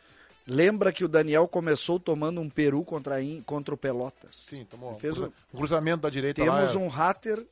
Lembra 0.53 0.93
que 0.93 1.05
o 1.05 1.09
Daniel 1.09 1.47
começou 1.47 2.01
tomando 2.01 2.41
um 2.41 2.51
peru 2.51 2.83
contra, 2.85 3.15
a 3.17 3.23
In- 3.23 3.41
contra 3.43 3.73
o 3.73 3.77
Pelotas. 3.77 4.35
Sim, 4.37 4.65
tomou. 4.65 4.95
Fez 4.95 5.17
um 5.19 5.31
cruzamento 5.57 6.03
da 6.03 6.11
direita 6.11 6.45
lá. 6.45 6.57
Temos 6.59 6.75
é- 6.75 6.79
um 6.79 6.89
hater 6.89 7.47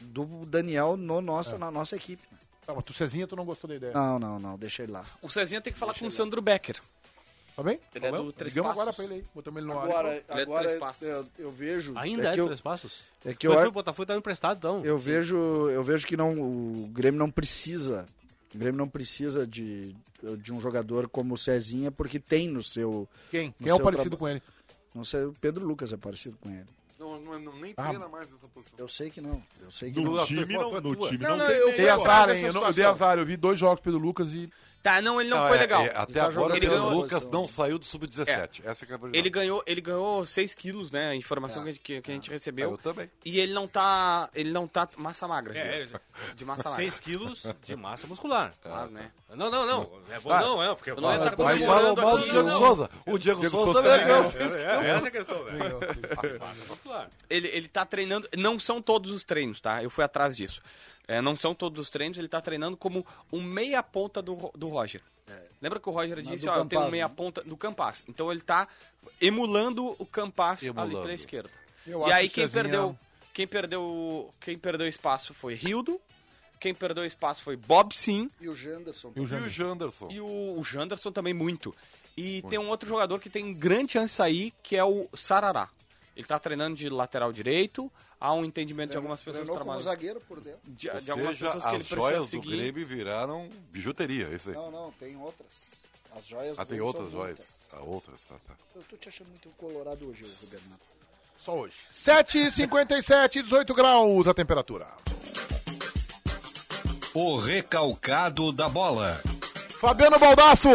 do 0.00 0.24
Daniel 0.46 0.96
no 0.96 1.20
nossa, 1.20 1.58
na 1.58 1.70
nossa 1.70 1.96
equipe. 1.96 2.22
Ah, 2.66 2.72
mas 2.74 2.84
tu 2.84 2.94
Cezinha, 2.94 3.26
tu 3.26 3.36
não 3.36 3.44
gostou 3.44 3.68
da 3.68 3.76
ideia. 3.76 3.92
Não, 3.92 4.18
não, 4.18 4.38
não, 4.38 4.56
deixa 4.58 4.82
ele 4.82 4.92
lá. 4.92 5.04
O 5.20 5.28
Cezinha 5.28 5.60
tem 5.60 5.70
que 5.72 5.78
falar 5.78 5.92
com 5.98 6.06
o 6.06 6.10
Sandro 6.10 6.40
Becker. 6.40 6.80
Tá 7.54 7.62
bem? 7.62 7.78
Ele 7.94 8.06
é 8.06 8.10
Falamos? 8.10 8.32
do 8.32 8.36
Três 8.36 8.54
Ligamos 8.54 8.74
Passos. 8.74 8.82
agora 8.88 8.96
pra 8.96 9.04
ele 9.04 9.14
aí. 9.22 9.24
Botamos 9.34 9.58
ele 9.62 9.66
no 9.72 9.78
ar. 9.78 9.84
Agora, 9.84 10.08
Ele 10.08 10.24
é 10.26 10.34
do 10.34 10.40
agora 10.42 10.64
Três 10.64 10.80
Passos. 10.80 11.02
eu, 11.02 11.26
eu 11.38 11.52
vejo. 11.52 11.92
Ainda 11.96 12.34
é, 12.34 12.40
eu, 12.40 12.46
três 12.46 12.60
passos? 12.60 13.02
é 13.24 13.32
que 13.34 13.46
Mas 13.48 13.60
eu, 13.62 13.68
o 13.68 13.70
Botafogo 13.72 14.06
tá 14.06 14.16
emprestado, 14.16 14.56
então. 14.58 14.84
eu 14.84 14.98
vejo, 14.98 15.36
eu 15.70 15.84
vejo 15.84 16.04
que 16.06 16.16
não, 16.16 16.32
o 16.40 16.88
Grêmio 16.88 17.18
não 17.18 17.30
precisa. 17.30 18.06
O 18.54 18.58
Grêmio 18.58 18.78
não 18.78 18.88
precisa 18.88 19.46
de, 19.46 19.94
de 20.38 20.52
um 20.52 20.60
jogador 20.60 21.08
como 21.08 21.34
o 21.34 21.38
Cezinha, 21.38 21.90
porque 21.90 22.18
tem 22.20 22.48
no 22.48 22.62
seu. 22.62 23.08
Quem? 23.30 23.48
no 23.48 23.54
Quem 23.54 23.68
é 23.68 23.72
o 23.72 23.76
seu 23.76 23.84
parecido 23.84 24.10
traba- 24.10 24.18
com 24.18 24.28
ele? 24.28 24.42
Não 24.94 25.04
sei, 25.04 25.24
o 25.24 25.32
Pedro 25.40 25.66
Lucas 25.66 25.92
é 25.92 25.96
parecido 25.96 26.36
com 26.40 26.48
ele. 26.50 26.64
Não, 26.98 27.20
não, 27.20 27.38
não, 27.38 27.60
nem 27.60 27.74
Ah, 27.76 27.88
treina 27.88 28.08
mais 28.08 28.28
essa 28.32 28.46
posição. 28.48 28.78
Eu 28.78 28.88
sei 28.88 29.10
que 29.10 29.20
não. 29.20 29.42
Eu 29.60 29.70
sei 29.70 29.90
que 29.92 30.00
No 30.00 30.12
não. 30.16 30.24
time 30.24 30.46
não, 30.54 30.80
no 30.80 30.96
time 31.08 31.18
Não, 31.18 31.30
não, 31.30 31.36
não, 31.38 31.46
tem 31.48 31.56
eu-. 31.56 31.72
Dei 31.76 31.88
Eu 31.88 31.94
azar, 31.94 32.30
hein? 32.30 32.42
Eu, 32.44 32.52
não, 32.52 32.60
eu 32.60 32.66
dei 32.66 32.72
situação. 32.74 32.90
azar. 32.90 33.18
Eu 33.18 33.26
vi 33.26 33.36
dois 33.36 33.58
jogos 33.58 33.80
pelo 33.80 33.98
Lucas 33.98 34.32
e. 34.32 34.48
Tá, 34.84 35.00
não, 35.00 35.18
ele 35.18 35.30
não, 35.30 35.38
Não, 35.38 35.48
foi 35.48 35.56
é- 35.56 35.60
legal. 35.60 35.80
é, 35.82 35.96
até 35.96 36.12
tá 36.12 36.26
agora 36.26 36.52
o 36.52 36.56
Ele 36.56 36.66
ganhou- 36.66 36.90
Lucas 36.90 37.26
não 37.28 37.48
saiu 37.48 37.78
do 37.78 37.86
sub-17. 37.86 38.60
Essa 38.66 38.84
que 38.84 38.92
é 38.92 38.94
a 38.94 38.98
verdade. 38.98 39.16
Ele 39.18 39.30
ganhou, 39.30 39.62
ele 39.66 39.80
ganhou 39.80 40.26
6 40.26 40.54
quilos, 40.54 40.90
né? 40.90 41.08
A 41.08 41.14
informação 41.16 41.64
que, 41.64 41.72
que- 41.78 42.02
que 42.02 42.10
a 42.10 42.14
gente 42.14 42.28
Ah, 42.28 42.34
recebeu. 42.34 42.72
eu 42.72 42.76
também. 42.76 43.10
E 43.24 43.40
ele 43.40 43.54
não 43.54 43.66
tá. 43.66 44.28
Ele 44.34 44.50
não 44.52 44.68
tá 44.68 44.86
massa 44.98 45.26
magra. 45.26 45.56
É, 45.58 45.84
viu? 45.86 45.98
de 46.36 46.44
massa 46.44 46.68
magra. 46.68 46.84
6 46.84 46.98
quilos 47.00 47.46
de 47.64 47.74
massa 47.74 48.06
muscular. 48.06 48.52
Claro, 48.62 48.90
né? 48.90 49.10
Não, 49.34 49.50
não, 49.50 49.66
não. 49.66 49.90
É 50.10 50.20
bom 50.20 50.30
Ah, 50.30 50.40
não, 50.42 50.62
é, 50.62 50.74
porque 50.74 50.90
eu 50.90 50.96
não 50.96 51.02
Mas- 51.08 51.18
tá 51.18 51.24
Mas 51.24 51.34
comemorando 51.34 51.66
fala 51.66 52.02
mal 52.06 52.16
do 52.18 52.22
aqui, 52.22 52.30
Diego 52.30 52.48
não. 52.50 52.58
Souza. 52.60 52.90
O 53.06 53.18
Diego, 53.18 53.40
Diego 53.40 53.56
Souza 53.56 53.82
também 53.82 53.98
também 53.98 54.06
ganhou. 54.06 54.24
É, 54.84 54.90
essa 54.90 55.06
é 55.06 55.08
a 55.08 55.10
questão, 55.10 55.44
velho. 55.44 55.80
Massa 56.38 56.64
muscular. 56.68 57.08
Ele, 57.30 57.48
ele 57.48 57.68
tá 57.68 57.86
treinando. 57.86 58.28
Não 58.36 58.58
são 58.60 58.82
todos 58.82 59.10
os 59.10 59.24
treinos, 59.24 59.60
tá? 59.62 59.82
Eu 59.82 59.88
fui 59.88 60.04
atrás 60.04 60.36
disso. 60.36 60.60
É, 61.06 61.20
não 61.20 61.36
são 61.36 61.54
todos 61.54 61.78
os 61.80 61.90
treinos, 61.90 62.16
ele 62.18 62.28
tá 62.28 62.40
treinando 62.40 62.76
como 62.76 63.06
um 63.32 63.42
meia-ponta 63.42 64.22
do, 64.22 64.34
Ro- 64.34 64.52
do 64.56 64.68
Roger. 64.68 65.02
Lembra 65.60 65.80
que 65.80 65.88
o 65.88 65.92
Roger 65.92 66.20
disse, 66.20 66.44
do 66.46 66.50
ó, 66.52 66.56
eu 66.56 66.64
tenho 66.66 66.80
um 66.80 66.84
Campas, 66.84 66.92
meia-ponta 66.92 67.42
do 67.42 67.56
Campas. 67.56 68.04
Então 68.08 68.30
ele 68.30 68.42
tá 68.42 68.68
emulando 69.20 69.94
o 69.98 70.06
Campas 70.06 70.60
ali 70.62 70.68
Emulando. 70.68 71.00
pela 71.02 71.14
esquerda. 71.14 71.50
Eu 71.86 72.06
e 72.08 72.12
aí 72.12 72.28
que 72.28 72.34
quem 72.36 72.44
Cezinha- 72.48 72.62
perdeu, 72.64 72.98
quem 73.32 73.46
perdeu, 73.46 74.30
quem 74.40 74.58
perdeu 74.58 74.86
espaço 74.88 75.32
foi 75.34 75.54
Rildo. 75.54 76.00
Quem 76.60 76.74
perdeu 76.74 77.04
espaço 77.04 77.42
foi 77.42 77.56
Bob 77.56 77.94
Sim 77.94 78.30
E 78.40 78.48
o 78.48 78.54
Janderson. 78.54 79.12
E 79.14 79.20
o 79.20 79.26
Janderson. 79.50 80.08
e 80.10 80.20
o, 80.20 80.56
o 80.58 80.64
Janderson 80.64 81.12
também 81.12 81.34
muito. 81.34 81.74
E 82.16 82.42
tem 82.48 82.58
um 82.58 82.68
outro 82.68 82.88
jogador 82.88 83.18
que 83.18 83.28
tem 83.28 83.52
grande 83.52 83.92
chance 83.92 84.06
de 84.06 84.12
sair, 84.12 84.54
que 84.62 84.76
é 84.76 84.84
o 84.84 85.08
Sarará. 85.14 85.68
Ele 86.16 86.26
tá 86.26 86.38
treinando 86.38 86.76
de 86.76 86.88
lateral 86.88 87.32
direito, 87.32 87.92
há 88.24 88.32
um 88.32 88.42
entendimento 88.44 88.90
de 88.92 88.96
algumas 88.96 89.20
pessoas 89.20 89.40
que 89.40 89.52
Treinou 89.52 89.64
como 89.66 89.78
trabalham. 89.78 89.98
zagueiro 89.98 90.20
por 90.22 90.40
dentro. 90.40 90.60
De, 90.64 90.88
de 91.02 91.10
algumas 91.10 91.32
seja, 91.34 91.44
pessoas 91.46 91.64
que 91.64 91.70
ele 91.70 91.82
as 91.82 91.88
precisa 91.88 92.08
joias 92.08 92.24
do 92.24 92.30
seguir. 92.30 92.56
Grêmio 92.56 92.86
viraram 92.86 93.50
bijuteria. 93.70 94.28
Isso 94.28 94.48
aí. 94.48 94.56
Não, 94.56 94.70
não, 94.70 94.90
tem 94.92 95.14
outras. 95.16 95.74
As 96.16 96.26
joias 96.26 96.58
Ah, 96.58 96.64
do 96.64 96.70
tem 96.70 96.80
outras 96.80 97.10
joias. 97.10 97.70
Ah, 97.74 97.80
outras, 97.80 98.18
tá, 98.28 98.36
tá. 98.46 98.54
Eu 98.74 98.82
tô 98.84 98.96
te 98.96 99.08
achando 99.10 99.28
muito 99.28 99.48
colorado 99.58 100.08
hoje, 100.08 100.22
Roberto. 100.22 100.80
Só 101.38 101.54
hoje. 101.58 101.74
7h57, 101.92 103.42
18 103.42 103.74
graus 103.74 104.26
a 104.26 104.32
temperatura. 104.32 104.86
O 107.12 107.36
recalcado 107.36 108.52
da 108.52 108.68
bola. 108.68 109.20
Fabiano 109.78 110.18
Baldasso! 110.18 110.70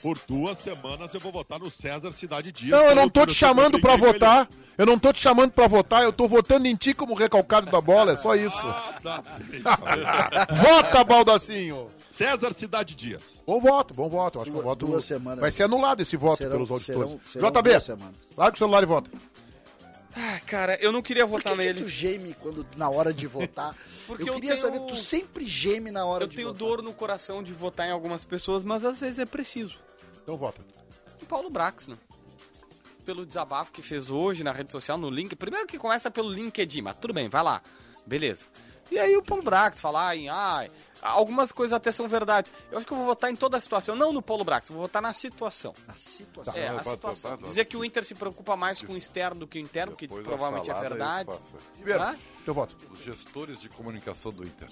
Por 0.00 0.16
duas 0.28 0.58
semanas 0.58 1.12
eu 1.12 1.18
vou 1.18 1.32
votar 1.32 1.58
no 1.58 1.68
César 1.70 2.12
Cidade 2.12 2.52
Dias. 2.52 2.70
Não, 2.70 2.86
eu 2.88 2.94
não 2.94 3.08
tô 3.08 3.26
te 3.26 3.34
chamando 3.34 3.80
Grêmio, 3.80 3.98
votar. 3.98 4.48
Eu 4.76 4.86
não 4.86 4.96
tô 4.96 5.12
te 5.12 5.18
chamando 5.20 5.50
pra 5.50 5.66
votar, 5.66 6.04
eu 6.04 6.12
tô 6.12 6.28
votando 6.28 6.68
em 6.68 6.76
ti 6.76 6.94
como 6.94 7.14
recalcado 7.14 7.68
da 7.68 7.80
bola, 7.80 8.12
é 8.12 8.16
só 8.16 8.36
isso. 8.36 8.64
Ah, 8.64 8.94
tá. 9.02 9.22
Vota, 10.54 11.02
Baldacinho! 11.02 11.88
César 12.10 12.52
Cidade 12.52 12.94
Dias. 12.94 13.42
Bom 13.46 13.60
voto, 13.60 13.92
bom 13.92 14.08
voto. 14.08 14.38
Eu 14.38 14.42
Acho 14.42 14.50
que 14.52 14.56
o 14.56 14.62
Duas- 14.62 14.64
voto 14.64 14.86
duas 14.86 15.04
semanas. 15.04 15.40
vai 15.40 15.50
ser 15.50 15.64
anulado 15.64 16.00
esse 16.00 16.16
voto 16.16 16.38
Serão- 16.38 16.52
pelos 16.52 16.70
auditores. 16.70 17.10
serão- 17.10 17.20
serão 17.24 17.50
JB, 17.50 17.70
duas 17.70 17.84
semanas. 17.84 18.14
larga 18.36 18.54
o 18.54 18.58
celular 18.58 18.82
e 18.82 18.86
vota. 18.86 19.10
Ah, 20.16 20.40
cara, 20.46 20.76
eu 20.80 20.90
não 20.90 21.02
queria 21.02 21.26
Por 21.26 21.32
votar 21.38 21.52
que, 21.54 21.58
que 21.60 21.64
nele. 21.66 21.82
tu 21.82 21.88
geme 21.88 22.34
quando, 22.40 22.64
na 22.76 22.88
hora 22.88 23.12
de 23.12 23.26
votar? 23.26 23.74
Porque 24.06 24.22
eu 24.22 24.28
eu 24.28 24.34
queria 24.34 24.50
tenho- 24.52 24.62
saber, 24.62 24.80
tu 24.80 24.96
sempre 24.96 25.44
geme 25.44 25.90
na 25.90 26.04
hora 26.06 26.24
Eu 26.24 26.28
de 26.28 26.36
tenho 26.36 26.48
votar. 26.48 26.58
dor 26.68 26.82
no 26.82 26.92
coração 26.94 27.42
de 27.42 27.52
votar 27.52 27.86
em 27.88 27.90
algumas 27.92 28.24
pessoas, 28.24 28.62
mas 28.64 28.84
às 28.84 29.00
vezes 29.00 29.18
é 29.18 29.26
preciso. 29.26 29.78
Então 30.28 30.36
vota. 30.36 30.60
O 31.22 31.24
Paulo 31.24 31.48
Brax, 31.48 31.88
né? 31.88 31.96
Pelo 33.06 33.24
desabafo 33.24 33.72
que 33.72 33.80
fez 33.80 34.10
hoje 34.10 34.44
na 34.44 34.52
rede 34.52 34.70
social, 34.70 34.98
no 34.98 35.08
link. 35.08 35.34
Primeiro 35.34 35.66
que 35.66 35.78
começa 35.78 36.10
pelo 36.10 36.30
LinkedIn, 36.30 36.82
mas 36.82 36.96
tudo 37.00 37.14
bem, 37.14 37.30
vai 37.30 37.42
lá. 37.42 37.62
Beleza. 38.04 38.44
E 38.90 38.98
aí 38.98 39.16
o 39.16 39.22
Paulo 39.22 39.42
Brax 39.42 39.80
falar 39.80 40.14
em. 40.16 40.28
Ah, 40.28 40.68
algumas 41.00 41.50
coisas 41.50 41.72
até 41.72 41.90
são 41.92 42.06
verdade. 42.06 42.52
Eu 42.70 42.76
acho 42.76 42.86
que 42.86 42.92
eu 42.92 42.98
vou 42.98 43.06
votar 43.06 43.30
em 43.30 43.36
toda 43.36 43.56
a 43.56 43.60
situação. 43.60 43.96
Não 43.96 44.12
no 44.12 44.20
Paulo 44.20 44.44
Brax, 44.44 44.68
eu 44.68 44.74
vou 44.76 44.82
votar 44.84 45.00
na 45.00 45.14
situação. 45.14 45.74
A 45.88 45.94
situação. 45.94 46.62
É, 46.62 46.66
Tá, 46.66 46.72
a 46.72 46.82
vai, 46.82 46.94
situação. 46.94 47.36
Dizer 47.38 47.64
que 47.64 47.78
o 47.78 47.82
Inter 47.82 48.04
se 48.04 48.14
preocupa 48.14 48.54
mais 48.54 48.82
com 48.82 48.92
o 48.92 48.96
externo 48.98 49.40
do 49.40 49.46
que 49.46 49.58
o 49.58 49.62
interno, 49.62 49.96
que 49.96 50.06
provavelmente 50.06 50.70
é 50.70 50.74
verdade. 50.78 51.30
passa. 51.30 51.56
Ribeiro, 51.78 52.02
Hã? 52.02 52.14
teu 52.44 52.52
voto. 52.52 52.76
Os 52.90 53.00
gestores 53.00 53.58
de 53.58 53.70
comunicação 53.70 54.30
do 54.30 54.44
Inter. 54.44 54.68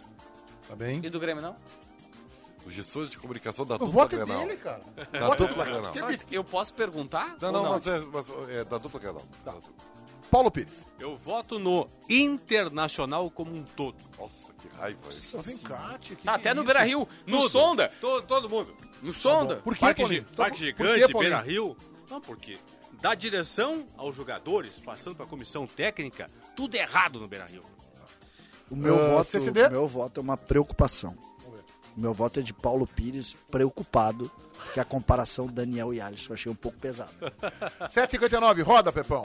Tá 0.68 0.76
bem? 0.76 1.00
E 1.02 1.08
do 1.08 1.18
Grêmio, 1.18 1.42
não? 1.42 1.56
Os 2.66 2.74
gestores 2.74 3.08
de 3.08 3.16
comunicação 3.18 3.64
da 3.64 3.76
O 3.76 3.78
dupla 3.78 3.92
voto 3.94 4.16
é 4.16 4.18
Grenal. 4.18 4.40
dele, 4.46 4.56
cara. 4.58 4.80
Da 5.12 5.34
dupla 5.34 5.64
Grenal. 5.64 5.92
Mas 6.02 6.24
eu 6.30 6.42
posso 6.42 6.74
perguntar? 6.74 7.36
Não, 7.40 7.48
ou 7.48 7.52
não, 7.62 7.70
mas 7.70 7.86
é, 7.86 8.00
mas 8.00 8.28
é 8.50 8.64
da 8.64 8.76
dupla 8.78 8.98
Grenal. 9.00 9.22
Dupla. 9.44 9.60
Paulo 10.30 10.50
Pires. 10.50 10.84
Eu 10.98 11.16
voto 11.16 11.58
no 11.60 11.88
Internacional 12.08 13.30
como 13.30 13.54
um 13.54 13.62
todo. 13.62 13.94
Nossa, 14.18 14.52
que 14.54 14.68
raiva. 14.76 14.98
isso. 15.08 15.38
Vem 15.40 15.58
cá, 15.58 15.96
tia, 16.00 16.16
que 16.16 16.24
Tá 16.24 16.34
até 16.34 16.48
que 16.50 16.54
no 16.56 16.62
é 16.62 16.64
Beira 16.64 16.82
Rio, 16.82 17.08
no 17.26 17.38
Tudo. 17.42 17.48
Sonda. 17.48 17.92
Todo, 18.00 18.22
todo 18.26 18.50
mundo. 18.50 18.74
No 19.00 19.12
Sonda. 19.12 19.56
Por 19.56 19.74
que, 19.74 19.80
Parque, 19.80 20.02
Paulinho? 20.02 20.22
Gi- 20.22 20.26
Então, 20.32 20.36
Parque 20.44 20.56
por 20.58 20.64
Gigante, 20.86 21.06
que, 21.06 21.12
Paulinho? 21.12 21.30
Beira 21.36 21.40
Rio. 21.46 21.76
Não, 22.10 22.20
porque 22.20 22.58
da 23.00 23.14
direção 23.14 23.86
aos 23.96 24.16
jogadores, 24.16 24.80
passando 24.80 25.14
para 25.14 25.26
a 25.26 25.28
comissão 25.28 25.66
técnica, 25.66 26.28
tudo 26.56 26.74
errado 26.74 27.20
no 27.20 27.28
Beira 27.28 27.44
Rio. 27.46 27.62
O 28.68 28.74
meu, 28.74 28.98
Ah, 28.98 29.22
voto, 29.22 29.38
meu 29.70 29.86
voto 29.86 30.18
é 30.18 30.22
uma 30.22 30.36
preocupação. 30.36 31.16
Meu 31.96 32.12
voto 32.12 32.40
é 32.40 32.42
de 32.42 32.52
Paulo 32.52 32.86
Pires, 32.86 33.34
preocupado 33.50 34.30
que 34.74 34.80
a 34.80 34.84
comparação 34.84 35.46
Daniel 35.46 35.94
e 35.94 36.00
Alisson 36.00 36.30
eu 36.30 36.34
achei 36.34 36.52
um 36.52 36.54
pouco 36.54 36.78
pesado. 36.78 37.10
7h59, 37.88 38.62
roda, 38.62 38.92
Pepão. 38.92 39.22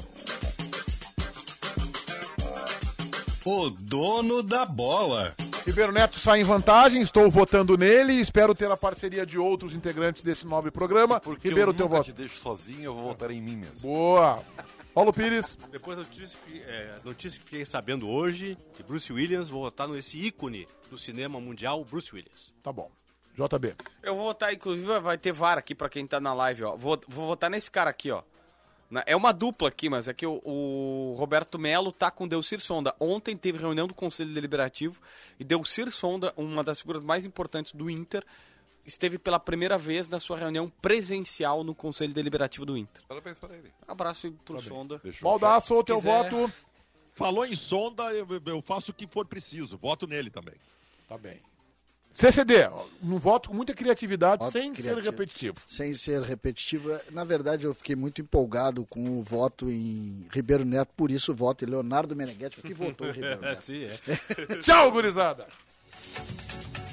O 3.44 3.70
dono 3.72 4.44
da 4.44 4.66
bola. 4.66 5.36
Ribeiro 5.66 5.92
Neto, 5.92 6.20
sai 6.20 6.42
em 6.42 6.44
vantagem, 6.44 7.02
estou 7.02 7.30
votando 7.30 7.78
nele 7.78 8.14
e 8.14 8.20
espero 8.22 8.56
ter 8.56 8.70
a 8.72 8.78
parceria 8.78 9.26
de 9.26 9.38
outros 9.38 9.74
integrantes 9.74 10.22
desse 10.22 10.46
nobre 10.46 10.72
programa. 10.72 11.20
Porque 11.20 11.50
Ribeiro, 11.50 11.72
eu 11.72 11.74
teu 11.76 11.86
nunca 11.86 11.98
voto. 11.98 12.06
te 12.06 12.14
deixo 12.14 12.40
sozinho, 12.40 12.86
eu 12.86 12.94
vou 12.96 13.04
votar 13.04 13.30
em 13.32 13.42
mim 13.42 13.58
mesmo. 13.58 13.82
Boa. 13.82 14.40
Paulo 14.94 15.14
Pires. 15.14 15.58
Depois 15.72 15.98
da 15.98 16.04
notícia, 16.04 16.38
que- 16.46 16.60
é, 16.62 17.00
notícia 17.04 17.40
que 17.40 17.46
fiquei 17.46 17.66
sabendo 17.66 18.10
hoje, 18.10 18.58
que 18.76 18.84
Bruce 18.84 19.12
Williams 19.12 19.50
vai 19.50 19.60
votar 19.62 19.88
nesse 19.88 20.20
ícone 20.20 20.68
do 20.90 20.98
cinema 20.98 21.40
mundial, 21.40 21.84
Bruce 21.86 22.14
Williams. 22.14 22.54
Tá 22.62 22.72
bom. 22.74 22.92
JB. 23.34 23.76
Eu 24.04 24.16
vou 24.16 24.26
votar, 24.26 24.54
inclusive, 24.54 25.00
vai 25.00 25.18
ter 25.18 25.32
VAR 25.32 25.58
aqui 25.58 25.74
pra 25.74 25.88
quem 25.90 26.06
tá 26.06 26.20
na 26.20 26.34
live, 26.34 26.64
ó. 26.66 26.76
Vou, 26.76 27.00
vou 27.08 27.28
votar 27.28 27.50
nesse 27.50 27.72
cara 27.72 27.90
aqui, 27.90 28.12
ó. 28.12 28.22
Na- 28.90 29.04
É 29.08 29.16
uma 29.16 29.32
dupla 29.32 29.70
aqui, 29.70 29.90
mas 29.90 30.10
é 30.10 30.14
que 30.14 30.26
o, 30.26 30.42
o 30.44 31.16
Roberto 31.18 31.58
Melo 31.58 31.94
tá 31.94 32.12
com 32.12 32.28
Delcir 32.28 32.60
Sonda. 32.60 32.94
Ontem 33.00 33.38
teve 33.38 33.58
reunião 33.58 33.88
do 33.88 33.94
Conselho 33.94 34.34
Deliberativo 34.34 35.00
e 35.40 35.46
Delcir 35.46 35.90
Sonda, 35.92 36.34
uma 36.36 36.62
das 36.62 36.82
figuras 36.82 37.02
mais 37.02 37.26
importantes 37.26 37.72
do 37.72 37.90
Inter, 37.90 38.26
esteve 38.86 39.18
pela 39.18 39.40
primeira 39.40 39.78
vez 39.78 40.08
na 40.10 40.20
sua 40.20 40.38
reunião 40.38 40.72
presencial 40.82 41.64
no 41.64 41.74
Conselho 41.76 42.14
Deliberativo 42.14 42.66
do 42.66 42.78
Inter. 42.78 43.04
Parabéns 43.08 43.40
para 43.40 43.56
ele. 43.56 43.72
Abraço 43.88 44.28
aí 44.28 44.34
pro 44.46 44.60
Sonda. 44.62 45.00
Deixa 45.04 45.20
eu 45.20 45.30
Baldaço, 45.30 45.74
o 45.76 45.84
teu 45.84 45.98
quiser. 45.98 46.30
voto. 46.32 46.54
Falou 47.14 47.46
em 47.46 47.56
sonda, 47.56 48.04
eu, 48.14 48.26
eu 48.46 48.62
faço 48.62 48.92
o 48.92 48.94
que 48.94 49.06
for 49.06 49.26
preciso. 49.26 49.78
Voto 49.78 50.08
nele 50.08 50.30
também. 50.30 50.56
Tá 51.08 51.18
bem. 51.18 51.40
CCD, 52.14 52.70
um 53.02 53.18
voto 53.18 53.50
com 53.50 53.56
muita 53.56 53.74
criatividade, 53.74 54.44
Voto 54.44 54.52
sem 54.52 54.74
ser 54.76 54.82
criativo. 54.82 55.12
repetitivo. 55.12 55.56
Sem 55.66 55.94
ser 55.94 56.22
repetitivo, 56.24 56.90
na 57.12 57.24
verdade 57.24 57.66
eu 57.66 57.74
fiquei 57.74 57.96
muito 57.96 58.20
empolgado 58.20 58.86
com 58.86 59.18
o 59.18 59.22
voto 59.22 59.70
em 59.70 60.28
Ribeiro 60.30 60.66
Neto, 60.66 60.92
por 60.98 61.10
isso 61.10 61.34
voto 61.34 61.64
em 61.64 61.70
Leonardo 61.70 62.14
Meneghetti, 62.14 62.60
porque 62.60 62.74
votou 62.74 63.08
em 63.08 63.12
Ribeiro 63.14 63.40
Neto. 63.42 63.62
sim, 63.62 63.86
é. 63.86 64.56
Tchau, 64.62 64.92
gurizada. 64.92 65.48